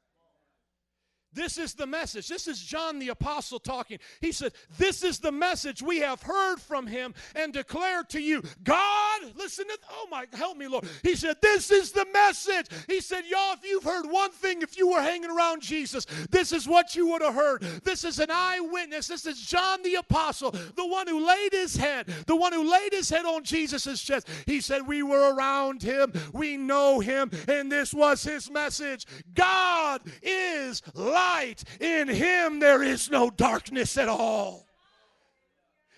This 1.34 1.58
is 1.58 1.76
the 1.76 1.88
message. 1.88 2.28
This 2.28 2.48
is 2.48 2.62
John 2.62 3.00
the 3.00 3.10
Apostle 3.10 3.60
talking. 3.60 4.00
He 4.20 4.34
said, 4.34 4.52
This 4.78 5.02
is 5.02 5.20
the 5.20 5.32
message 5.32 5.82
we 5.82 6.00
have 6.00 6.22
heard 6.22 6.60
from 6.60 6.88
him 6.88 7.14
and 7.36 7.54
declared 7.54 8.10
to 8.10 8.22
you. 8.22 8.44
God, 8.64 9.11
listen 9.36 9.68
to, 9.68 9.78
oh 9.92 10.08
my, 10.10 10.26
help 10.34 10.58
me, 10.58 10.68
Lord. 10.68 10.86
He 11.04 11.16
said, 11.16 11.38
This 11.42 11.72
is 11.72 11.92
the 11.92 12.06
message. 12.14 12.68
He 12.88 13.02
said, 13.02 13.24
Y'all, 13.30 13.54
if 13.54 13.64
you've 13.64 13.84
heard 13.84 14.06
one 14.06 14.32
thing, 14.32 14.62
if 14.62 14.78
you 14.78 14.90
were 14.90 15.02
hanging 15.02 15.30
around 15.30 15.62
Jesus, 15.62 16.06
this 16.30 16.52
is 16.52 16.68
what 16.68 16.96
you 16.96 17.08
would 17.10 17.22
have 17.22 17.34
heard. 17.34 17.62
This 17.84 18.04
is 18.04 18.20
an 18.20 18.30
eyewitness. 18.32 19.08
This 19.08 19.26
is 19.26 19.40
John 19.42 19.84
the 19.84 19.96
Apostle, 19.96 20.52
the 20.52 20.88
one 20.88 21.08
who 21.08 21.26
laid 21.26 21.54
his 21.54 21.76
head, 21.76 22.08
the 22.28 22.36
one 22.36 22.54
who 22.54 22.70
laid 22.70 22.94
his 22.94 23.10
head 23.10 23.26
on 23.26 23.44
Jesus' 23.44 24.02
chest. 24.02 24.28
He 24.46 24.62
said, 24.62 24.88
We 24.88 25.04
were 25.04 25.34
around 25.34 25.82
him, 25.82 26.14
we 26.34 26.58
know 26.58 27.00
him, 27.00 27.32
and 27.48 27.72
this 27.72 27.94
was 27.94 28.24
his 28.24 28.50
message. 28.50 29.06
God 29.34 30.02
is 30.22 30.82
light. 30.94 31.64
In 31.80 32.08
him 32.08 32.60
there 32.60 32.84
is 32.84 33.10
no 33.10 33.30
darkness 33.30 33.98
at 33.98 34.10
all. 34.10 34.71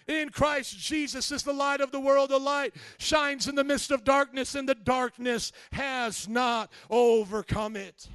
In 0.07 0.29
Christ 0.29 0.77
Jesus 0.77 1.31
is 1.31 1.43
the 1.43 1.53
light 1.53 1.81
of 1.81 1.91
the 1.91 1.99
world. 1.99 2.29
The 2.29 2.39
light 2.39 2.75
shines 2.97 3.47
in 3.47 3.55
the 3.55 3.63
midst 3.63 3.91
of 3.91 4.03
darkness, 4.03 4.55
and 4.55 4.67
the 4.67 4.75
darkness 4.75 5.51
has 5.71 6.27
not 6.27 6.71
overcome 6.89 7.75
it. 7.75 8.07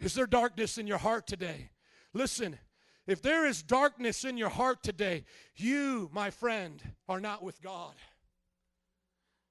Is 0.00 0.14
there 0.14 0.26
darkness 0.26 0.78
in 0.78 0.86
your 0.86 0.98
heart 0.98 1.26
today? 1.26 1.70
Listen, 2.12 2.58
if 3.06 3.22
there 3.22 3.46
is 3.46 3.62
darkness 3.62 4.24
in 4.24 4.36
your 4.36 4.48
heart 4.48 4.82
today, 4.82 5.24
you, 5.56 6.10
my 6.12 6.30
friend, 6.30 6.82
are 7.08 7.20
not 7.20 7.42
with 7.42 7.60
God. 7.60 7.94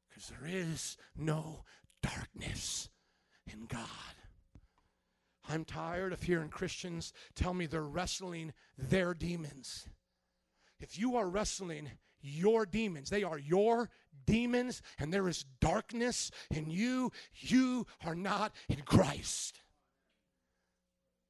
Because 0.10 0.30
there 0.30 0.50
is 0.50 0.98
no 1.16 1.64
darkness 2.02 2.90
in 3.52 3.66
God. 3.66 3.88
I'm 5.48 5.66
tired 5.66 6.14
of 6.14 6.22
hearing 6.22 6.50
Christians 6.50 7.12
tell 7.36 7.54
me 7.54 7.66
they're 7.66 7.82
wrestling 7.82 8.54
their 8.78 9.14
demons. 9.14 9.88
If 10.80 10.98
you 10.98 11.18
are 11.18 11.28
wrestling 11.28 11.90
your 12.22 12.66
demons, 12.66 13.10
they 13.10 13.24
are 13.24 13.38
your 13.38 13.90
demons, 14.26 14.82
and 14.98 15.12
there 15.12 15.28
is 15.28 15.46
darkness 15.60 16.32
in 16.52 16.70
you, 16.70 17.12
you 17.34 17.88
are 18.06 18.16
not 18.16 18.54
in 18.68 18.82
Christ. 18.82 19.60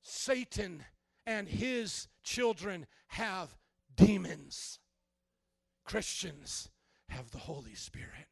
Satan 0.02 0.84
and 1.26 1.48
his 1.48 2.08
children 2.24 2.88
have 3.08 3.56
demons. 3.96 4.80
Christians 5.86 6.70
have 7.10 7.32
the 7.32 7.38
Holy 7.38 7.76
Spirit. 7.76 8.28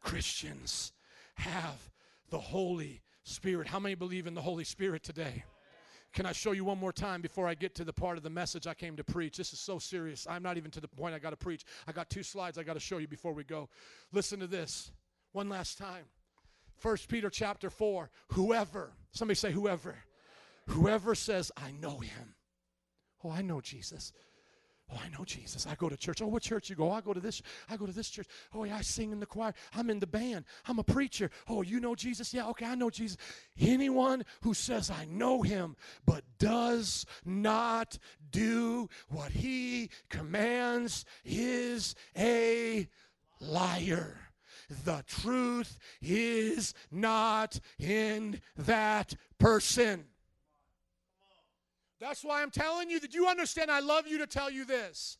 Christians 0.00 0.92
have 1.34 1.90
the 2.30 2.38
Holy 2.38 3.02
Spirit. 3.24 3.68
How 3.68 3.78
many 3.78 3.94
believe 3.94 4.26
in 4.26 4.34
the 4.34 4.42
Holy 4.42 4.64
Spirit 4.64 5.02
today? 5.02 5.44
Can 6.18 6.26
I 6.26 6.32
show 6.32 6.50
you 6.50 6.64
one 6.64 6.80
more 6.80 6.92
time 6.92 7.20
before 7.20 7.46
I 7.46 7.54
get 7.54 7.76
to 7.76 7.84
the 7.84 7.92
part 7.92 8.16
of 8.16 8.24
the 8.24 8.28
message 8.28 8.66
I 8.66 8.74
came 8.74 8.96
to 8.96 9.04
preach? 9.04 9.36
This 9.36 9.52
is 9.52 9.60
so 9.60 9.78
serious. 9.78 10.26
I'm 10.28 10.42
not 10.42 10.56
even 10.56 10.68
to 10.72 10.80
the 10.80 10.88
point 10.88 11.14
I 11.14 11.20
got 11.20 11.30
to 11.30 11.36
preach. 11.36 11.64
I 11.86 11.92
got 11.92 12.10
two 12.10 12.24
slides 12.24 12.58
I 12.58 12.64
got 12.64 12.72
to 12.72 12.80
show 12.80 12.98
you 12.98 13.06
before 13.06 13.32
we 13.32 13.44
go. 13.44 13.68
Listen 14.10 14.40
to 14.40 14.48
this 14.48 14.90
one 15.30 15.48
last 15.48 15.78
time. 15.78 16.06
First 16.76 17.08
Peter 17.08 17.30
chapter 17.30 17.70
4. 17.70 18.10
Whoever, 18.32 18.90
somebody 19.12 19.36
say 19.36 19.52
whoever. 19.52 19.94
Whoever 20.66 21.14
says, 21.14 21.52
I 21.56 21.70
know 21.70 22.00
him. 22.00 22.34
Oh, 23.22 23.30
I 23.30 23.42
know 23.42 23.60
Jesus. 23.60 24.12
Oh, 24.90 24.98
I 25.04 25.08
know 25.10 25.24
Jesus. 25.24 25.66
I 25.66 25.74
go 25.74 25.88
to 25.88 25.96
church. 25.96 26.22
Oh, 26.22 26.26
what 26.28 26.42
church 26.42 26.70
you 26.70 26.76
go? 26.76 26.90
Oh, 26.90 26.92
I 26.92 27.00
go 27.02 27.12
to 27.12 27.20
this. 27.20 27.42
I 27.68 27.76
go 27.76 27.84
to 27.84 27.92
this 27.92 28.08
church. 28.08 28.26
Oh, 28.54 28.64
yeah, 28.64 28.76
I 28.76 28.80
sing 28.80 29.12
in 29.12 29.20
the 29.20 29.26
choir. 29.26 29.52
I'm 29.74 29.90
in 29.90 29.98
the 29.98 30.06
band. 30.06 30.46
I'm 30.66 30.78
a 30.78 30.84
preacher. 30.84 31.30
Oh, 31.46 31.62
you 31.62 31.78
know 31.78 31.94
Jesus? 31.94 32.32
Yeah, 32.32 32.48
okay, 32.48 32.64
I 32.64 32.74
know 32.74 32.88
Jesus. 32.88 33.18
Anyone 33.60 34.24
who 34.42 34.54
says 34.54 34.90
I 34.90 35.04
know 35.04 35.42
him 35.42 35.76
but 36.06 36.24
does 36.38 37.04
not 37.24 37.98
do 38.30 38.88
what 39.08 39.32
he 39.32 39.90
commands 40.08 41.04
is 41.24 41.94
a 42.16 42.88
liar. 43.40 44.16
The 44.84 45.04
truth 45.06 45.78
is 46.00 46.74
not 46.90 47.60
in 47.78 48.40
that 48.56 49.14
person. 49.38 50.06
That's 52.00 52.24
why 52.24 52.42
I'm 52.42 52.50
telling 52.50 52.90
you 52.90 53.00
that 53.00 53.14
you 53.14 53.26
understand. 53.26 53.70
I 53.70 53.80
love 53.80 54.06
you 54.06 54.18
to 54.18 54.26
tell 54.26 54.50
you 54.50 54.64
this. 54.64 55.18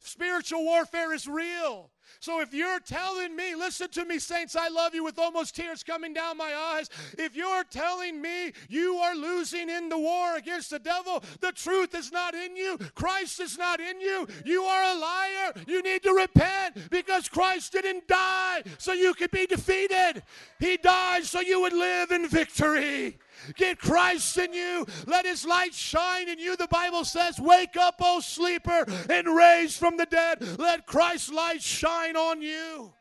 Spiritual 0.00 0.64
warfare 0.64 1.14
is 1.14 1.26
real. 1.26 1.90
So 2.20 2.40
if 2.42 2.52
you're 2.52 2.80
telling 2.80 3.34
me, 3.34 3.54
listen 3.54 3.88
to 3.92 4.04
me, 4.04 4.18
saints, 4.18 4.54
I 4.54 4.68
love 4.68 4.94
you 4.94 5.02
with 5.02 5.18
almost 5.18 5.56
tears 5.56 5.82
coming 5.82 6.12
down 6.12 6.36
my 6.36 6.54
eyes. 6.54 6.90
If 7.18 7.34
you're 7.34 7.64
telling 7.64 8.20
me 8.20 8.52
you 8.68 8.96
are 8.96 9.14
losing 9.14 9.70
in 9.70 9.88
the 9.88 9.98
war 9.98 10.36
against 10.36 10.70
the 10.70 10.78
devil, 10.78 11.22
the 11.40 11.52
truth 11.52 11.94
is 11.94 12.12
not 12.12 12.34
in 12.34 12.54
you, 12.54 12.76
Christ 12.94 13.40
is 13.40 13.56
not 13.56 13.80
in 13.80 13.98
you, 13.98 14.28
you 14.44 14.62
are 14.62 14.94
a 14.94 14.98
liar. 14.98 15.52
You 15.66 15.82
need 15.82 16.02
to 16.02 16.12
repent 16.12 16.90
because 16.90 17.28
Christ 17.28 17.72
didn't 17.72 18.06
die 18.06 18.62
so 18.76 18.92
you 18.92 19.14
could 19.14 19.30
be 19.30 19.46
defeated, 19.46 20.22
He 20.60 20.76
died 20.76 21.24
so 21.24 21.40
you 21.40 21.62
would 21.62 21.72
live 21.72 22.10
in 22.10 22.28
victory. 22.28 23.18
Get 23.56 23.78
Christ 23.78 24.36
in 24.38 24.52
you. 24.52 24.86
Let 25.06 25.26
his 25.26 25.44
light 25.44 25.74
shine 25.74 26.28
in 26.28 26.38
you. 26.38 26.56
The 26.56 26.68
Bible 26.68 27.04
says, 27.04 27.38
Wake 27.40 27.76
up, 27.76 27.96
O 28.00 28.20
sleeper, 28.20 28.86
and 29.10 29.28
raise 29.28 29.76
from 29.76 29.96
the 29.96 30.06
dead. 30.06 30.58
Let 30.58 30.86
Christ's 30.86 31.32
light 31.32 31.62
shine 31.62 32.16
on 32.16 32.42
you. 32.42 32.92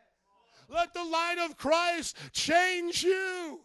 Let 0.69 0.93
the 0.93 1.03
light 1.03 1.37
of 1.39 1.57
Christ 1.57 2.17
change 2.31 3.03
you. 3.03 3.61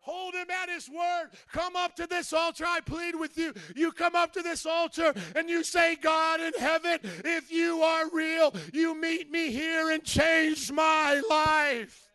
Hold 0.00 0.34
him 0.34 0.50
at 0.50 0.70
his 0.70 0.88
word. 0.88 1.28
Come 1.52 1.76
up 1.76 1.94
to 1.96 2.06
this 2.06 2.32
altar. 2.32 2.64
I 2.66 2.80
plead 2.80 3.14
with 3.14 3.36
you. 3.36 3.52
You 3.76 3.92
come 3.92 4.16
up 4.16 4.32
to 4.32 4.42
this 4.42 4.64
altar 4.64 5.12
and 5.36 5.48
you 5.48 5.62
say, 5.62 5.96
God 5.96 6.40
in 6.40 6.52
heaven, 6.58 6.98
if 7.02 7.52
you 7.52 7.82
are 7.82 8.08
real, 8.10 8.54
you 8.72 8.98
meet 8.98 9.30
me 9.30 9.52
here 9.52 9.90
and 9.90 10.02
change 10.02 10.72
my 10.72 11.20
life 11.28 12.09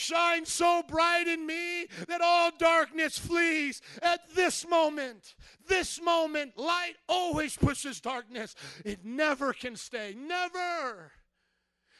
shine 0.00 0.46
so 0.46 0.82
bright 0.86 1.28
in 1.28 1.46
me 1.46 1.86
that 2.08 2.20
all 2.20 2.50
darkness 2.58 3.18
flees 3.18 3.82
at 4.02 4.20
this 4.34 4.66
moment. 4.68 5.34
This 5.68 6.00
moment, 6.02 6.56
light 6.56 6.94
always 7.08 7.56
pushes 7.56 8.00
darkness. 8.00 8.54
It 8.84 9.04
never 9.04 9.52
can 9.52 9.76
stay. 9.76 10.16
Never. 10.18 11.12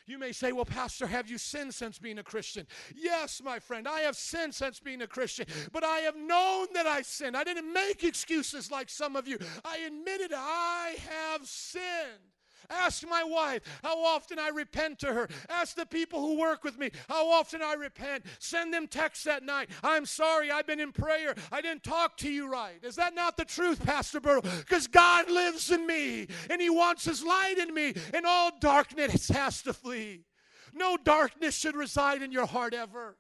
You 0.06 0.18
may 0.18 0.32
say, 0.32 0.50
Well, 0.50 0.64
Pastor, 0.64 1.06
have 1.06 1.30
you 1.30 1.38
sinned 1.38 1.72
since 1.72 1.98
being 1.98 2.18
a 2.18 2.24
Christian? 2.24 2.66
Yes, 2.96 3.40
my 3.44 3.60
friend, 3.60 3.86
I 3.86 4.00
have 4.00 4.16
sinned 4.16 4.54
since 4.54 4.80
being 4.80 5.02
a 5.02 5.06
Christian, 5.06 5.46
but 5.70 5.84
I 5.84 5.98
have 5.98 6.16
known 6.16 6.66
that 6.74 6.86
I 6.86 7.02
sinned. 7.02 7.36
I 7.36 7.44
didn't 7.44 7.72
make 7.72 8.02
excuses 8.02 8.72
like 8.72 8.90
some 8.90 9.14
of 9.14 9.28
you. 9.28 9.38
I 9.64 9.78
admitted 9.86 10.32
I 10.34 10.96
have 11.08 11.46
sinned. 11.46 12.39
Ask 12.70 13.06
my 13.08 13.22
wife 13.22 13.62
how 13.82 14.02
often 14.04 14.38
I 14.38 14.48
repent 14.48 14.98
to 15.00 15.12
her. 15.12 15.28
Ask 15.48 15.76
the 15.76 15.86
people 15.86 16.20
who 16.20 16.38
work 16.38 16.64
with 16.64 16.78
me 16.78 16.90
how 17.08 17.28
often 17.30 17.62
I 17.62 17.74
repent. 17.74 18.24
Send 18.38 18.72
them 18.72 18.86
texts 18.86 19.24
that 19.24 19.42
night. 19.42 19.70
I'm 19.82 20.06
sorry, 20.06 20.50
I've 20.50 20.66
been 20.66 20.80
in 20.80 20.92
prayer. 20.92 21.34
I 21.50 21.60
didn't 21.60 21.82
talk 21.82 22.16
to 22.18 22.30
you 22.30 22.50
right. 22.50 22.78
Is 22.82 22.96
that 22.96 23.14
not 23.14 23.36
the 23.36 23.44
truth, 23.44 23.84
Pastor 23.84 24.20
Burrow? 24.20 24.42
Because 24.42 24.86
God 24.86 25.30
lives 25.30 25.70
in 25.70 25.86
me 25.86 26.28
and 26.48 26.60
He 26.60 26.70
wants 26.70 27.04
His 27.04 27.24
light 27.24 27.58
in 27.58 27.74
me, 27.74 27.94
and 28.14 28.26
all 28.26 28.52
darkness 28.60 29.28
has 29.34 29.62
to 29.62 29.72
flee. 29.72 30.24
No 30.72 30.96
darkness 30.96 31.56
should 31.56 31.76
reside 31.76 32.22
in 32.22 32.32
your 32.32 32.46
heart 32.46 32.74
ever. 32.74 33.16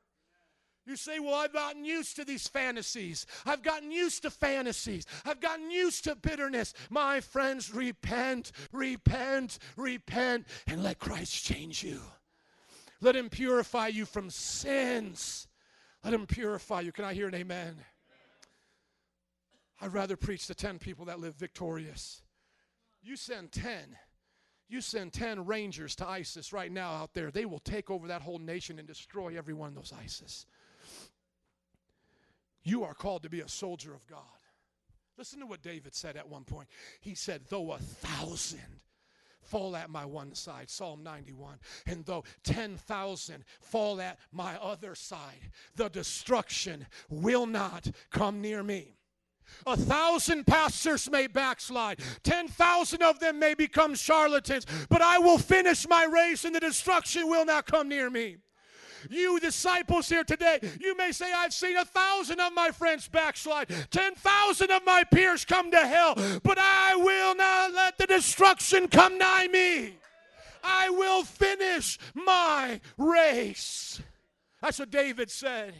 You 0.90 0.96
say, 0.96 1.20
Well, 1.20 1.34
I've 1.34 1.52
gotten 1.52 1.84
used 1.84 2.16
to 2.16 2.24
these 2.24 2.48
fantasies. 2.48 3.24
I've 3.46 3.62
gotten 3.62 3.92
used 3.92 4.22
to 4.22 4.30
fantasies. 4.30 5.06
I've 5.24 5.40
gotten 5.40 5.70
used 5.70 6.02
to 6.04 6.16
bitterness. 6.16 6.74
My 6.90 7.20
friends, 7.20 7.72
repent, 7.72 8.50
repent, 8.72 9.60
repent, 9.76 10.48
and 10.66 10.82
let 10.82 10.98
Christ 10.98 11.44
change 11.44 11.84
you. 11.84 12.00
Let 13.00 13.14
Him 13.14 13.28
purify 13.28 13.86
you 13.86 14.04
from 14.04 14.30
sins. 14.30 15.46
Let 16.02 16.12
Him 16.12 16.26
purify 16.26 16.80
you. 16.80 16.90
Can 16.90 17.04
I 17.04 17.14
hear 17.14 17.28
an 17.28 17.36
amen? 17.36 17.76
I'd 19.80 19.92
rather 19.92 20.16
preach 20.16 20.48
to 20.48 20.56
10 20.56 20.80
people 20.80 21.04
that 21.04 21.20
live 21.20 21.36
victorious. 21.36 22.20
You 23.00 23.14
send 23.14 23.52
10. 23.52 23.96
You 24.68 24.80
send 24.80 25.12
10 25.12 25.46
rangers 25.46 25.94
to 25.96 26.08
ISIS 26.08 26.52
right 26.52 26.72
now 26.72 26.90
out 26.90 27.14
there. 27.14 27.30
They 27.30 27.44
will 27.44 27.60
take 27.60 27.92
over 27.92 28.08
that 28.08 28.22
whole 28.22 28.40
nation 28.40 28.80
and 28.80 28.88
destroy 28.88 29.38
every 29.38 29.54
one 29.54 29.68
of 29.68 29.76
those 29.76 29.92
ISIS. 29.96 30.46
You 32.62 32.84
are 32.84 32.94
called 32.94 33.22
to 33.22 33.30
be 33.30 33.40
a 33.40 33.48
soldier 33.48 33.94
of 33.94 34.06
God. 34.06 34.20
Listen 35.16 35.40
to 35.40 35.46
what 35.46 35.62
David 35.62 35.94
said 35.94 36.16
at 36.16 36.28
one 36.28 36.44
point. 36.44 36.68
He 37.00 37.14
said, 37.14 37.42
Though 37.48 37.72
a 37.72 37.78
thousand 37.78 38.80
fall 39.42 39.76
at 39.76 39.90
my 39.90 40.04
one 40.04 40.34
side, 40.34 40.70
Psalm 40.70 41.02
91, 41.02 41.58
and 41.86 42.04
though 42.06 42.24
10,000 42.44 43.44
fall 43.60 44.00
at 44.00 44.18
my 44.32 44.56
other 44.56 44.94
side, 44.94 45.50
the 45.76 45.88
destruction 45.88 46.86
will 47.08 47.46
not 47.46 47.90
come 48.10 48.40
near 48.40 48.62
me. 48.62 48.96
A 49.66 49.76
thousand 49.76 50.46
pastors 50.46 51.10
may 51.10 51.26
backslide. 51.26 52.00
Ten 52.22 52.48
thousand 52.48 53.02
of 53.02 53.18
them 53.20 53.38
may 53.38 53.54
become 53.54 53.94
charlatans. 53.94 54.64
But 54.88 55.02
I 55.02 55.18
will 55.18 55.38
finish 55.38 55.88
my 55.88 56.04
race 56.04 56.44
and 56.44 56.54
the 56.54 56.60
destruction 56.60 57.28
will 57.28 57.44
not 57.44 57.66
come 57.66 57.88
near 57.88 58.10
me. 58.10 58.36
You 59.08 59.40
disciples 59.40 60.08
here 60.08 60.24
today, 60.24 60.60
you 60.80 60.96
may 60.96 61.12
say, 61.12 61.32
I've 61.32 61.54
seen 61.54 61.76
a 61.76 61.84
thousand 61.84 62.40
of 62.40 62.52
my 62.52 62.70
friends 62.70 63.08
backslide, 63.08 63.68
10,000 63.90 64.70
of 64.70 64.84
my 64.84 65.04
peers 65.04 65.44
come 65.44 65.70
to 65.70 65.86
hell, 65.86 66.14
but 66.42 66.58
I 66.58 66.96
will 66.96 67.34
not 67.34 67.72
let 67.72 67.98
the 67.98 68.06
destruction 68.06 68.88
come 68.88 69.18
nigh 69.18 69.48
me. 69.48 69.94
I 70.62 70.90
will 70.90 71.24
finish 71.24 71.98
my 72.14 72.80
race. 72.98 74.02
That's 74.60 74.78
what 74.78 74.90
David 74.90 75.30
said. 75.30 75.74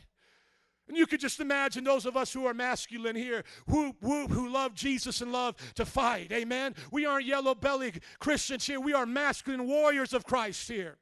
And 0.88 0.98
you 0.98 1.06
could 1.06 1.20
just 1.20 1.38
imagine 1.38 1.84
those 1.84 2.04
of 2.04 2.16
us 2.16 2.32
who 2.32 2.46
are 2.46 2.54
masculine 2.54 3.14
here, 3.14 3.44
who, 3.68 3.94
who, 4.02 4.26
who 4.26 4.48
love 4.48 4.74
Jesus 4.74 5.20
and 5.20 5.30
love 5.30 5.54
to 5.76 5.84
fight. 5.84 6.32
Amen. 6.32 6.74
We 6.90 7.06
aren't 7.06 7.26
yellow 7.26 7.54
bellied 7.54 8.00
Christians 8.18 8.66
here. 8.66 8.80
We 8.80 8.92
are 8.92 9.06
masculine 9.06 9.68
warriors 9.68 10.12
of 10.12 10.24
Christ 10.24 10.68
here. 10.68 10.98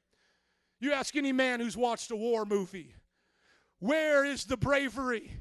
You 0.81 0.93
ask 0.93 1.17
any 1.17 1.33
man 1.33 1.61
who's 1.61 1.77
watched 1.77 2.11
a 2.11 2.17
war 2.17 2.45
movie, 2.45 2.95
where 3.81 4.25
is 4.25 4.45
the 4.45 4.57
bravery? 4.57 5.33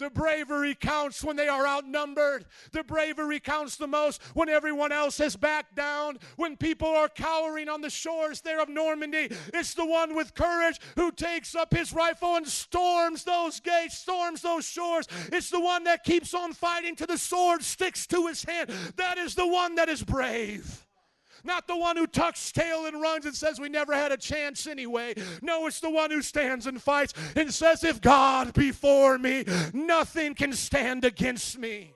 The 0.00 0.08
bravery 0.08 0.74
counts 0.74 1.22
when 1.22 1.36
they 1.36 1.46
are 1.46 1.66
outnumbered. 1.66 2.46
The 2.72 2.82
bravery 2.82 3.38
counts 3.38 3.76
the 3.76 3.86
most 3.86 4.22
when 4.32 4.48
everyone 4.48 4.92
else 4.92 5.18
has 5.18 5.36
backed 5.36 5.76
down. 5.76 6.18
When 6.36 6.56
people 6.56 6.88
are 6.88 7.10
cowering 7.10 7.68
on 7.68 7.82
the 7.82 7.90
shores 7.90 8.40
there 8.40 8.62
of 8.62 8.70
Normandy, 8.70 9.28
it's 9.52 9.74
the 9.74 9.84
one 9.84 10.14
with 10.14 10.34
courage 10.34 10.80
who 10.96 11.12
takes 11.12 11.54
up 11.54 11.74
his 11.74 11.92
rifle 11.92 12.36
and 12.36 12.48
storms 12.48 13.24
those 13.24 13.60
gates, 13.60 13.98
storms 13.98 14.40
those 14.40 14.64
shores. 14.64 15.06
It's 15.32 15.50
the 15.50 15.60
one 15.60 15.84
that 15.84 16.02
keeps 16.02 16.32
on 16.32 16.54
fighting 16.54 16.96
till 16.96 17.06
the 17.06 17.18
sword 17.18 17.62
sticks 17.62 18.06
to 18.06 18.26
his 18.26 18.42
hand. 18.42 18.70
That 18.96 19.18
is 19.18 19.34
the 19.34 19.46
one 19.46 19.74
that 19.74 19.90
is 19.90 20.02
brave. 20.02 20.86
Not 21.44 21.66
the 21.66 21.76
one 21.76 21.96
who 21.96 22.06
tucks 22.06 22.52
tail 22.52 22.86
and 22.86 23.00
runs 23.00 23.26
and 23.26 23.34
says 23.34 23.60
we 23.60 23.68
never 23.68 23.94
had 23.94 24.12
a 24.12 24.16
chance 24.16 24.66
anyway. 24.66 25.14
No, 25.42 25.66
it's 25.66 25.80
the 25.80 25.90
one 25.90 26.10
who 26.10 26.22
stands 26.22 26.66
and 26.66 26.80
fights 26.80 27.14
and 27.36 27.52
says, 27.52 27.84
If 27.84 28.00
God 28.00 28.52
be 28.52 28.72
for 28.72 29.18
me, 29.18 29.44
nothing 29.72 30.34
can 30.34 30.52
stand 30.52 31.04
against 31.04 31.58
me. 31.58 31.94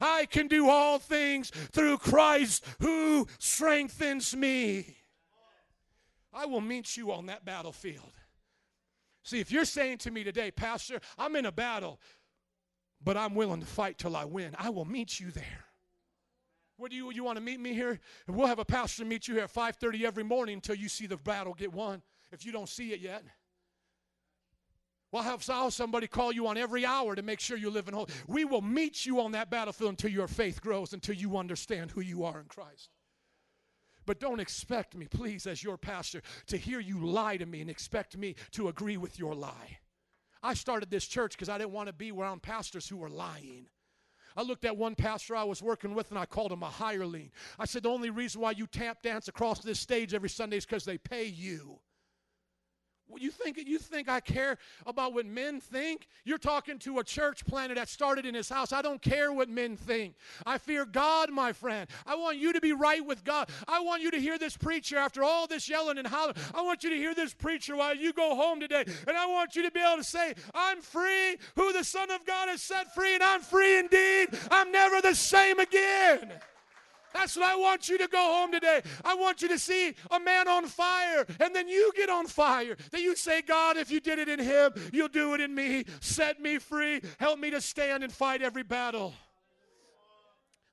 I 0.00 0.26
can 0.26 0.48
do 0.48 0.68
all 0.68 0.98
things 0.98 1.50
through 1.72 1.98
Christ 1.98 2.64
who 2.80 3.26
strengthens 3.38 4.36
me. 4.36 4.96
I 6.32 6.46
will 6.46 6.60
meet 6.60 6.96
you 6.96 7.12
on 7.12 7.26
that 7.26 7.44
battlefield. 7.44 8.12
See, 9.22 9.40
if 9.40 9.50
you're 9.50 9.64
saying 9.64 9.98
to 9.98 10.10
me 10.10 10.24
today, 10.24 10.50
Pastor, 10.50 11.00
I'm 11.18 11.36
in 11.36 11.46
a 11.46 11.52
battle, 11.52 12.00
but 13.02 13.16
I'm 13.16 13.34
willing 13.34 13.60
to 13.60 13.66
fight 13.66 13.98
till 13.98 14.16
I 14.16 14.24
win, 14.24 14.54
I 14.58 14.70
will 14.70 14.84
meet 14.84 15.20
you 15.20 15.30
there. 15.30 15.67
What 16.78 16.90
do 16.90 16.96
you 16.96 17.12
you 17.12 17.24
want 17.24 17.36
to 17.36 17.42
meet 17.42 17.60
me 17.60 17.74
here? 17.74 18.00
We'll 18.26 18.46
have 18.46 18.60
a 18.60 18.64
pastor 18.64 19.04
meet 19.04 19.28
you 19.28 19.34
here 19.34 19.44
at 19.44 19.52
5:30 19.52 20.04
every 20.04 20.24
morning 20.24 20.54
until 20.54 20.76
you 20.76 20.88
see 20.88 21.06
the 21.06 21.18
battle 21.18 21.52
get 21.52 21.72
won. 21.72 22.02
If 22.32 22.46
you 22.46 22.52
don't 22.52 22.68
see 22.68 22.92
it 22.92 23.00
yet. 23.00 23.24
We'll 25.10 25.22
have 25.22 25.42
somebody 25.42 26.06
call 26.06 26.32
you 26.32 26.46
on 26.48 26.58
every 26.58 26.84
hour 26.84 27.14
to 27.14 27.22
make 27.22 27.40
sure 27.40 27.56
you 27.56 27.70
live 27.70 27.88
in 27.88 27.94
hope. 27.94 28.10
We 28.26 28.44
will 28.44 28.60
meet 28.60 29.06
you 29.06 29.20
on 29.20 29.32
that 29.32 29.50
battlefield 29.50 29.90
until 29.90 30.10
your 30.10 30.28
faith 30.28 30.60
grows, 30.60 30.92
until 30.92 31.14
you 31.14 31.38
understand 31.38 31.90
who 31.90 32.02
you 32.02 32.24
are 32.24 32.38
in 32.38 32.46
Christ. 32.46 32.90
But 34.04 34.20
don't 34.20 34.38
expect 34.38 34.94
me, 34.94 35.06
please, 35.06 35.46
as 35.46 35.62
your 35.62 35.78
pastor, 35.78 36.22
to 36.46 36.58
hear 36.58 36.78
you 36.78 37.06
lie 37.06 37.38
to 37.38 37.46
me 37.46 37.62
and 37.62 37.70
expect 37.70 38.18
me 38.18 38.36
to 38.50 38.68
agree 38.68 38.98
with 38.98 39.18
your 39.18 39.34
lie. 39.34 39.78
I 40.42 40.52
started 40.52 40.90
this 40.90 41.06
church 41.06 41.32
because 41.32 41.48
I 41.48 41.56
didn't 41.56 41.72
want 41.72 41.86
to 41.88 41.94
be 41.94 42.10
around 42.10 42.42
pastors 42.42 42.86
who 42.86 42.98
were 42.98 43.10
lying. 43.10 43.68
I 44.38 44.42
looked 44.42 44.64
at 44.64 44.76
one 44.76 44.94
pastor 44.94 45.34
I 45.34 45.42
was 45.42 45.64
working 45.64 45.94
with 45.94 46.10
and 46.10 46.18
I 46.18 46.24
called 46.24 46.52
him 46.52 46.62
a 46.62 46.70
hireling. 46.70 47.32
I 47.58 47.66
said, 47.66 47.82
The 47.82 47.88
only 47.88 48.10
reason 48.10 48.40
why 48.40 48.52
you 48.52 48.68
tap 48.68 49.02
dance 49.02 49.26
across 49.26 49.58
this 49.58 49.80
stage 49.80 50.14
every 50.14 50.28
Sunday 50.28 50.58
is 50.58 50.64
because 50.64 50.84
they 50.84 50.96
pay 50.96 51.24
you. 51.24 51.80
You 53.16 53.30
think 53.30 53.58
you 53.66 53.78
think 53.78 54.08
I 54.08 54.20
care 54.20 54.58
about 54.86 55.14
what 55.14 55.26
men 55.26 55.60
think? 55.60 56.08
You're 56.24 56.38
talking 56.38 56.78
to 56.80 56.98
a 56.98 57.04
church 57.04 57.44
planter 57.46 57.74
that 57.74 57.88
started 57.88 58.26
in 58.26 58.34
his 58.34 58.48
house. 58.48 58.72
I 58.72 58.82
don't 58.82 59.00
care 59.00 59.32
what 59.32 59.48
men 59.48 59.76
think. 59.76 60.14
I 60.44 60.58
fear 60.58 60.84
God, 60.84 61.30
my 61.30 61.52
friend. 61.52 61.88
I 62.06 62.14
want 62.16 62.38
you 62.38 62.52
to 62.52 62.60
be 62.60 62.72
right 62.72 63.04
with 63.04 63.24
God. 63.24 63.48
I 63.66 63.80
want 63.80 64.02
you 64.02 64.10
to 64.10 64.20
hear 64.20 64.38
this 64.38 64.56
preacher 64.56 64.98
after 64.98 65.24
all 65.24 65.46
this 65.46 65.68
yelling 65.68 65.98
and 65.98 66.06
hollering. 66.06 66.36
I 66.54 66.62
want 66.62 66.84
you 66.84 66.90
to 66.90 66.96
hear 66.96 67.14
this 67.14 67.34
preacher 67.34 67.76
while 67.76 67.96
you 67.96 68.12
go 68.12 68.36
home 68.36 68.60
today. 68.60 68.84
And 69.06 69.16
I 69.16 69.26
want 69.26 69.56
you 69.56 69.62
to 69.62 69.70
be 69.70 69.80
able 69.80 69.96
to 69.96 70.04
say, 70.04 70.34
I'm 70.54 70.80
free, 70.80 71.36
who 71.56 71.72
the 71.72 71.84
Son 71.84 72.10
of 72.10 72.24
God 72.26 72.48
has 72.48 72.62
set 72.62 72.94
free, 72.94 73.14
and 73.14 73.22
I'm 73.22 73.40
free 73.40 73.78
indeed. 73.78 74.28
I'm 74.50 74.70
never 74.70 75.00
the 75.00 75.14
same 75.14 75.58
again. 75.58 76.32
That's 77.18 77.36
what 77.36 77.46
I 77.46 77.56
want 77.56 77.88
you 77.88 77.98
to 77.98 78.06
go 78.06 78.16
home 78.16 78.52
today. 78.52 78.80
I 79.04 79.16
want 79.16 79.42
you 79.42 79.48
to 79.48 79.58
see 79.58 79.92
a 80.12 80.20
man 80.20 80.46
on 80.46 80.66
fire, 80.66 81.26
and 81.40 81.54
then 81.54 81.68
you 81.68 81.90
get 81.96 82.08
on 82.08 82.28
fire. 82.28 82.76
That 82.92 83.00
you 83.00 83.16
say, 83.16 83.42
God, 83.42 83.76
if 83.76 83.90
you 83.90 83.98
did 83.98 84.20
it 84.20 84.28
in 84.28 84.38
him, 84.38 84.72
you'll 84.92 85.08
do 85.08 85.34
it 85.34 85.40
in 85.40 85.52
me. 85.52 85.84
Set 86.00 86.40
me 86.40 86.58
free. 86.58 87.00
Help 87.18 87.40
me 87.40 87.50
to 87.50 87.60
stand 87.60 88.04
and 88.04 88.12
fight 88.12 88.40
every 88.40 88.62
battle. 88.62 89.14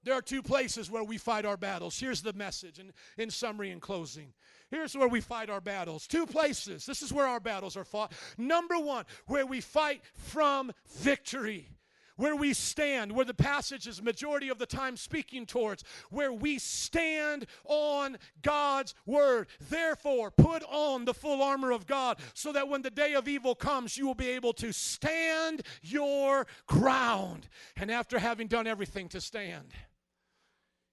There 0.03 0.13
are 0.13 0.21
two 0.21 0.43
places 0.43 0.91
where 0.91 1.03
we 1.03 1.17
fight 1.17 1.45
our 1.45 1.57
battles. 1.57 1.99
Here's 1.99 2.21
the 2.21 2.33
message 2.33 2.77
in, 2.77 2.93
in 3.17 3.31
summary 3.31 3.71
and 3.71 3.81
closing. 3.81 4.31
Here's 4.69 4.95
where 4.95 5.07
we 5.07 5.21
fight 5.21 5.49
our 5.49 5.61
battles. 5.61 6.05
Two 6.05 6.27
places. 6.27 6.85
This 6.85 7.01
is 7.01 7.11
where 7.11 7.25
our 7.25 7.39
battles 7.39 7.75
are 7.75 7.83
fought. 7.83 8.13
Number 8.37 8.77
one, 8.77 9.05
where 9.25 9.47
we 9.47 9.61
fight 9.61 10.03
from 10.13 10.71
victory 10.99 11.74
where 12.15 12.35
we 12.35 12.53
stand, 12.53 13.11
where 13.11 13.25
the 13.25 13.33
passage 13.33 13.87
is 13.87 14.01
majority 14.01 14.49
of 14.49 14.57
the 14.57 14.65
time 14.65 14.97
speaking 14.97 15.45
towards, 15.45 15.83
where 16.09 16.31
we 16.31 16.59
stand 16.59 17.45
on 17.65 18.17
God's 18.41 18.93
word. 19.05 19.47
Therefore, 19.69 20.31
put 20.31 20.63
on 20.63 21.05
the 21.05 21.13
full 21.13 21.41
armor 21.41 21.71
of 21.71 21.85
God 21.85 22.19
so 22.33 22.51
that 22.51 22.67
when 22.67 22.81
the 22.81 22.91
day 22.91 23.13
of 23.13 23.27
evil 23.27 23.55
comes, 23.55 23.97
you 23.97 24.05
will 24.05 24.15
be 24.15 24.29
able 24.29 24.53
to 24.53 24.71
stand 24.71 25.63
your 25.81 26.47
ground. 26.67 27.47
And 27.75 27.91
after 27.91 28.19
having 28.19 28.47
done 28.47 28.67
everything 28.67 29.09
to 29.09 29.21
stand, 29.21 29.73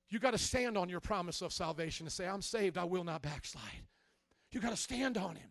you 0.09 0.19
got 0.19 0.33
to 0.33 0.39
stand 0.39 0.77
on 0.77 0.89
your 0.89 1.01
promise 1.01 1.41
of 1.41 1.53
salvation 1.53 2.07
and 2.07 2.13
say, 2.13 2.29
I'm 2.29 2.43
saved, 2.43 2.77
I 2.77 2.85
will 2.85 3.05
not 3.05 3.23
backslide. 3.23 3.87
You 4.51 4.61
got 4.61 4.71
to 4.71 4.77
stand 4.77 5.17
on 5.17 5.37
Him. 5.37 5.51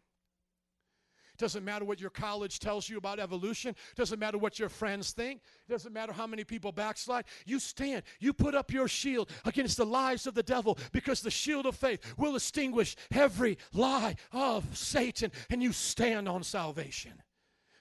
Doesn't 1.42 1.66
matter 1.66 1.84
what 1.84 2.00
your 2.00 2.12
college 2.12 2.60
tells 2.60 2.88
you 2.88 2.98
about 2.98 3.20
evolution. 3.20 3.76
Doesn't 3.96 4.20
matter 4.20 4.38
what 4.38 4.60
your 4.60 4.70
friends 4.70 5.12
think. 5.12 5.42
Doesn't 5.68 5.92
matter 5.92 6.14
how 6.14 6.28
many 6.28 6.44
people 6.44 6.72
backslide. 6.72 7.26
You 7.48 7.58
stand. 7.58 8.04
You 8.20 8.32
put 8.32 8.54
up 8.54 8.72
your 8.72 8.88
shield 8.88 9.32
against 9.44 9.78
the 9.78 9.86
lies 9.86 10.28
of 10.28 10.36
the 10.36 10.44
devil 10.44 10.78
because 10.92 11.22
the 11.22 11.32
shield 11.32 11.66
of 11.66 11.76
faith 11.76 12.14
will 12.16 12.36
extinguish 12.36 12.96
every 13.12 13.58
lie 13.74 14.18
of 14.32 14.78
Satan. 14.78 15.32
And 15.50 15.64
you 15.64 15.72
stand 15.72 16.30
on 16.30 16.44
salvation. 16.44 17.14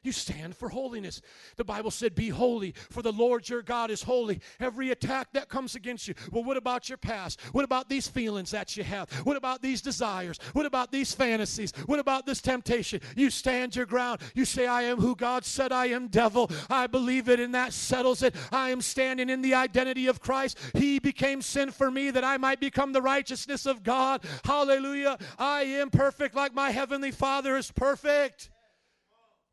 You 0.03 0.13
stand 0.13 0.57
for 0.57 0.71
holiness. 0.71 1.21
The 1.57 1.65
Bible 1.65 1.91
said, 1.91 2.15
Be 2.15 2.31
holy, 2.31 2.75
for 2.89 3.03
the 3.03 3.13
Lord 3.13 3.49
your 3.49 3.61
God 3.61 3.91
is 3.91 4.03
holy. 4.03 4.41
Every 4.59 4.91
attack 4.91 5.29
that 5.35 5.51
comes 5.51 5.75
against 5.75 6.09
you. 6.09 6.15
Well, 6.31 6.43
what 6.43 6.57
about 6.57 6.89
your 6.89 6.97
past? 6.97 7.39
What 7.53 7.65
about 7.65 7.91
these 7.91 8.09
feelings 8.09 8.51
that 8.53 8.77
you 8.79 8.85
have? 8.85 9.11
What 9.27 9.37
about 9.37 9.61
these 9.61 9.83
desires? 9.83 10.39
What 10.55 10.65
about 10.65 10.91
these 10.91 11.13
fantasies? 11.13 11.73
What 11.85 11.99
about 11.99 12.25
this 12.25 12.41
temptation? 12.41 13.01
You 13.15 13.29
stand 13.29 13.77
your 13.77 13.85
ground. 13.85 14.23
You 14.35 14.47
say, 14.47 14.67
I 14.67 14.83
am 14.83 14.99
who 14.99 15.15
God 15.15 15.45
said 15.45 15.71
I 15.71 15.87
am, 15.87 16.09
devil. 16.09 16.51
I 16.71 16.87
believe 16.87 17.29
it, 17.29 17.39
and 17.39 17.55
that 17.55 17.75
settles 17.75 18.23
it. 18.23 18.35
I 18.51 18.71
am 18.71 18.81
standing 18.81 19.29
in 19.29 19.43
the 19.43 19.55
identity 19.55 20.07
of 20.07 20.21
Christ. 20.21 20.59
He 20.75 20.99
became 20.99 21.43
sin 21.43 21.71
for 21.71 21.91
me 21.91 22.11
that 22.11 22.25
I 22.25 22.39
might 22.39 22.61
become 22.61 22.93
the 22.93 23.03
righteousness 23.03 23.67
of 23.67 23.83
God. 23.83 24.25
Hallelujah. 24.45 25.19
I 25.39 25.63
am 25.63 25.91
perfect 25.91 26.35
like 26.35 26.55
my 26.55 26.71
heavenly 26.71 27.11
Father 27.11 27.59
is 27.59 27.71
perfect. 27.71 28.51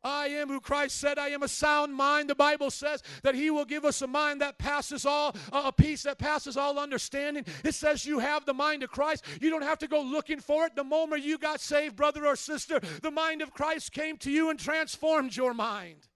I 0.04 0.28
am 0.28 0.48
who 0.48 0.60
Christ 0.60 0.96
said 0.96 1.18
I 1.18 1.28
am 1.28 1.42
a 1.42 1.48
sound 1.48 1.94
mind. 1.94 2.30
The 2.30 2.34
Bible 2.34 2.70
says 2.70 3.02
that 3.22 3.34
He 3.34 3.50
will 3.50 3.64
give 3.64 3.84
us 3.84 4.02
a 4.02 4.06
mind 4.06 4.40
that 4.40 4.58
passes 4.58 5.04
all, 5.04 5.34
a 5.52 5.72
peace 5.72 6.04
that 6.04 6.18
passes 6.18 6.56
all 6.56 6.78
understanding. 6.78 7.44
It 7.64 7.74
says 7.74 8.06
you 8.06 8.18
have 8.18 8.44
the 8.44 8.54
mind 8.54 8.82
of 8.82 8.90
Christ. 8.90 9.24
You 9.40 9.50
don't 9.50 9.62
have 9.62 9.78
to 9.78 9.88
go 9.88 10.00
looking 10.00 10.40
for 10.40 10.66
it. 10.66 10.76
The 10.76 10.84
moment 10.84 11.22
you 11.22 11.38
got 11.38 11.60
saved, 11.60 11.96
brother 11.96 12.26
or 12.26 12.36
sister, 12.36 12.80
the 13.02 13.10
mind 13.10 13.42
of 13.42 13.52
Christ 13.52 13.92
came 13.92 14.16
to 14.18 14.30
you 14.30 14.50
and 14.50 14.58
transformed 14.58 15.36
your 15.36 15.54
mind. 15.54 16.06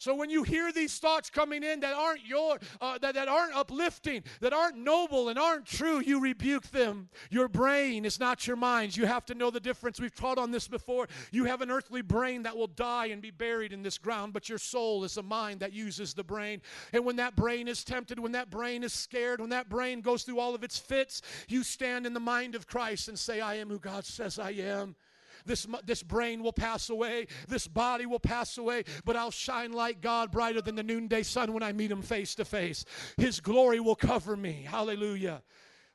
So 0.00 0.14
when 0.14 0.30
you 0.30 0.44
hear 0.44 0.72
these 0.72 0.98
thoughts 0.98 1.28
coming 1.28 1.62
in 1.62 1.80
that 1.80 1.92
aren't 1.92 2.24
your, 2.24 2.58
uh, 2.80 2.96
that, 3.02 3.14
that 3.14 3.28
aren't 3.28 3.54
uplifting, 3.54 4.24
that 4.40 4.54
aren't 4.54 4.78
noble 4.78 5.28
and 5.28 5.38
aren't 5.38 5.66
true, 5.66 6.00
you 6.00 6.18
rebuke 6.20 6.70
them. 6.70 7.10
Your 7.28 7.48
brain 7.48 8.06
is 8.06 8.18
not 8.18 8.46
your 8.46 8.56
mind. 8.56 8.96
You 8.96 9.04
have 9.04 9.26
to 9.26 9.34
know 9.34 9.50
the 9.50 9.60
difference. 9.60 10.00
We've 10.00 10.14
taught 10.14 10.38
on 10.38 10.52
this 10.52 10.68
before. 10.68 11.06
You 11.32 11.44
have 11.44 11.60
an 11.60 11.70
earthly 11.70 12.00
brain 12.00 12.44
that 12.44 12.56
will 12.56 12.66
die 12.66 13.08
and 13.08 13.20
be 13.20 13.30
buried 13.30 13.74
in 13.74 13.82
this 13.82 13.98
ground, 13.98 14.32
but 14.32 14.48
your 14.48 14.56
soul 14.56 15.04
is 15.04 15.18
a 15.18 15.22
mind 15.22 15.60
that 15.60 15.74
uses 15.74 16.14
the 16.14 16.24
brain. 16.24 16.62
And 16.94 17.04
when 17.04 17.16
that 17.16 17.36
brain 17.36 17.68
is 17.68 17.84
tempted, 17.84 18.18
when 18.18 18.32
that 18.32 18.48
brain 18.48 18.82
is 18.82 18.94
scared, 18.94 19.38
when 19.38 19.50
that 19.50 19.68
brain 19.68 20.00
goes 20.00 20.22
through 20.22 20.40
all 20.40 20.54
of 20.54 20.64
its 20.64 20.78
fits, 20.78 21.20
you 21.46 21.62
stand 21.62 22.06
in 22.06 22.14
the 22.14 22.20
mind 22.20 22.54
of 22.54 22.66
Christ 22.66 23.08
and 23.08 23.18
say, 23.18 23.42
I 23.42 23.56
am 23.56 23.68
who 23.68 23.78
God 23.78 24.06
says 24.06 24.38
I 24.38 24.52
am. 24.52 24.96
This, 25.46 25.66
this 25.84 26.02
brain 26.02 26.42
will 26.42 26.52
pass 26.52 26.90
away. 26.90 27.26
This 27.48 27.66
body 27.66 28.06
will 28.06 28.20
pass 28.20 28.58
away. 28.58 28.84
But 29.04 29.16
I'll 29.16 29.30
shine 29.30 29.72
like 29.72 30.00
God 30.00 30.30
brighter 30.30 30.60
than 30.60 30.74
the 30.74 30.82
noonday 30.82 31.22
sun 31.22 31.52
when 31.52 31.62
I 31.62 31.72
meet 31.72 31.90
him 31.90 32.02
face 32.02 32.34
to 32.36 32.44
face. 32.44 32.84
His 33.16 33.40
glory 33.40 33.80
will 33.80 33.96
cover 33.96 34.36
me. 34.36 34.66
Hallelujah. 34.68 35.42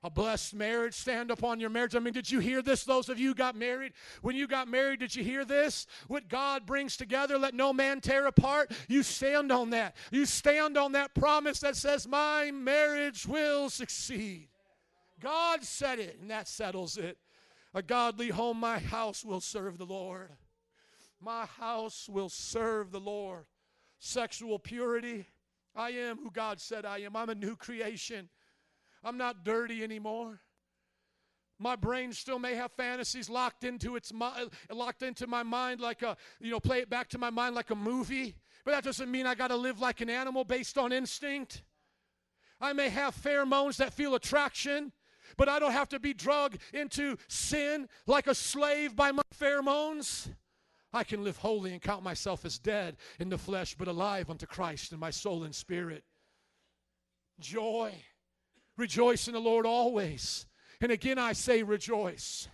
A 0.05 0.09
blessed 0.11 0.53
marriage, 0.53 0.93
stand 0.93 1.31
upon 1.31 1.59
your 1.59 1.71
marriage. 1.71 1.95
I 1.95 1.99
mean, 1.99 2.13
did 2.13 2.29
you 2.29 2.37
hear 2.37 2.61
this? 2.61 2.83
Those 2.83 3.09
of 3.09 3.17
you 3.17 3.33
got 3.33 3.55
married, 3.55 3.93
when 4.21 4.35
you 4.35 4.45
got 4.45 4.67
married, 4.67 4.99
did 4.99 5.15
you 5.15 5.23
hear 5.23 5.43
this? 5.43 5.87
What 6.07 6.27
God 6.27 6.67
brings 6.67 6.95
together, 6.95 7.39
let 7.39 7.55
no 7.55 7.73
man 7.73 8.01
tear 8.01 8.27
apart. 8.27 8.71
You 8.87 9.01
stand 9.01 9.51
on 9.51 9.71
that. 9.71 9.95
You 10.11 10.27
stand 10.27 10.77
on 10.77 10.91
that 10.91 11.15
promise 11.15 11.59
that 11.61 11.75
says, 11.75 12.07
My 12.07 12.51
marriage 12.51 13.25
will 13.25 13.71
succeed. 13.71 14.49
God 15.19 15.63
said 15.63 15.97
it, 15.97 16.19
and 16.21 16.29
that 16.29 16.47
settles 16.47 16.97
it. 16.97 17.17
A 17.75 17.83
godly 17.83 18.29
home, 18.29 18.57
my 18.57 18.79
house 18.79 19.25
will 19.25 19.41
serve 19.41 19.77
the 19.77 19.85
Lord. 19.85 20.29
My 21.19 21.45
house 21.45 22.07
will 22.09 22.29
serve 22.29 22.91
the 22.91 23.01
Lord. 23.01 23.43
Sexual 23.99 24.59
purity, 24.59 25.25
I 25.75 25.89
am 25.89 26.17
who 26.17 26.31
God 26.31 26.61
said 26.61 26.85
I 26.85 26.99
am. 26.99 27.17
I'm 27.17 27.29
a 27.29 27.35
new 27.35 27.57
creation. 27.57 28.29
I'm 29.03 29.17
not 29.17 29.43
dirty 29.43 29.83
anymore. 29.83 30.39
My 31.59 31.75
brain 31.75 32.13
still 32.13 32.39
may 32.39 32.55
have 32.55 32.71
fantasies 32.71 33.29
locked 33.29 33.65
into 33.65 33.97
its 33.97 34.11
locked 34.71 35.03
into 35.03 35.27
my 35.27 35.43
mind 35.43 35.81
like 35.81 36.01
a 36.01 36.15
you 36.39 36.51
know 36.51 36.59
play 36.59 36.79
it 36.79 36.89
back 36.89 37.09
to 37.09 37.17
my 37.17 37.29
mind 37.29 37.55
like 37.55 37.71
a 37.71 37.75
movie. 37.75 38.35
But 38.63 38.71
that 38.71 38.83
doesn't 38.85 39.11
mean 39.11 39.27
I 39.27 39.35
got 39.35 39.49
to 39.49 39.55
live 39.57 39.81
like 39.81 39.99
an 39.99 40.09
animal 40.09 40.45
based 40.45 40.77
on 40.77 40.93
instinct. 40.93 41.63
I 42.61 42.71
may 42.71 42.87
have 42.87 43.15
pheromones 43.15 43.77
that 43.77 43.93
feel 43.93 44.15
attraction, 44.15 44.93
but 45.37 45.49
I 45.49 45.59
don't 45.59 45.71
have 45.71 45.89
to 45.89 45.99
be 45.99 46.13
drugged 46.13 46.59
into 46.73 47.17
sin 47.27 47.87
like 48.07 48.27
a 48.27 48.35
slave 48.35 48.95
by 48.95 49.11
my 49.11 49.23
pheromones. 49.33 50.29
I 50.93 51.03
can 51.03 51.23
live 51.23 51.37
holy 51.37 51.73
and 51.73 51.81
count 51.81 52.03
myself 52.03 52.45
as 52.45 52.57
dead 52.57 52.95
in 53.19 53.29
the 53.29 53.37
flesh, 53.37 53.75
but 53.77 53.87
alive 53.87 54.29
unto 54.29 54.45
Christ 54.45 54.93
in 54.93 54.99
my 54.99 55.09
soul 55.09 55.43
and 55.43 55.53
spirit. 55.53 56.03
Joy. 57.39 57.93
Rejoice 58.77 59.27
in 59.27 59.33
the 59.33 59.39
Lord 59.39 59.65
always. 59.65 60.45
And 60.81 60.91
again, 60.91 61.19
I 61.19 61.33
say 61.33 61.63
rejoice. 61.63 62.47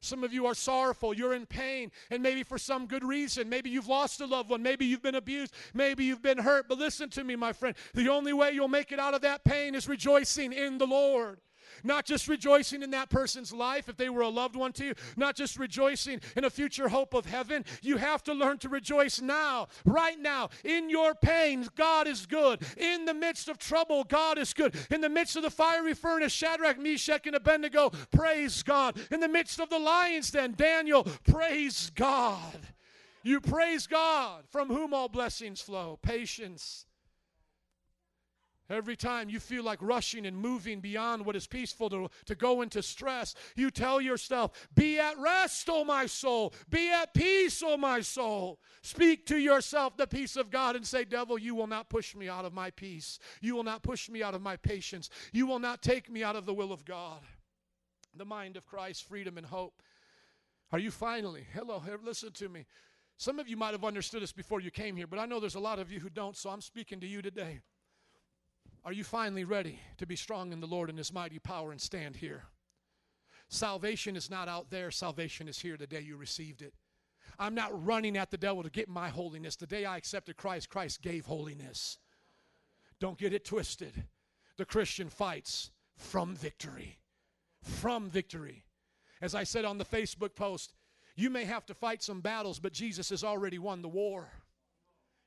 Some 0.00 0.22
of 0.22 0.32
you 0.32 0.46
are 0.46 0.54
sorrowful, 0.54 1.12
you're 1.12 1.34
in 1.34 1.46
pain, 1.46 1.90
and 2.10 2.22
maybe 2.22 2.44
for 2.44 2.56
some 2.56 2.86
good 2.86 3.02
reason. 3.02 3.48
Maybe 3.48 3.70
you've 3.70 3.88
lost 3.88 4.20
a 4.20 4.26
loved 4.26 4.50
one, 4.50 4.62
maybe 4.62 4.86
you've 4.86 5.02
been 5.02 5.16
abused, 5.16 5.52
maybe 5.74 6.04
you've 6.04 6.22
been 6.22 6.38
hurt. 6.38 6.68
But 6.68 6.78
listen 6.78 7.10
to 7.10 7.24
me, 7.24 7.34
my 7.34 7.52
friend. 7.52 7.74
The 7.94 8.08
only 8.08 8.32
way 8.32 8.52
you'll 8.52 8.68
make 8.68 8.92
it 8.92 9.00
out 9.00 9.14
of 9.14 9.22
that 9.22 9.42
pain 9.44 9.74
is 9.74 9.88
rejoicing 9.88 10.52
in 10.52 10.78
the 10.78 10.86
Lord. 10.86 11.40
Not 11.84 12.04
just 12.04 12.28
rejoicing 12.28 12.82
in 12.82 12.90
that 12.90 13.10
person's 13.10 13.52
life 13.52 13.88
if 13.88 13.96
they 13.96 14.08
were 14.08 14.22
a 14.22 14.28
loved 14.28 14.56
one 14.56 14.72
to 14.74 14.86
you, 14.86 14.94
not 15.16 15.36
just 15.36 15.58
rejoicing 15.58 16.20
in 16.36 16.44
a 16.44 16.50
future 16.50 16.88
hope 16.88 17.14
of 17.14 17.26
heaven. 17.26 17.64
You 17.82 17.96
have 17.96 18.22
to 18.24 18.34
learn 18.34 18.58
to 18.58 18.68
rejoice 18.68 19.20
now, 19.20 19.68
right 19.84 20.18
now. 20.18 20.50
In 20.64 20.90
your 20.90 21.14
pains, 21.14 21.68
God 21.68 22.06
is 22.06 22.26
good. 22.26 22.60
In 22.76 23.04
the 23.04 23.14
midst 23.14 23.48
of 23.48 23.58
trouble, 23.58 24.04
God 24.04 24.38
is 24.38 24.52
good. 24.52 24.74
In 24.90 25.00
the 25.00 25.08
midst 25.08 25.36
of 25.36 25.42
the 25.42 25.50
fiery 25.50 25.94
furnace, 25.94 26.32
Shadrach, 26.32 26.78
Meshach, 26.78 27.26
and 27.26 27.36
Abednego, 27.36 27.90
praise 28.10 28.62
God. 28.62 28.98
In 29.10 29.20
the 29.20 29.28
midst 29.28 29.60
of 29.60 29.70
the 29.70 29.78
lion's 29.78 30.30
den, 30.30 30.54
Daniel, 30.56 31.04
praise 31.26 31.90
God. 31.94 32.68
You 33.22 33.40
praise 33.40 33.86
God, 33.86 34.44
from 34.48 34.68
whom 34.68 34.94
all 34.94 35.08
blessings 35.08 35.60
flow. 35.60 35.98
Patience 36.00 36.86
Every 38.70 38.96
time 38.96 39.30
you 39.30 39.40
feel 39.40 39.64
like 39.64 39.78
rushing 39.80 40.26
and 40.26 40.36
moving 40.36 40.80
beyond 40.80 41.24
what 41.24 41.36
is 41.36 41.46
peaceful 41.46 41.88
to, 41.88 42.10
to 42.26 42.34
go 42.34 42.60
into 42.60 42.82
stress, 42.82 43.34
you 43.56 43.70
tell 43.70 43.98
yourself, 43.98 44.68
Be 44.74 44.98
at 44.98 45.18
rest, 45.18 45.70
O 45.70 45.84
my 45.84 46.04
soul. 46.04 46.52
Be 46.68 46.90
at 46.90 47.14
peace, 47.14 47.62
O 47.62 47.78
my 47.78 48.00
soul. 48.02 48.60
Speak 48.82 49.24
to 49.26 49.38
yourself 49.38 49.96
the 49.96 50.06
peace 50.06 50.36
of 50.36 50.50
God 50.50 50.76
and 50.76 50.86
say, 50.86 51.04
Devil, 51.04 51.38
you 51.38 51.54
will 51.54 51.66
not 51.66 51.88
push 51.88 52.14
me 52.14 52.28
out 52.28 52.44
of 52.44 52.52
my 52.52 52.70
peace. 52.70 53.18
You 53.40 53.54
will 53.54 53.64
not 53.64 53.82
push 53.82 54.10
me 54.10 54.22
out 54.22 54.34
of 54.34 54.42
my 54.42 54.56
patience. 54.56 55.08
You 55.32 55.46
will 55.46 55.60
not 55.60 55.80
take 55.80 56.10
me 56.10 56.22
out 56.22 56.36
of 56.36 56.44
the 56.44 56.54
will 56.54 56.72
of 56.72 56.84
God. 56.84 57.20
The 58.14 58.26
mind 58.26 58.58
of 58.58 58.66
Christ, 58.66 59.08
freedom 59.08 59.38
and 59.38 59.46
hope. 59.46 59.80
Are 60.72 60.78
you 60.78 60.90
finally, 60.90 61.46
hello, 61.54 61.82
listen 62.04 62.32
to 62.32 62.48
me. 62.50 62.66
Some 63.16 63.38
of 63.38 63.48
you 63.48 63.56
might 63.56 63.72
have 63.72 63.84
understood 63.84 64.22
this 64.22 64.32
before 64.32 64.60
you 64.60 64.70
came 64.70 64.94
here, 64.94 65.06
but 65.06 65.18
I 65.18 65.24
know 65.24 65.40
there's 65.40 65.54
a 65.54 65.60
lot 65.60 65.78
of 65.78 65.90
you 65.90 66.00
who 66.00 66.10
don't, 66.10 66.36
so 66.36 66.50
I'm 66.50 66.60
speaking 66.60 67.00
to 67.00 67.06
you 67.06 67.22
today. 67.22 67.60
Are 68.84 68.92
you 68.92 69.04
finally 69.04 69.44
ready 69.44 69.80
to 69.98 70.06
be 70.06 70.16
strong 70.16 70.52
in 70.52 70.60
the 70.60 70.66
Lord 70.66 70.88
and 70.88 70.98
His 70.98 71.12
mighty 71.12 71.38
power 71.38 71.72
and 71.72 71.80
stand 71.80 72.16
here? 72.16 72.44
Salvation 73.48 74.16
is 74.16 74.30
not 74.30 74.48
out 74.48 74.70
there, 74.70 74.90
salvation 74.90 75.48
is 75.48 75.58
here 75.58 75.76
the 75.76 75.86
day 75.86 76.00
you 76.00 76.16
received 76.16 76.62
it. 76.62 76.74
I'm 77.38 77.54
not 77.54 77.86
running 77.86 78.16
at 78.16 78.30
the 78.30 78.36
devil 78.36 78.62
to 78.62 78.70
get 78.70 78.88
my 78.88 79.08
holiness. 79.08 79.56
The 79.56 79.66
day 79.66 79.84
I 79.84 79.96
accepted 79.96 80.36
Christ, 80.36 80.68
Christ 80.68 81.02
gave 81.02 81.26
holiness. 81.26 81.98
Don't 83.00 83.18
get 83.18 83.32
it 83.32 83.44
twisted. 83.44 84.04
The 84.56 84.64
Christian 84.64 85.08
fights 85.08 85.70
from 85.96 86.34
victory. 86.34 86.98
From 87.62 88.10
victory. 88.10 88.64
As 89.20 89.34
I 89.34 89.44
said 89.44 89.64
on 89.64 89.78
the 89.78 89.84
Facebook 89.84 90.34
post, 90.34 90.72
you 91.16 91.30
may 91.30 91.44
have 91.44 91.66
to 91.66 91.74
fight 91.74 92.02
some 92.02 92.20
battles, 92.20 92.58
but 92.58 92.72
Jesus 92.72 93.10
has 93.10 93.24
already 93.24 93.58
won 93.58 93.82
the 93.82 93.88
war. 93.88 94.30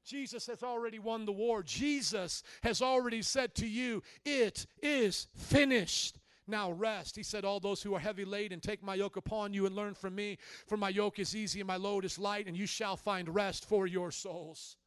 Jesus 0.05 0.47
has 0.47 0.63
already 0.63 0.99
won 0.99 1.25
the 1.25 1.31
war. 1.31 1.63
Jesus 1.63 2.43
has 2.63 2.81
already 2.81 3.21
said 3.21 3.55
to 3.55 3.67
you, 3.67 4.01
It 4.25 4.65
is 4.81 5.27
finished. 5.35 6.17
Now 6.47 6.71
rest. 6.71 7.15
He 7.15 7.23
said, 7.23 7.45
All 7.45 7.59
those 7.59 7.81
who 7.81 7.93
are 7.93 7.99
heavy 7.99 8.25
laden, 8.25 8.59
take 8.59 8.83
my 8.83 8.95
yoke 8.95 9.15
upon 9.15 9.53
you 9.53 9.65
and 9.65 9.75
learn 9.75 9.93
from 9.93 10.15
me, 10.15 10.37
for 10.67 10.75
my 10.75 10.89
yoke 10.89 11.19
is 11.19 11.35
easy 11.35 11.59
and 11.59 11.67
my 11.67 11.77
load 11.77 12.03
is 12.03 12.17
light, 12.17 12.47
and 12.47 12.57
you 12.57 12.65
shall 12.65 12.97
find 12.97 13.33
rest 13.33 13.65
for 13.65 13.87
your 13.87 14.11
souls. 14.11 14.77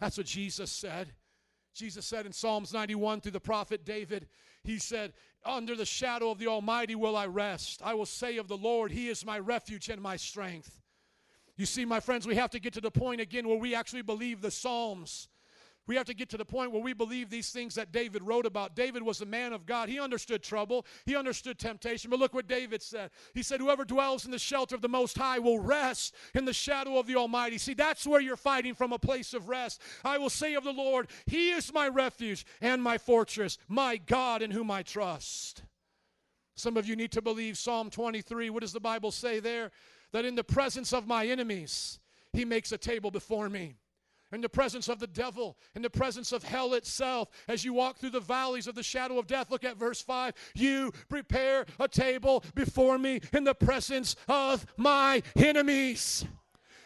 That's 0.00 0.16
what 0.16 0.26
Jesus 0.26 0.70
said. 0.70 1.12
Jesus 1.74 2.06
said 2.06 2.24
in 2.24 2.32
Psalms 2.32 2.72
91 2.72 3.20
through 3.20 3.32
the 3.32 3.40
prophet 3.40 3.84
David, 3.84 4.28
He 4.62 4.78
said, 4.78 5.12
Under 5.44 5.74
the 5.74 5.84
shadow 5.84 6.30
of 6.30 6.38
the 6.38 6.46
Almighty 6.46 6.94
will 6.94 7.16
I 7.16 7.26
rest. 7.26 7.82
I 7.84 7.94
will 7.94 8.06
say 8.06 8.38
of 8.38 8.48
the 8.48 8.56
Lord, 8.56 8.90
He 8.90 9.08
is 9.08 9.26
my 9.26 9.38
refuge 9.38 9.90
and 9.90 10.00
my 10.00 10.16
strength. 10.16 10.80
You 11.56 11.66
see, 11.66 11.84
my 11.84 12.00
friends, 12.00 12.26
we 12.26 12.34
have 12.34 12.50
to 12.50 12.60
get 12.60 12.74
to 12.74 12.80
the 12.80 12.90
point 12.90 13.20
again 13.20 13.48
where 13.48 13.58
we 13.58 13.74
actually 13.74 14.02
believe 14.02 14.42
the 14.42 14.50
Psalms. 14.50 15.28
We 15.86 15.94
have 15.94 16.06
to 16.06 16.14
get 16.14 16.28
to 16.30 16.36
the 16.36 16.44
point 16.44 16.72
where 16.72 16.82
we 16.82 16.92
believe 16.92 17.30
these 17.30 17.50
things 17.50 17.76
that 17.76 17.92
David 17.92 18.22
wrote 18.22 18.44
about. 18.44 18.74
David 18.74 19.02
was 19.02 19.20
a 19.20 19.26
man 19.26 19.52
of 19.52 19.66
God. 19.66 19.88
He 19.88 20.00
understood 20.00 20.42
trouble, 20.42 20.84
he 21.04 21.14
understood 21.14 21.58
temptation. 21.58 22.10
But 22.10 22.18
look 22.18 22.34
what 22.34 22.48
David 22.48 22.82
said. 22.82 23.10
He 23.34 23.42
said, 23.42 23.60
Whoever 23.60 23.84
dwells 23.84 24.24
in 24.24 24.32
the 24.32 24.38
shelter 24.38 24.74
of 24.74 24.82
the 24.82 24.88
Most 24.88 25.16
High 25.16 25.38
will 25.38 25.60
rest 25.60 26.14
in 26.34 26.44
the 26.44 26.52
shadow 26.52 26.98
of 26.98 27.06
the 27.06 27.16
Almighty. 27.16 27.58
See, 27.58 27.74
that's 27.74 28.06
where 28.06 28.20
you're 28.20 28.36
fighting 28.36 28.74
from 28.74 28.92
a 28.92 28.98
place 28.98 29.32
of 29.32 29.48
rest. 29.48 29.80
I 30.04 30.18
will 30.18 30.30
say 30.30 30.54
of 30.54 30.64
the 30.64 30.72
Lord, 30.72 31.08
He 31.26 31.50
is 31.50 31.72
my 31.72 31.88
refuge 31.88 32.44
and 32.60 32.82
my 32.82 32.98
fortress, 32.98 33.58
my 33.68 33.96
God 33.96 34.42
in 34.42 34.50
whom 34.50 34.70
I 34.70 34.82
trust. 34.82 35.62
Some 36.56 36.76
of 36.76 36.88
you 36.88 36.96
need 36.96 37.12
to 37.12 37.22
believe 37.22 37.58
Psalm 37.58 37.90
23. 37.90 38.50
What 38.50 38.62
does 38.62 38.72
the 38.72 38.80
Bible 38.80 39.12
say 39.12 39.40
there? 39.40 39.70
That 40.16 40.24
in 40.24 40.34
the 40.34 40.42
presence 40.42 40.94
of 40.94 41.06
my 41.06 41.26
enemies, 41.26 41.98
He 42.32 42.46
makes 42.46 42.72
a 42.72 42.78
table 42.78 43.10
before 43.10 43.50
me 43.50 43.74
in 44.32 44.40
the 44.40 44.48
presence 44.48 44.88
of 44.88 44.98
the 44.98 45.06
devil, 45.06 45.58
in 45.74 45.82
the 45.82 45.90
presence 45.90 46.32
of 46.32 46.42
hell 46.42 46.72
itself. 46.72 47.28
As 47.48 47.66
you 47.66 47.74
walk 47.74 47.98
through 47.98 48.12
the 48.12 48.20
valleys 48.20 48.66
of 48.66 48.74
the 48.74 48.82
shadow 48.82 49.18
of 49.18 49.26
death, 49.26 49.50
look 49.50 49.62
at 49.62 49.76
verse 49.76 50.00
5. 50.00 50.32
You 50.54 50.90
prepare 51.10 51.66
a 51.78 51.86
table 51.86 52.42
before 52.54 52.96
me 52.96 53.20
in 53.34 53.44
the 53.44 53.54
presence 53.54 54.16
of 54.26 54.64
my 54.78 55.22
enemies. 55.36 56.24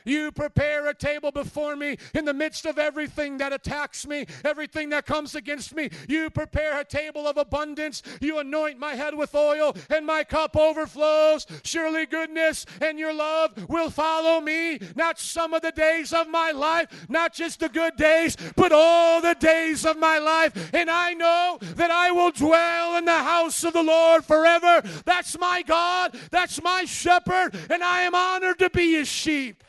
You 0.04 0.32
prepare 0.32 0.88
a 0.88 0.94
table 0.94 1.30
before 1.30 1.76
me 1.76 1.96
in 2.14 2.24
the 2.24 2.34
midst 2.34 2.66
of 2.66 2.78
everything 2.78 3.38
that 3.38 3.52
attacks 3.52 4.06
me, 4.06 4.26
everything 4.44 4.90
that 4.90 5.06
comes 5.06 5.34
against 5.34 5.74
me. 5.74 5.90
You 6.08 6.30
prepare 6.30 6.80
a 6.80 6.84
table 6.84 7.26
of 7.26 7.36
abundance. 7.36 8.02
You 8.20 8.38
anoint 8.38 8.78
my 8.78 8.94
head 8.94 9.14
with 9.14 9.34
oil, 9.34 9.76
and 9.88 10.06
my 10.06 10.24
cup 10.24 10.56
overflows. 10.56 11.46
Surely 11.62 12.06
goodness 12.06 12.66
and 12.80 12.98
your 12.98 13.12
love 13.14 13.68
will 13.68 13.90
follow 13.90 14.40
me, 14.40 14.78
not 14.96 15.18
some 15.18 15.54
of 15.54 15.62
the 15.62 15.72
days 15.72 16.12
of 16.12 16.28
my 16.28 16.50
life, 16.50 17.06
not 17.08 17.34
just 17.34 17.60
the 17.60 17.68
good 17.68 17.96
days, 17.96 18.36
but 18.56 18.72
all 18.72 19.20
the 19.20 19.34
days 19.34 19.84
of 19.84 19.98
my 19.98 20.18
life. 20.18 20.70
And 20.74 20.90
I 20.90 21.14
know 21.14 21.58
that 21.60 21.90
I 21.90 22.10
will 22.10 22.30
dwell 22.30 22.96
in 22.96 23.04
the 23.04 23.12
house 23.12 23.64
of 23.64 23.72
the 23.72 23.82
Lord 23.82 24.24
forever. 24.24 24.82
That's 25.04 25.38
my 25.38 25.62
God, 25.62 26.16
that's 26.30 26.62
my 26.62 26.84
shepherd, 26.84 27.54
and 27.70 27.82
I 27.82 28.02
am 28.02 28.14
honored 28.14 28.58
to 28.60 28.70
be 28.70 28.92
his 28.94 29.08
sheep. 29.08 29.64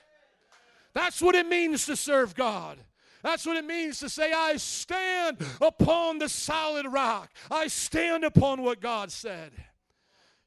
That's 0.93 1.21
what 1.21 1.35
it 1.35 1.47
means 1.47 1.85
to 1.85 1.95
serve 1.95 2.35
God. 2.35 2.77
That's 3.23 3.45
what 3.45 3.57
it 3.57 3.65
means 3.65 3.99
to 3.99 4.09
say, 4.09 4.31
I 4.33 4.57
stand 4.57 5.37
upon 5.61 6.17
the 6.17 6.29
solid 6.29 6.87
rock. 6.87 7.29
I 7.51 7.67
stand 7.67 8.23
upon 8.23 8.63
what 8.63 8.81
God 8.81 9.11
said, 9.11 9.51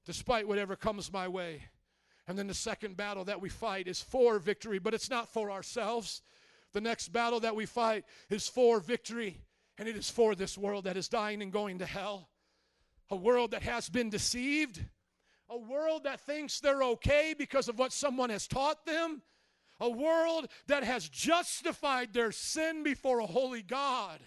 despite 0.05 0.49
whatever 0.49 0.75
comes 0.75 1.13
my 1.13 1.29
way. 1.29 1.63
And 2.27 2.39
then 2.39 2.47
the 2.47 2.55
second 2.55 2.97
battle 2.97 3.25
that 3.25 3.41
we 3.41 3.49
fight 3.49 3.87
is 3.87 4.01
for 4.01 4.39
victory, 4.39 4.79
but 4.79 4.95
it's 4.95 5.11
not 5.11 5.33
for 5.33 5.51
ourselves. 5.51 6.23
The 6.73 6.81
next 6.81 7.09
battle 7.13 7.39
that 7.41 7.55
we 7.55 7.67
fight 7.67 8.05
is 8.29 8.49
for 8.49 8.81
victory, 8.81 9.43
and 9.79 9.87
it 9.87 9.97
is 9.97 10.11
for 10.11 10.35
this 10.35 10.59
world 10.59 10.85
that 10.85 10.97
is 10.97 11.09
dying 11.09 11.43
and 11.43 11.53
going 11.53 11.79
to 11.79 11.87
hell. 11.87 12.29
A 13.11 13.17
world 13.17 13.53
that 13.53 13.63
has 13.63 13.89
been 13.89 14.11
deceived, 14.11 14.85
a 15.49 15.59
world 15.59 16.05
that 16.05 16.21
thinks 16.21 16.59
they're 16.59 16.83
okay 16.83 17.35
because 17.39 17.69
of 17.69 17.79
what 17.79 17.93
someone 17.93 18.31
has 18.31 18.49
taught 18.49 18.85
them 18.87 19.23
a 19.81 19.89
world 19.89 20.49
that 20.67 20.85
has 20.85 21.09
justified 21.09 22.13
their 22.13 22.33
sin 22.33 22.83
before 22.83 23.21
a 23.21 23.27
holy 23.27 23.63
God. 23.63 24.21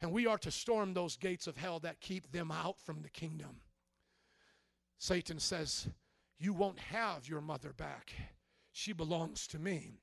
And 0.00 0.12
we 0.12 0.26
are 0.26 0.38
to 0.38 0.50
storm 0.50 0.94
those 0.94 1.16
gates 1.16 1.46
of 1.46 1.56
hell 1.56 1.80
that 1.80 2.00
keep 2.00 2.30
them 2.30 2.50
out 2.50 2.78
from 2.80 3.02
the 3.02 3.08
kingdom. 3.08 3.60
Satan 4.98 5.38
says, 5.38 5.88
You 6.38 6.52
won't 6.52 6.78
have 6.78 7.28
your 7.28 7.40
mother 7.40 7.72
back. 7.72 8.12
She 8.72 8.92
belongs 8.92 9.46
to 9.48 9.58
me. 9.58 10.00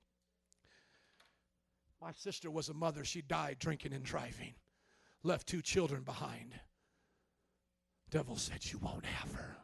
My 2.01 2.11
sister 2.11 2.51
was 2.51 2.69
a 2.69 2.73
mother. 2.73 3.05
She 3.05 3.21
died 3.21 3.59
drinking 3.59 3.93
and 3.93 4.03
driving, 4.03 4.55
left 5.23 5.47
two 5.47 5.61
children 5.61 6.03
behind. 6.03 6.59
Devil 8.09 8.35
said, 8.35 8.65
You 8.65 8.79
won't 8.79 9.05
have 9.05 9.31
her. 9.31 9.57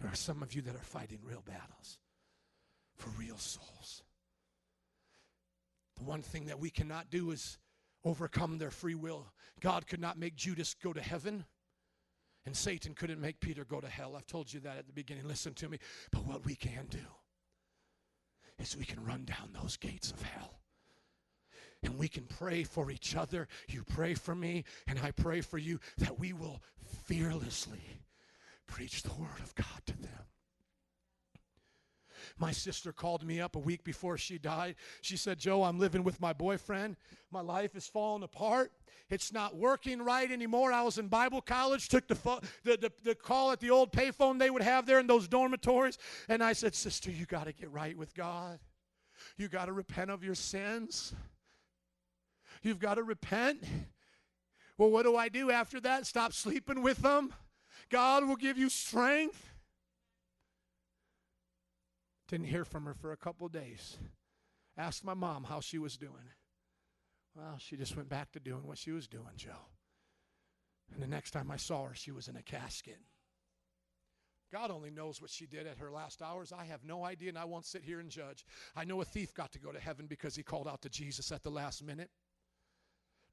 There 0.00 0.10
are 0.10 0.16
some 0.16 0.42
of 0.42 0.54
you 0.54 0.62
that 0.62 0.74
are 0.74 0.78
fighting 0.78 1.20
real 1.22 1.42
battles 1.42 1.98
for 2.96 3.10
real 3.10 3.38
souls. 3.38 4.02
The 5.96 6.04
one 6.04 6.22
thing 6.22 6.46
that 6.46 6.58
we 6.58 6.70
cannot 6.70 7.10
do 7.10 7.30
is 7.30 7.58
overcome 8.04 8.58
their 8.58 8.70
free 8.70 8.94
will. 8.94 9.26
God 9.60 9.86
could 9.86 10.00
not 10.00 10.18
make 10.18 10.36
Judas 10.36 10.74
go 10.74 10.92
to 10.92 11.00
heaven, 11.00 11.44
and 12.44 12.56
Satan 12.56 12.94
couldn't 12.94 13.20
make 13.20 13.40
Peter 13.40 13.64
go 13.64 13.80
to 13.80 13.88
hell. 13.88 14.14
I've 14.16 14.26
told 14.26 14.52
you 14.52 14.60
that 14.60 14.78
at 14.78 14.86
the 14.86 14.92
beginning. 14.92 15.26
Listen 15.26 15.54
to 15.54 15.68
me. 15.68 15.78
But 16.12 16.26
what 16.26 16.44
we 16.44 16.54
can 16.54 16.86
do 16.90 16.98
is 18.58 18.76
we 18.76 18.84
can 18.84 19.04
run 19.04 19.24
down 19.24 19.50
those 19.52 19.76
gates 19.76 20.10
of 20.10 20.22
hell. 20.22 20.60
And 21.82 21.98
we 21.98 22.08
can 22.08 22.24
pray 22.24 22.62
for 22.64 22.90
each 22.90 23.16
other. 23.16 23.48
You 23.68 23.84
pray 23.84 24.14
for 24.14 24.34
me, 24.34 24.64
and 24.86 24.98
I 24.98 25.10
pray 25.10 25.40
for 25.40 25.58
you 25.58 25.78
that 25.98 26.18
we 26.18 26.32
will 26.32 26.62
fearlessly 27.04 28.00
preach 28.66 29.02
the 29.02 29.12
word 29.14 29.40
of 29.42 29.54
God 29.54 29.82
to 29.86 29.96
them. 29.98 30.24
My 32.38 32.52
sister 32.52 32.92
called 32.92 33.24
me 33.24 33.40
up 33.40 33.56
a 33.56 33.60
week 33.60 33.84
before 33.84 34.18
she 34.18 34.38
died. 34.38 34.76
She 35.02 35.16
said, 35.16 35.38
Joe, 35.38 35.64
I'm 35.64 35.78
living 35.78 36.04
with 36.04 36.20
my 36.20 36.32
boyfriend. 36.32 36.96
My 37.30 37.40
life 37.40 37.74
is 37.76 37.86
falling 37.86 38.22
apart. 38.22 38.72
It's 39.08 39.32
not 39.32 39.56
working 39.56 40.02
right 40.02 40.30
anymore. 40.30 40.72
I 40.72 40.82
was 40.82 40.98
in 40.98 41.08
Bible 41.08 41.40
college, 41.40 41.88
took 41.88 42.08
the, 42.08 42.14
fo- 42.14 42.40
the, 42.64 42.76
the, 42.76 42.92
the 43.04 43.14
call 43.14 43.52
at 43.52 43.60
the 43.60 43.70
old 43.70 43.92
payphone 43.92 44.38
they 44.38 44.50
would 44.50 44.62
have 44.62 44.86
there 44.86 44.98
in 44.98 45.06
those 45.06 45.28
dormitories. 45.28 45.98
And 46.28 46.42
I 46.42 46.52
said, 46.52 46.74
Sister, 46.74 47.10
you 47.10 47.26
got 47.26 47.44
to 47.44 47.52
get 47.52 47.70
right 47.70 47.96
with 47.96 48.14
God. 48.14 48.58
You 49.36 49.48
got 49.48 49.66
to 49.66 49.72
repent 49.72 50.10
of 50.10 50.24
your 50.24 50.34
sins. 50.34 51.14
You've 52.62 52.80
got 52.80 52.94
to 52.94 53.02
repent. 53.02 53.62
Well, 54.78 54.90
what 54.90 55.04
do 55.04 55.16
I 55.16 55.28
do 55.28 55.50
after 55.50 55.80
that? 55.80 56.06
Stop 56.06 56.32
sleeping 56.32 56.82
with 56.82 56.98
them? 56.98 57.32
God 57.90 58.26
will 58.26 58.36
give 58.36 58.58
you 58.58 58.68
strength. 58.68 59.50
Didn't 62.28 62.46
hear 62.46 62.64
from 62.64 62.84
her 62.86 62.94
for 62.94 63.12
a 63.12 63.16
couple 63.16 63.48
days. 63.48 63.98
Asked 64.76 65.04
my 65.04 65.14
mom 65.14 65.44
how 65.44 65.60
she 65.60 65.78
was 65.78 65.96
doing. 65.96 66.30
Well, 67.36 67.56
she 67.58 67.76
just 67.76 67.96
went 67.96 68.08
back 68.08 68.32
to 68.32 68.40
doing 68.40 68.66
what 68.66 68.78
she 68.78 68.90
was 68.90 69.06
doing, 69.06 69.36
Joe. 69.36 69.68
And 70.92 71.02
the 71.02 71.06
next 71.06 71.30
time 71.32 71.50
I 71.50 71.56
saw 71.56 71.84
her, 71.84 71.94
she 71.94 72.10
was 72.10 72.28
in 72.28 72.36
a 72.36 72.42
casket. 72.42 72.98
God 74.52 74.70
only 74.70 74.90
knows 74.90 75.20
what 75.20 75.30
she 75.30 75.46
did 75.46 75.66
at 75.66 75.78
her 75.78 75.90
last 75.90 76.22
hours. 76.22 76.52
I 76.52 76.64
have 76.64 76.84
no 76.84 77.04
idea, 77.04 77.28
and 77.28 77.38
I 77.38 77.44
won't 77.44 77.66
sit 77.66 77.82
here 77.82 78.00
and 78.00 78.08
judge. 78.08 78.44
I 78.74 78.84
know 78.84 79.00
a 79.00 79.04
thief 79.04 79.34
got 79.34 79.52
to 79.52 79.58
go 79.58 79.72
to 79.72 79.80
heaven 79.80 80.06
because 80.06 80.36
he 80.36 80.42
called 80.42 80.68
out 80.68 80.82
to 80.82 80.88
Jesus 80.88 81.32
at 81.32 81.42
the 81.42 81.50
last 81.50 81.84
minute. 81.84 82.10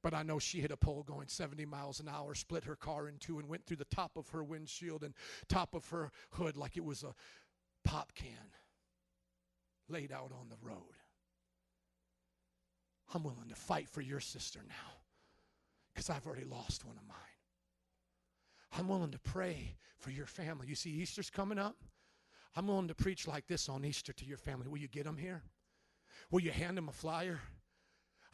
But 0.01 0.13
I 0.13 0.23
know 0.23 0.37
she 0.37 0.59
hit 0.59 0.71
a 0.71 0.77
pole 0.77 1.03
going 1.03 1.27
70 1.27 1.65
miles 1.65 1.99
an 1.99 2.09
hour, 2.09 2.35
split 2.35 2.65
her 2.65 2.75
car 2.75 3.07
in 3.07 3.17
two, 3.19 3.39
and 3.39 3.47
went 3.47 3.65
through 3.65 3.77
the 3.77 3.85
top 3.85 4.17
of 4.17 4.29
her 4.29 4.43
windshield 4.43 5.03
and 5.03 5.13
top 5.47 5.73
of 5.73 5.87
her 5.89 6.11
hood 6.31 6.57
like 6.57 6.75
it 6.75 6.83
was 6.83 7.03
a 7.03 7.13
pop 7.85 8.13
can 8.15 8.51
laid 9.89 10.11
out 10.11 10.31
on 10.39 10.49
the 10.49 10.67
road. 10.67 10.95
I'm 13.13 13.23
willing 13.23 13.49
to 13.49 13.55
fight 13.55 13.89
for 13.89 14.01
your 14.01 14.19
sister 14.19 14.59
now 14.67 14.93
because 15.93 16.09
I've 16.09 16.25
already 16.25 16.45
lost 16.45 16.85
one 16.85 16.97
of 16.97 17.07
mine. 17.07 17.17
I'm 18.77 18.87
willing 18.87 19.11
to 19.11 19.19
pray 19.19 19.75
for 19.99 20.09
your 20.09 20.25
family. 20.25 20.67
You 20.67 20.75
see, 20.75 20.89
Easter's 20.89 21.29
coming 21.29 21.59
up. 21.59 21.75
I'm 22.55 22.67
willing 22.67 22.87
to 22.87 22.95
preach 22.95 23.27
like 23.27 23.47
this 23.47 23.69
on 23.69 23.85
Easter 23.85 24.13
to 24.13 24.25
your 24.25 24.37
family. 24.37 24.67
Will 24.67 24.77
you 24.77 24.87
get 24.87 25.05
them 25.05 25.17
here? 25.17 25.43
Will 26.31 26.41
you 26.41 26.51
hand 26.51 26.77
them 26.77 26.89
a 26.89 26.91
flyer? 26.91 27.39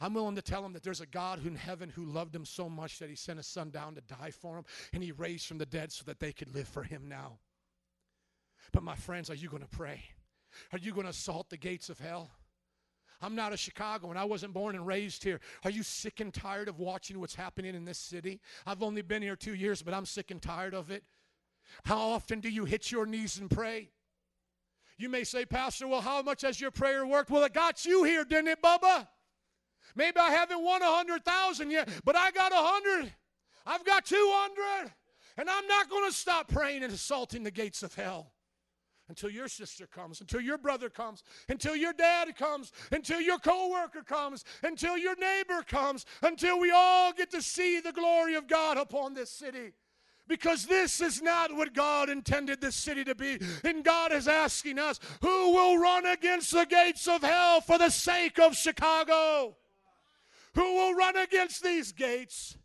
I'm 0.00 0.14
willing 0.14 0.36
to 0.36 0.42
tell 0.42 0.62
them 0.62 0.72
that 0.72 0.82
there's 0.82 1.02
a 1.02 1.06
God 1.06 1.44
in 1.44 1.56
heaven 1.56 1.90
who 1.90 2.04
loved 2.06 2.32
them 2.32 2.46
so 2.46 2.70
much 2.70 2.98
that 2.98 3.10
he 3.10 3.16
sent 3.16 3.38
his 3.38 3.46
son 3.46 3.70
down 3.70 3.94
to 3.96 4.00
die 4.00 4.30
for 4.30 4.54
them 4.54 4.64
and 4.94 5.02
he 5.02 5.12
raised 5.12 5.46
from 5.46 5.58
the 5.58 5.66
dead 5.66 5.92
so 5.92 6.04
that 6.06 6.20
they 6.20 6.32
could 6.32 6.54
live 6.54 6.68
for 6.68 6.82
him 6.82 7.06
now. 7.06 7.38
But 8.72 8.82
my 8.82 8.94
friends, 8.94 9.28
are 9.28 9.34
you 9.34 9.48
going 9.48 9.62
to 9.62 9.68
pray? 9.68 10.02
Are 10.72 10.78
you 10.78 10.92
going 10.92 11.04
to 11.04 11.10
assault 11.10 11.50
the 11.50 11.56
gates 11.56 11.88
of 11.88 11.98
hell? 11.98 12.30
I'm 13.22 13.34
not 13.34 13.52
a 13.52 13.56
Chicagoan. 13.56 14.16
I 14.16 14.24
wasn't 14.24 14.54
born 14.54 14.74
and 14.74 14.86
raised 14.86 15.22
here. 15.22 15.40
Are 15.64 15.70
you 15.70 15.82
sick 15.82 16.20
and 16.20 16.32
tired 16.32 16.68
of 16.68 16.78
watching 16.78 17.20
what's 17.20 17.34
happening 17.34 17.74
in 17.74 17.84
this 17.84 17.98
city? 17.98 18.40
I've 18.66 18.82
only 18.82 19.02
been 19.02 19.22
here 19.22 19.36
two 19.36 19.54
years, 19.54 19.82
but 19.82 19.92
I'm 19.92 20.06
sick 20.06 20.30
and 20.30 20.40
tired 20.40 20.74
of 20.74 20.90
it. 20.90 21.04
How 21.84 21.98
often 21.98 22.40
do 22.40 22.48
you 22.48 22.64
hit 22.64 22.90
your 22.90 23.06
knees 23.06 23.38
and 23.38 23.50
pray? 23.50 23.90
You 24.96 25.08
may 25.08 25.24
say, 25.24 25.44
Pastor, 25.44 25.86
well, 25.86 26.00
how 26.00 26.22
much 26.22 26.42
has 26.42 26.60
your 26.60 26.70
prayer 26.70 27.06
worked? 27.06 27.30
Well, 27.30 27.44
it 27.44 27.54
got 27.54 27.84
you 27.84 28.04
here, 28.04 28.24
didn't 28.24 28.48
it, 28.48 28.62
Bubba? 28.62 29.06
Maybe 29.94 30.18
I 30.18 30.30
haven't 30.30 30.62
won 30.62 30.82
a 30.82 30.86
hundred 30.86 31.24
thousand 31.24 31.70
yet, 31.70 31.88
but 32.04 32.16
I 32.16 32.30
got 32.30 32.52
a 32.52 32.56
hundred. 32.56 33.12
I've 33.66 33.84
got 33.84 34.04
two 34.04 34.32
hundred. 34.34 34.92
And 35.36 35.48
I'm 35.48 35.66
not 35.66 35.88
going 35.88 36.08
to 36.08 36.14
stop 36.14 36.48
praying 36.48 36.82
and 36.82 36.92
assaulting 36.92 37.44
the 37.44 37.50
gates 37.50 37.82
of 37.82 37.94
hell 37.94 38.32
until 39.10 39.28
your 39.28 39.48
sister 39.48 39.86
comes, 39.86 40.20
until 40.20 40.40
your 40.40 40.56
brother 40.56 40.88
comes, 40.88 41.24
until 41.48 41.74
your 41.74 41.92
dad 41.92 42.36
comes, 42.36 42.72
until 42.92 43.20
your 43.20 43.38
coworker 43.38 44.02
comes, 44.02 44.44
until 44.62 44.96
your 44.96 45.16
neighbor 45.16 45.62
comes, 45.62 46.06
until 46.22 46.60
we 46.60 46.70
all 46.70 47.12
get 47.12 47.28
to 47.32 47.42
see 47.42 47.80
the 47.80 47.92
glory 47.92 48.36
of 48.36 48.46
God 48.46 48.78
upon 48.78 49.12
this 49.12 49.28
city. 49.28 49.72
Because 50.28 50.64
this 50.64 51.00
is 51.00 51.20
not 51.20 51.52
what 51.52 51.74
God 51.74 52.08
intended 52.08 52.60
this 52.60 52.76
city 52.76 53.02
to 53.02 53.16
be. 53.16 53.40
And 53.64 53.82
God 53.82 54.12
is 54.12 54.28
asking 54.28 54.78
us, 54.78 55.00
who 55.22 55.54
will 55.54 55.76
run 55.76 56.06
against 56.06 56.52
the 56.52 56.64
gates 56.64 57.08
of 57.08 57.22
hell 57.22 57.60
for 57.60 57.78
the 57.78 57.90
sake 57.90 58.38
of 58.38 58.54
Chicago? 58.54 59.56
Who 60.54 60.62
will 60.76 60.94
run 60.94 61.16
against 61.16 61.64
these 61.64 61.90
gates? 61.90 62.56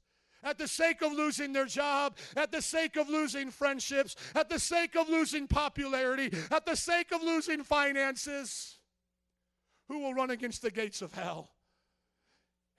At 0.45 0.59
the 0.59 0.67
sake 0.67 1.01
of 1.01 1.11
losing 1.11 1.51
their 1.51 1.65
job, 1.65 2.17
at 2.37 2.51
the 2.51 2.61
sake 2.61 2.95
of 2.95 3.09
losing 3.09 3.49
friendships, 3.49 4.15
at 4.35 4.47
the 4.47 4.59
sake 4.59 4.95
of 4.95 5.09
losing 5.09 5.47
popularity, 5.47 6.31
at 6.51 6.65
the 6.67 6.75
sake 6.75 7.11
of 7.11 7.23
losing 7.23 7.63
finances. 7.63 8.77
Who 9.87 9.99
will 9.99 10.13
run 10.13 10.29
against 10.29 10.61
the 10.61 10.71
gates 10.71 11.01
of 11.01 11.13
hell 11.13 11.51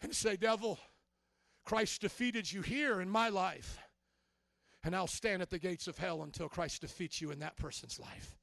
and 0.00 0.14
say, 0.14 0.36
Devil, 0.36 0.78
Christ 1.64 2.00
defeated 2.00 2.50
you 2.50 2.62
here 2.62 3.00
in 3.00 3.10
my 3.10 3.28
life, 3.28 3.78
and 4.82 4.94
I'll 4.94 5.06
stand 5.06 5.42
at 5.42 5.50
the 5.50 5.58
gates 5.58 5.88
of 5.88 5.98
hell 5.98 6.22
until 6.22 6.48
Christ 6.48 6.80
defeats 6.80 7.20
you 7.20 7.30
in 7.30 7.40
that 7.40 7.56
person's 7.56 8.00
life. 8.00 8.36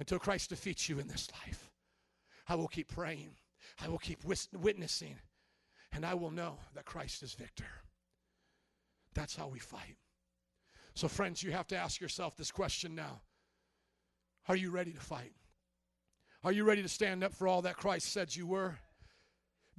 Until 0.00 0.18
Christ 0.18 0.50
defeats 0.50 0.88
you 0.88 0.98
in 0.98 1.08
this 1.08 1.28
life. 1.44 1.70
I 2.48 2.54
will 2.54 2.68
keep 2.68 2.88
praying, 2.88 3.30
I 3.80 3.88
will 3.88 3.98
keep 3.98 4.24
witnessing, 4.24 5.16
and 5.92 6.04
I 6.04 6.14
will 6.14 6.30
know 6.30 6.58
that 6.74 6.84
Christ 6.84 7.22
is 7.22 7.34
victor. 7.34 7.66
That's 9.14 9.36
how 9.36 9.48
we 9.48 9.58
fight. 9.58 9.96
So, 10.94 11.08
friends, 11.08 11.42
you 11.42 11.52
have 11.52 11.68
to 11.68 11.76
ask 11.76 12.00
yourself 12.00 12.36
this 12.36 12.50
question 12.50 12.94
now 12.94 13.20
Are 14.48 14.56
you 14.56 14.70
ready 14.70 14.92
to 14.92 15.00
fight? 15.00 15.32
Are 16.44 16.52
you 16.52 16.64
ready 16.64 16.82
to 16.82 16.88
stand 16.88 17.24
up 17.24 17.34
for 17.34 17.48
all 17.48 17.62
that 17.62 17.76
Christ 17.76 18.12
said 18.12 18.34
you 18.34 18.46
were? 18.46 18.78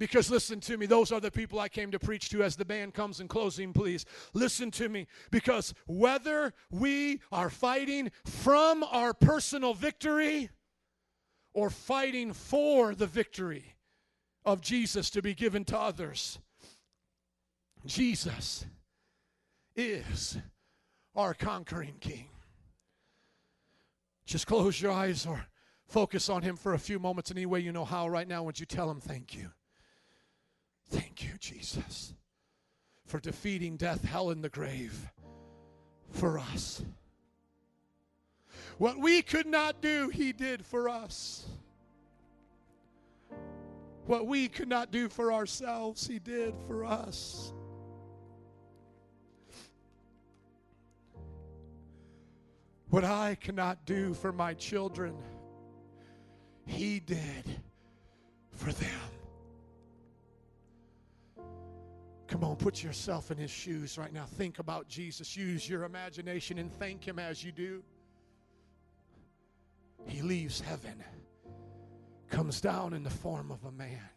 Because 0.00 0.30
listen 0.30 0.60
to 0.60 0.78
me, 0.78 0.86
those 0.86 1.12
are 1.12 1.20
the 1.20 1.30
people 1.30 1.60
I 1.60 1.68
came 1.68 1.90
to 1.90 1.98
preach 1.98 2.30
to 2.30 2.42
as 2.42 2.56
the 2.56 2.64
band 2.64 2.94
comes 2.94 3.20
in 3.20 3.28
closing, 3.28 3.74
please. 3.74 4.06
Listen 4.32 4.70
to 4.72 4.88
me. 4.88 5.06
Because 5.30 5.74
whether 5.86 6.54
we 6.70 7.20
are 7.30 7.50
fighting 7.50 8.10
from 8.24 8.82
our 8.82 9.12
personal 9.12 9.74
victory 9.74 10.48
or 11.52 11.68
fighting 11.68 12.32
for 12.32 12.94
the 12.94 13.06
victory 13.06 13.74
of 14.46 14.62
Jesus 14.62 15.10
to 15.10 15.20
be 15.20 15.34
given 15.34 15.66
to 15.66 15.78
others, 15.78 16.38
Jesus 17.84 18.64
is 19.76 20.38
our 21.14 21.34
conquering 21.34 21.96
king. 22.00 22.28
Just 24.24 24.46
close 24.46 24.80
your 24.80 24.92
eyes 24.92 25.26
or 25.26 25.46
focus 25.86 26.28
on 26.28 26.42
him 26.42 26.56
for 26.56 26.74
a 26.74 26.78
few 26.78 26.98
moments 26.98 27.30
any 27.30 27.46
way 27.46 27.60
you 27.60 27.72
know 27.72 27.84
how 27.84 28.08
right 28.08 28.28
now. 28.28 28.42
Would 28.44 28.60
you 28.60 28.66
tell 28.66 28.90
him 28.90 29.00
thank 29.00 29.34
you? 29.34 29.50
Thank 30.88 31.24
you, 31.24 31.30
Jesus, 31.38 32.14
for 33.06 33.20
defeating 33.20 33.76
death, 33.76 34.04
hell, 34.04 34.30
and 34.30 34.42
the 34.42 34.48
grave 34.48 35.10
for 36.10 36.38
us. 36.38 36.82
What 38.78 38.98
we 38.98 39.22
could 39.22 39.46
not 39.46 39.80
do, 39.80 40.08
he 40.08 40.32
did 40.32 40.64
for 40.64 40.88
us. 40.88 41.46
What 44.06 44.26
we 44.26 44.48
could 44.48 44.68
not 44.68 44.90
do 44.90 45.08
for 45.08 45.32
ourselves, 45.32 46.06
he 46.06 46.18
did 46.18 46.54
for 46.66 46.84
us. 46.84 47.52
What 52.90 53.04
I 53.04 53.36
cannot 53.36 53.86
do 53.86 54.14
for 54.14 54.32
my 54.32 54.52
children, 54.54 55.14
He 56.66 56.98
did 56.98 57.60
for 58.50 58.72
them. 58.72 59.00
Come 62.26 62.42
on, 62.44 62.56
put 62.56 62.82
yourself 62.82 63.30
in 63.30 63.38
His 63.38 63.50
shoes 63.50 63.96
right 63.96 64.12
now. 64.12 64.24
Think 64.24 64.58
about 64.58 64.88
Jesus. 64.88 65.36
Use 65.36 65.68
your 65.68 65.84
imagination 65.84 66.58
and 66.58 66.72
thank 66.72 67.04
Him 67.04 67.20
as 67.20 67.44
you 67.44 67.52
do. 67.52 67.82
He 70.06 70.22
leaves 70.22 70.60
heaven, 70.60 71.04
comes 72.28 72.60
down 72.60 72.92
in 72.92 73.04
the 73.04 73.10
form 73.10 73.52
of 73.52 73.64
a 73.66 73.72
man, 73.72 74.10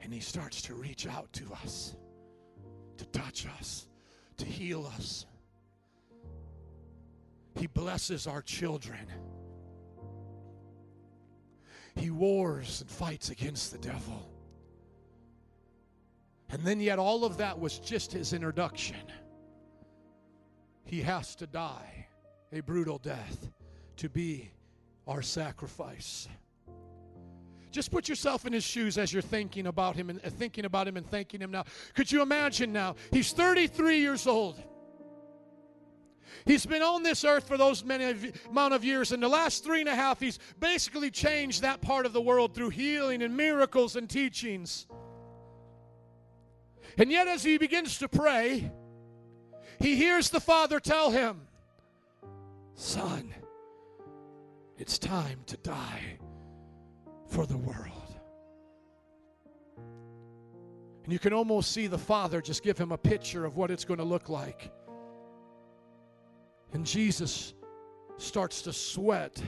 and 0.00 0.14
He 0.14 0.20
starts 0.20 0.62
to 0.62 0.74
reach 0.74 1.06
out 1.06 1.30
to 1.34 1.52
us, 1.62 1.94
to 2.96 3.04
touch 3.06 3.46
us, 3.58 3.86
to 4.38 4.46
heal 4.46 4.86
us. 4.96 5.26
He 7.56 7.66
blesses 7.66 8.26
our 8.26 8.42
children. 8.42 9.06
He 11.96 12.10
wars 12.10 12.82
and 12.82 12.90
fights 12.90 13.30
against 13.30 13.72
the 13.72 13.78
devil. 13.78 14.30
And 16.50 16.62
then, 16.62 16.80
yet, 16.80 16.98
all 16.98 17.24
of 17.24 17.38
that 17.38 17.58
was 17.58 17.78
just 17.78 18.12
his 18.12 18.32
introduction. 18.32 18.96
He 20.84 21.00
has 21.02 21.34
to 21.36 21.46
die 21.46 22.06
a 22.52 22.60
brutal 22.60 22.98
death 22.98 23.50
to 23.96 24.08
be 24.08 24.50
our 25.08 25.22
sacrifice. 25.22 26.28
Just 27.72 27.90
put 27.90 28.08
yourself 28.08 28.46
in 28.46 28.52
his 28.52 28.64
shoes 28.64 28.96
as 28.96 29.12
you're 29.12 29.20
thinking 29.22 29.66
about 29.66 29.96
him 29.96 30.08
and 30.08 30.20
uh, 30.24 30.30
thinking 30.30 30.64
about 30.64 30.86
him 30.86 30.96
and 30.96 31.06
thanking 31.06 31.40
him 31.40 31.50
now. 31.50 31.64
Could 31.94 32.10
you 32.10 32.22
imagine 32.22 32.72
now? 32.72 32.94
He's 33.10 33.32
33 33.32 33.98
years 33.98 34.26
old. 34.26 34.62
He's 36.44 36.66
been 36.66 36.82
on 36.82 37.02
this 37.02 37.24
earth 37.24 37.46
for 37.46 37.56
those 37.56 37.84
many 37.84 38.32
amount 38.48 38.74
of 38.74 38.84
years. 38.84 39.12
In 39.12 39.20
the 39.20 39.28
last 39.28 39.64
three 39.64 39.80
and 39.80 39.88
a 39.88 39.94
half, 39.94 40.20
he's 40.20 40.38
basically 40.60 41.10
changed 41.10 41.62
that 41.62 41.80
part 41.80 42.06
of 42.06 42.12
the 42.12 42.20
world 42.20 42.54
through 42.54 42.70
healing 42.70 43.22
and 43.22 43.36
miracles 43.36 43.96
and 43.96 44.08
teachings. 44.08 44.86
And 46.98 47.10
yet, 47.10 47.28
as 47.28 47.42
he 47.42 47.58
begins 47.58 47.98
to 47.98 48.08
pray, 48.08 48.70
he 49.80 49.96
hears 49.96 50.30
the 50.30 50.40
Father 50.40 50.80
tell 50.80 51.10
him, 51.10 51.42
Son, 52.74 53.34
it's 54.78 54.98
time 54.98 55.40
to 55.46 55.56
die 55.58 56.18
for 57.28 57.46
the 57.46 57.56
world. 57.56 57.92
And 61.04 61.12
you 61.12 61.18
can 61.18 61.32
almost 61.32 61.70
see 61.70 61.86
the 61.86 61.98
Father 61.98 62.40
just 62.40 62.62
give 62.62 62.76
him 62.76 62.90
a 62.90 62.98
picture 62.98 63.44
of 63.44 63.56
what 63.56 63.70
it's 63.70 63.84
going 63.84 63.98
to 63.98 64.04
look 64.04 64.28
like. 64.28 64.72
And 66.76 66.84
Jesus 66.84 67.54
starts 68.18 68.60
to 68.60 68.72
sweat 68.74 69.42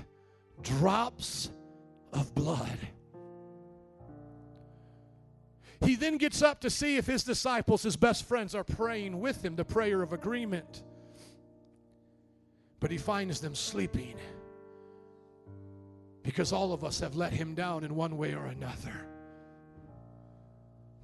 drops 0.63 1.51
of 2.15 2.35
blood. 2.35 2.79
He 5.85 5.95
then 5.95 6.17
gets 6.17 6.41
up 6.41 6.63
to 6.63 6.71
see 6.71 6.97
if 6.97 7.07
his 7.07 7.25
disciples, 7.25 7.83
his 7.83 7.99
best 7.99 8.27
friends, 8.27 8.55
are 8.55 8.65
praying 8.65 9.21
with 9.21 9.45
him 9.45 9.57
the 9.57 9.65
prayer 9.67 10.01
of 10.01 10.15
agreement. 10.15 10.85
But 12.81 12.91
he 12.91 12.97
finds 12.97 13.43
them 13.43 13.55
sleeping 13.55 14.17
because 16.23 16.51
all 16.51 16.73
of 16.73 16.83
us 16.83 16.99
have 17.01 17.15
let 17.15 17.35
him 17.35 17.55
down 17.55 17.85
in 17.85 17.95
one 17.95 18.17
way 18.17 18.33
or 18.33 18.47
another. 18.47 19.07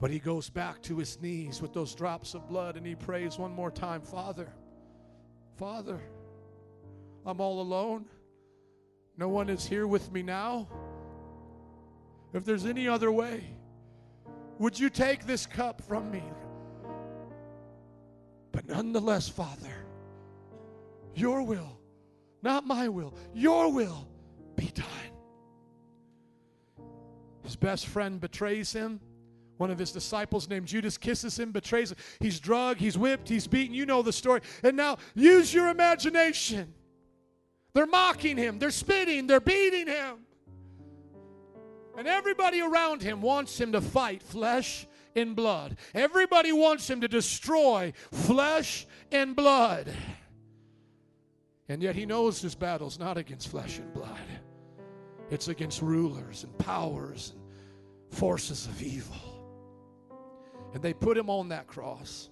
But 0.01 0.10
he 0.10 0.20
goes 0.20 0.48
back 0.48 0.80
to 0.84 0.96
his 0.96 1.20
knees 1.20 1.60
with 1.60 1.74
those 1.74 1.94
drops 1.94 2.32
of 2.32 2.48
blood 2.48 2.78
and 2.78 2.86
he 2.86 2.94
prays 2.94 3.36
one 3.36 3.52
more 3.52 3.70
time 3.70 4.01
Father, 4.01 4.48
Father, 5.59 6.01
I'm 7.24 7.40
all 7.40 7.60
alone. 7.60 8.06
No 9.16 9.28
one 9.28 9.48
is 9.48 9.64
here 9.64 9.86
with 9.86 10.10
me 10.12 10.22
now. 10.22 10.68
If 12.32 12.44
there's 12.44 12.66
any 12.66 12.89
other 12.89 13.12
way, 13.12 13.44
would 14.59 14.78
you 14.78 14.90
take 14.90 15.24
this 15.24 15.47
cup 15.47 15.81
from 15.82 16.10
me? 16.10 16.22
But 18.51 18.66
nonetheless, 18.66 19.28
Father, 19.28 19.74
your 21.14 21.43
will, 21.43 21.78
not 22.43 22.66
my 22.66 22.89
will, 22.89 23.14
your 23.32 23.72
will 23.72 24.09
be 24.56 24.66
done. 24.74 24.86
His 27.44 27.55
best 27.55 27.86
friend 27.86 28.20
betrays 28.20 28.72
him. 28.72 29.01
One 29.56 29.70
of 29.70 29.78
his 29.78 29.93
disciples 29.93 30.48
named 30.48 30.66
Judas 30.66 30.98
kisses 30.98 31.39
him, 31.39 31.52
betrays 31.52 31.93
him. 31.93 31.98
He's 32.18 32.40
drugged, 32.40 32.81
he's 32.81 32.98
whipped, 32.98 33.28
he's 33.28 33.47
beaten. 33.47 33.74
You 33.74 33.86
know 33.86 34.02
the 34.02 34.12
story. 34.12 34.40
And 34.62 34.76
now 34.76 34.98
use 35.14 35.55
your 35.55 35.68
imagination. 35.68 36.74
They're 37.72 37.86
mocking 37.86 38.36
him, 38.36 38.59
they're 38.59 38.70
spitting, 38.70 39.26
they're 39.26 39.40
beating 39.40 39.86
him. 39.86 40.18
And 41.97 42.09
everybody 42.09 42.60
around 42.60 43.02
him 43.02 43.20
wants 43.20 43.60
him 43.60 43.72
to 43.72 43.81
fight 43.81 44.22
flesh 44.22 44.86
and 45.14 45.36
blood. 45.36 45.76
Everybody 45.94 46.52
wants 46.52 46.90
him 46.90 47.01
to 47.02 47.09
destroy 47.09 47.93
flesh 48.10 48.86
and 49.12 49.36
blood. 49.36 49.93
And 51.68 51.82
yet 51.82 51.94
he 51.94 52.06
knows 52.06 52.43
his 52.43 52.55
battle's 52.55 52.98
not 52.98 53.16
against 53.16 53.48
flesh 53.48 53.78
and 53.78 53.93
blood, 53.94 54.18
it's 55.31 55.48
against 55.48 55.81
rulers 55.81 56.44
and 56.44 56.56
powers 56.59 57.32
and 57.35 58.18
forces 58.18 58.66
of 58.66 58.82
evil. 58.82 59.34
And 60.74 60.82
they 60.82 60.92
put 60.92 61.16
him 61.16 61.30
on 61.30 61.48
that 61.48 61.66
cross. 61.68 62.28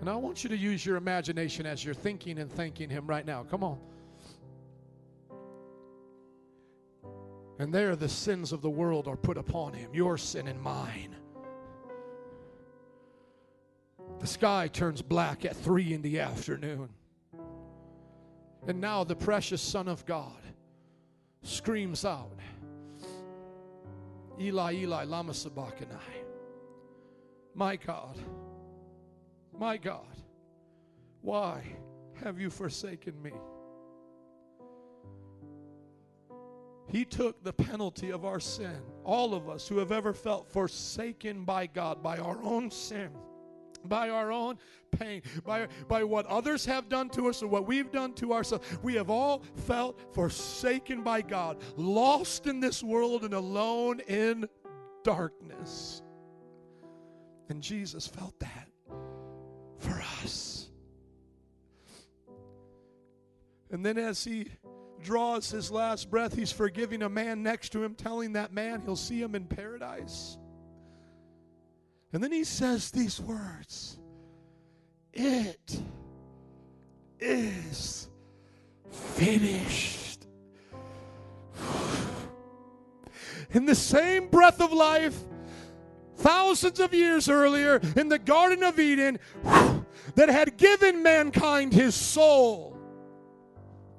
And 0.00 0.08
I 0.08 0.16
want 0.16 0.44
you 0.44 0.50
to 0.50 0.56
use 0.56 0.84
your 0.84 0.96
imagination 0.96 1.66
as 1.66 1.84
you're 1.84 1.94
thinking 1.94 2.38
and 2.38 2.52
thanking 2.52 2.90
him 2.90 3.06
right 3.06 3.24
now. 3.24 3.42
Come 3.42 3.64
on. 3.64 3.78
And 7.58 7.72
there 7.72 7.96
the 7.96 8.08
sins 8.08 8.52
of 8.52 8.60
the 8.60 8.70
world 8.70 9.08
are 9.08 9.16
put 9.16 9.38
upon 9.38 9.72
him, 9.72 9.94
your 9.94 10.18
sin 10.18 10.48
and 10.48 10.60
mine. 10.60 11.16
The 14.20 14.26
sky 14.26 14.68
turns 14.68 15.00
black 15.00 15.44
at 15.44 15.56
three 15.56 15.94
in 15.94 16.02
the 16.02 16.20
afternoon. 16.20 16.88
And 18.66 18.80
now 18.80 19.04
the 19.04 19.16
precious 19.16 19.62
Son 19.62 19.88
of 19.88 20.04
God 20.04 20.32
screams 21.42 22.04
out, 22.04 22.32
Eli, 24.40 24.72
Eli, 24.74 25.04
Lama 25.04 25.32
Sabachthani. 25.32 26.23
My 27.54 27.76
God, 27.76 28.18
my 29.56 29.76
God, 29.76 30.16
why 31.20 31.62
have 32.22 32.40
you 32.40 32.50
forsaken 32.50 33.20
me? 33.22 33.32
He 36.88 37.04
took 37.04 37.42
the 37.42 37.52
penalty 37.52 38.10
of 38.10 38.24
our 38.24 38.40
sin. 38.40 38.80
All 39.04 39.34
of 39.34 39.48
us 39.48 39.68
who 39.68 39.78
have 39.78 39.92
ever 39.92 40.12
felt 40.12 40.48
forsaken 40.48 41.44
by 41.44 41.66
God, 41.66 42.02
by 42.02 42.18
our 42.18 42.42
own 42.42 42.70
sin, 42.70 43.10
by 43.84 44.10
our 44.10 44.32
own 44.32 44.58
pain, 44.90 45.22
by, 45.44 45.68
by 45.88 46.04
what 46.04 46.26
others 46.26 46.64
have 46.66 46.88
done 46.88 47.08
to 47.10 47.28
us 47.28 47.42
or 47.42 47.48
what 47.48 47.66
we've 47.66 47.90
done 47.90 48.14
to 48.14 48.32
ourselves, 48.32 48.66
we 48.82 48.94
have 48.94 49.10
all 49.10 49.42
felt 49.54 50.00
forsaken 50.14 51.02
by 51.02 51.22
God, 51.22 51.62
lost 51.76 52.46
in 52.46 52.60
this 52.60 52.82
world 52.82 53.24
and 53.24 53.34
alone 53.34 54.00
in 54.00 54.48
darkness. 55.02 56.02
And 57.48 57.62
Jesus 57.62 58.06
felt 58.06 58.38
that 58.40 58.68
for 59.78 60.02
us. 60.22 60.68
And 63.70 63.84
then 63.84 63.98
as 63.98 64.24
he 64.24 64.46
draws 65.02 65.50
his 65.50 65.70
last 65.70 66.10
breath, 66.10 66.34
he's 66.34 66.52
forgiving 66.52 67.02
a 67.02 67.08
man 67.08 67.42
next 67.42 67.70
to 67.70 67.82
him, 67.82 67.94
telling 67.94 68.32
that 68.32 68.52
man 68.52 68.80
he'll 68.80 68.96
see 68.96 69.20
him 69.20 69.34
in 69.34 69.44
paradise. 69.44 70.38
And 72.12 72.22
then 72.22 72.32
he 72.32 72.44
says 72.44 72.90
these 72.90 73.20
words 73.20 73.98
It 75.12 75.82
is 77.18 78.08
finished. 78.90 80.26
In 83.50 83.66
the 83.66 83.74
same 83.74 84.28
breath 84.28 84.60
of 84.60 84.72
life, 84.72 85.16
thousands 86.16 86.80
of 86.80 86.94
years 86.94 87.28
earlier, 87.28 87.80
in 87.96 88.08
the 88.08 88.18
Garden 88.18 88.62
of 88.62 88.78
Eden, 88.78 89.18
that 90.14 90.28
had 90.28 90.56
given 90.56 91.02
mankind 91.02 91.72
his 91.72 91.94
soul 91.94 92.74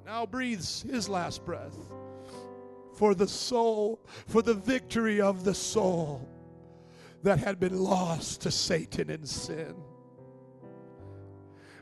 now 0.06 0.24
breathes 0.24 0.82
his 0.82 1.08
last 1.08 1.44
breath 1.44 1.76
for 2.94 3.14
the 3.14 3.26
soul, 3.26 4.00
for 4.26 4.40
the 4.40 4.54
victory 4.54 5.20
of 5.20 5.44
the 5.44 5.52
soul 5.52 6.26
that 7.24 7.38
had 7.38 7.58
been 7.58 7.76
lost 7.76 8.40
to 8.42 8.50
Satan 8.50 9.10
and 9.10 9.28
sin. 9.28 9.74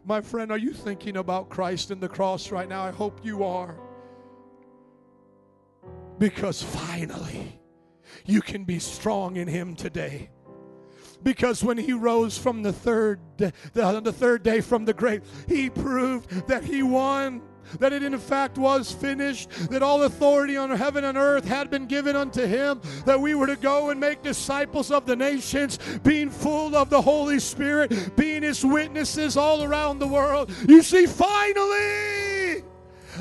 My 0.06 0.22
friend, 0.22 0.50
are 0.50 0.58
you 0.58 0.72
thinking 0.72 1.18
about 1.18 1.50
Christ 1.50 1.90
and 1.90 2.00
the 2.00 2.08
cross 2.08 2.50
right 2.50 2.68
now? 2.68 2.82
I 2.82 2.90
hope 2.90 3.20
you 3.22 3.44
are. 3.44 3.76
Because 6.18 6.62
finally, 6.62 7.58
you 8.24 8.40
can 8.40 8.64
be 8.64 8.78
strong 8.78 9.36
in 9.36 9.48
Him 9.48 9.74
today 9.74 10.30
because 11.22 11.64
when 11.64 11.78
he 11.78 11.94
rose 11.94 12.36
from 12.36 12.62
the 12.62 12.72
third 12.72 13.18
the, 13.38 13.52
the 13.72 14.12
third 14.12 14.42
day 14.42 14.60
from 14.60 14.84
the 14.84 14.92
grave 14.92 15.22
he 15.48 15.70
proved 15.70 16.28
that 16.48 16.62
he 16.62 16.82
won 16.82 17.40
that 17.78 17.92
it 17.92 18.02
in 18.02 18.16
fact 18.18 18.58
was 18.58 18.92
finished, 18.92 19.48
that 19.70 19.82
all 19.82 20.02
authority 20.02 20.56
on 20.56 20.70
heaven 20.70 21.04
and 21.04 21.16
earth 21.16 21.44
had 21.44 21.70
been 21.70 21.86
given 21.86 22.16
unto 22.16 22.46
him, 22.46 22.80
that 23.06 23.20
we 23.20 23.34
were 23.34 23.46
to 23.46 23.56
go 23.56 23.90
and 23.90 23.98
make 23.98 24.22
disciples 24.22 24.90
of 24.90 25.06
the 25.06 25.16
nations, 25.16 25.78
being 26.02 26.30
full 26.30 26.76
of 26.76 26.90
the 26.90 27.00
Holy 27.00 27.38
Spirit, 27.40 28.16
being 28.16 28.42
his 28.42 28.64
witnesses 28.64 29.36
all 29.36 29.62
around 29.62 29.98
the 29.98 30.06
world. 30.06 30.50
You 30.68 30.82
see, 30.82 31.06
finally, 31.06 32.62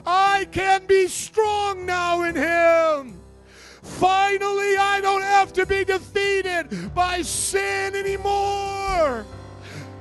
I 0.06 0.48
can 0.52 0.86
be 0.86 1.08
strong 1.08 1.86
now 1.86 2.24
in 2.24 2.36
him. 2.36 3.23
Finally, 3.84 4.78
I 4.78 5.00
don't 5.02 5.22
have 5.22 5.54
to 5.54 5.66
be 5.66 5.84
defeated 5.84 6.94
by 6.96 7.22
sin 7.22 7.96
anymore. 7.96 9.26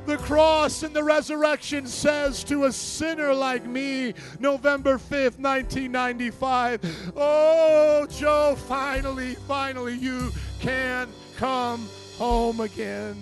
The 0.06 0.16
cross 0.16 0.82
and 0.82 0.94
the 0.94 1.04
resurrection 1.04 1.86
says 1.86 2.42
to 2.44 2.64
a 2.64 2.72
sinner 2.72 3.32
like 3.32 3.64
me, 3.66 4.14
November 4.40 4.98
5th, 4.98 5.38
1995, 5.38 7.12
Oh, 7.16 8.06
Joe, 8.10 8.56
finally, 8.66 9.34
finally, 9.46 9.94
you 9.94 10.32
can 10.58 11.08
come 11.36 11.88
home 12.18 12.60
again. 12.60 13.16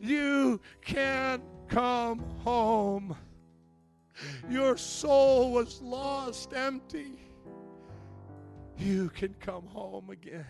You 0.00 0.60
can 0.84 1.40
come 1.68 2.20
home. 2.44 3.16
Your 4.48 4.76
soul 4.76 5.52
was 5.52 5.80
lost 5.82 6.52
empty. 6.54 7.23
You 8.78 9.10
can 9.10 9.34
come 9.40 9.66
home 9.66 10.10
again. 10.10 10.46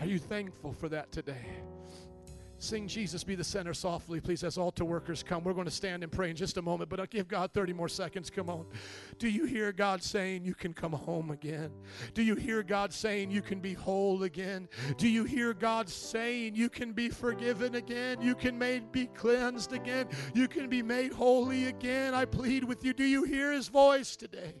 Are 0.00 0.06
you 0.06 0.18
thankful 0.18 0.72
for 0.72 0.88
that 0.88 1.12
today? 1.12 1.46
Sing 2.62 2.86
Jesus 2.86 3.24
be 3.24 3.34
the 3.34 3.42
center 3.42 3.74
softly, 3.74 4.20
please, 4.20 4.44
as 4.44 4.56
altar 4.56 4.84
workers 4.84 5.24
come. 5.24 5.42
We're 5.42 5.52
going 5.52 5.64
to 5.64 5.70
stand 5.72 6.04
and 6.04 6.12
pray 6.12 6.30
in 6.30 6.36
just 6.36 6.58
a 6.58 6.62
moment, 6.62 6.90
but 6.90 7.00
I'll 7.00 7.06
give 7.06 7.26
God 7.26 7.52
30 7.52 7.72
more 7.72 7.88
seconds. 7.88 8.30
Come 8.30 8.48
on. 8.48 8.66
Do 9.18 9.28
you 9.28 9.46
hear 9.46 9.72
God 9.72 10.00
saying 10.00 10.44
you 10.44 10.54
can 10.54 10.72
come 10.72 10.92
home 10.92 11.32
again? 11.32 11.72
Do 12.14 12.22
you 12.22 12.36
hear 12.36 12.62
God 12.62 12.92
saying 12.92 13.32
you 13.32 13.42
can 13.42 13.58
be 13.58 13.74
whole 13.74 14.22
again? 14.22 14.68
Do 14.96 15.08
you 15.08 15.24
hear 15.24 15.54
God 15.54 15.88
saying 15.88 16.54
you 16.54 16.68
can 16.68 16.92
be 16.92 17.08
forgiven 17.08 17.74
again? 17.74 18.22
You 18.22 18.36
can 18.36 18.56
made, 18.56 18.92
be 18.92 19.06
cleansed 19.06 19.72
again? 19.72 20.06
You 20.32 20.46
can 20.46 20.68
be 20.68 20.82
made 20.82 21.12
holy 21.12 21.66
again? 21.66 22.14
I 22.14 22.26
plead 22.26 22.62
with 22.62 22.84
you. 22.84 22.92
Do 22.92 23.04
you 23.04 23.24
hear 23.24 23.50
His 23.50 23.66
voice 23.66 24.14
today? 24.14 24.54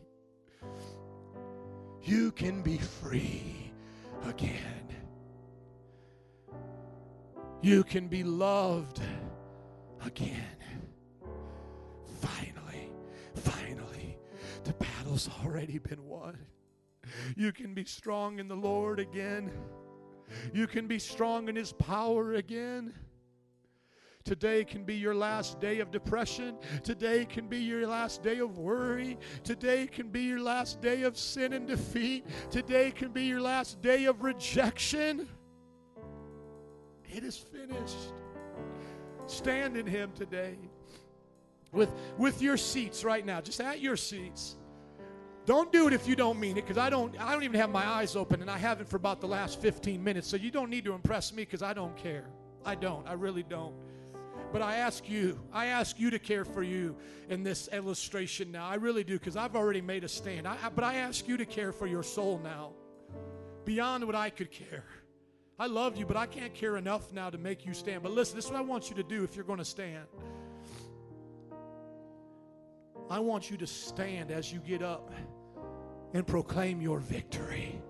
You 2.04 2.32
can 2.32 2.62
be 2.62 2.78
free 2.78 3.72
again. 4.24 4.88
You 7.60 7.84
can 7.84 8.08
be 8.08 8.24
loved 8.24 9.00
again. 10.04 10.56
Finally, 12.20 12.90
finally, 13.34 14.18
the 14.64 14.72
battle's 14.74 15.30
already 15.44 15.78
been 15.78 16.04
won. 16.04 16.38
You 17.36 17.52
can 17.52 17.72
be 17.72 17.84
strong 17.84 18.40
in 18.40 18.48
the 18.48 18.56
Lord 18.56 18.98
again. 18.98 19.52
You 20.52 20.66
can 20.66 20.88
be 20.88 20.98
strong 20.98 21.48
in 21.48 21.54
His 21.54 21.72
power 21.72 22.34
again. 22.34 22.94
Today 24.24 24.64
can 24.64 24.84
be 24.84 24.94
your 24.94 25.14
last 25.14 25.60
day 25.60 25.80
of 25.80 25.90
depression. 25.90 26.56
Today 26.82 27.24
can 27.24 27.48
be 27.48 27.58
your 27.58 27.86
last 27.86 28.22
day 28.22 28.38
of 28.38 28.58
worry. 28.58 29.18
Today 29.42 29.86
can 29.86 30.08
be 30.08 30.22
your 30.22 30.40
last 30.40 30.80
day 30.80 31.02
of 31.02 31.18
sin 31.18 31.52
and 31.52 31.66
defeat. 31.66 32.24
Today 32.50 32.90
can 32.90 33.10
be 33.10 33.24
your 33.24 33.40
last 33.40 33.82
day 33.82 34.04
of 34.04 34.22
rejection. 34.22 35.28
It 37.12 37.24
is 37.24 37.36
finished. 37.36 38.12
Stand 39.26 39.76
in 39.76 39.86
Him 39.86 40.12
today 40.14 40.56
with, 41.72 41.90
with 42.16 42.40
your 42.40 42.56
seats 42.56 43.04
right 43.04 43.24
now, 43.24 43.40
just 43.40 43.60
at 43.60 43.80
your 43.80 43.96
seats. 43.96 44.56
Don't 45.44 45.72
do 45.72 45.88
it 45.88 45.92
if 45.92 46.06
you 46.06 46.14
don't 46.14 46.38
mean 46.38 46.56
it, 46.56 46.62
because 46.62 46.78
I 46.78 46.88
don't. 46.88 47.20
I 47.20 47.32
don't 47.32 47.42
even 47.42 47.58
have 47.58 47.70
my 47.70 47.84
eyes 47.84 48.14
open, 48.14 48.42
and 48.42 48.50
I 48.50 48.58
haven't 48.58 48.88
for 48.88 48.96
about 48.96 49.20
the 49.20 49.26
last 49.26 49.60
15 49.60 50.02
minutes. 50.02 50.28
So 50.28 50.36
you 50.36 50.52
don't 50.52 50.70
need 50.70 50.84
to 50.84 50.92
impress 50.92 51.32
me, 51.32 51.42
because 51.42 51.62
I 51.62 51.72
don't 51.72 51.96
care. 51.96 52.26
I 52.64 52.76
don't. 52.76 53.08
I 53.08 53.14
really 53.14 53.42
don't. 53.42 53.74
But 54.52 54.60
I 54.62 54.76
ask 54.76 55.08
you. 55.08 55.40
I 55.52 55.66
ask 55.66 55.98
you 55.98 56.10
to 56.10 56.18
care 56.18 56.44
for 56.44 56.62
you 56.62 56.94
in 57.30 57.42
this 57.42 57.68
illustration 57.72 58.52
now. 58.52 58.66
I 58.66 58.74
really 58.74 59.02
do, 59.04 59.18
because 59.18 59.36
I've 59.36 59.56
already 59.56 59.80
made 59.80 60.04
a 60.04 60.08
stand. 60.08 60.46
I, 60.46 60.56
I- 60.62 60.68
but 60.68 60.84
I 60.84 60.96
ask 60.96 61.26
you 61.26 61.36
to 61.38 61.46
care 61.46 61.72
for 61.72 61.86
your 61.86 62.02
soul 62.02 62.38
now, 62.42 62.72
beyond 63.64 64.04
what 64.04 64.14
I 64.14 64.28
could 64.30 64.50
care. 64.50 64.84
I 65.58 65.66
love 65.66 65.96
you, 65.96 66.04
but 66.06 66.16
I 66.16 66.26
can't 66.26 66.52
care 66.54 66.76
enough 66.76 67.12
now 67.12 67.30
to 67.30 67.38
make 67.38 67.64
you 67.64 67.72
stand. 67.72 68.02
But 68.02 68.12
listen, 68.12 68.36
this 68.36 68.46
is 68.46 68.50
what 68.50 68.58
I 68.58 68.62
want 68.62 68.90
you 68.90 68.96
to 68.96 69.02
do 69.02 69.22
if 69.24 69.36
you're 69.36 69.44
going 69.44 69.58
to 69.58 69.64
stand. 69.64 70.06
I 73.10 73.20
want 73.20 73.50
you 73.50 73.56
to 73.58 73.66
stand 73.66 74.30
as 74.30 74.52
you 74.52 74.58
get 74.60 74.82
up 74.82 75.12
and 76.14 76.26
proclaim 76.26 76.80
your 76.80 76.98
victory. 76.98 77.80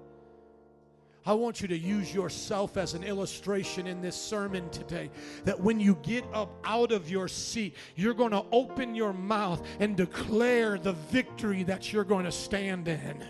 I 1.25 1.35
want 1.35 1.61
you 1.61 1.69
to 1.69 1.77
use 1.77 2.13
yourself 2.13 2.77
as 2.77 2.95
an 2.95 3.05
illustration 3.05 3.87
in 3.87 4.01
this 4.01 4.17
sermon 4.17 4.69
today. 4.71 5.11
That 5.45 5.61
when 5.61 5.79
you 5.79 5.97
get 6.03 6.25
up 6.33 6.51
out 6.65 6.91
of 6.91 7.11
your 7.11 7.29
seat, 7.29 7.77
you're 7.95 8.15
going 8.15 8.33
to 8.33 8.45
open 8.51 8.95
your 8.95 9.13
mouth 9.13 9.65
and 9.79 9.97
declare 9.97 10.79
the 10.79 10.93
victory 10.93 11.63
that 11.65 11.93
you're 11.93 12.05
going 12.05 12.25
to 12.25 12.33
stand 12.33 12.89
in. 12.89 13.25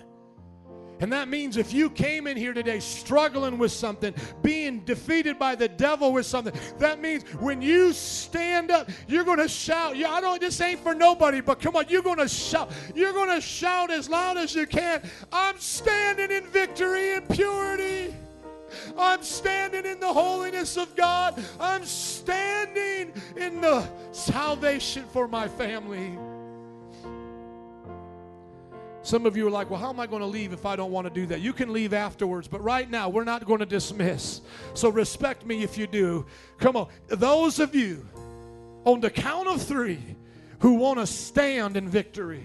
And 1.02 1.12
that 1.12 1.26
means 1.26 1.56
if 1.56 1.72
you 1.72 1.90
came 1.90 2.28
in 2.28 2.36
here 2.36 2.52
today 2.52 2.78
struggling 2.78 3.58
with 3.58 3.72
something, 3.72 4.14
being 4.40 4.84
defeated 4.84 5.36
by 5.36 5.56
the 5.56 5.66
devil 5.66 6.12
with 6.12 6.26
something, 6.26 6.54
that 6.78 7.00
means 7.00 7.24
when 7.40 7.60
you 7.60 7.92
stand 7.92 8.70
up, 8.70 8.88
you're 9.08 9.24
going 9.24 9.38
to 9.38 9.48
shout. 9.48 9.96
Yeah, 9.96 10.12
I 10.12 10.20
don't, 10.20 10.40
this 10.40 10.60
ain't 10.60 10.78
for 10.78 10.94
nobody, 10.94 11.40
but 11.40 11.58
come 11.58 11.74
on, 11.74 11.86
you're 11.88 12.02
going 12.02 12.18
to 12.18 12.28
shout. 12.28 12.70
You're 12.94 13.12
going 13.12 13.30
to 13.30 13.40
shout 13.40 13.90
as 13.90 14.08
loud 14.08 14.36
as 14.36 14.54
you 14.54 14.64
can. 14.64 15.02
I'm 15.32 15.58
standing 15.58 16.30
in 16.30 16.44
victory 16.44 17.14
and 17.14 17.28
purity. 17.28 18.14
I'm 18.96 19.24
standing 19.24 19.84
in 19.84 19.98
the 19.98 20.12
holiness 20.12 20.76
of 20.76 20.94
God. 20.94 21.42
I'm 21.58 21.84
standing 21.84 23.12
in 23.36 23.60
the 23.60 23.84
salvation 24.12 25.04
for 25.12 25.26
my 25.26 25.48
family. 25.48 26.16
Some 29.02 29.26
of 29.26 29.36
you 29.36 29.48
are 29.48 29.50
like, 29.50 29.68
well, 29.68 29.80
how 29.80 29.90
am 29.90 29.98
I 29.98 30.06
going 30.06 30.22
to 30.22 30.26
leave 30.26 30.52
if 30.52 30.64
I 30.64 30.76
don't 30.76 30.92
want 30.92 31.08
to 31.08 31.12
do 31.12 31.26
that? 31.26 31.40
You 31.40 31.52
can 31.52 31.72
leave 31.72 31.92
afterwards, 31.92 32.46
but 32.46 32.62
right 32.62 32.88
now 32.88 33.08
we're 33.08 33.24
not 33.24 33.44
going 33.44 33.58
to 33.58 33.66
dismiss. 33.66 34.40
So 34.74 34.88
respect 34.90 35.44
me 35.44 35.64
if 35.64 35.76
you 35.76 35.88
do. 35.88 36.24
Come 36.58 36.76
on. 36.76 36.88
Those 37.08 37.58
of 37.58 37.74
you 37.74 38.06
on 38.84 39.00
the 39.00 39.10
count 39.10 39.48
of 39.48 39.60
three 39.60 40.00
who 40.60 40.74
want 40.74 41.00
to 41.00 41.06
stand 41.06 41.76
in 41.76 41.88
victory. 41.88 42.44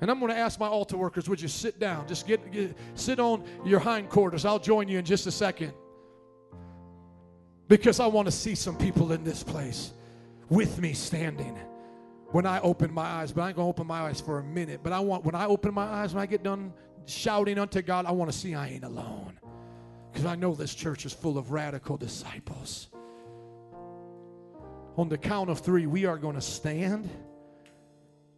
And 0.00 0.10
I'm 0.10 0.18
going 0.18 0.32
to 0.32 0.38
ask 0.38 0.58
my 0.58 0.66
altar 0.66 0.96
workers, 0.96 1.28
would 1.28 1.40
you 1.40 1.46
sit 1.46 1.78
down? 1.78 2.08
Just 2.08 2.26
get, 2.26 2.50
get 2.50 2.76
sit 2.96 3.20
on 3.20 3.44
your 3.64 3.78
hindquarters. 3.78 4.44
I'll 4.44 4.58
join 4.58 4.88
you 4.88 4.98
in 4.98 5.04
just 5.04 5.28
a 5.28 5.30
second. 5.30 5.72
Because 7.68 8.00
I 8.00 8.06
want 8.06 8.26
to 8.26 8.32
see 8.32 8.56
some 8.56 8.76
people 8.76 9.12
in 9.12 9.22
this 9.22 9.44
place 9.44 9.92
with 10.48 10.80
me 10.80 10.92
standing 10.92 11.56
when 12.32 12.46
I 12.46 12.60
open 12.60 12.92
my 12.92 13.04
eyes, 13.04 13.32
but 13.32 13.42
I 13.42 13.48
ain't 13.48 13.56
gonna 13.56 13.68
open 13.68 13.86
my 13.86 14.02
eyes 14.02 14.20
for 14.20 14.38
a 14.38 14.42
minute. 14.42 14.80
But 14.82 14.92
I 14.92 15.00
want 15.00 15.24
when 15.24 15.34
I 15.34 15.46
open 15.46 15.72
my 15.72 15.84
eyes, 15.84 16.14
when 16.14 16.22
I 16.22 16.26
get 16.26 16.42
done 16.42 16.72
shouting 17.06 17.58
unto 17.58 17.82
God, 17.82 18.06
I 18.06 18.12
want 18.12 18.32
to 18.32 18.36
see 18.36 18.54
I 18.54 18.68
ain't 18.68 18.84
alone. 18.84 19.38
Because 20.10 20.26
I 20.26 20.34
know 20.34 20.54
this 20.54 20.74
church 20.74 21.06
is 21.06 21.12
full 21.12 21.38
of 21.38 21.52
radical 21.52 21.96
disciples. 21.96 22.88
On 24.96 25.08
the 25.08 25.16
count 25.16 25.48
of 25.48 25.60
three, 25.60 25.86
we 25.86 26.04
are 26.04 26.18
going 26.18 26.34
to 26.34 26.42
stand 26.42 27.08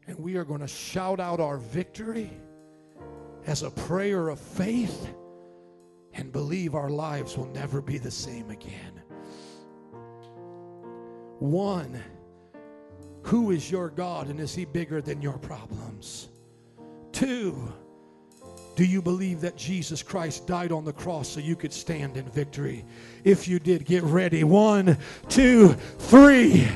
and 0.07 0.19
we 0.19 0.37
are 0.37 0.45
going 0.45 0.61
to 0.61 0.69
shout 0.69 1.19
out 1.19 1.41
our 1.41 1.57
victory 1.57 2.31
as 3.47 3.63
a 3.63 3.71
prayer 3.71 4.29
of 4.29 4.39
faith 4.39 5.09
and 6.13 6.31
believe 6.31 6.75
our 6.75 6.91
lives 6.91 7.37
will 7.37 7.47
never 7.47 7.83
be 7.83 7.99
the 7.99 8.11
same 8.11 8.51
again. 8.51 9.03
One, 11.41 12.01
who 13.25 13.51
is 13.53 13.71
your 13.71 13.89
God 13.89 14.29
and 14.29 14.39
is 14.39 14.55
he 14.55 14.67
bigger 14.67 15.01
than 15.01 15.23
your 15.23 15.39
problems? 15.39 16.29
Two, 17.11 17.73
do 18.77 18.85
you 18.85 19.01
believe 19.01 19.41
that 19.41 19.57
Jesus 19.57 20.03
Christ 20.03 20.47
died 20.47 20.73
on 20.73 20.85
the 20.85 20.93
cross 20.93 21.29
so 21.29 21.41
you 21.41 21.57
could 21.57 21.73
stand 21.73 22.19
in 22.19 22.27
victory? 22.27 22.85
If 23.25 23.49
you 23.49 23.59
did, 23.59 23.87
get 23.87 24.03
ready. 24.03 24.45
One, 24.45 24.99
two, 25.31 25.73
three. 25.99 26.69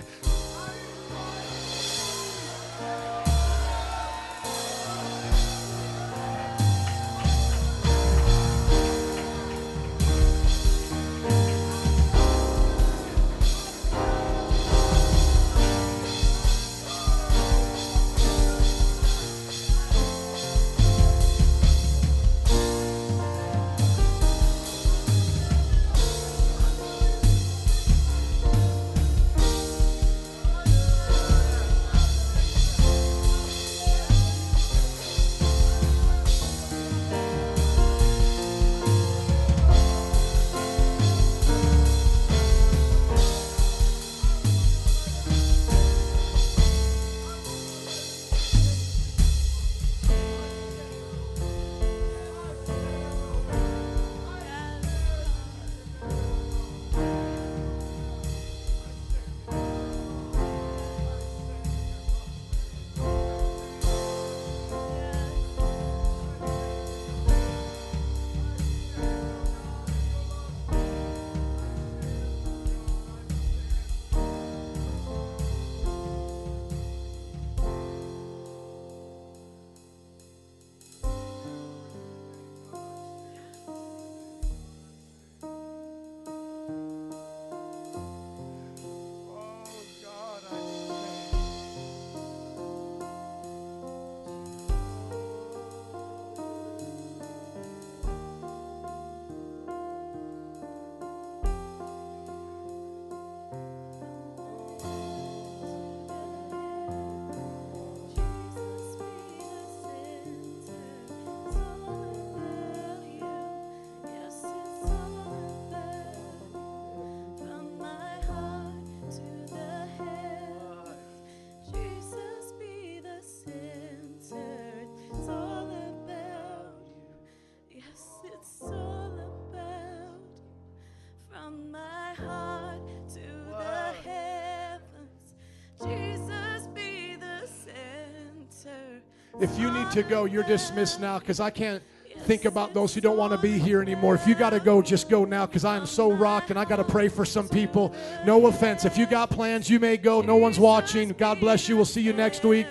If 139.41 139.57
you 139.59 139.71
need 139.71 139.91
to 139.93 140.03
go, 140.03 140.25
you're 140.25 140.43
dismissed 140.43 141.01
now 141.01 141.19
because 141.19 141.39
I 141.39 141.51
can't 141.51 141.83
think 142.23 142.45
about 142.45 142.75
those 142.75 142.93
who 142.93 143.01
don't 143.01 143.17
want 143.17 143.33
to 143.33 143.39
be 143.39 143.59
here 143.59 143.81
anymore. 143.81 144.15
If 144.15 144.27
you 144.27 144.35
got 144.35 144.51
to 144.51 144.61
go, 144.61 144.83
just 144.83 145.09
go 145.09 145.25
now 145.25 145.47
because 145.47 145.65
I 145.65 145.77
am 145.77 145.87
so 145.87 146.11
rocked 146.13 146.51
and 146.51 146.59
I 146.59 146.65
got 146.65 146.77
to 146.77 146.85
pray 146.85 147.09
for 147.09 147.25
some 147.25 147.49
people. 147.49 147.95
No 148.27 148.47
offense. 148.47 148.85
If 148.85 148.99
you 148.99 149.07
got 149.07 149.31
plans, 149.31 149.71
you 149.71 149.79
may 149.79 149.97
go. 149.97 150.21
No 150.23 150.37
one's 150.37 150.59
watching. 150.59 151.11
God 151.11 151.39
bless 151.39 151.69
you. 151.69 151.77
We'll 151.77 151.85
see 151.85 152.01
you 152.01 152.13
next 152.13 152.45
week. 152.45 152.67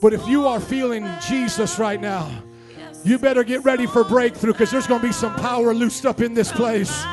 But 0.00 0.12
if 0.12 0.26
you 0.28 0.46
are 0.46 0.60
feeling 0.60 1.08
Jesus 1.26 1.78
right 1.78 2.00
now, 2.00 2.30
you 3.04 3.18
better 3.18 3.44
get 3.44 3.64
ready 3.64 3.86
for 3.86 4.04
breakthrough 4.04 4.52
because 4.52 4.70
there's 4.70 4.86
going 4.86 5.00
to 5.00 5.06
be 5.06 5.12
some 5.12 5.34
power 5.36 5.74
loosed 5.74 6.06
up 6.06 6.20
in 6.20 6.34
this 6.34 6.52
place. 6.52 7.04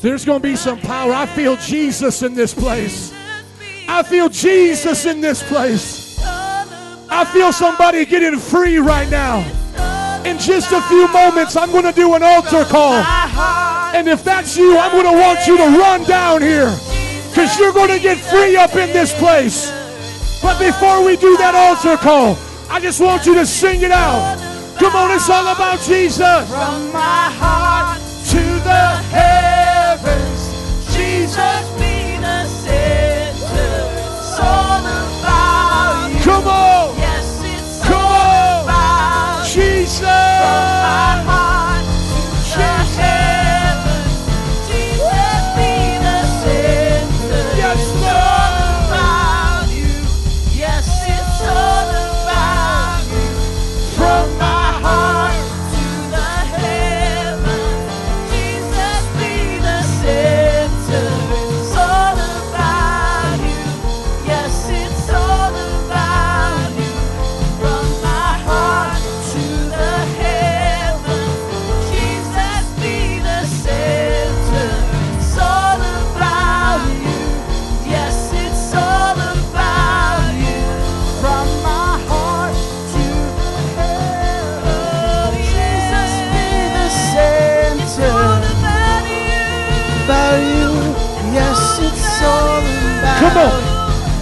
There's 0.00 0.24
going 0.24 0.40
to 0.40 0.48
be 0.48 0.56
some 0.56 0.78
power. 0.80 1.12
I 1.12 1.26
feel 1.26 1.56
Jesus 1.56 2.22
in 2.22 2.34
this 2.34 2.54
place. 2.54 3.12
I 3.88 4.02
feel 4.02 4.28
Jesus 4.28 5.06
in 5.06 5.20
this 5.20 5.42
place. 5.42 5.97
I 7.18 7.24
feel 7.24 7.52
somebody 7.52 8.06
getting 8.06 8.38
free 8.38 8.78
right 8.78 9.10
now. 9.10 9.40
In 10.24 10.38
just 10.38 10.70
a 10.70 10.80
few 10.82 11.08
moments, 11.08 11.56
I'm 11.56 11.72
going 11.72 11.82
to 11.82 11.90
do 11.90 12.14
an 12.14 12.22
altar 12.22 12.64
call. 12.64 12.94
And 13.92 14.06
if 14.06 14.22
that's 14.22 14.56
you, 14.56 14.78
I'm 14.78 14.92
going 14.92 15.12
to 15.12 15.20
want 15.20 15.44
you 15.44 15.56
to 15.56 15.64
run 15.64 16.04
down 16.04 16.42
here 16.42 16.70
because 17.28 17.58
you're 17.58 17.72
going 17.72 17.90
to 17.90 17.98
get 17.98 18.18
free 18.18 18.56
up 18.56 18.76
in 18.76 18.92
this 18.92 19.12
place. 19.18 19.72
But 20.40 20.60
before 20.60 21.04
we 21.04 21.16
do 21.16 21.36
that 21.38 21.56
altar 21.56 22.00
call, 22.00 22.38
I 22.70 22.78
just 22.78 23.00
want 23.00 23.26
you 23.26 23.34
to 23.34 23.44
sing 23.44 23.82
it 23.82 23.90
out. 23.90 24.38
Come 24.78 24.94
on, 24.94 25.10
it's 25.10 25.28
all 25.28 25.48
about 25.52 25.80
Jesus. 25.80 26.48
From 26.48 26.92
my 26.92 27.34
heart 27.34 27.98
to 28.30 28.42
the 28.62 28.86
heavens, 29.10 30.94
Jesus 30.94 31.67
Jesus. 40.38 41.47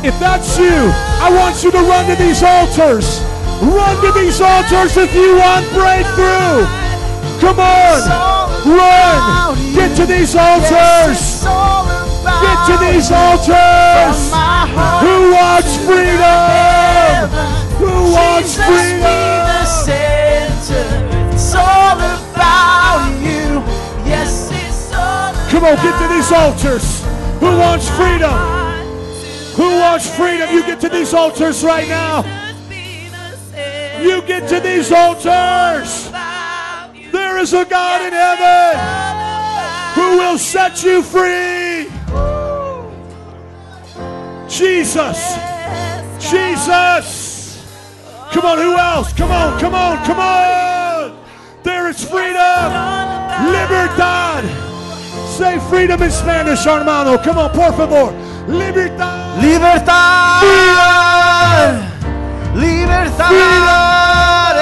If 0.07 0.17
that's 0.21 0.57
you, 0.57 0.71
I 1.19 1.35
want 1.35 1.65
you 1.65 1.73
to 1.73 1.83
run 1.83 2.07
to 2.07 2.15
these 2.15 2.41
altars. 2.41 3.19
Run 3.59 3.99
to 4.07 4.13
these 4.15 4.41
altars 4.41 4.97
if 4.97 5.13
you 5.13 5.35
want 5.35 5.67
breakthrough. 5.75 6.63
Come 7.43 7.59
on. 7.59 8.07
Run. 8.63 9.59
Get 9.75 9.97
to 9.97 10.07
these 10.07 10.37
altars. 10.37 11.43
Get 12.23 12.59
to 12.71 12.77
these 12.87 13.11
altars. 13.11 14.31
Who 15.03 15.35
wants 15.35 15.75
freedom? 15.83 17.27
Who 17.83 18.15
wants 18.15 18.55
freedom? 18.55 19.43
It's 21.35 21.53
all 21.53 21.99
about 21.99 23.11
you. 23.19 23.59
Yes, 24.07 24.55
it's 24.55 24.95
all 24.95 25.35
Come 25.51 25.65
on, 25.65 25.75
get 25.83 25.99
to 25.99 26.07
these 26.15 26.31
altars. 26.31 27.03
Who 27.41 27.59
wants 27.59 27.91
freedom? 27.91 28.56
Who 29.57 29.79
wants 29.81 30.15
freedom? 30.15 30.53
You 30.53 30.63
get 30.63 30.81
to 30.81 30.91
these 30.91 31.15
altars 31.15 31.65
right 31.65 31.89
now. 31.89 32.25
You 34.03 34.21
get 34.23 34.47
to 34.51 34.61
these 34.61 34.93
altars. 34.93 36.11
There 37.11 37.39
is 37.39 37.55
a 37.55 37.65
God 37.65 38.03
in 38.03 38.13
heaven 38.13 38.77
who 39.95 40.19
will 40.19 40.37
set 40.37 40.85
you 40.85 41.03
free. 41.03 41.89
Jesus. 44.47 45.37
Jesus. 46.19 47.65
Come 48.33 48.45
on, 48.45 48.59
who 48.59 48.77
else? 48.77 49.15
Come 49.15 49.31
on, 49.31 49.59
come 49.59 49.75
on, 49.75 50.05
come 50.05 50.19
on. 50.19 51.19
There 51.63 51.89
is 51.89 52.05
freedom. 52.05 52.73
Libertad. 53.57 54.45
Say 55.31 55.59
freedom 55.71 56.03
in 56.03 56.11
Spanish, 56.11 56.63
hermano. 56.65 57.17
Come 57.17 57.39
on, 57.39 57.51
por 57.53 57.73
favor. 57.73 58.13
Libertad. 58.47 59.26
Libertad, 59.41 60.43
libertad 62.55 63.31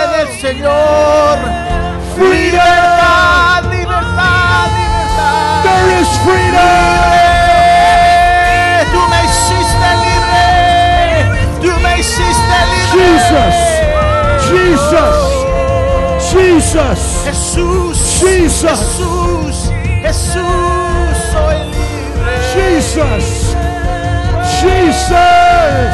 en 0.04 0.10
el 0.20 0.28
Señor. 0.40 1.38
Libertad, 2.18 3.62
libertad, 3.70 4.66
libertad. 4.74 5.62
There 5.62 6.00
is 6.00 6.08
freedom. 6.24 7.14
Tú 8.92 9.00
me 9.10 9.18
hiciste 9.24 9.88
libre. 10.04 10.46
Tú 11.62 11.70
me 11.80 11.92
hiciste 12.00 12.56
libre. 12.72 12.98
Jesus. 12.98 13.56
Jesus. 14.50 15.18
Jesus. 16.32 17.00
Jesús. 17.24 17.96
Jesus. 18.20 18.70
Jesús. 18.70 19.56
Jesús. 20.02 21.14
Soy 21.32 21.58
libre. 21.70 22.34
Jesus. 22.54 23.33
Jesus. 24.64 25.92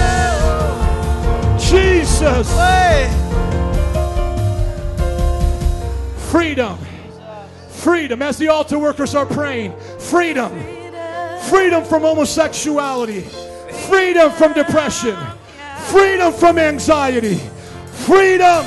Jesus. 1.59 2.49
Freedom. 6.31 6.79
Freedom. 7.71 8.23
As 8.23 8.39
the 8.39 8.47
altar 8.49 8.79
workers 8.79 9.17
are 9.17 9.27
praying, 9.27 9.77
freedom. 9.99 10.53
Freedom 11.49 11.83
from 11.83 12.03
homosexuality. 12.03 13.23
Freedom 13.89 14.31
from 14.31 14.53
depression. 14.53 15.17
Freedom 15.89 16.33
from 16.33 16.59
anxiety. 16.59 17.41
Freedom. 18.07 18.65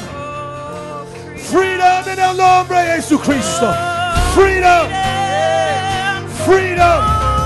Freedom 1.37 2.07
in 2.09 2.19
el 2.19 2.35
nombre 2.35 2.75
de 2.75 2.97
Jesucristo. 2.97 3.71
Freedom. 4.33 4.89
Freedom. 6.45 7.12